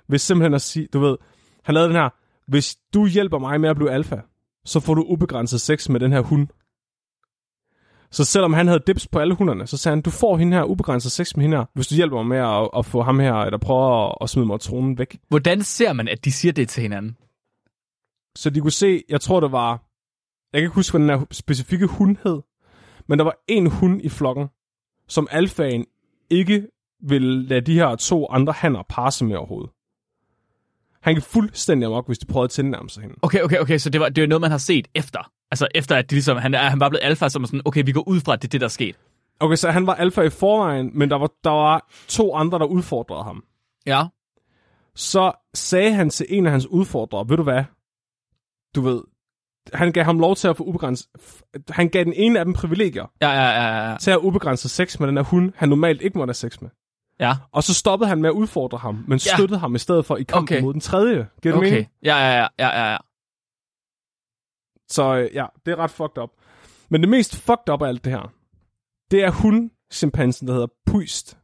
hvis 0.08 0.22
simpelthen 0.22 0.54
at 0.54 0.62
sige, 0.62 0.88
du 0.94 1.00
ved, 1.00 1.18
han 1.64 1.76
lavede 1.76 1.90
den 1.90 1.98
her, 1.98 2.10
hvis 2.48 2.78
du 2.94 3.08
hjælper 3.08 3.40
mig 3.40 3.62
med 3.62 3.70
at 3.70 3.76
blive 3.76 3.92
alfa, 3.92 4.22
så 4.66 4.80
får 4.80 4.94
du 4.94 5.02
ubegrænset 5.02 5.62
sex 5.62 5.90
med 5.90 6.00
den 6.00 6.12
her 6.12 6.22
hund. 6.22 6.48
Så 8.12 8.26
selvom 8.26 8.54
han 8.54 8.68
havde 8.68 8.84
dips 8.88 9.08
på 9.08 9.20
alle 9.20 9.36
hunderne, 9.36 9.68
så 9.68 9.78
sagde 9.78 9.96
han, 9.96 10.02
du 10.02 10.10
får 10.10 10.38
hende 10.38 10.58
her 10.58 10.64
ubegrænset 10.64 11.12
sex 11.12 11.36
med 11.36 11.44
hende 11.44 11.58
her, 11.58 11.66
hvis 11.74 11.88
du 11.88 11.96
hjælper 11.96 12.24
mig 12.24 12.26
med 12.26 12.38
at, 12.38 12.70
at 12.78 12.86
få 12.86 13.02
ham 13.02 13.20
her, 13.20 13.34
eller 13.34 13.58
prøver 13.58 14.10
at, 14.10 14.18
at 14.22 14.30
smide 14.30 14.46
mig 14.48 14.60
tronen 14.60 14.98
væk. 14.98 15.20
Hvordan 15.30 15.62
ser 15.62 15.94
man, 15.94 16.08
at 16.08 16.26
de 16.26 16.32
siger 16.32 16.52
det 16.52 16.70
til 16.70 16.82
hinanden? 16.82 17.18
Så 18.36 18.50
de 18.50 18.60
kunne 18.60 18.72
se, 18.72 19.04
jeg 19.10 19.22
tror 19.22 19.40
det 19.40 19.52
var, 19.52 19.70
jeg 20.54 20.60
kan 20.60 20.66
ikke 20.66 20.76
huske, 20.76 20.98
hvad 20.98 21.08
den 21.08 21.20
her 21.20 21.26
specifikke 21.32 21.88
hund 21.88 22.18
hed, 22.24 22.42
men 23.08 23.20
der 23.20 23.26
var 23.26 23.36
en 23.48 23.68
hund 23.68 24.02
i 24.02 24.10
flokken, 24.10 24.48
som 25.08 25.28
alfaen 25.32 25.86
ikke 26.30 26.68
ville 27.04 27.48
lade 27.48 27.62
de 27.62 27.74
her 27.74 27.96
to 27.96 28.28
andre 28.30 28.54
hanner 28.54 28.84
passe 28.90 29.26
med 29.26 29.36
overhovedet. 29.36 29.72
Han 31.04 31.16
gik 31.16 31.24
fuldstændig 31.24 31.88
amok, 31.88 32.08
hvis 32.08 32.18
de 32.20 32.26
prøvede 32.26 32.46
at 32.46 32.52
tilnærme 32.52 32.90
sig 32.90 33.02
hende. 33.04 33.16
Okay, 33.22 33.42
okay, 33.42 33.58
okay, 33.60 33.78
så 33.78 33.90
det 33.90 34.02
var, 34.02 34.10
det 34.10 34.22
var 34.22 34.28
noget, 34.28 34.42
man 34.42 34.52
har 34.52 34.58
set 34.58 34.88
efter. 34.96 35.32
Altså 35.52 35.68
efter, 35.76 35.96
at 35.96 36.10
de 36.10 36.16
ligesom, 36.16 36.38
han, 36.38 36.54
er, 36.54 36.58
han 36.58 36.80
var 36.80 36.90
blevet 36.90 37.04
alfa, 37.04 37.30
så 37.30 37.40
man 37.40 37.48
sådan, 37.48 37.62
okay, 37.66 37.84
vi 37.86 37.92
går 37.92 38.08
ud 38.08 38.20
fra, 38.20 38.34
at 38.34 38.42
det 38.42 38.48
er 38.48 38.50
det, 38.50 38.62
der 38.62 38.68
er 38.68 38.70
sket. 38.70 38.96
Okay, 39.40 39.56
så 39.56 39.72
han 39.72 39.88
var 39.88 39.94
alfa 39.94 40.22
i 40.22 40.30
forvejen, 40.30 40.92
men 40.94 41.10
der 41.10 41.16
var, 41.16 41.32
der 41.44 41.50
var 41.50 41.92
to 42.08 42.36
andre, 42.36 42.60
der 42.60 42.66
udfordrede 42.66 43.24
ham. 43.24 43.44
Ja. 43.86 44.04
Så 44.96 45.32
sagde 45.54 45.94
han 45.94 46.10
til 46.10 46.26
en 46.30 46.46
af 46.46 46.52
hans 46.52 46.68
udfordrere, 46.68 47.30
ved 47.30 47.38
du 47.38 47.44
hvad, 47.44 47.64
du 48.76 48.82
ved, 48.82 49.02
han 49.74 49.92
gav 49.92 50.04
ham 50.04 50.20
lov 50.20 50.36
til 50.36 50.48
at 50.48 50.58
få 50.58 50.64
ubegrænset, 50.64 51.08
han 51.70 51.90
gav 51.90 52.04
den 52.04 52.14
ene 52.14 52.40
af 52.40 52.46
dem 52.46 52.54
privilegier, 52.54 53.06
Ja, 53.22 53.30
ja, 53.30 53.50
ja, 53.50 53.90
ja. 53.92 53.98
til 53.98 54.12
at 54.12 54.14
have 54.14 54.24
ubegrænset 54.24 54.72
sex 54.72 55.00
med 55.00 55.08
den 55.08 55.18
her 55.18 55.24
hund, 55.24 55.52
han 55.56 55.70
normalt 55.70 56.02
ikke 56.02 56.18
måtte 56.18 56.30
have 56.30 56.50
sex 56.50 56.62
med. 56.62 56.70
Ja, 57.20 57.34
Og 57.52 57.64
så 57.64 57.74
stoppede 57.74 58.10
han 58.10 58.22
med 58.22 58.30
at 58.30 58.34
udfordre 58.34 58.78
ham, 58.78 58.96
men 59.08 59.20
Ja. 59.26 59.36
støttede 59.36 59.60
ham 59.60 59.76
i 59.76 59.80
stedet 59.80 60.06
for 60.06 60.18
i 60.18 60.24
kampen 60.24 60.56
Okay. 60.56 60.62
mod 60.64 60.74
den 60.74 60.82
tredje. 60.82 61.28
Giver 61.42 61.56
okay. 61.56 61.70
mening? 61.70 61.92
Ja, 62.04 62.16
ja, 62.18 62.48
ja, 62.60 62.68
ja, 62.68 62.92
ja. 62.92 62.98
Så 64.90 65.16
øh, 65.16 65.30
ja, 65.36 65.46
det 65.66 65.72
er 65.72 65.76
ret 65.76 65.92
fucked 65.92 66.18
up. 66.24 66.30
Men 66.90 67.02
det 67.02 67.10
mest 67.10 67.36
fucked 67.36 67.70
up 67.74 67.82
af 67.82 67.88
alt 67.88 68.04
det 68.04 68.12
her, 68.12 68.34
det 69.12 69.24
er 69.24 69.32
hun, 69.32 69.72
chimpansen, 69.94 70.48
der 70.48 70.54
hedder 70.54 70.68
Puist. 70.86 71.38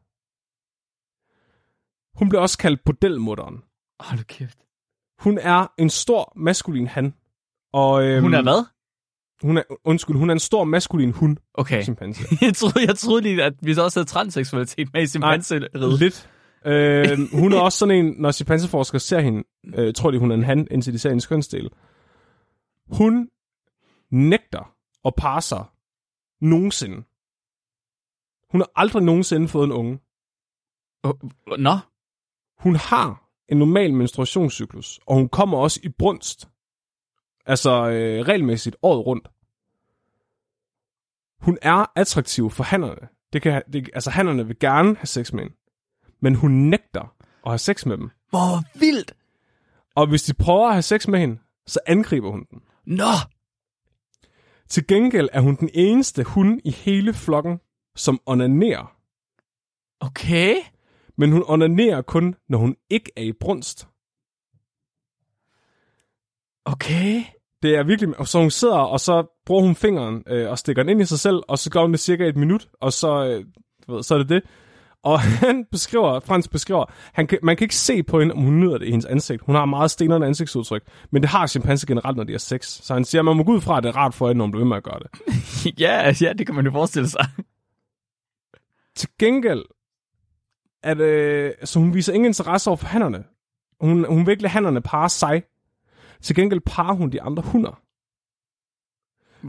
Hun 2.16 2.30
bliver 2.30 2.42
også 2.42 2.58
kaldt 2.58 2.84
bordelmutteren. 2.84 3.64
Hold 4.00 4.24
kæft. 4.24 4.60
Hun 5.20 5.38
er 5.38 5.68
en 5.78 5.90
stor 5.90 6.34
maskulin 6.36 6.88
han. 6.88 7.14
Og, 7.74 8.04
øhm, 8.04 8.22
Hun 8.24 8.34
er 8.34 8.42
hvad? 8.42 8.66
Hun 9.44 9.58
er, 9.58 9.64
undskyld, 9.84 10.18
hun 10.18 10.30
er 10.30 10.34
en 10.34 10.40
stor 10.40 10.64
maskulin 10.64 11.12
hund, 11.12 11.38
Okay. 11.54 11.84
chimpanse. 11.84 12.22
Jeg 12.46 12.56
troede, 12.56 12.88
jeg 12.88 12.96
troede 12.98 13.22
lige, 13.22 13.44
at 13.44 13.54
vi 13.62 13.74
så 13.74 13.84
også 13.84 14.00
havde 14.00 14.10
transseksualitet 14.10 14.94
med 14.94 15.02
i 15.02 15.08
chimpanseriet. 15.08 16.00
Lidt. 16.00 16.30
Øh, 16.66 17.18
hun 17.34 17.54
er 17.54 17.60
også 17.60 17.78
sådan 17.78 17.96
en, 18.06 18.16
når 18.18 18.32
chimpanseforskere 18.32 19.00
ser 19.00 19.20
hende, 19.20 19.44
øh, 19.76 19.94
tror 19.94 20.12
de, 20.12 20.20
hun 20.20 20.32
er 20.32 20.36
en 20.36 20.44
han, 20.44 20.68
indtil 20.72 20.94
de 20.94 21.00
ser 21.00 21.10
hendes 21.10 21.28
kønsdel. 21.28 21.70
Hun 22.92 23.30
nægter 24.12 24.76
at 25.06 25.14
parre 25.18 25.42
sig 25.42 25.66
nogensinde. 26.42 26.96
Hun 28.52 28.62
har 28.62 28.72
aldrig 28.76 29.04
nogensinde 29.04 29.48
fået 29.48 29.66
en 29.66 29.72
unge. 29.72 30.00
Nå, 31.58 31.78
Hun 32.60 32.76
har 32.76 33.30
en 33.50 33.58
normal 33.58 33.94
menstruationscyklus, 33.94 35.00
og 35.06 35.16
hun 35.16 35.30
kommer 35.30 35.58
også 35.58 35.80
i 35.84 35.90
brunst. 35.90 36.50
Altså 37.50 37.90
øh, 37.90 38.26
regelmæssigt 38.28 38.76
året 38.82 39.06
rundt. 39.06 39.28
Hun 41.42 41.58
er 41.62 41.92
attraktiv 41.96 42.50
for 42.50 42.64
hannerne. 42.64 43.08
Det 43.34 43.42
kan, 43.42 43.64
det, 43.74 43.90
altså 43.94 44.10
hannerne 44.10 44.48
vil 44.48 44.60
gerne 44.60 44.96
have 44.96 45.06
sex 45.08 45.34
med 45.34 45.44
hende. 45.44 45.56
Men 46.22 46.36
hun 46.36 46.52
nægter 46.52 47.16
at 47.46 47.52
have 47.52 47.58
sex 47.58 47.86
med 47.86 47.98
dem. 47.98 48.10
hvor 48.30 48.80
vildt. 48.80 49.16
Og 49.96 50.08
hvis 50.08 50.24
de 50.24 50.34
prøver 50.34 50.68
at 50.68 50.74
have 50.74 50.82
sex 50.82 51.08
med 51.08 51.20
hende, 51.20 51.40
så 51.68 51.80
angriber 51.88 52.32
hun 52.32 52.46
dem. 52.52 52.62
Nå, 52.86 53.04
Til 54.70 54.88
gengæld 54.88 55.30
er 55.34 55.42
hun 55.42 55.56
den 55.56 55.70
eneste 55.74 56.24
hund 56.24 56.62
i 56.66 56.72
hele 56.72 57.14
flokken, 57.14 57.60
som 57.96 58.22
onanerer. 58.26 58.96
okay. 60.00 60.56
Men 61.18 61.32
hun 61.32 61.44
onanerer 61.48 62.02
kun, 62.02 62.36
når 62.50 62.58
hun 62.58 62.76
ikke 62.90 63.12
er 63.16 63.22
i 63.22 63.34
brunst. 63.34 63.88
Okay. 66.66 67.24
Det 67.62 67.76
er 67.76 67.84
virkelig... 67.84 68.28
Så 68.28 68.40
hun 68.40 68.52
sidder, 68.52 68.78
og 68.78 69.00
så 69.00 69.42
bruger 69.46 69.62
hun 69.62 69.76
fingeren 69.76 70.24
øh, 70.28 70.50
og 70.50 70.58
stikker 70.58 70.84
den 70.84 70.90
ind 70.90 71.02
i 71.02 71.06
sig 71.06 71.20
selv, 71.20 71.42
og 71.48 71.60
så 71.60 71.70
gør 71.70 71.82
hun 71.82 71.92
det 71.92 72.00
cirka 72.00 72.28
et 72.28 72.38
minut, 72.38 72.68
og 72.82 72.94
så, 72.94 73.26
øh, 73.26 73.46
du 73.88 73.96
ved, 73.96 74.04
så 74.04 74.14
er 74.14 74.18
det 74.18 74.30
det. 74.30 74.44
Og 75.04 75.20
han 75.46 75.66
beskriver, 75.72 76.20
Frans 76.20 76.48
beskriver, 76.48 76.86
han 77.14 77.28
kan, 77.28 77.40
man 77.44 77.58
kan 77.58 77.66
ikke 77.66 77.76
se 77.76 78.04
på 78.04 78.20
hende, 78.20 78.34
om 78.34 78.42
hun 78.42 78.60
nyder 78.60 78.78
det 78.78 78.88
i 78.88 78.92
hendes 78.92 79.06
ansigt. 79.06 79.42
Hun 79.46 79.56
har 79.56 79.66
meget 79.66 79.92
stenerne 79.92 80.26
ansigtsudtryk, 80.26 80.84
men 81.12 81.22
det 81.22 81.30
har 81.30 81.48
chimpanser 81.48 81.88
generelt, 81.88 82.18
når 82.18 82.24
de 82.24 82.32
har 82.32 82.40
sex. 82.40 82.66
Så 82.66 82.94
han 82.94 83.06
siger, 83.06 83.22
at 83.22 83.26
man 83.26 83.38
må 83.38 83.44
gå 83.44 83.52
ud 83.52 83.62
fra, 83.62 83.78
at 83.78 83.84
det 83.84 83.90
er 83.90 83.98
rart 83.98 84.14
for 84.14 84.28
hende, 84.28 84.38
når 84.38 84.46
hun 84.46 84.52
bliver 84.52 84.64
ved 84.64 84.70
med 84.70 84.78
at 84.78 84.84
gøre 84.84 85.00
det. 85.00 85.10
ja, 85.82 86.14
ja, 86.22 86.34
det 86.34 86.46
kan 86.46 86.56
man 86.56 86.66
jo 86.66 86.72
forestille 86.72 87.10
sig. 87.10 87.26
Til 88.96 89.10
gengæld, 89.20 89.64
at, 90.84 91.00
øh, 91.00 91.54
så 91.64 91.80
hun 91.80 91.94
viser 91.94 92.14
ingen 92.14 92.28
interesse 92.28 92.70
over 92.70 92.78
for 92.78 92.88
hannerne. 92.88 93.24
Hun, 93.82 94.06
hun 94.06 94.26
vil 94.26 94.32
ikke 94.32 94.44
lade 94.44 94.52
hannerne 94.52 94.82
parre 94.82 95.10
sig. 95.10 95.44
Til 96.22 96.36
gengæld 96.36 96.60
parer 96.60 96.94
hun 96.94 97.10
de 97.10 97.22
andre 97.22 97.44
hunder. 97.44 97.82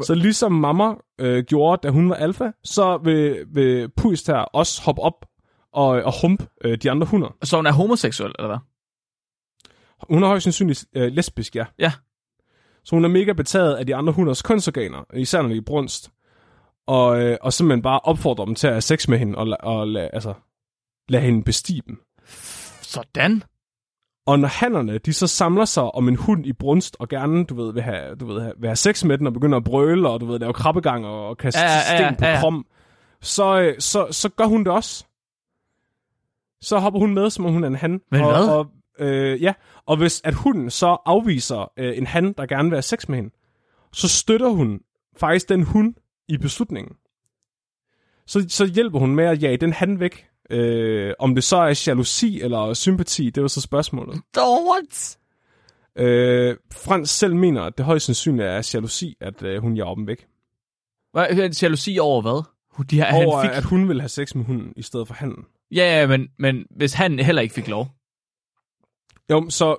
Så 0.02 0.14
ligesom 0.14 0.52
mamma 0.52 0.94
øh, 1.18 1.44
gjorde, 1.44 1.80
da 1.82 1.90
hun 1.90 2.10
var 2.10 2.14
alfa, 2.16 2.50
så 2.64 2.96
vil, 2.96 3.44
vil 3.48 3.88
Puist 3.88 4.26
her 4.26 4.36
også 4.36 4.82
hoppe 4.82 5.02
op 5.02 5.26
og, 5.72 5.88
og 5.88 6.12
humpe 6.20 6.46
øh, 6.64 6.78
de 6.78 6.90
andre 6.90 7.06
hunder. 7.06 7.36
Så 7.42 7.56
hun 7.56 7.66
er 7.66 7.72
homoseksuel, 7.72 8.32
eller 8.38 8.48
hvad? 8.48 8.58
Hun 10.10 10.22
er 10.22 10.26
højst 10.26 10.44
sandsynligt 10.44 10.86
øh, 10.94 11.12
lesbisk, 11.12 11.56
ja. 11.56 11.64
Ja. 11.78 11.92
Så 12.84 12.96
hun 12.96 13.04
er 13.04 13.08
mega 13.08 13.32
betaget 13.32 13.74
af 13.74 13.86
de 13.86 13.94
andre 13.94 14.12
hunders 14.12 14.42
kønsorganer, 14.42 15.04
især 15.14 15.42
når 15.42 15.48
de 15.48 15.56
er 15.56 15.62
brunst. 15.66 16.10
Og, 16.86 17.22
øh, 17.22 17.38
og 17.40 17.52
simpelthen 17.52 17.82
bare 17.82 18.00
opfordrer 18.00 18.44
dem 18.44 18.54
til 18.54 18.66
at 18.66 18.72
have 18.72 18.80
sex 18.80 19.08
med 19.08 19.18
hende, 19.18 19.38
og, 19.38 19.56
og 19.60 19.88
la, 19.88 20.08
altså, 20.12 20.34
lade 21.08 21.22
hende 21.22 21.44
bestige 21.44 21.82
dem. 21.86 22.02
Sådan. 22.82 23.42
Og 24.30 24.38
når 24.38 24.48
hannerne, 24.48 24.98
de 24.98 25.12
så 25.12 25.26
samler 25.26 25.64
sig 25.64 25.82
om 25.82 26.08
en 26.08 26.16
hund 26.16 26.46
i 26.46 26.52
brunst, 26.52 26.96
og 26.98 27.08
gerne, 27.08 27.44
du 27.44 27.54
ved, 27.54 27.72
vil 27.72 27.82
have, 27.82 28.14
du 28.14 28.26
ved, 28.26 28.52
vil 28.58 28.68
have 28.68 28.76
sex 28.76 29.04
med 29.04 29.18
den, 29.18 29.26
og 29.26 29.32
begynder 29.32 29.58
at 29.58 29.64
brøle, 29.64 30.08
og 30.08 30.20
du 30.20 30.26
ved, 30.26 30.38
lave 30.38 30.52
krabbegang, 30.52 31.06
og, 31.06 31.28
og 31.28 31.38
kaste 31.38 31.60
Ja, 31.60 31.66
ja, 31.66 31.76
ja, 31.76 32.06
sten 32.06 32.16
på 32.16 32.24
ja, 32.24 32.40
krom, 32.40 32.66
så, 33.20 33.60
øh, 33.60 33.74
så, 33.78 34.06
så 34.10 34.28
gør 34.28 34.44
hun 34.44 34.64
det 34.64 34.72
også. 34.72 35.04
Så 36.60 36.78
hopper 36.78 37.00
hun 37.00 37.14
med, 37.14 37.30
som 37.30 37.46
om 37.46 37.52
hun 37.52 37.64
er 37.64 37.68
en 37.68 37.74
han. 37.74 38.00
Men 38.10 38.20
og, 38.20 38.30
hvad? 38.30 38.48
Og, 38.48 38.66
øh, 38.98 39.42
ja, 39.42 39.52
og 39.86 39.96
hvis 39.96 40.20
at 40.24 40.34
hunden 40.34 40.70
så 40.70 40.96
afviser 41.06 41.72
øh, 41.76 41.98
en 41.98 42.06
han, 42.06 42.32
der 42.32 42.46
gerne 42.46 42.68
vil 42.68 42.76
have 42.76 42.82
sex 42.82 43.08
med 43.08 43.16
hende, 43.16 43.30
så 43.92 44.08
støtter 44.08 44.48
hun 44.48 44.80
faktisk 45.16 45.48
den 45.48 45.62
hund 45.62 45.94
i 46.28 46.38
beslutningen. 46.38 46.96
Så, 48.26 48.46
så 48.48 48.66
hjælper 48.66 48.98
hun 48.98 49.14
med 49.14 49.24
at 49.24 49.42
jage 49.42 49.56
den 49.56 49.72
han 49.72 50.00
væk. 50.00 50.29
Øh, 50.50 51.14
om 51.18 51.34
det 51.34 51.44
så 51.44 51.56
er 51.56 51.82
jalousi 51.86 52.40
eller 52.40 52.74
sympati, 52.74 53.26
det 53.26 53.38
er 53.38 53.42
jo 53.42 53.48
så 53.48 53.60
spørgsmålet. 53.60 54.20
What? 54.36 55.18
Øh, 55.96 56.56
Frans 56.72 57.10
selv 57.10 57.36
mener, 57.36 57.62
at 57.62 57.78
det 57.78 57.86
højst 57.86 58.06
sandsynligt 58.06 58.48
er 58.48 58.70
jalousi, 58.74 59.16
at 59.20 59.42
øh, 59.42 59.62
hun 59.62 59.76
jager 59.76 59.94
dem 59.94 60.06
væk. 60.06 60.26
Hvad, 61.12 61.50
jalousi 61.62 61.98
over 61.98 62.22
hvad? 62.22 62.42
De 62.90 63.00
har, 63.00 63.24
Over, 63.26 63.40
han 63.40 63.50
fik... 63.50 63.56
at 63.56 63.64
hun 63.64 63.88
vil 63.88 64.00
have 64.00 64.08
sex 64.08 64.34
med 64.34 64.44
hunden, 64.44 64.72
i 64.76 64.82
stedet 64.82 65.06
for 65.06 65.14
handen. 65.14 65.44
Ja, 65.70 66.00
ja, 66.00 66.06
men, 66.06 66.28
men 66.38 66.66
hvis 66.70 66.92
han 66.92 67.18
heller 67.18 67.42
ikke 67.42 67.54
fik 67.54 67.68
lov. 67.68 67.88
Jo, 69.30 69.50
så 69.50 69.76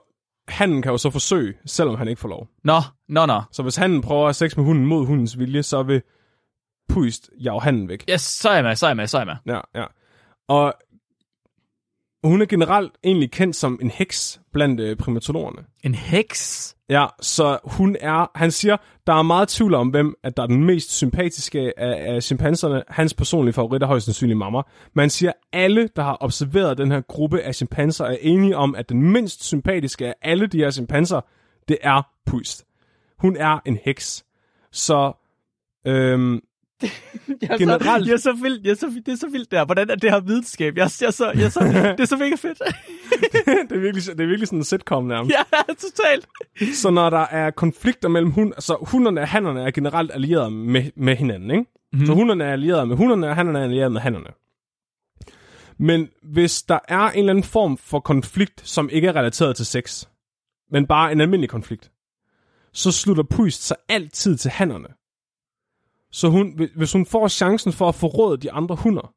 handen 0.48 0.81
kan 0.81 0.91
jo 0.91 0.98
så 0.98 1.10
forsøge, 1.10 1.53
selvom 1.65 1.95
han 1.95 2.07
ikke 2.07 2.22
får 2.22 2.30
lov. 2.30 2.48
Nå, 2.64 2.81
nå, 3.10 3.26
nå. 3.26 3.41
Så 3.52 3.64
hvis 3.64 3.76
handen 3.76 4.02
prøver 4.02 4.22
at 4.22 4.27
have 4.27 4.34
sex 4.34 4.57
med 4.57 4.65
hunden 4.65 4.85
mod 4.85 5.06
hundens 5.06 5.39
vilje, 5.39 5.64
så 5.64 5.84
vil 5.84 6.02
Puist 6.89 7.30
jage 7.39 7.61
handen 7.61 7.88
væk. 7.88 8.03
Ja, 8.07 8.18
så 8.18 8.49
er 8.49 8.53
jeg 8.53 8.64
med, 8.64 8.76
så 8.76 8.85
er 8.85 8.89
jeg 8.89 8.98
med, 8.98 9.07
så 9.07 9.18
er 9.18 9.22
jeg 9.22 9.38
med. 9.45 9.53
Ja, 9.53 9.81
ja. 9.81 9.85
Og 10.51 10.73
hun 12.23 12.41
er 12.41 12.45
generelt 12.45 12.91
egentlig 13.03 13.31
kendt 13.31 13.55
som 13.55 13.79
en 13.81 13.89
heks 13.89 14.41
blandt 14.53 14.79
øh, 14.79 14.97
primatologerne. 14.97 15.65
En 15.83 15.95
heks? 15.95 16.75
Ja, 16.89 17.05
så 17.21 17.59
hun 17.63 17.97
er, 17.99 18.31
han 18.35 18.51
siger, 18.51 18.77
der 19.07 19.13
er 19.13 19.21
meget 19.21 19.47
tvivl 19.47 19.73
om, 19.73 19.89
hvem 19.89 20.15
at 20.23 20.37
der 20.37 20.43
er 20.43 20.47
den 20.47 20.63
mest 20.63 20.91
sympatiske 20.91 21.79
af, 21.79 22.13
af 22.15 22.23
chimpanserne. 22.23 22.83
Hans 22.87 23.13
personlige 23.13 23.53
favorit 23.53 23.83
er 23.83 23.87
højst 23.87 24.05
sandsynligt 24.05 24.37
mamma. 24.37 24.61
Man 24.93 25.09
siger, 25.09 25.31
alle, 25.53 25.89
der 25.95 26.03
har 26.03 26.17
observeret 26.19 26.77
den 26.77 26.91
her 26.91 27.01
gruppe 27.01 27.41
af 27.41 27.55
chimpanser, 27.55 28.05
er 28.05 28.17
enige 28.21 28.57
om, 28.57 28.75
at 28.75 28.89
den 28.89 29.01
mindst 29.01 29.43
sympatiske 29.43 30.07
af 30.07 30.15
alle 30.21 30.47
de 30.47 30.57
her 30.57 30.71
chimpanser, 30.71 31.21
det 31.67 31.77
er 31.81 32.01
Puist. 32.25 32.65
Hun 33.19 33.37
er 33.37 33.59
en 33.65 33.77
heks. 33.85 34.25
Så 34.71 35.13
øhm, 35.87 36.41
Jeg 36.81 36.91
er 37.49 37.57
Generelt- 37.57 37.83
Så, 38.05 38.09
jeg 38.09 38.13
er 38.13 38.17
så 38.17 38.33
vildt, 38.33 38.65
jeg 38.65 38.71
er 38.71 38.75
så, 38.75 38.87
vildt- 38.87 39.05
det 39.05 39.11
er 39.11 39.17
så 39.17 39.27
vildt 39.29 39.51
der. 39.51 39.65
Hvordan 39.65 39.89
er 39.89 39.95
det 39.95 40.11
her 40.11 40.19
videnskab? 40.19 40.77
Jeg, 40.77 40.89
jeg, 41.01 41.13
så, 41.13 41.31
jeg 41.35 41.51
så, 41.51 41.59
det 41.97 41.99
er 41.99 42.05
så 42.05 42.17
mega 42.17 42.35
fedt. 42.35 42.57
det, 43.69 43.75
er 43.75 43.79
virkelig, 43.79 44.03
det 44.05 44.19
er 44.19 44.27
virkelig 44.27 44.47
sådan 44.47 44.59
en 44.59 44.63
sitcom 44.63 45.03
nærmest. 45.05 45.35
ja, 45.53 45.73
totalt. 45.73 46.27
Så 46.75 46.89
når 46.89 47.09
der 47.09 47.25
er 47.25 47.51
konflikter 47.51 48.09
mellem 48.09 48.31
hund, 48.31 48.53
så 48.59 48.77
hunderne 48.91 49.21
og 49.21 49.27
hannerne 49.27 49.61
er 49.61 49.71
generelt 49.71 50.11
allieret 50.13 50.53
med, 50.53 50.83
med 50.95 51.15
hinanden, 51.15 51.51
ikke? 51.51 51.65
Mm. 51.93 52.05
Så 52.05 52.13
hunderne 52.13 52.43
er 52.43 52.51
allieret 52.53 52.87
med 52.87 52.97
hunderne, 52.97 53.29
og 53.29 53.35
hannerne 53.35 53.59
er 53.59 53.63
allieret 53.63 53.91
med 53.91 54.01
hannerne. 54.01 54.27
Men 55.77 56.09
hvis 56.23 56.63
der 56.63 56.79
er 56.87 57.09
en 57.09 57.19
eller 57.19 57.29
anden 57.29 57.43
form 57.43 57.77
for 57.77 57.99
konflikt, 57.99 58.61
som 58.69 58.89
ikke 58.89 59.07
er 59.07 59.15
relateret 59.15 59.55
til 59.55 59.65
sex, 59.65 60.05
men 60.71 60.87
bare 60.87 61.11
en 61.11 61.21
almindelig 61.21 61.49
konflikt, 61.49 61.91
så 62.73 62.91
slutter 62.91 63.23
Puist 63.23 63.67
sig 63.67 63.77
altid 63.89 64.37
til 64.37 64.51
hannerne. 64.51 64.87
Så 66.11 66.29
hun, 66.29 66.59
hvis 66.75 66.93
hun 66.93 67.05
får 67.05 67.27
chancen 67.27 67.73
for 67.73 67.89
at 67.89 67.95
forråde 67.95 68.38
de 68.38 68.51
andre 68.51 68.75
hunder, 68.75 69.13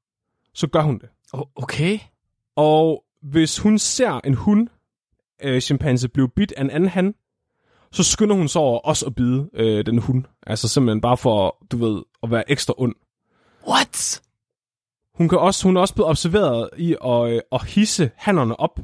så 0.55 0.67
gør 0.67 0.83
hun 0.83 0.99
det. 0.99 1.09
Okay. 1.57 1.99
Og 2.57 3.05
hvis 3.23 3.59
hun 3.59 3.79
ser 3.79 4.21
en 4.25 4.35
hund, 4.35 4.69
øh, 5.43 5.61
chimpanse, 5.61 6.09
blive 6.09 6.29
bidt 6.29 6.53
af 6.53 6.61
en 6.61 6.71
anden 6.71 6.89
han, 6.89 7.15
så 7.93 8.05
skynder 8.05 8.37
hun 8.37 8.49
sig 8.49 8.61
over 8.61 8.79
også 8.79 9.07
at 9.07 9.15
bide 9.15 9.51
øh, 9.55 9.87
den 9.87 9.99
hund. 9.99 10.25
Altså 10.47 10.69
simpelthen 10.69 11.01
bare 11.01 11.17
for, 11.17 11.67
du 11.71 11.77
ved, 11.77 12.03
at 12.23 12.31
være 12.31 12.51
ekstra 12.51 12.75
ond. 12.77 12.95
What? 13.69 14.23
Hun, 15.15 15.29
kan 15.29 15.39
også, 15.39 15.65
hun 15.69 15.77
er 15.77 15.81
også 15.81 15.95
blevet 15.95 16.11
observeret 16.11 16.71
i 16.79 16.97
at, 17.05 17.33
øh, 17.33 17.41
at 17.53 17.65
hisse 17.65 18.11
hannerne 18.17 18.61
op 18.61 18.81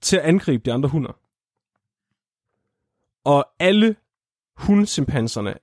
til 0.00 0.16
at 0.16 0.22
angribe 0.22 0.62
de 0.64 0.72
andre 0.72 0.88
hunder. 0.88 1.12
Og 3.24 3.46
alle 3.58 3.96
hundchimpanserne, 4.56 5.54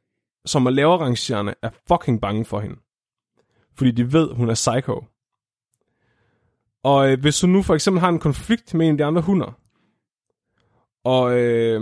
som 0.46 0.66
er 0.66 0.70
lavere 0.70 0.98
rangerende, 1.00 1.54
er 1.62 1.70
fucking 1.88 2.22
bange 2.22 2.46
for 2.46 2.60
hende. 2.60 2.76
Fordi 3.78 3.92
de 3.92 4.14
ved, 4.14 4.34
hun 4.34 4.50
er 4.50 4.54
psycho. 4.54 5.04
Og 6.84 7.12
øh, 7.12 7.20
hvis 7.22 7.42
hun 7.42 7.50
nu 7.50 7.62
for 7.62 7.74
eksempel 7.74 8.00
har 8.00 8.10
en 8.10 8.20
konflikt 8.20 8.74
med 8.74 8.86
en 8.88 8.92
af 8.92 8.98
de 8.98 9.06
andre 9.06 9.22
hunder, 9.22 9.60
og 11.04 11.40
øh, 11.40 11.82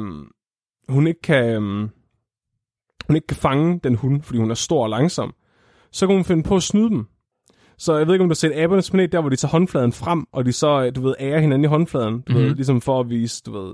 hun 0.90 1.08
ikke 1.08 1.22
kan 1.22 1.46
øh, 1.46 1.90
hun 3.08 3.16
ikke 3.16 3.28
kan 3.28 3.38
fange 3.38 3.80
den 3.84 3.96
hund, 3.96 4.22
fordi 4.22 4.40
hun 4.40 4.52
er 4.52 4.56
stor 4.56 4.84
og 4.84 4.90
langsom, 4.90 5.34
så 5.92 6.08
kan 6.08 6.16
hun 6.16 6.26
finde 6.26 6.44
på 6.44 6.56
at 6.56 6.64
snyde 6.64 6.90
dem. 6.90 7.08
Så 7.78 7.98
jeg 7.98 8.08
ved 8.08 8.14
ikke, 8.14 8.24
om 8.24 8.28
du 8.30 8.34
har 8.34 8.36
set 8.36 8.52
abernes 8.52 8.92
planet, 8.92 9.12
der 9.12 9.22
hvor 9.22 9.30
de 9.30 9.36
tager 9.36 9.50
håndfladen 9.52 9.92
frem, 9.92 10.26
og 10.32 10.46
de 10.46 10.52
så, 10.52 10.84
øh, 10.86 10.96
du 10.96 11.02
ved, 11.02 11.16
ærer 11.20 11.40
hinanden 11.40 11.64
i 11.64 11.68
håndfladen, 11.68 12.14
du 12.14 12.18
mm-hmm. 12.28 12.36
ved, 12.36 12.48
Mhm. 12.50 12.56
ligesom 12.56 12.82
for 12.82 13.00
at 13.00 13.10
vise, 13.10 13.44
du 13.46 13.52
ved, 13.52 13.74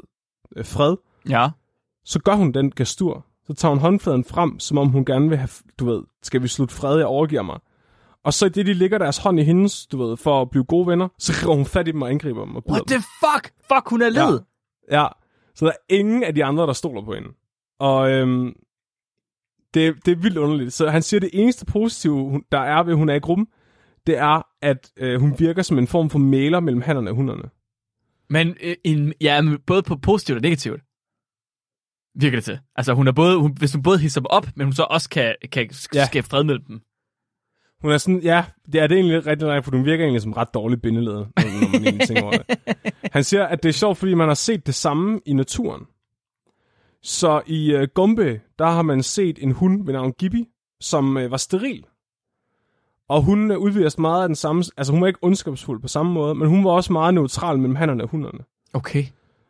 øh, 0.55 0.65
fred. 0.65 0.95
Ja. 1.29 1.49
Så 2.05 2.19
gør 2.19 2.35
hun 2.35 2.51
den 2.51 2.71
gestur. 2.71 3.25
Så 3.49 3.55
tager 3.55 3.69
hun 3.69 3.79
håndfladen 3.79 4.23
frem, 4.23 4.59
som 4.59 4.77
om 4.77 4.87
hun 4.87 5.05
gerne 5.05 5.29
vil 5.29 5.37
have, 5.37 5.49
du 5.79 5.85
ved, 5.85 6.03
skal 6.23 6.41
vi 6.43 6.47
slutte 6.47 6.75
fred, 6.75 6.97
jeg 6.97 7.05
overgiver 7.05 7.41
mig. 7.41 7.59
Og 8.23 8.33
så 8.33 8.45
i 8.45 8.49
det, 8.49 8.65
de 8.65 8.73
ligger 8.73 8.97
deres 8.97 9.17
hånd 9.17 9.39
i 9.39 9.43
hendes, 9.43 9.87
du 9.87 9.97
ved, 9.97 10.17
for 10.17 10.41
at 10.41 10.49
blive 10.49 10.63
gode 10.63 10.87
venner, 10.87 11.07
så 11.17 11.33
griber 11.41 11.55
hun 11.55 11.65
fat 11.65 11.87
i 11.87 11.91
dem 11.91 12.01
og 12.01 12.09
angriber 12.09 12.45
dem 12.45 12.55
og 12.55 12.63
What 12.69 12.79
dem. 12.79 12.87
the 12.87 12.97
fuck? 13.19 13.53
Fuck, 13.73 13.89
hun 13.89 14.01
er 14.01 14.09
led. 14.09 14.39
Ja, 14.91 15.07
så 15.55 15.65
der 15.65 15.71
er 15.71 15.95
ingen 15.95 16.23
af 16.23 16.35
de 16.35 16.43
andre, 16.45 16.67
der 16.67 16.73
stoler 16.73 17.01
på 17.05 17.13
hende. 17.13 17.29
Og 17.79 18.11
øhm, 18.11 18.53
det, 19.73 20.05
det 20.05 20.11
er 20.11 20.15
vildt 20.15 20.37
underligt. 20.37 20.73
Så 20.73 20.89
han 20.89 21.01
siger, 21.01 21.19
at 21.19 21.21
det 21.21 21.29
eneste 21.33 21.65
positive, 21.65 22.13
hun- 22.29 22.43
der 22.51 22.59
er 22.59 22.83
ved, 22.83 22.91
at 22.93 22.97
hun 22.97 23.09
er 23.09 23.13
i 23.15 23.19
gruppen, 23.19 23.47
det 24.07 24.17
er, 24.17 24.41
at 24.61 24.91
øh, 24.97 25.19
hun 25.19 25.35
virker 25.39 25.61
som 25.61 25.77
en 25.77 25.87
form 25.87 26.09
for 26.09 26.19
mæler 26.19 26.59
mellem 26.59 26.81
hannerne 26.81 27.09
og 27.09 27.15
hunderne. 27.15 27.49
Men 28.29 28.55
øh, 28.63 28.75
en, 28.83 29.13
ja, 29.21 29.41
men 29.41 29.57
både 29.67 29.83
på 29.83 29.95
positivt 29.95 30.35
og 30.35 30.41
negativt. 30.41 30.81
Virker 32.19 32.37
det 32.37 32.43
til. 32.43 32.59
Altså, 32.75 32.93
hun 32.93 33.07
er 33.07 33.11
både, 33.11 33.37
hun, 33.37 33.55
hvis 33.57 33.73
hun 33.73 33.83
både 33.83 33.99
hisser 33.99 34.21
dem 34.21 34.27
op, 34.29 34.47
men 34.55 34.65
hun 34.65 34.73
så 34.73 34.83
også 34.89 35.09
kan, 35.09 35.35
kan 35.51 35.69
Ja. 35.93 36.05
skabe 36.05 36.27
fred 36.27 36.43
mellem 36.43 36.63
dem. 36.67 36.81
Hun 37.81 37.91
er 37.91 37.97
sådan, 37.97 38.19
ja, 38.21 38.45
det 38.73 38.81
er 38.81 38.87
det 38.87 38.95
egentlig 38.95 39.25
rigtig 39.25 39.47
rigtig, 39.47 39.63
for 39.63 39.71
hun 39.71 39.85
virker 39.85 40.03
egentlig 40.03 40.21
som 40.21 40.33
ret 40.33 40.53
dårlig 40.53 40.81
bindeled, 40.81 41.13
når, 41.13 41.71
man 41.71 41.81
egentlig 41.83 42.07
tænker 42.07 42.23
over 42.23 42.37
det. 42.37 42.59
Han 43.13 43.23
siger, 43.23 43.45
at 43.45 43.63
det 43.63 43.69
er 43.69 43.73
sjovt, 43.73 43.97
fordi 43.97 44.13
man 44.13 44.27
har 44.27 44.35
set 44.35 44.67
det 44.67 44.75
samme 44.75 45.19
i 45.25 45.33
naturen. 45.33 45.81
Så 47.03 47.41
i 47.47 47.75
uh, 47.75 47.81
Gombe, 47.93 48.41
der 48.59 48.65
har 48.65 48.81
man 48.81 49.03
set 49.03 49.39
en 49.41 49.51
hund 49.51 49.85
ved 49.85 49.93
navn 49.93 50.11
Gibi, 50.19 50.45
som 50.81 51.15
uh, 51.17 51.31
var 51.31 51.37
steril. 51.37 51.85
Og 53.09 53.21
hun 53.21 53.51
uh, 53.51 53.57
udvider 53.57 54.01
meget 54.01 54.21
af 54.23 54.29
den 54.29 54.35
samme, 54.35 54.63
altså 54.77 54.93
hun 54.93 55.01
var 55.01 55.07
ikke 55.07 55.19
ondskabsfuld 55.21 55.81
på 55.81 55.87
samme 55.87 56.11
måde, 56.11 56.35
men 56.35 56.47
hun 56.47 56.65
var 56.65 56.71
også 56.71 56.93
meget 56.93 57.13
neutral 57.13 57.57
mellem 57.59 57.75
hannerne 57.75 58.03
og 58.03 58.09
hunderne. 58.09 58.39
Okay. 58.73 59.05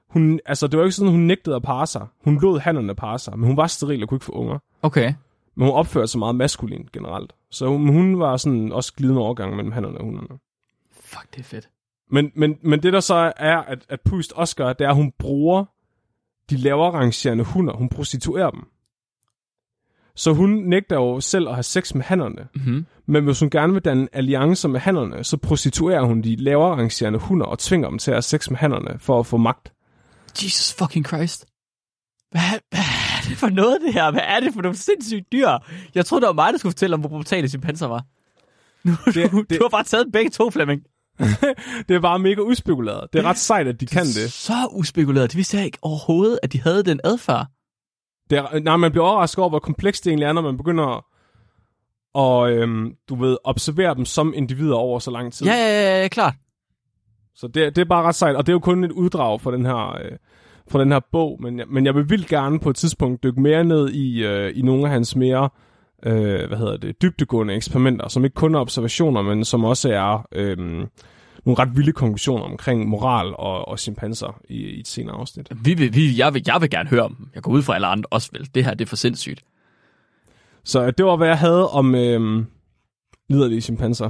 Hun, 0.10 0.40
altså 0.45 0.68
det 0.68 0.80
var 0.80 0.86
ikke 0.86 0.95
sådan, 0.95 1.11
hun 1.11 1.22
nægtede 1.22 1.56
at 1.56 1.61
parre 1.61 1.88
sig. 1.88 2.07
Hun 2.23 2.40
lod 2.41 2.60
hannerne 2.60 2.95
parre 2.95 3.19
sig, 3.19 3.40
men 3.40 3.48
hun 3.48 3.57
var 3.57 3.68
steril 3.68 4.03
og 4.03 4.10
kunne 4.10 4.15
ikke 4.15 4.26
få 4.26 4.31
unger. 4.31 4.60
Okay. 4.81 5.14
Men 5.56 5.68
hun 5.68 5.76
opførte 5.76 6.07
sig 6.07 6.19
meget 6.19 6.36
maskulin 6.36 6.88
generelt. 6.94 7.34
Så 7.52 7.68
hun, 7.68 7.88
hun 7.88 8.19
var 8.19 8.38
sådan 8.38 8.72
også 8.72 8.94
glidende 8.94 9.22
overgang 9.22 9.56
mellem 9.56 9.72
hannerne 9.72 9.98
og 9.98 10.03
hunderne. 10.03 10.40
Fuck, 10.91 11.31
det 11.31 11.40
er 11.40 11.44
fedt. 11.44 11.69
Men, 12.11 12.31
men, 12.36 12.57
men 12.61 12.84
det 12.84 12.94
der 12.94 12.99
så 12.99 13.34
er, 13.38 13.57
at, 13.57 13.86
at 13.90 14.02
Pust 14.02 14.34
også 14.34 14.56
gør, 14.56 14.73
det 14.73 14.86
er, 14.86 14.90
at 14.90 14.95
hun 14.95 15.11
bruger 15.19 15.65
de 16.49 16.57
lavere 16.57 16.91
rangerende 16.91 17.44
hunder. 17.44 17.73
Hun 17.73 17.90
prostituerer 17.90 18.49
dem. 18.49 18.64
Så 20.15 20.34
hun 20.34 20.49
nægter 20.49 20.95
jo 20.95 21.19
selv 21.19 21.48
at 21.48 21.53
have 21.53 21.64
sex 21.64 21.94
med 21.94 22.03
hannerne. 22.03 22.48
Mm-hmm. 22.56 22.86
Men 23.06 23.23
hvis 23.23 23.40
hun 23.40 23.49
gerne 23.49 23.73
vil 23.73 23.81
danne 23.81 24.07
alliancer 24.14 24.69
med 24.69 24.80
hannerne, 24.80 25.23
så 25.23 25.38
prostituerer 25.38 26.02
hun 26.02 26.22
de 26.22 26.36
lavere 26.36 26.76
rangerende 26.76 27.19
hunder 27.19 27.45
og 27.45 27.60
tvinger 27.60 27.90
dem 27.90 27.98
til 27.98 28.11
at 28.11 28.15
have 28.15 28.22
sex 28.22 28.49
med 28.49 28.57
hannerne 28.57 28.99
for 28.99 29.19
at 29.19 29.26
få 29.26 29.38
magt. 29.38 29.73
Jesus 30.43 30.73
fucking 30.73 31.07
Christ. 31.07 31.45
Hvad, 32.31 32.41
hvad 32.69 32.79
er 32.79 33.29
det 33.29 33.37
for 33.37 33.49
noget, 33.49 33.77
det 33.85 33.93
her? 33.93 34.11
Hvad 34.11 34.21
er 34.23 34.39
det 34.39 34.53
for 34.53 34.61
nogle 34.61 34.77
sindssyge 34.77 35.25
dyr? 35.31 35.49
Jeg 35.95 36.05
troede, 36.05 36.21
det 36.21 36.27
var 36.27 36.33
mig, 36.33 36.53
der 36.53 36.59
skulle 36.59 36.71
fortælle 36.71 36.93
om, 36.93 36.99
hvor 36.99 37.09
brutale 37.09 37.47
chimpanser 37.47 37.87
var. 37.87 38.03
Nu, 38.83 38.91
Det- 39.05 39.15
det, 39.15 39.31
du, 39.31 39.41
det- 39.49 39.59
du 39.59 39.63
har 39.63 39.69
bare 39.69 39.83
taget 39.83 40.07
begge 40.13 40.29
to, 40.31 40.49
Flemming. 40.49 40.81
Det 41.87 41.95
er 41.95 41.99
bare 41.99 42.19
mega 42.19 42.41
uspekuleret. 42.41 43.07
Det 43.13 43.19
er 43.19 43.23
ret 43.23 43.37
sejt, 43.37 43.67
at 43.67 43.79
de 43.81 43.85
kan 43.85 44.05
det. 44.05 44.31
Så 44.31 44.67
uspekuleret. 44.71 45.31
Det 45.31 45.37
vidste 45.37 45.57
jeg 45.57 45.65
ikke 45.65 45.77
overhovedet, 45.81 46.39
at 46.43 46.53
de 46.53 46.61
havde 46.61 46.83
den 46.83 46.99
adfærd. 47.03 47.47
det 48.29 48.37
er, 48.37 48.59
nej, 48.59 48.77
man 48.77 48.91
bliver 48.91 49.05
overrasket 49.05 49.39
over, 49.39 49.49
hvor 49.49 49.59
komplekst 49.59 50.03
det 50.05 50.09
egentlig 50.11 50.25
er, 50.25 50.33
når 50.33 50.41
man 50.41 50.57
begynder 50.57 50.85
at, 50.97 51.03
og, 52.13 52.51
øhm, 52.51 52.93
du 53.09 53.15
ved, 53.15 53.37
observere 53.43 53.95
dem 53.95 54.05
som 54.05 54.33
individer 54.35 54.75
over 54.75 54.99
så 54.99 55.11
lang 55.11 55.33
tid. 55.33 55.47
Ja, 55.47 55.53
ja, 55.53 55.81
ja, 55.81 56.01
ja, 56.01 56.07
klart. 56.07 56.33
Så 57.35 57.47
det, 57.47 57.75
det 57.75 57.81
er 57.81 57.85
bare 57.85 58.03
ret 58.03 58.15
sejt, 58.15 58.35
og 58.35 58.45
det 58.45 58.51
er 58.51 58.55
jo 58.55 58.59
kun 58.59 58.83
et 58.83 58.91
uddrag 58.91 59.41
fra 59.41 59.51
den 59.51 59.65
her, 59.65 59.95
øh, 60.03 60.11
fra 60.71 60.81
den 60.81 60.91
her 60.91 60.99
bog, 61.11 61.37
men, 61.41 61.59
jeg- 61.59 61.67
men 61.69 61.85
jeg 61.85 61.95
vil 61.95 62.09
vildt 62.09 62.27
gerne 62.27 62.59
på 62.59 62.69
et 62.69 62.75
tidspunkt 62.75 63.23
dykke 63.23 63.41
mere 63.41 63.63
ned 63.63 63.89
i, 63.89 64.25
øh, 64.25 64.51
i 64.55 64.61
nogle 64.61 64.83
af 64.85 64.89
hans 64.91 65.15
mere 65.15 65.49
øh, 66.05 66.47
hvad 66.47 66.57
hedder 66.57 66.77
det, 66.77 67.01
dybdegående 67.01 67.53
eksperimenter, 67.55 68.07
som 68.07 68.23
ikke 68.25 68.33
kun 68.35 68.55
er 68.55 68.59
observationer, 68.59 69.21
men 69.21 69.45
som 69.45 69.63
også 69.63 69.89
er 69.93 70.27
øh, 70.31 70.57
nogle 70.57 71.59
ret 71.59 71.77
vilde 71.77 71.91
konklusioner 71.91 72.43
omkring 72.45 72.87
moral 72.89 73.27
og, 73.35 73.67
og 73.67 73.79
chimpanser 73.79 74.41
i, 74.49 74.55
i 74.55 74.79
et 74.79 74.87
senere 74.87 75.15
afsnit. 75.15 75.49
Vi 75.65 75.73
vil, 75.73 75.95
vi, 75.95 76.17
jeg, 76.17 76.33
vil, 76.33 76.43
jeg 76.47 76.57
vil 76.61 76.69
gerne 76.69 76.89
høre 76.89 77.01
om 77.03 77.15
dem. 77.15 77.29
Jeg 77.35 77.43
går 77.43 77.51
ud 77.51 77.61
fra 77.61 77.75
alle 77.75 77.87
andre 77.87 78.05
også 78.11 78.29
vel. 78.33 78.49
Det 78.55 78.65
her, 78.65 78.73
det 78.73 78.85
er 78.85 78.89
for 78.89 78.95
sindssygt. 78.95 79.41
Så 80.63 80.91
det 80.91 81.05
var, 81.05 81.15
hvad 81.15 81.27
jeg 81.27 81.37
havde 81.37 81.69
om 81.69 81.95
øh, 81.95 82.45
liderlige 83.29 83.61
chimpanser. 83.61 84.09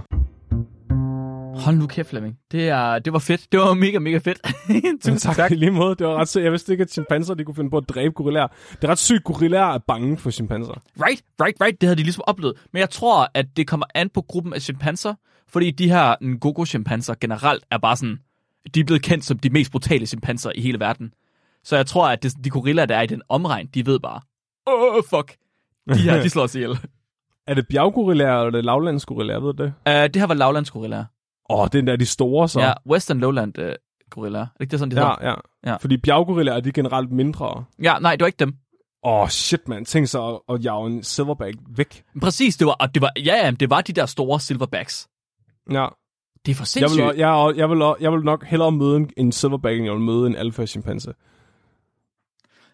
Hold 1.60 1.76
nu 1.76 1.88
kæft, 1.88 2.10
Flemming. 2.10 2.38
Det, 2.52 2.69
er, 2.69 2.99
det 2.99 3.14
var 3.14 3.19
fedt. 3.19 3.52
Det 3.52 3.60
var 3.60 3.73
mega, 3.73 3.99
mega 3.99 4.18
fedt. 4.18 4.40
Tusind 5.03 5.19
tak. 5.19 5.36
tak. 5.36 5.52
I 5.52 5.56
lige 5.56 5.72
måde. 5.72 5.95
Det 5.95 6.07
var 6.07 6.15
ret 6.15 6.27
sygt. 6.27 6.44
Jeg 6.44 6.52
vidste 6.52 6.72
ikke, 6.72 6.81
at 6.81 6.91
chimpanser 6.91 7.34
de 7.34 7.44
kunne 7.44 7.56
finde 7.56 7.69
på 7.69 7.77
at 7.77 7.90
dræbe 7.90 8.14
gorillaer. 8.14 8.48
Det 8.72 8.84
er 8.84 8.88
ret 8.88 8.99
sygt, 8.99 9.23
gorillaer 9.23 9.73
er 9.73 9.77
bange 9.77 10.18
for 10.18 10.31
chimpanser. 10.31 10.73
Right, 10.73 11.23
right, 11.41 11.61
right. 11.61 11.81
Det 11.81 11.88
havde 11.88 11.98
de 11.98 12.03
ligesom 12.03 12.23
oplevet. 12.27 12.53
Men 12.73 12.80
jeg 12.80 12.90
tror, 12.90 13.31
at 13.34 13.45
det 13.57 13.68
kommer 13.68 13.86
an 13.95 14.10
på 14.10 14.22
gruppen 14.22 14.53
af 14.53 14.61
chimpanser, 14.61 15.14
fordi 15.49 15.72
de 15.72 15.90
her 15.90 16.15
Ngogo-chimpanser 16.22 17.14
generelt 17.22 17.64
er 17.72 17.77
bare 17.77 17.95
sådan, 17.95 18.19
de 18.76 18.80
er 18.80 18.84
blevet 18.84 19.02
kendt 19.02 19.26
som 19.26 19.40
de 19.40 19.49
mest 19.49 19.72
brutale 19.72 20.06
chimpanser 20.06 20.52
i 20.56 20.61
hele 20.61 20.80
verden. 20.80 21.14
Så 21.64 21.76
jeg 21.76 21.86
tror, 21.86 22.10
at 22.10 22.23
det, 22.23 22.34
de 22.44 22.49
gorillaer, 22.49 22.86
der 22.86 22.95
er 22.95 23.02
i 23.02 23.07
den 23.07 23.22
omregn, 23.30 23.68
de 23.73 23.86
ved 23.86 23.99
bare, 23.99 24.22
åh, 24.68 24.95
oh, 24.95 25.03
fuck. 25.10 25.36
De 25.94 25.99
her, 25.99 26.22
de 26.22 26.30
slår 26.30 26.44
os 26.44 26.56
ihjel. 26.56 26.72
Uh, 26.72 26.77
Er 27.48 27.53
det 27.53 27.68
bjerggorillaer, 27.68 28.34
eller 28.34 28.48
er 28.48 28.49
det 28.52 28.65
lavlandsgorillaer, 28.65 29.40
ved 29.40 29.53
du 29.53 29.64
det? 29.64 29.73
det 30.14 30.15
her 30.15 30.27
var 30.27 30.34
lavlandsgorillaer. 30.34 31.06
Åh, 31.50 31.60
oh, 31.60 31.68
den 31.72 31.88
der 31.88 31.94
er 31.94 31.98
de 31.98 32.06
store, 32.06 32.50
så. 32.50 32.60
Ja, 32.60 32.74
Western 32.90 33.20
Lowland 33.20 33.60
uh, 33.60 33.66
gorillaer. 34.10 34.42
Er 34.42 34.46
det 34.46 34.62
ikke 34.62 34.72
det, 34.72 34.80
sådan, 34.80 34.92
de 34.92 34.96
hedder? 34.96 35.16
ja, 35.22 35.30
ja. 35.30 35.36
Ja. 35.66 35.76
Fordi 35.76 35.98
bjerggorillaer 35.98 36.56
er 36.56 36.60
de 36.60 36.72
generelt 36.72 37.12
mindre. 37.12 37.66
Ja, 37.84 38.00
nej, 38.00 38.12
det 38.16 38.22
var 38.22 38.28
ikke 38.28 38.40
dem. 38.40 38.54
Åh, 39.04 39.22
oh, 39.22 39.28
shit, 39.30 39.68
man. 39.68 39.86
Tænk 39.86 40.08
så 40.08 40.42
at, 40.50 40.56
at 40.56 40.66
jage 40.66 40.88
en 40.88 41.04
silverback 41.04 41.56
væk. 41.76 42.04
Præcis, 42.22 42.58
det 42.58 42.68
var, 42.68 42.74
og 42.74 42.94
det 42.96 43.02
var, 43.02 43.12
ja, 43.18 43.46
ja, 43.46 43.52
det 43.52 43.70
var 43.70 43.82
de 43.82 43.94
der 43.94 44.06
store 44.06 44.40
silverbacks. 44.40 45.08
Ja. 45.72 45.88
Det 46.46 46.52
er 46.52 46.56
for 46.56 46.62
Jeg 46.64 46.68
sindssygt. 46.68 47.06
vil, 47.08 47.16
jeg, 47.18 47.54
jeg, 47.56 47.70
vil, 47.70 47.94
jeg 48.02 48.12
vil 48.12 48.22
nok 48.22 48.46
hellere 48.46 48.72
møde 48.72 48.98
en, 48.98 49.10
en 49.18 49.32
silverback, 49.32 49.76
end 49.78 49.86
jeg 49.86 49.94
vil 49.94 50.02
møde 50.02 50.28
en 50.28 50.36
alfa 50.36 50.66
chimpanse. 50.66 51.14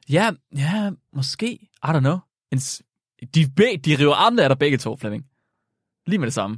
Ja, 0.09 0.31
ja, 0.57 0.91
måske. 1.13 1.47
I 1.83 1.87
don't 1.87 1.99
know. 1.99 2.17
En, 2.51 2.57
de, 3.35 3.45
de 3.77 3.95
river 3.99 4.13
armene 4.13 4.43
af 4.43 4.49
dig 4.49 4.59
begge 4.59 4.77
to, 4.77 4.97
Flemming. 4.97 5.25
Lige 6.07 6.19
med 6.19 6.27
det 6.27 6.33
samme. 6.33 6.57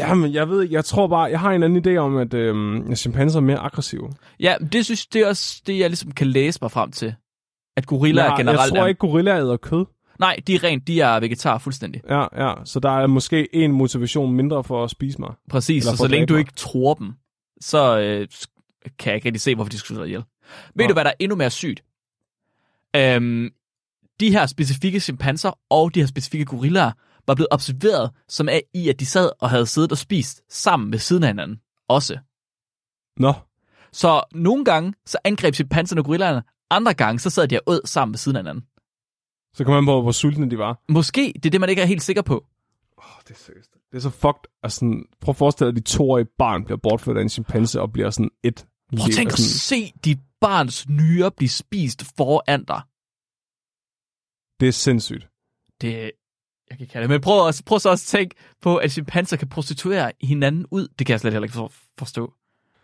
Jamen, 0.00 0.32
jeg 0.32 0.48
ved 0.48 0.70
jeg 0.70 0.84
tror 0.84 1.06
bare, 1.06 1.22
jeg 1.22 1.40
har 1.40 1.52
en 1.52 1.62
anden 1.62 1.86
idé 1.86 1.96
om, 1.96 2.16
at 2.16 2.34
øhm, 2.34 2.94
chimpanser 2.96 3.40
er 3.40 3.42
mere 3.42 3.58
aggressive. 3.58 4.12
Ja, 4.40 4.56
det 4.72 4.84
synes 4.84 5.06
det 5.06 5.22
er 5.22 5.28
også 5.28 5.62
det, 5.66 5.78
jeg 5.78 5.90
ligesom 5.90 6.12
kan 6.12 6.26
læse 6.26 6.58
mig 6.62 6.70
frem 6.70 6.90
til. 6.90 7.14
At 7.76 7.86
gorillaer 7.86 8.26
jeg, 8.26 8.34
generelt 8.38 8.60
jeg 8.60 8.68
tror 8.68 8.84
er... 8.84 8.86
ikke, 8.86 8.98
gorillaer 8.98 9.40
æder 9.40 9.56
kød. 9.56 9.86
Nej, 10.18 10.36
de 10.46 10.54
er 10.54 10.64
rent, 10.64 10.86
de 10.86 11.00
er 11.00 11.20
vegetar 11.20 11.58
fuldstændig. 11.58 12.02
Ja, 12.08 12.48
ja, 12.48 12.54
så 12.64 12.80
der 12.80 12.90
er 12.90 13.06
måske 13.06 13.54
en 13.54 13.72
motivation 13.72 14.32
mindre 14.32 14.64
for 14.64 14.84
at 14.84 14.90
spise 14.90 15.20
mig. 15.20 15.34
Præcis, 15.50 15.86
og 15.86 15.96
så 15.96 16.04
at 16.04 16.10
længe 16.10 16.26
du 16.26 16.36
ikke 16.36 16.52
tror 16.56 16.94
dem, 16.94 17.12
så 17.60 17.98
øh, 17.98 18.28
kan 18.98 19.10
jeg 19.10 19.14
ikke 19.14 19.26
rigtig 19.26 19.40
se, 19.40 19.54
hvorfor 19.54 19.70
de 19.70 19.78
skulle 19.78 19.96
slå 19.96 20.04
ihjel. 20.04 20.22
Ved 20.74 20.84
Nå. 20.84 20.88
du, 20.88 20.92
hvad 20.92 21.04
der 21.04 21.10
er 21.10 21.14
endnu 21.18 21.36
mere 21.36 21.50
sygt? 21.50 21.84
Øhm, 22.96 23.50
de 24.20 24.30
her 24.30 24.46
specifikke 24.46 25.00
chimpanser 25.00 25.58
og 25.70 25.94
de 25.94 26.00
her 26.00 26.06
specifikke 26.06 26.44
gorillaer 26.44 26.92
var 27.28 27.34
blevet 27.34 27.48
observeret 27.50 28.10
som 28.28 28.48
er 28.48 28.60
i, 28.74 28.88
at 28.88 29.00
de 29.00 29.06
sad 29.06 29.30
og 29.40 29.50
havde 29.50 29.66
siddet 29.66 29.92
og 29.92 29.98
spist 29.98 30.42
sammen 30.48 30.92
ved 30.92 30.98
siden 30.98 31.22
af 31.22 31.28
hinanden. 31.28 31.60
Også. 31.88 32.18
Nå, 33.16 33.34
Så 33.92 34.22
nogle 34.34 34.64
gange, 34.64 34.94
så 35.06 35.18
angreb 35.24 35.54
chimpanserne 35.54 36.02
gorillaerne. 36.02 36.42
Andre 36.70 36.94
gange, 36.94 37.18
så 37.18 37.30
sad 37.30 37.48
de 37.48 37.60
og 37.60 37.62
åd 37.66 37.80
sammen 37.84 38.12
ved 38.12 38.18
siden 38.18 38.36
af 38.36 38.42
hinanden. 38.42 38.64
så 39.54 39.64
kommer 39.64 39.80
man 39.80 39.86
på, 39.86 40.02
hvor 40.02 40.12
sultne 40.12 40.50
de 40.50 40.58
var. 40.58 40.80
Måske, 40.88 41.32
det 41.34 41.46
er 41.46 41.50
det, 41.50 41.60
man 41.60 41.70
ikke 41.70 41.82
er 41.82 41.86
helt 41.86 42.02
sikker 42.02 42.22
på. 42.22 42.46
Oh, 42.96 43.04
det 43.28 43.30
er 43.30 43.38
seriøst. 43.38 43.72
Det 43.90 43.96
er 43.96 44.00
så 44.00 44.10
fucked. 44.10 44.42
Altså, 44.62 45.04
prøv 45.20 45.32
at 45.32 45.36
forestille 45.36 45.72
dig, 45.72 45.78
at 45.78 45.86
de 45.86 45.92
toårige 45.92 46.26
barn 46.38 46.64
bliver 46.64 46.78
bortført 46.78 47.16
af 47.16 47.22
en 47.22 47.28
chimpanse 47.28 47.80
og 47.80 47.92
bliver 47.92 48.10
sådan 48.10 48.30
et 48.42 48.66
Prøv 48.96 49.06
at 49.06 49.14
tænk 49.14 49.32
at 49.32 49.38
se 49.38 49.92
dit 50.04 50.18
barns 50.40 50.88
nyre 50.88 51.30
blive 51.30 51.48
spist 51.48 52.04
foran 52.16 52.64
dig. 52.64 52.80
Det 54.60 54.68
er 54.68 54.72
sindssygt. 54.72 55.28
det, 55.80 56.10
jeg 56.70 56.78
kan 56.78 56.86
kalde 56.86 57.02
det, 57.02 57.10
men 57.10 57.20
prøv, 57.20 57.44
også, 57.46 57.64
prøv 57.64 57.78
så 57.78 57.90
også 57.90 58.16
at 58.16 58.20
tænke 58.20 58.34
på, 58.62 58.76
at 58.76 58.92
chimpanser 58.92 59.36
kan 59.36 59.48
prostituere 59.48 60.12
hinanden 60.22 60.66
ud. 60.70 60.88
Det 60.98 61.06
kan 61.06 61.12
jeg 61.12 61.20
slet 61.20 61.32
heller 61.32 61.44
ikke 61.44 61.54
for, 61.54 61.72
forstå. 61.98 62.32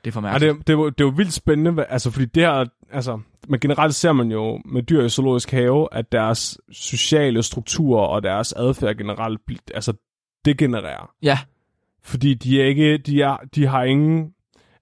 Det 0.05 0.11
er 0.11 0.13
for 0.13 0.21
Ja, 0.21 0.33
mærkeligt. 0.33 0.59
det, 0.59 0.67
det, 0.67 0.73
er 0.73 0.77
jo- 0.79 0.89
det 0.91 1.01
er 1.01 1.05
jo 1.05 1.13
vildt 1.17 1.33
spændende, 1.33 1.85
altså, 1.85 2.11
fordi 2.11 2.25
det 2.25 2.43
her, 2.43 2.65
altså, 2.93 3.21
men 3.49 3.61
generelt 3.61 3.95
ser 3.95 4.13
man 4.13 4.31
jo 4.31 4.61
med 4.65 4.83
dyr 4.83 5.05
i 5.05 5.09
zoologisk 5.09 5.51
have, 5.51 5.89
at 5.93 6.13
deres 6.13 6.59
sociale 6.73 7.43
strukturer 7.43 8.07
og 8.07 8.23
deres 8.23 8.53
adfærd 8.53 8.97
generelt, 8.97 9.41
altså, 9.75 9.93
degenererer. 10.45 11.11
Ja, 11.23 11.39
Fordi 12.03 12.35
de 12.35 12.63
er 12.63 12.67
ikke, 12.67 12.99
de, 12.99 13.23
er, 13.23 13.37
de 13.55 13.67
har 13.67 13.83
ingen, 13.85 14.31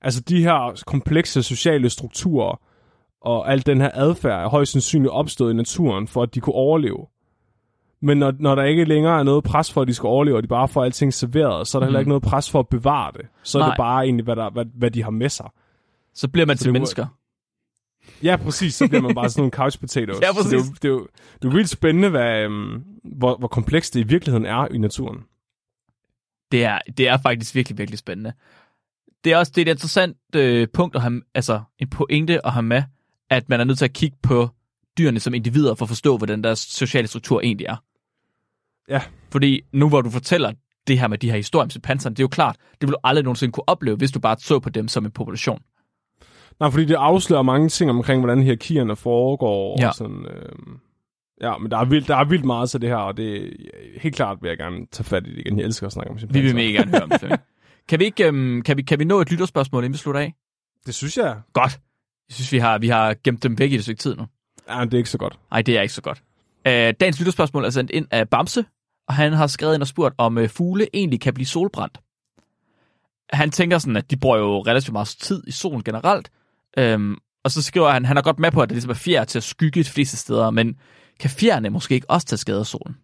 altså 0.01 0.21
de 0.21 0.43
her 0.43 0.83
komplekse 0.87 1.43
sociale 1.43 1.91
strukturer 1.91 2.61
og 3.21 3.53
al 3.53 3.67
den 3.67 3.81
her 3.81 3.91
adfærd 3.95 4.45
er 4.45 4.49
højst 4.49 4.73
sandsynligt 4.73 5.13
opstået 5.13 5.53
i 5.53 5.57
naturen, 5.57 6.09
for 6.09 6.23
at 6.23 6.35
de 6.35 6.41
kunne 6.41 6.55
overleve. 6.55 7.07
Men 8.05 8.19
når, 8.19 8.33
når 8.39 8.55
der 8.55 8.63
ikke 8.65 8.85
længere 8.85 9.19
er 9.19 9.23
noget 9.23 9.45
pres 9.45 9.73
for, 9.73 9.83
at 9.83 9.89
de 9.89 9.95
skal 9.95 10.07
overleve, 10.07 10.37
og 10.37 10.43
de 10.43 10.49
bare 10.49 10.69
får 10.69 10.85
alting 10.85 11.15
serveret, 11.15 11.69
så 11.69 11.79
er 11.79 11.81
der 11.81 11.87
heller 11.87 11.99
Mhm. 11.99 12.03
ikke 12.03 12.09
noget 12.09 12.23
pres 12.23 12.51
for 12.51 12.59
at 12.61 12.69
bevare 12.69 13.13
det. 13.13 13.27
Så 13.43 13.59
er 13.59 13.63
Nej. 13.63 13.69
det 13.71 13.77
bare 13.77 14.05
egentlig, 14.05 14.25
hvad, 14.25 14.37
der, 14.37 14.51
hvad, 14.51 14.65
hvad 14.75 14.91
de 14.91 15.03
har 15.03 15.11
med 15.11 15.29
sig. 15.29 15.49
så 16.15 16.29
bliver 16.29 16.47
man 16.47 16.57
Så 16.57 16.61
til 16.63 16.67
det 16.67 16.73
mennesker. 16.73 17.07
Ja, 18.23 18.37
præcis. 18.37 18.75
Så 18.75 18.89
bliver 18.89 19.03
man 19.03 19.15
bare 19.15 19.29
sådan 19.31 19.41
nogle 19.41 19.51
couch 19.51 19.81
potatoes. 19.81 20.21
Ja, 20.23 20.33
Så 20.33 20.43
det, 20.43 20.53
er 20.53 20.57
jo, 20.57 20.59
præcis. 20.63 20.79
det, 20.81 20.85
er 20.85 20.93
jo, 20.93 20.99
det 21.35 21.45
er 21.45 21.49
jo 21.49 21.51
vildt 21.51 21.69
spændende, 21.69 22.09
hvad, 22.09 22.39
øhm, 22.43 22.85
hvor, 23.05 23.37
hvor 23.39 23.49
komplekst 23.49 23.95
det 23.95 24.01
i 24.01 24.03
virkeligheden 24.03 24.47
er 24.47 24.67
i 24.75 24.79
naturen. 24.79 25.19
Det 26.53 26.65
er, 26.65 26.79
det 26.97 27.09
er 27.09 27.19
faktisk 27.23 27.55
virkelig, 27.55 27.79
virkelig 27.79 27.99
spændende. 27.99 28.33
Det 29.25 29.33
er 29.33 29.37
også 29.37 29.53
det 29.55 29.63
er 29.69 29.73
et 29.73 29.75
interessant 29.77 30.17
øh, 30.37 30.69
punkt 30.75 30.97
at 30.97 31.03
have, 31.03 31.23
altså 31.35 31.61
en 31.79 31.89
pointe 31.91 32.47
at 32.47 32.53
have 32.53 32.63
med, 32.63 32.83
at 33.31 33.49
man 33.49 33.61
er 33.61 33.65
nødt 33.65 33.79
til 33.79 33.85
at 33.85 33.93
kigge 33.93 34.17
på 34.23 34.49
dyrene 34.99 35.21
som 35.21 35.35
individer 35.35 35.75
for 35.75 35.85
at 35.85 35.89
forstå, 35.89 36.17
hvordan 36.17 36.45
deres 36.45 36.59
sociale 36.59 37.09
struktur 37.09 37.41
egentlig 37.41 37.67
er. 37.67 37.77
Ja. 38.93 39.03
Fordi 39.31 39.61
nu 39.73 39.89
hvor 39.89 40.01
du 40.01 40.11
fortæller 40.11 40.53
det 40.87 40.99
her 40.99 41.09
med 41.09 41.19
de 41.19 41.31
her 41.31 41.37
historier 41.37 41.65
om 41.65 41.71
chimpanserne, 41.71 42.15
det 42.15 42.21
er 42.21 42.25
jo 42.25 42.29
klart, 42.29 42.57
det 42.81 42.89
vil 42.89 42.93
du 42.93 42.99
aldrig 43.05 43.25
nogensinde 43.25 43.53
kunne 43.53 43.69
opleve, 43.69 43.97
hvis 43.97 44.11
du 44.13 44.21
bare 44.21 44.37
så 44.39 44.59
på 44.59 44.71
dem 44.71 44.89
som 44.89 45.05
en 45.05 45.11
population. 45.11 45.63
Nej, 46.61 46.71
fordi 46.71 46.85
det 46.85 46.95
afslører 46.95 47.43
mange 47.43 47.69
ting 47.69 47.91
omkring, 47.91 48.21
hvordan 48.21 48.43
hierarkierne 48.43 48.97
foregår. 48.97 49.77
Ja. 49.81 49.89
Og 49.89 49.95
sådan, 49.95 50.27
øh, 50.27 50.53
ja, 51.41 51.59
men 51.59 51.71
der 51.71 51.79
er, 51.79 51.85
vildt, 51.85 52.09
der 52.09 52.17
er 52.17 52.25
vildt 52.25 52.45
meget 52.45 52.71
til 52.71 52.81
det 52.81 52.89
her, 52.89 52.97
og 52.97 53.17
det 53.17 53.45
er 53.45 53.49
helt 54.01 54.15
klart 54.17 54.39
vil 54.43 54.49
jeg 54.49 54.59
gerne 54.59 54.87
tage 54.93 55.05
fat 55.05 55.27
i 55.27 55.31
det 55.31 55.39
igen. 55.39 55.59
Jeg 55.59 55.65
elsker 55.65 55.87
at 55.87 55.93
snakke 55.93 56.11
om 56.11 56.17
Vi 56.17 56.21
chimpanser. 56.21 56.43
vil 56.43 56.55
mega 56.55 56.69
gerne 56.73 56.91
høre 56.91 57.03
om 57.03 57.11
det. 57.11 57.41
Kan 57.89 57.99
vi, 57.99 58.05
ikke, 58.05 58.27
øhm, 58.27 58.63
kan, 58.63 58.77
vi, 58.77 58.83
kan 58.83 58.99
vi 58.99 59.05
nå 59.05 59.21
et 59.21 59.31
lytterspørgsmål, 59.31 59.85
inden 59.85 59.93
vi 59.93 59.99
slutter 59.99 60.21
af? 60.21 60.35
Det 60.87 60.95
synes 60.95 61.17
jeg. 61.17 61.41
Godt. 61.53 61.81
Jeg 62.29 62.35
synes, 62.35 62.53
vi 62.53 62.59
har, 62.59 62.79
vi 62.79 62.89
har 62.89 63.17
gemt 63.25 63.43
dem 63.43 63.59
væk 63.59 63.73
i 63.73 63.75
et 63.75 63.83
stykke 63.83 63.99
tid 63.99 64.17
nu. 64.17 64.27
Ja, 64.69 64.85
det 64.85 64.95
er 64.95 64.99
ikke 64.99 65.11
så 65.11 65.19
godt. 65.19 65.39
Nej, 65.51 65.63
det 65.63 65.79
er 65.79 65.83
ikke 65.83 65.95
så 65.95 66.03
godt. 66.03 66.23
Øh, 66.67 66.95
dagens 67.01 67.19
lytterspørgsmål 67.19 67.65
er 67.65 67.71
sendt 67.71 67.91
ind 67.91 68.07
af 68.11 68.29
Bamse, 68.29 68.65
og 69.13 69.17
han 69.17 69.33
har 69.33 69.47
skrevet 69.47 69.75
ind 69.75 69.83
og 69.83 69.89
spurgt, 69.89 70.15
om 70.19 70.39
øh, 70.39 70.49
fugle 70.49 70.87
egentlig 70.95 71.21
kan 71.21 71.35
blive 71.35 71.47
solbrændt. 71.47 72.01
Han 73.33 73.51
tænker 73.51 73.79
sådan, 73.79 73.97
at 73.97 74.11
de 74.11 74.17
bruger 74.17 74.37
jo 74.37 74.61
relativt 74.61 74.93
meget 74.93 75.09
tid 75.09 75.43
i 75.47 75.51
solen 75.51 75.85
generelt, 75.85 76.31
øhm, 76.79 77.17
og 77.45 77.51
så 77.51 77.63
skriver 77.63 77.91
han, 77.91 78.05
han 78.05 78.17
er 78.17 78.23
godt 78.23 78.39
med 78.39 78.51
på, 78.51 78.63
at 78.63 78.69
det 78.69 78.75
ligesom 78.75 78.91
er 78.91 78.95
fjer 78.95 79.25
til 79.25 79.39
at 79.39 79.43
skygge 79.43 79.85
de 79.85 79.91
fleste 79.91 80.17
steder, 80.17 80.51
men 80.51 80.79
kan 81.21 81.31
fjerne 81.31 81.71
måske 81.71 81.95
ikke 81.95 82.11
også 82.11 82.27
tage 82.27 82.39
skade 82.39 82.59
af 82.59 82.67
solen? 82.67 82.97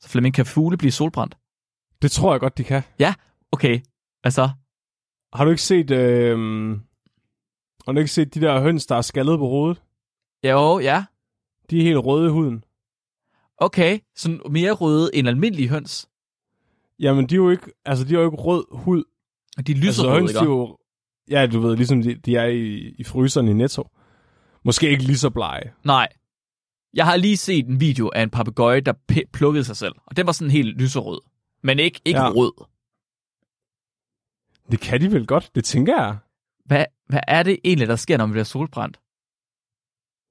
Så 0.00 0.08
Flemming, 0.08 0.34
kan 0.34 0.46
fugle 0.46 0.76
blive 0.76 0.92
solbrændt? 0.92 1.36
Det 2.02 2.10
tror 2.10 2.32
jeg 2.32 2.40
godt, 2.40 2.58
de 2.58 2.64
kan. 2.64 2.82
Okay, 3.52 3.80
hvad 4.20 4.32
så? 4.32 4.50
Har 5.32 5.44
du 5.44 5.50
ikke 5.50 5.62
set, 5.62 5.90
øh, 5.90 6.38
har 7.86 7.92
du 7.92 7.98
ikke 7.98 8.12
set 8.12 8.34
de 8.34 8.40
der 8.40 8.60
høns, 8.60 8.86
der 8.86 8.96
er 8.96 9.02
skaldet 9.02 9.38
på 9.38 9.48
hovedet? 9.48 9.82
Jo, 10.44 10.78
ja. 10.78 11.04
De 11.70 11.78
er 11.78 11.82
helt 11.82 11.98
røde 11.98 12.26
i 12.26 12.30
huden. 12.30 12.64
Okay, 13.62 13.98
sådan 14.16 14.40
mere 14.50 14.72
røde 14.72 15.10
end 15.14 15.28
almindelige 15.28 15.68
høns. 15.68 16.08
Jamen, 16.98 17.26
de 17.26 17.34
er 17.34 17.36
jo 17.36 17.50
ikke, 17.50 17.72
altså, 17.84 18.04
de 18.04 18.14
er 18.14 18.18
jo 18.18 18.24
ikke 18.24 18.36
rød 18.36 18.64
hud. 18.70 19.04
De 19.66 19.72
er 19.72 19.86
Altså, 19.86 20.10
høns, 20.10 20.32
de 20.32 20.38
er 20.38 20.44
jo, 20.44 20.78
ja, 21.30 21.46
du 21.46 21.60
ved, 21.60 21.76
ligesom 21.76 22.02
de, 22.02 22.14
de 22.14 22.36
er 22.36 22.44
i, 22.46 22.94
i 22.98 23.04
fryseren 23.04 23.48
i 23.48 23.52
Netto. 23.52 23.88
Måske 24.64 24.90
ikke 24.90 25.02
lige 25.02 25.18
så 25.18 25.30
blege. 25.30 25.72
Nej. 25.84 26.08
Jeg 26.94 27.04
har 27.04 27.16
lige 27.16 27.36
set 27.36 27.66
en 27.66 27.80
video 27.80 28.10
af 28.14 28.22
en 28.22 28.30
papegøje, 28.30 28.80
der 28.80 28.92
p- 29.12 29.30
plukkede 29.32 29.64
sig 29.64 29.76
selv. 29.76 29.94
Og 30.06 30.16
den 30.16 30.26
var 30.26 30.32
sådan 30.32 30.50
helt 30.50 30.80
lyserød. 30.80 31.20
Men 31.62 31.78
ikke, 31.78 32.00
ikke 32.04 32.20
ja. 32.20 32.30
rød. 32.30 32.52
Det 34.70 34.80
kan 34.80 35.00
de 35.00 35.12
vel 35.12 35.26
godt, 35.26 35.50
det 35.54 35.64
tænker 35.64 36.02
jeg. 36.02 36.16
Hvad, 36.64 36.84
hvad 37.08 37.20
er 37.28 37.42
det 37.42 37.58
egentlig, 37.64 37.88
der 37.88 37.96
sker, 37.96 38.16
når 38.18 38.26
man 38.26 38.32
bliver 38.32 38.44
solbrændt? 38.44 39.00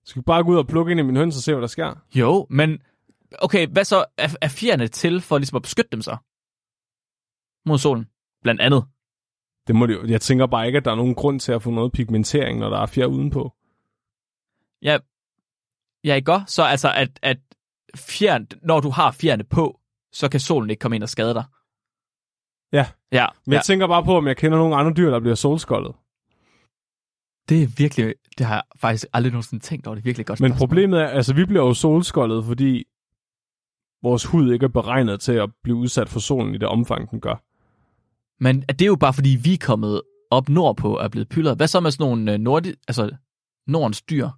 Skal 0.05 0.19
vi 0.19 0.23
bare 0.23 0.43
gå 0.43 0.51
ud 0.51 0.57
og 0.57 0.67
plukke 0.67 0.91
ind 0.91 0.99
i 0.99 1.03
min 1.03 1.15
høns 1.15 1.37
og 1.37 1.43
se, 1.43 1.53
hvad 1.53 1.61
der 1.61 1.67
sker? 1.67 1.95
Jo, 2.15 2.47
men... 2.49 2.79
Okay, 3.39 3.67
hvad 3.67 3.83
så? 3.85 4.05
Er, 4.17 4.35
er 4.41 4.47
fjerne 4.49 4.87
til 4.87 5.21
for 5.21 5.37
ligesom 5.37 5.55
at 5.55 5.61
beskytte 5.61 5.91
dem 5.91 6.01
så? 6.01 6.17
Mod 7.65 7.77
solen, 7.77 8.05
blandt 8.43 8.61
andet. 8.61 8.85
Det 9.67 9.75
må 9.75 9.85
det 9.85 9.93
jo. 9.93 10.05
Jeg 10.07 10.21
tænker 10.21 10.45
bare 10.47 10.67
ikke, 10.67 10.77
at 10.77 10.85
der 10.85 10.91
er 10.91 10.95
nogen 10.95 11.15
grund 11.15 11.39
til 11.39 11.51
at 11.51 11.61
få 11.63 11.71
noget 11.71 11.91
pigmentering, 11.91 12.59
når 12.59 12.69
der 12.69 12.77
er 12.79 12.85
fjer 12.85 13.05
udenpå. 13.05 13.53
Ja, 14.81 14.97
ja 16.03 16.15
ikke 16.15 16.25
godt? 16.25 16.51
Så 16.51 16.63
altså, 16.63 16.93
at, 16.93 17.19
at 17.21 17.37
fjern, 17.95 18.47
når 18.61 18.79
du 18.79 18.89
har 18.89 19.11
fjerne 19.11 19.43
på, 19.43 19.79
så 20.13 20.29
kan 20.29 20.39
solen 20.39 20.69
ikke 20.69 20.79
komme 20.79 20.95
ind 20.95 21.03
og 21.03 21.09
skade 21.09 21.33
dig. 21.33 21.43
Ja. 22.73 22.85
Ja, 23.11 23.27
Men 23.45 23.51
ja. 23.53 23.57
jeg 23.57 23.63
tænker 23.63 23.87
bare 23.87 24.03
på, 24.03 24.17
om 24.17 24.27
jeg 24.27 24.37
kender 24.37 24.57
nogle 24.57 24.75
andre 24.75 24.93
dyr, 24.93 25.09
der 25.09 25.19
bliver 25.19 25.35
solskoldet. 25.35 25.95
det 27.49 27.63
er 27.63 27.67
virkelig... 27.77 28.15
Det 28.37 28.45
har 28.45 28.55
jeg 28.55 28.63
faktisk 28.75 29.05
aldrig 29.13 29.31
nogensinde 29.31 29.63
tænkt 29.63 29.87
over. 29.87 29.95
Det 29.95 30.01
er 30.01 30.03
virkelig 30.03 30.25
godt 30.25 30.39
Men 30.39 30.51
spørgsmål. 30.51 30.67
problemet 30.67 31.01
er, 31.01 31.07
altså 31.07 31.33
vi 31.33 31.45
bliver 31.45 31.65
jo 31.65 31.73
solskoldet, 31.73 32.45
fordi 32.45 32.83
vores 34.03 34.25
hud 34.25 34.53
ikke 34.53 34.63
er 34.63 34.69
beregnet 34.69 35.21
til 35.21 35.31
at 35.33 35.49
blive 35.63 35.75
udsat 35.77 36.09
for 36.09 36.19
solen 36.19 36.55
i 36.55 36.57
det 36.57 36.67
omfang, 36.67 37.11
den 37.11 37.19
gør. 37.21 37.43
Men 38.43 38.61
det 38.61 38.81
er 38.81 38.85
jo 38.85 38.95
bare, 38.95 39.13
fordi 39.13 39.39
vi 39.43 39.53
er 39.53 39.57
kommet 39.61 40.01
op 40.31 40.49
nordpå 40.49 40.97
og 40.97 41.03
er 41.03 41.07
blevet 41.07 41.29
pyldret. 41.29 41.57
Hvad 41.57 41.67
så 41.67 41.79
med 41.79 41.91
sådan 41.91 42.03
nogle 42.03 42.33
øh, 42.33 42.39
nordi, 42.39 42.73
altså 42.87 43.09
Nordens 43.67 44.01
dyr? 44.01 44.29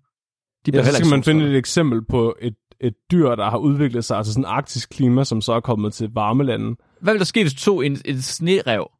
De 0.65 0.71
Ja, 0.73 0.83
så 0.83 0.93
skal 0.93 1.09
man 1.09 1.23
finde 1.23 1.49
et 1.49 1.55
eksempel 1.55 2.05
på 2.05 2.35
et, 2.41 2.55
et 2.79 2.93
dyr, 3.11 3.35
der 3.35 3.49
har 3.49 3.57
udviklet 3.57 4.05
sig 4.05 4.25
til 4.25 4.33
sådan 4.33 4.41
en 4.41 4.49
arktisk 4.49 4.89
klima, 4.89 5.23
som 5.23 5.41
så 5.41 5.53
er 5.53 5.59
kommet 5.59 5.93
til 5.93 6.09
varme 6.13 6.43
lande. 6.43 6.75
Hvad 7.01 7.13
vil 7.13 7.19
der 7.19 7.25
ske, 7.25 7.43
hvis 7.43 7.53
du 7.53 7.59
tog 7.59 7.85
en, 7.85 7.97
en 8.05 8.21
snerev 8.21 8.91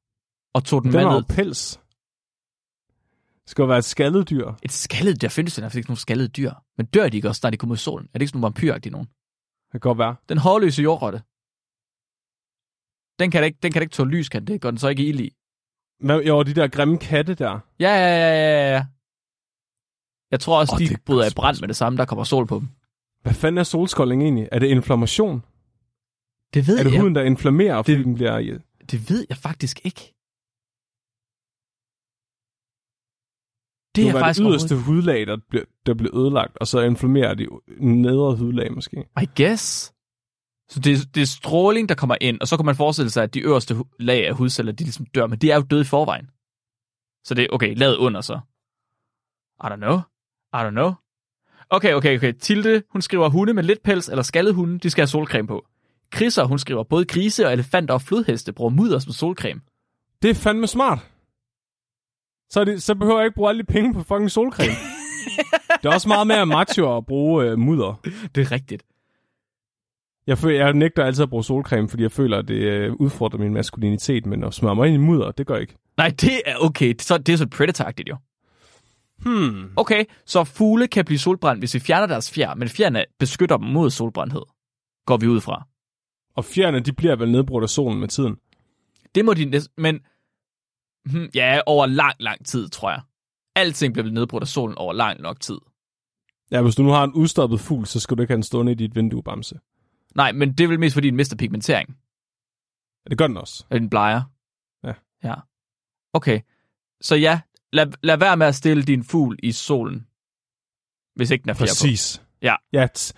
og 0.54 0.64
tog 0.64 0.84
den, 0.84 0.94
Den 0.94 1.04
med 1.04 1.12
ned? 1.12 1.24
pels. 1.30 1.80
Det 3.44 3.52
skal 3.52 3.62
jo 3.62 3.68
være 3.68 3.78
et 3.78 3.86
skaldet 3.86 4.30
dyr. 4.30 4.52
Et 4.64 4.72
skaldet, 4.72 5.22
der 5.22 5.30
findes 5.30 5.58
jo 5.58 5.62
nærmest 5.62 5.76
ikke 5.76 5.90
nogen 5.90 5.98
skaldede 5.98 6.28
dyr. 6.28 6.52
Men 6.78 6.86
dør 6.86 7.10
de 7.10 7.18
ikke 7.18 7.30
også, 7.30 7.40
når 7.44 7.50
de 7.50 7.58
kommer 7.58 7.72
ud 7.74 7.78
i 7.78 7.80
solen? 7.80 8.06
Er 8.06 8.12
det 8.14 8.22
ikke 8.22 8.30
sådan 8.30 8.38
nogle 8.40 8.44
vampyragtige 8.44 8.92
nogen? 8.92 9.08
Kan 9.74 9.80
godt 9.80 9.98
være. 9.98 10.16
Den 10.30 10.38
hårløse 10.38 10.82
jordrotte. 10.84 11.20
Den 13.20 13.32
kan 13.32 13.42
da 13.42 13.46
ikke, 13.46 13.60
den 13.64 13.72
kan 13.72 13.80
da 13.80 13.84
ikke 13.84 13.94
tåle 13.94 14.12
lys, 14.12 14.30
kan 14.30 14.46
det? 14.46 14.62
Går 14.62 14.72
den 14.72 14.78
så 14.78 14.88
ikke 14.88 15.06
ild 15.06 15.20
i? 15.20 15.34
Hvad, 16.00 16.22
jo, 16.22 16.44
de 16.44 16.54
der 16.54 16.68
grimme 16.68 16.98
katte 16.98 17.34
der. 17.36 17.60
Ja, 17.80 17.90
ja, 17.90 18.16
ja, 18.18 18.34
ja, 18.34 18.72
ja. 18.76 18.86
Jeg 20.32 20.40
tror 20.40 20.60
også, 20.60 20.74
oh, 20.76 20.80
de 20.80 20.94
er 20.94 20.98
bryder 21.06 21.26
i 21.32 21.34
brand 21.36 21.58
med 21.60 21.68
det 21.68 21.76
samme, 21.76 21.98
der 21.98 22.06
kommer 22.06 22.24
sol 22.24 22.48
på 22.48 22.60
dem. 22.60 22.68
Hvad 23.22 23.34
fanden 23.34 23.58
er 23.58 23.64
solskoldning 23.64 24.22
egentlig? 24.24 24.50
Er 24.52 24.60
det 24.60 24.68
inflammation? 24.68 25.40
Det 26.54 26.68
ved 26.68 26.80
Er 26.80 26.84
det 26.84 26.92
jeg. 26.92 27.00
huden, 27.02 27.16
der 27.16 27.22
inflammerer, 27.24 27.82
fordi 27.82 27.98
Det- 27.98 28.06
den 28.06 28.16
bliver... 28.16 28.60
Det 28.92 29.10
ved 29.10 29.26
jeg 29.30 29.38
faktisk 29.38 29.80
ikke. 29.86 30.14
Det, 33.96 34.08
er 34.08 34.12
det 34.12 34.20
faktisk 34.20 34.40
det 34.40 34.50
yderste 34.50 34.76
hudlag, 34.76 35.28
der 35.28 35.38
bliver, 35.50 35.66
der 35.86 35.94
bliver 35.94 36.18
ødelagt, 36.18 36.58
og 36.58 36.68
så 36.68 36.80
inflammerer 36.80 37.34
de 37.34 37.48
nedre 37.80 38.36
hudlag 38.36 38.74
måske. 38.74 39.06
I 39.22 39.28
guess. 39.42 39.94
Så 40.70 40.80
det, 40.80 41.16
det 41.16 41.22
er 41.22 41.26
stråling, 41.26 41.90
der 41.90 41.96
kommer 41.96 42.16
ind, 42.22 42.42
og 42.42 42.48
så 42.48 42.58
kan 42.58 42.66
man 42.66 42.76
forestille 42.76 43.10
sig, 43.10 43.24
at 43.24 43.34
de 43.34 43.40
øverste 43.40 43.76
lag 44.00 44.28
af 44.28 44.36
hudceller, 44.36 44.72
de 44.72 44.84
ligesom 44.84 45.06
dør, 45.06 45.28
men 45.28 45.40
de 45.40 45.52
er 45.52 45.56
jo 45.56 45.62
døde 45.62 45.82
i 45.82 45.86
forvejen. 45.86 46.26
Så 47.24 47.34
det 47.34 47.44
er, 47.44 47.48
okay, 47.52 47.74
lavet 47.78 47.96
under 47.96 48.22
så. 48.22 48.40
I 49.64 49.68
don't 49.68 49.76
know. 49.76 49.98
I 50.54 50.68
don't 50.68 50.70
know. 50.70 50.94
Okay, 51.70 51.94
okay, 51.94 52.18
okay. 52.18 52.34
Tilde, 52.34 52.84
hun 52.90 53.02
skriver 53.02 53.30
hunde 53.30 53.54
med 53.54 53.64
lidt 53.64 53.84
pels 53.84 54.10
eller 54.10 54.24
skaldet 54.24 54.56
hunde, 54.56 54.80
de 54.80 54.90
skal 54.90 55.02
have 55.02 55.08
solcreme 55.08 55.48
på. 55.48 55.66
Chrisser, 56.16 56.44
hun 56.44 56.60
skriver, 56.60 56.84
både 56.84 57.06
grise 57.06 57.46
og 57.46 57.54
elefanter 57.54 57.94
og 57.94 58.02
flodheste 58.02 58.54
bruger 58.54 58.72
mudder 58.72 59.00
som 59.00 59.12
solcreme. 59.12 59.62
Det 60.22 60.30
er 60.30 60.34
fandme 60.36 60.68
smart. 60.68 61.13
Så, 62.54 62.64
det, 62.66 62.84
så 62.84 62.96
behøver 62.96 63.20
jeg 63.20 63.26
ikke 63.26 63.36
bruge 63.36 63.50
alle 63.50 63.62
de 63.62 63.68
penge 63.68 63.94
på 63.94 64.04
fucking 64.04 64.32
solcreme. 64.32 64.72
det 65.82 65.90
er 65.90 65.94
også 65.94 66.08
meget 66.08 66.28
mere 66.28 66.46
macho 66.46 66.98
at 66.98 67.06
bruge 67.06 67.46
øh, 67.46 67.60
mudder. 67.60 68.02
Det 68.36 68.42
er 68.42 68.52
rigtigt. 68.52 68.84
Jeg, 70.28 70.38
føler, 70.38 70.66
jeg 70.66 70.74
nægter 70.74 71.06
altid 71.06 71.24
at 71.24 71.30
bruge 71.30 71.44
solcreme, 71.44 71.90
fordi 71.90 72.04
jeg 72.04 72.12
føler, 72.12 72.38
at 72.38 72.48
det 72.48 72.56
øh, 72.56 72.94
udfordrer 72.94 73.40
min 73.40 73.54
maskulinitet, 73.54 74.26
men 74.26 74.44
at 74.44 74.54
smøre 74.54 74.76
mig 74.76 74.88
ind 74.88 74.96
i 74.96 74.98
mudder, 74.98 75.32
det 75.32 75.48
gør 75.48 75.54
jeg 75.54 75.62
ikke. 75.62 75.76
Nej, 75.98 76.10
det 76.10 76.42
er 76.46 76.56
okay. 76.58 76.94
Så, 77.00 77.18
det 77.18 77.34
er 77.34 77.38
så 77.38 77.48
predator 77.48 77.92
jo. 78.10 78.18
Hmm. 79.18 79.72
Okay, 79.76 80.06
så 80.26 80.44
fugle 80.44 80.88
kan 80.88 81.06
blive 81.06 81.20
solbrændt, 81.20 81.62
hvis 81.62 81.74
vi 81.74 81.80
fjerner 81.80 82.08
deres 82.08 82.32
fjer, 82.32 82.56
men 82.56 82.70
fjerne 82.70 83.06
beskytter 83.20 83.58
dem 83.58 83.68
mod 83.68 83.90
solbrændthed. 83.90 84.42
Går 85.06 85.18
vi 85.18 85.28
ud 85.28 85.42
fra. 85.42 85.68
Og 86.36 86.46
fjerne, 86.46 86.80
de 86.80 86.94
bliver 86.94 87.16
vel 87.16 87.32
nedbrudt 87.32 87.64
af 87.64 87.70
solen 87.70 88.00
med 88.00 88.08
tiden. 88.08 88.36
Det 89.16 89.26
må 89.26 89.34
de 89.34 89.46
næsten... 89.46 89.74
Men 89.78 90.00
ja, 91.36 91.60
over 91.66 91.86
lang, 91.86 92.16
lang 92.20 92.46
tid, 92.46 92.70
tror 92.70 92.92
jeg. 92.92 93.02
Alting 93.56 93.94
bliver 93.94 94.10
nedbrudt 94.10 94.44
af 94.44 94.48
solen 94.48 94.78
over 94.78 94.94
lang 94.94 95.22
nok 95.22 95.40
tid. 95.40 95.58
Ja, 96.52 96.62
hvis 96.62 96.76
du 96.76 96.84
nu 96.84 96.90
har 96.90 97.04
en 97.04 97.14
udstoppet 97.14 97.60
fugl, 97.60 97.86
så 97.86 98.00
skal 98.00 98.18
du 98.18 98.22
ikke 98.22 98.32
have 98.32 98.36
den 98.38 98.44
stående 98.44 98.72
i 98.72 98.76
dit 98.76 98.96
vindue, 98.96 99.24
Bamse. 99.24 99.56
Nej, 100.16 100.32
men 100.32 100.54
det 100.54 100.64
er 100.64 100.68
vel 100.68 100.80
mest, 100.80 100.94
fordi 100.94 101.08
den 101.08 101.16
mister 101.16 101.36
pigmentering. 101.38 101.90
Ja, 103.06 103.10
det 103.10 103.18
gør 103.18 103.28
den 103.28 103.38
også. 103.38 103.66
Eller 103.70 103.80
den 103.80 103.90
bleger. 103.90 104.22
Ja. 104.84 104.94
Ja. 105.24 105.36
Okay. 106.14 106.40
Så 107.02 107.16
ja, 107.16 107.42
lad, 107.74 107.86
lad 108.04 108.18
være 108.18 108.38
med 108.38 108.48
at 108.48 108.56
stille 108.56 108.84
din 108.84 109.04
fugl 109.04 109.40
i 109.44 109.52
solen. 109.52 110.08
Hvis 111.16 111.32
ikke 111.32 111.44
den 111.44 111.50
er 111.50 111.54
fjer 111.54 111.66
på. 111.66 111.70
Præcis. 111.70 112.22
Ja. 112.42 112.56
ja 112.74 112.88
t- 112.98 113.12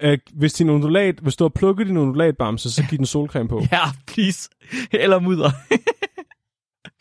øh, 0.00 0.18
hvis, 0.32 0.52
din 0.52 0.70
undulat, 0.70 1.18
hvis 1.18 1.36
du 1.36 1.44
har 1.44 1.48
plukket 1.48 1.86
din 1.86 1.96
undulatbamse, 1.96 2.72
så 2.72 2.86
giv 2.90 2.98
den 2.98 3.06
solcreme 3.06 3.48
på. 3.48 3.62
Ja, 3.72 3.82
please. 4.06 4.50
Eller 4.92 5.18
mudder. 5.18 5.50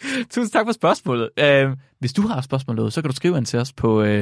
Tusind 0.32 0.52
tak 0.52 0.66
for 0.66 0.72
spørgsmålet. 0.72 1.30
Uh, 1.42 1.78
hvis 2.00 2.14
du 2.14 2.22
har 2.22 2.38
et 2.38 2.44
spørgsmål, 2.44 2.92
så 2.92 3.02
kan 3.02 3.10
du 3.10 3.16
skrive 3.16 3.38
ind 3.38 3.46
til 3.46 3.60
os 3.60 3.74
på 3.74 4.04
uh, 4.04 4.22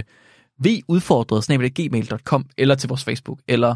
vudfordret.gmail.com 0.57 2.45
eller 2.57 2.75
til 2.75 2.89
vores 2.89 3.03
Facebook, 3.03 3.39
eller 3.47 3.75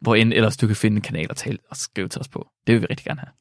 hvor 0.00 0.14
end 0.14 0.32
ellers 0.32 0.56
du 0.56 0.66
kan 0.66 0.76
finde 0.76 0.96
en 0.96 1.02
kanal 1.02 1.26
og 1.30 1.36
tale 1.36 1.58
og 1.70 1.76
skrive 1.76 2.08
til 2.08 2.20
os 2.20 2.28
på. 2.28 2.48
Det 2.66 2.72
vil 2.72 2.82
vi 2.82 2.86
rigtig 2.90 3.04
gerne 3.04 3.20
have. 3.20 3.32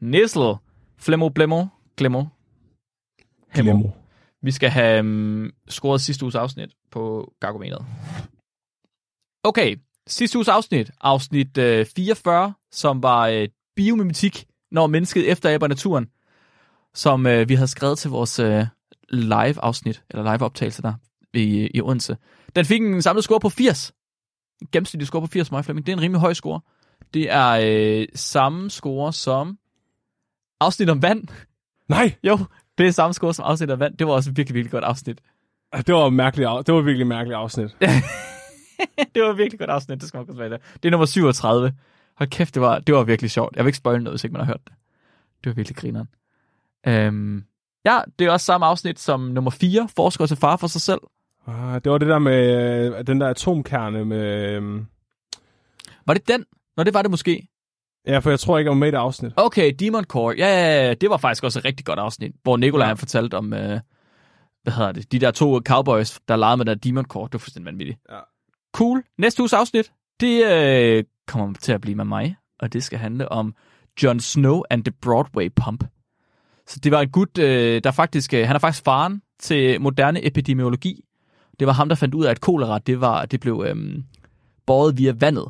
Nissel, 0.00 0.54
Flemmo, 0.98 1.28
Blemmo, 1.28 1.64
Glemmo. 1.96 2.24
Glemmo. 3.54 3.88
Vi 4.42 4.50
skal 4.50 4.70
have 4.70 5.00
um, 5.00 5.50
scoret 5.68 6.00
sidste 6.00 6.24
uges 6.24 6.34
afsnit 6.34 6.70
på 6.90 7.32
Gargometeret. 7.40 7.86
Okay, 9.42 9.76
sidste 10.06 10.38
uges 10.38 10.48
afsnit, 10.48 10.90
afsnit 11.00 11.58
øh, 11.58 11.86
44, 11.96 12.54
som 12.72 13.02
var 13.02 13.28
øh, 13.28 13.48
biomimetik, 13.76 14.46
når 14.70 14.86
mennesket 14.86 15.30
efteræber 15.30 15.66
naturen, 15.68 16.06
som 16.96 17.26
øh, 17.26 17.48
vi 17.48 17.54
havde 17.54 17.68
skrevet 17.68 17.98
til 17.98 18.10
vores 18.10 18.38
øh, 18.38 18.66
live-afsnit, 19.08 20.02
eller 20.10 20.32
live-optagelse 20.32 20.82
der 20.82 20.94
i, 21.34 21.70
i 21.74 21.80
Odense. 21.80 22.16
Den 22.56 22.64
fik 22.64 22.80
en 22.80 23.02
samlet 23.02 23.24
score 23.24 23.40
på 23.40 23.48
80. 23.48 23.92
En 24.62 24.68
gennemsnitlig 24.72 25.06
score 25.06 25.22
på 25.22 25.26
80, 25.26 25.50
mig 25.50 25.64
Flemming. 25.64 25.86
Det 25.86 25.92
er 25.92 25.96
en 25.96 26.02
rimelig 26.02 26.20
høj 26.20 26.32
score. 26.32 26.60
Det 27.14 27.32
er 27.32 27.60
øh, 27.62 28.06
samme 28.14 28.70
score 28.70 29.12
som 29.12 29.58
afsnit 30.60 30.90
om 30.90 31.02
vand. 31.02 31.28
Nej, 31.88 32.14
Jo, 32.24 32.38
det 32.78 32.86
er 32.86 32.90
samme 32.90 33.14
score 33.14 33.34
som 33.34 33.44
afsnit 33.44 33.70
om 33.70 33.80
vand. 33.80 33.96
Det 33.96 34.06
var 34.06 34.12
også 34.12 34.30
et 34.30 34.36
virkelig, 34.36 34.54
virkelig 34.54 34.70
godt 34.70 34.84
afsnit. 34.84 35.20
det 35.86 35.94
var, 35.94 36.10
mærkeligt, 36.10 36.66
det 36.66 36.74
var 36.74 36.80
virkelig 36.80 37.06
mærkeligt 37.06 37.36
afsnit. 37.36 37.76
det 39.14 39.22
var 39.22 39.32
virkelig 39.32 39.58
godt 39.58 39.70
afsnit, 39.70 40.00
det 40.00 40.08
skal 40.08 40.18
man 40.18 40.26
godt 40.26 40.38
være 40.38 40.50
det. 40.50 40.60
Det 40.74 40.84
er 40.84 40.90
nummer 40.90 41.06
37. 41.06 41.72
Hold 42.16 42.30
kæft, 42.30 42.54
det 42.54 42.62
var, 42.62 42.78
det 42.78 42.94
var 42.94 43.04
virkelig 43.04 43.30
sjovt. 43.30 43.56
Jeg 43.56 43.64
vil 43.64 43.68
ikke 43.68 43.78
spoil 43.78 44.02
noget, 44.02 44.12
hvis 44.12 44.24
ikke 44.24 44.32
man 44.32 44.40
har 44.40 44.46
hørt 44.46 44.60
det. 44.64 44.72
Det 45.44 45.50
var 45.50 45.54
virkelig 45.54 45.76
grineren. 45.76 46.08
Øhm, 46.88 47.44
ja, 47.84 47.98
det 48.18 48.26
er 48.26 48.30
også 48.30 48.46
samme 48.46 48.66
afsnit 48.66 48.98
som 49.00 49.20
nummer 49.20 49.50
4, 49.50 49.88
Forsker 49.96 50.26
til 50.26 50.36
far 50.36 50.56
for 50.56 50.66
sig 50.66 50.80
selv. 50.80 51.00
Ah, 51.46 51.80
det 51.84 51.92
var 51.92 51.98
det 51.98 52.08
der 52.08 52.18
med 52.18 52.96
øh, 52.98 53.06
den 53.06 53.20
der 53.20 53.28
atomkerne 53.28 54.04
med... 54.04 54.50
Øh, 54.50 54.82
Var 56.06 56.14
det 56.14 56.28
den? 56.28 56.44
Nå, 56.76 56.82
det 56.82 56.94
var 56.94 57.02
det 57.02 57.10
måske. 57.10 57.48
ja, 58.06 58.18
for 58.18 58.30
jeg 58.30 58.40
tror 58.40 58.58
ikke, 58.58 58.66
jeg 58.68 58.70
var 58.70 58.78
med 58.78 58.88
i 58.88 58.90
det 58.90 58.96
afsnit. 58.96 59.32
Okay, 59.36 59.72
Demon 59.78 60.04
Core. 60.04 60.34
Ja, 60.38 60.46
ja, 60.48 60.86
ja, 60.86 60.94
det 60.94 61.10
var 61.10 61.16
faktisk 61.16 61.44
også 61.44 61.58
et 61.58 61.64
rigtig 61.64 61.86
godt 61.86 61.98
afsnit, 61.98 62.32
hvor 62.42 62.56
Nikolaj 62.56 62.84
Ja. 62.86 62.88
ja. 62.88 62.94
fortalte 62.94 63.34
om, 63.34 63.52
øh, 63.52 63.80
hvad 64.62 64.72
hedder 64.72 64.92
det, 64.92 65.12
de 65.12 65.18
der 65.18 65.30
to 65.30 65.60
cowboys, 65.66 66.20
der 66.28 66.36
legede 66.36 66.56
med 66.56 66.64
der 66.64 66.74
Demon 66.74 67.04
Core. 67.04 67.24
Det 67.24 67.32
var 67.32 67.38
fuldstændig 67.38 67.66
vanvittigt. 67.72 67.98
Ja. 68.10 68.18
Cool. 68.74 69.02
Næste 69.18 69.42
uges 69.42 69.52
afsnit, 69.52 69.92
det 70.20 70.44
øh, 70.52 71.04
kommer 71.26 71.54
til 71.60 71.72
at 71.72 71.80
blive 71.80 71.94
med 71.96 72.04
mig, 72.04 72.36
og 72.60 72.72
det 72.72 72.84
skal 72.84 72.98
handle 72.98 73.28
om 73.32 73.54
Jon 74.02 74.20
Snow 74.20 74.62
and 74.70 74.84
the 74.84 74.92
Broadway 75.02 75.48
Pump. 75.56 75.84
Så 76.68 76.80
det 76.80 76.92
var 76.92 77.00
en 77.00 77.08
gut, 77.08 77.38
øh, 77.38 77.80
der 77.84 77.90
faktisk, 77.90 78.34
øh, 78.34 78.46
han 78.46 78.56
er 78.56 78.60
faktisk 78.60 78.84
faren 78.84 79.22
til 79.40 79.80
moderne 79.80 80.26
epidemiologi. 80.26 81.04
Det 81.58 81.66
var 81.66 81.72
ham, 81.72 81.88
der 81.88 81.96
fandt 81.96 82.14
ud 82.14 82.24
af, 82.24 82.30
at 82.30 82.40
kolera, 82.40 82.78
det, 82.78 83.00
var, 83.00 83.26
det 83.26 83.40
blev 83.40 83.64
øh, 83.66 83.76
båret 84.66 84.98
via 84.98 85.12
vandet. 85.12 85.48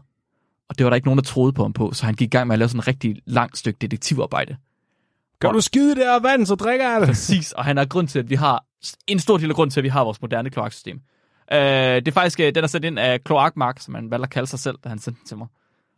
Og 0.69 0.79
det 0.79 0.85
var 0.85 0.91
der 0.91 0.95
ikke 0.95 1.07
nogen, 1.07 1.19
der 1.19 1.25
troede 1.25 1.53
på 1.53 1.63
ham 1.63 1.73
på, 1.73 1.93
så 1.93 2.07
han 2.07 2.15
gik 2.15 2.27
i 2.27 2.31
gang 2.31 2.47
med 2.47 2.55
at 2.55 2.59
lave 2.59 2.69
sådan 2.69 2.79
et 2.79 2.89
rigtig 2.89 3.17
langt 3.27 3.59
stykke 3.59 3.79
detektivarbejde. 3.79 4.57
Kan 5.41 5.53
du 5.53 5.61
skide 5.61 5.95
det 5.95 6.05
her 6.05 6.21
vand, 6.21 6.47
så 6.47 6.55
drikker 6.55 6.91
jeg 6.91 7.01
det. 7.01 7.09
Præcis, 7.09 7.53
og 7.53 7.65
han 7.65 7.79
er 7.79 7.85
grund 7.85 8.09
til, 8.09 8.19
at 8.19 8.31
vi 8.31 8.35
har, 8.35 8.65
en 9.07 9.19
stor 9.19 9.37
del 9.37 9.49
af 9.49 9.55
grund 9.55 9.71
til, 9.71 9.81
at 9.81 9.85
vi 9.85 9.89
har 9.89 10.05
vores 10.05 10.23
moderne 10.23 10.51
kloaksystem. 10.51 11.01
Øh, 11.53 11.59
det 11.59 12.09
er 12.09 12.13
faktisk, 12.13 12.41
øh, 12.41 12.55
den 12.55 12.65
er 12.65 12.69
sat 12.69 12.85
ind 12.85 12.99
af 12.99 13.25
Kloakmark, 13.25 13.81
som 13.81 13.95
han 13.95 14.11
valgte 14.11 14.23
at 14.23 14.31
kalde 14.31 14.47
sig 14.47 14.59
selv, 14.59 14.79
da 14.85 14.89
han 14.89 14.99
sendte 14.99 15.21
den 15.21 15.29
til 15.29 15.37
mig. 15.37 15.47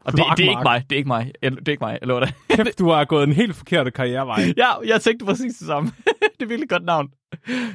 Og 0.09 0.13
det, 0.13 0.25
det, 0.37 0.47
er 0.47 0.51
ikke 0.51 0.63
mig, 0.63 0.85
det 0.91 0.97
er 0.97 0.99
ikke 0.99 1.09
mig, 1.09 1.33
Jeg- 1.43 1.51
det 1.53 1.69
er 1.69 1.73
ikke 1.73 1.85
mig, 1.85 1.99
jeg 2.01 2.09
lover 2.09 2.21
det. 2.21 2.35
Kæft, 2.57 2.79
du 2.79 2.91
har 2.91 3.05
gået 3.05 3.25
en 3.25 3.33
helt 3.33 3.55
forkert 3.57 3.93
karrierevej. 3.95 4.41
ja, 4.57 4.79
jeg 4.87 5.01
tænkte 5.01 5.25
præcis 5.27 5.57
det 5.57 5.67
samme. 5.67 5.91
det 6.39 6.43
er 6.43 6.47
virkelig 6.47 6.69
godt 6.69 6.85
navn. 6.85 7.09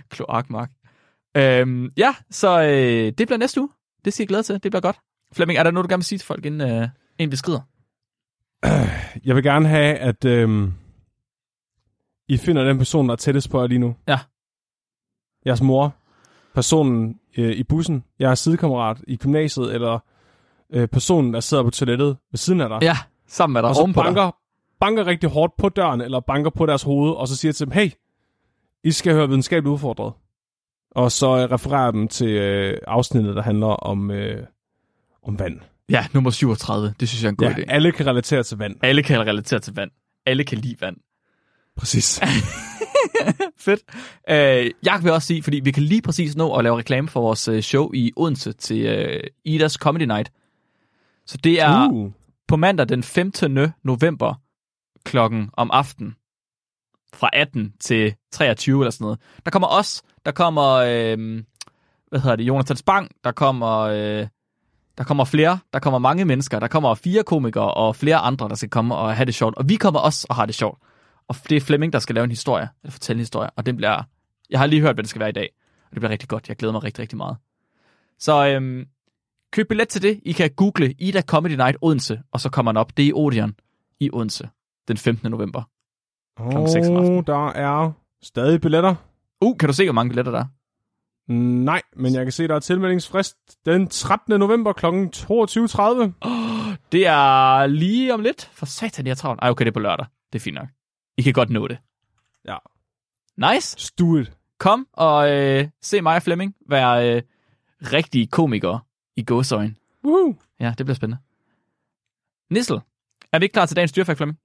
Kloakmark. 0.10 0.72
Øhm, 1.38 1.90
ja, 1.98 2.16
så 2.32 2.62
øh, 2.62 3.12
det 3.18 3.28
bliver 3.28 3.38
næste 3.38 3.62
uge. 3.62 3.70
Det 4.06 4.14
siger 4.14 4.24
jeg 4.26 4.28
glæde 4.28 4.44
til, 4.44 4.54
det 4.64 4.72
bliver 4.72 4.82
godt. 4.82 5.00
Flemming, 5.34 5.60
er 5.60 5.64
der 5.64 5.72
noget, 5.72 5.84
du 5.84 5.94
gerne 5.94 6.00
vil 6.00 6.06
sige 6.06 6.20
til 6.20 6.26
folk, 6.26 6.46
inden, 6.46 6.62
øh, 6.82 6.88
inden 7.20 7.32
vi 7.32 7.36
skrider? 7.38 7.62
Jeg 9.28 9.36
vil 9.36 9.44
gerne 9.44 9.68
have, 9.68 9.96
at 9.96 10.26
øhm, 10.26 10.74
I 12.28 12.38
finder 12.38 12.64
den 12.64 12.78
person, 12.78 13.06
der 13.08 13.12
er 13.12 13.16
tættest 13.16 13.50
på 13.50 13.60
jer 13.62 13.68
lige 13.68 13.80
nu. 13.80 13.96
Ja. 14.08 14.20
Jeres 15.46 15.62
mor, 15.62 15.96
personen 16.54 17.20
øh, 17.38 17.52
i 17.52 17.64
bussen, 17.64 18.04
jeres 18.20 18.40
sidekammerat 18.40 18.98
i 19.08 19.18
gymnasiet, 19.18 19.74
eller 19.76 20.00
øh, 20.74 20.88
personen, 20.88 21.34
der 21.34 21.40
sidder 21.40 21.64
på 21.64 21.70
toilettet 21.70 22.18
ved 22.32 22.38
siden 22.38 22.62
af 22.62 22.70
dig. 22.70 22.80
Ja, 22.82 22.98
sammen 23.28 23.54
med 23.54 23.62
dig. 23.62 23.70
og 23.70 23.76
så 23.76 23.82
ovenpå 23.82 24.00
dig. 24.02 24.06
banker, 24.06 24.32
banker 24.80 25.08
rigtig 25.08 25.30
hårdt 25.30 25.54
på 25.58 25.70
døren, 25.70 26.02
eller 26.02 26.20
banker 26.20 26.50
på 26.50 26.66
deres 26.66 26.84
hoved, 26.84 27.12
og 27.12 27.28
så 27.28 27.36
siger 27.36 27.52
til 27.52 27.66
dem, 27.66 27.72
hey, 27.74 27.92
I 28.84 28.92
skal 28.92 29.14
høre 29.14 29.28
videnskabeligt 29.28 29.74
udfordret. 29.74 30.14
Og 30.92 31.12
så 31.12 31.38
øh, 31.38 31.52
refererer 31.52 31.92
dem 31.92 32.08
til 32.08 32.28
øh, 32.28 32.78
afsnittet, 32.88 33.36
der 33.36 33.42
handler 33.42 33.68
om, 33.68 34.12
øh, 34.12 34.44
om 35.24 35.40
vand. 35.40 35.60
Ja, 35.90 36.06
nummer 36.14 36.30
37. 36.32 36.94
Det 37.00 37.10
synes 37.10 37.24
jeg 37.24 37.28
er 37.28 37.32
en 37.32 37.36
god 37.36 37.48
Ja, 37.48 37.54
idé. 37.54 37.64
alle 37.68 37.92
kan 37.92 38.06
relatere 38.06 38.44
til 38.44 38.58
vand. 38.58 38.76
Alle 38.84 39.04
kan 39.04 39.20
relatere 39.20 39.60
til 39.60 39.76
vand. 39.76 39.92
Alle 40.26 40.44
kan 40.44 40.58
lide 40.58 40.76
vand. 40.82 40.98
Præcis. 41.78 42.20
Fedt. 43.60 43.82
Øh, 44.30 44.72
jeg 44.84 45.00
vil 45.04 45.12
også 45.12 45.28
sige, 45.28 45.44
fordi 45.44 45.60
vi 45.60 45.72
kan 45.72 45.84
lige 45.84 46.02
præcis 46.02 46.36
nå 46.36 46.56
at 46.56 46.64
lave 46.64 46.78
reklame 46.78 47.08
for 47.08 47.22
vores 47.22 47.48
øh, 47.48 47.62
show 47.62 47.92
i 47.94 48.12
Odense 48.16 48.54
til 48.54 48.86
øh, 48.86 49.24
Idas 49.46 49.74
Comedy 49.74 50.04
Night. 50.04 50.32
Så 51.26 51.38
det 51.38 51.62
er 51.62 51.90
Uh. 51.92 52.12
på 52.48 52.56
mandag 52.56 52.90
den 52.90 53.04
15. 53.04 53.74
november 53.84 54.42
klokken 55.06 55.50
om 55.54 55.72
aften 55.74 56.16
fra 57.14 57.30
18 57.34 57.74
til 57.80 58.16
23 58.32 58.82
eller 58.82 58.92
sådan 58.92 59.06
noget. 59.06 59.20
Der 59.46 59.52
kommer 59.52 59.68
os, 59.68 60.02
der 60.26 60.32
kommer, 60.32 60.72
øh, 60.74 61.44
hvad 62.10 62.20
hedder 62.20 62.36
det, 62.36 62.44
Jonathan 62.44 62.78
Spang, 62.78 63.12
der 63.24 63.32
kommer, 63.32 63.80
øh, 63.80 64.28
der 64.98 65.04
kommer 65.04 65.26
flere, 65.26 65.60
der 65.74 65.80
kommer 65.80 66.00
mange 66.00 66.26
mennesker, 66.26 66.60
der 66.60 66.68
kommer 66.68 66.96
fire 66.96 67.24
komikere 67.24 67.74
og 67.74 67.96
flere 67.96 68.18
andre, 68.18 68.50
der 68.50 68.56
skal 68.56 68.70
komme 68.70 68.96
og 68.96 69.16
have 69.16 69.26
det 69.26 69.36
sjovt. 69.36 69.56
Og 69.56 69.70
vi 69.70 69.76
kommer 69.76 70.00
også 70.00 70.28
og 70.30 70.36
har 70.36 70.46
det 70.46 70.56
sjovt. 70.56 70.80
Og 71.28 71.36
det 71.50 71.56
er 71.56 71.62
Flemming, 71.62 71.94
der 71.94 72.00
skal 72.00 72.16
lave 72.16 72.24
en 72.24 72.30
historie, 72.30 72.70
eller 72.84 72.92
fortælle 72.92 73.18
en 73.18 73.22
historie, 73.22 73.50
og 73.56 73.66
den 73.66 73.78
bliver, 73.78 74.04
jeg 74.50 74.60
har 74.60 74.66
lige 74.66 74.82
hørt, 74.82 74.96
hvad 74.96 75.04
det 75.04 75.10
skal 75.10 75.20
være 75.20 75.30
i 75.30 75.34
dag, 75.34 75.50
og 75.86 75.92
det 75.92 76.00
bliver 76.00 76.10
rigtig 76.10 76.30
godt. 76.30 76.50
Jeg 76.50 76.58
glæder 76.58 76.72
mig 76.72 76.84
rigtig, 76.84 77.02
rigtig 77.02 77.18
meget. 77.18 77.38
Så 78.20 78.48
øhm, 78.48 78.86
køb 79.54 79.70
billet 79.70 79.90
til 79.90 80.02
det. 80.02 80.20
I 80.26 80.32
kan 80.32 80.52
google 80.56 80.94
Ida 81.00 81.22
Comedy 81.22 81.52
Night 81.52 81.78
Odense, 81.82 82.22
og 82.32 82.40
så 82.40 82.50
kommer 82.50 82.72
den 82.72 82.78
op. 82.78 82.98
Det 82.98 83.04
er 83.04 83.08
i 83.08 83.14
Odeon 83.14 83.56
i 84.00 84.10
Odense. 84.14 84.50
den 84.88 84.98
15. 84.98 85.32
november. 85.32 85.64
Om 86.38 86.56
aftenen. 86.56 87.24
der 87.24 87.48
er 87.48 87.92
stadig 88.24 88.62
billetter. 88.62 88.96
Uh, 89.42 89.58
kan 89.58 89.70
du 89.70 89.74
se, 89.74 89.86
hvor 89.86 89.94
mange 89.94 90.10
billetter 90.10 90.32
der 90.32 90.40
er? 90.40 90.46
Nej, 91.64 91.82
men 91.96 92.14
jeg 92.14 92.26
kan 92.26 92.32
se, 92.32 92.48
der 92.48 92.56
er 92.56 92.60
tilmeldingsfrist 92.60 93.38
den 93.66 93.88
13. 93.88 94.40
november 94.40 94.74
kl. 94.74 94.86
22.30. 94.86 94.92
Det 96.92 97.08
er 97.08 97.68
lige 97.68 98.14
om 98.14 98.22
lidt. 98.22 98.50
For 98.54 98.66
satan, 98.66 99.06
jeg 99.06 99.12
er 99.12 99.16
travlt. 99.16 99.40
Ej, 99.42 99.50
okay, 99.50 99.66
det 99.66 99.72
er 99.72 99.74
på 99.74 99.80
lørdag. 99.80 100.06
Det 100.34 100.40
er 100.40 100.44
fint 100.44 100.56
nok. 100.56 100.68
I 101.18 101.22
kan 101.22 101.34
godt 101.34 101.50
nå 101.50 101.68
det. 101.68 101.78
Ja. 102.48 102.58
Nice. 103.38 103.76
Stuet. 103.80 104.32
Kom 104.60 104.88
og 104.94 105.32
øh, 105.32 105.68
se 105.82 106.02
mig 106.02 106.16
og 106.16 106.22
Flemming 106.22 106.56
være 106.70 107.16
øh, 107.16 107.22
rigtige 107.82 108.28
komikere 108.28 108.80
i 109.16 109.24
gåsøjen. 109.24 109.78
Woohoo. 110.06 110.36
Ja, 110.60 110.74
det 110.78 110.86
bliver 110.86 110.96
spændende. 110.96 111.22
Nissel, 112.50 112.80
er 113.32 113.40
vi 113.40 113.46
ikke 113.46 113.54
klar 113.54 113.66
til 113.66 113.76
dagens 113.76 113.92
dyrfakt, 113.92 114.18
Flemming? 114.18 114.40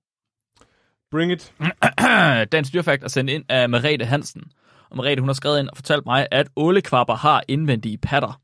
Bring 1.10 1.32
it. 1.32 1.54
dagens 2.52 2.70
dyrfakt 2.70 3.04
er 3.04 3.08
sendt 3.08 3.30
ind 3.30 3.44
af 3.48 3.68
Merete 3.68 4.04
Hansen. 4.04 4.52
Og 4.90 4.96
Merete, 4.96 5.20
hun 5.20 5.28
har 5.28 5.34
skrevet 5.34 5.60
ind 5.60 5.68
og 5.68 5.76
fortalt 5.76 6.06
mig, 6.06 6.28
at 6.30 6.48
ålekvapper 6.56 7.14
har 7.14 7.42
indvendige 7.48 7.98
patter. 7.98 8.40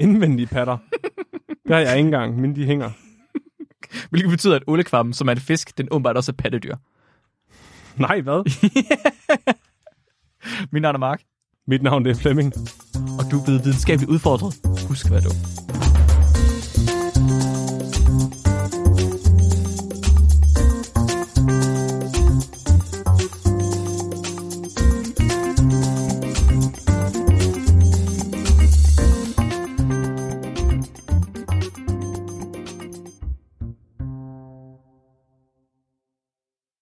Indvendige 0.00 0.46
patter. 0.46 0.78
det 1.48 1.74
har 1.74 1.78
jeg 1.78 1.96
ikke 1.96 2.06
engang, 2.06 2.40
men 2.40 2.56
de 2.56 2.66
hænger. 2.66 2.90
Hvilket 4.10 4.30
betyder, 4.30 4.56
at 4.56 4.62
ålekvabben, 4.66 5.12
som 5.12 5.28
er 5.28 5.32
en 5.32 5.40
fisk, 5.40 5.78
den 5.78 5.88
åbenbart 5.90 6.16
også 6.16 6.32
er 6.32 6.36
pattedyr. 6.36 6.76
Nej, 7.96 8.20
hvad? 8.20 8.50
Min 10.72 10.82
navn 10.82 10.94
er 10.94 10.98
Mark, 10.98 11.22
mit 11.66 11.82
navn 11.82 12.04
det 12.04 12.10
er 12.10 12.14
Flemming. 12.14 12.52
og 13.18 13.30
du 13.30 13.40
er 13.40 13.44
blevet 13.44 13.64
videnskabeligt 13.64 14.10
udfordret. 14.10 14.54
Husk 14.88 15.06
at 15.06 15.12
være 15.12 15.20
dum. 15.20 15.83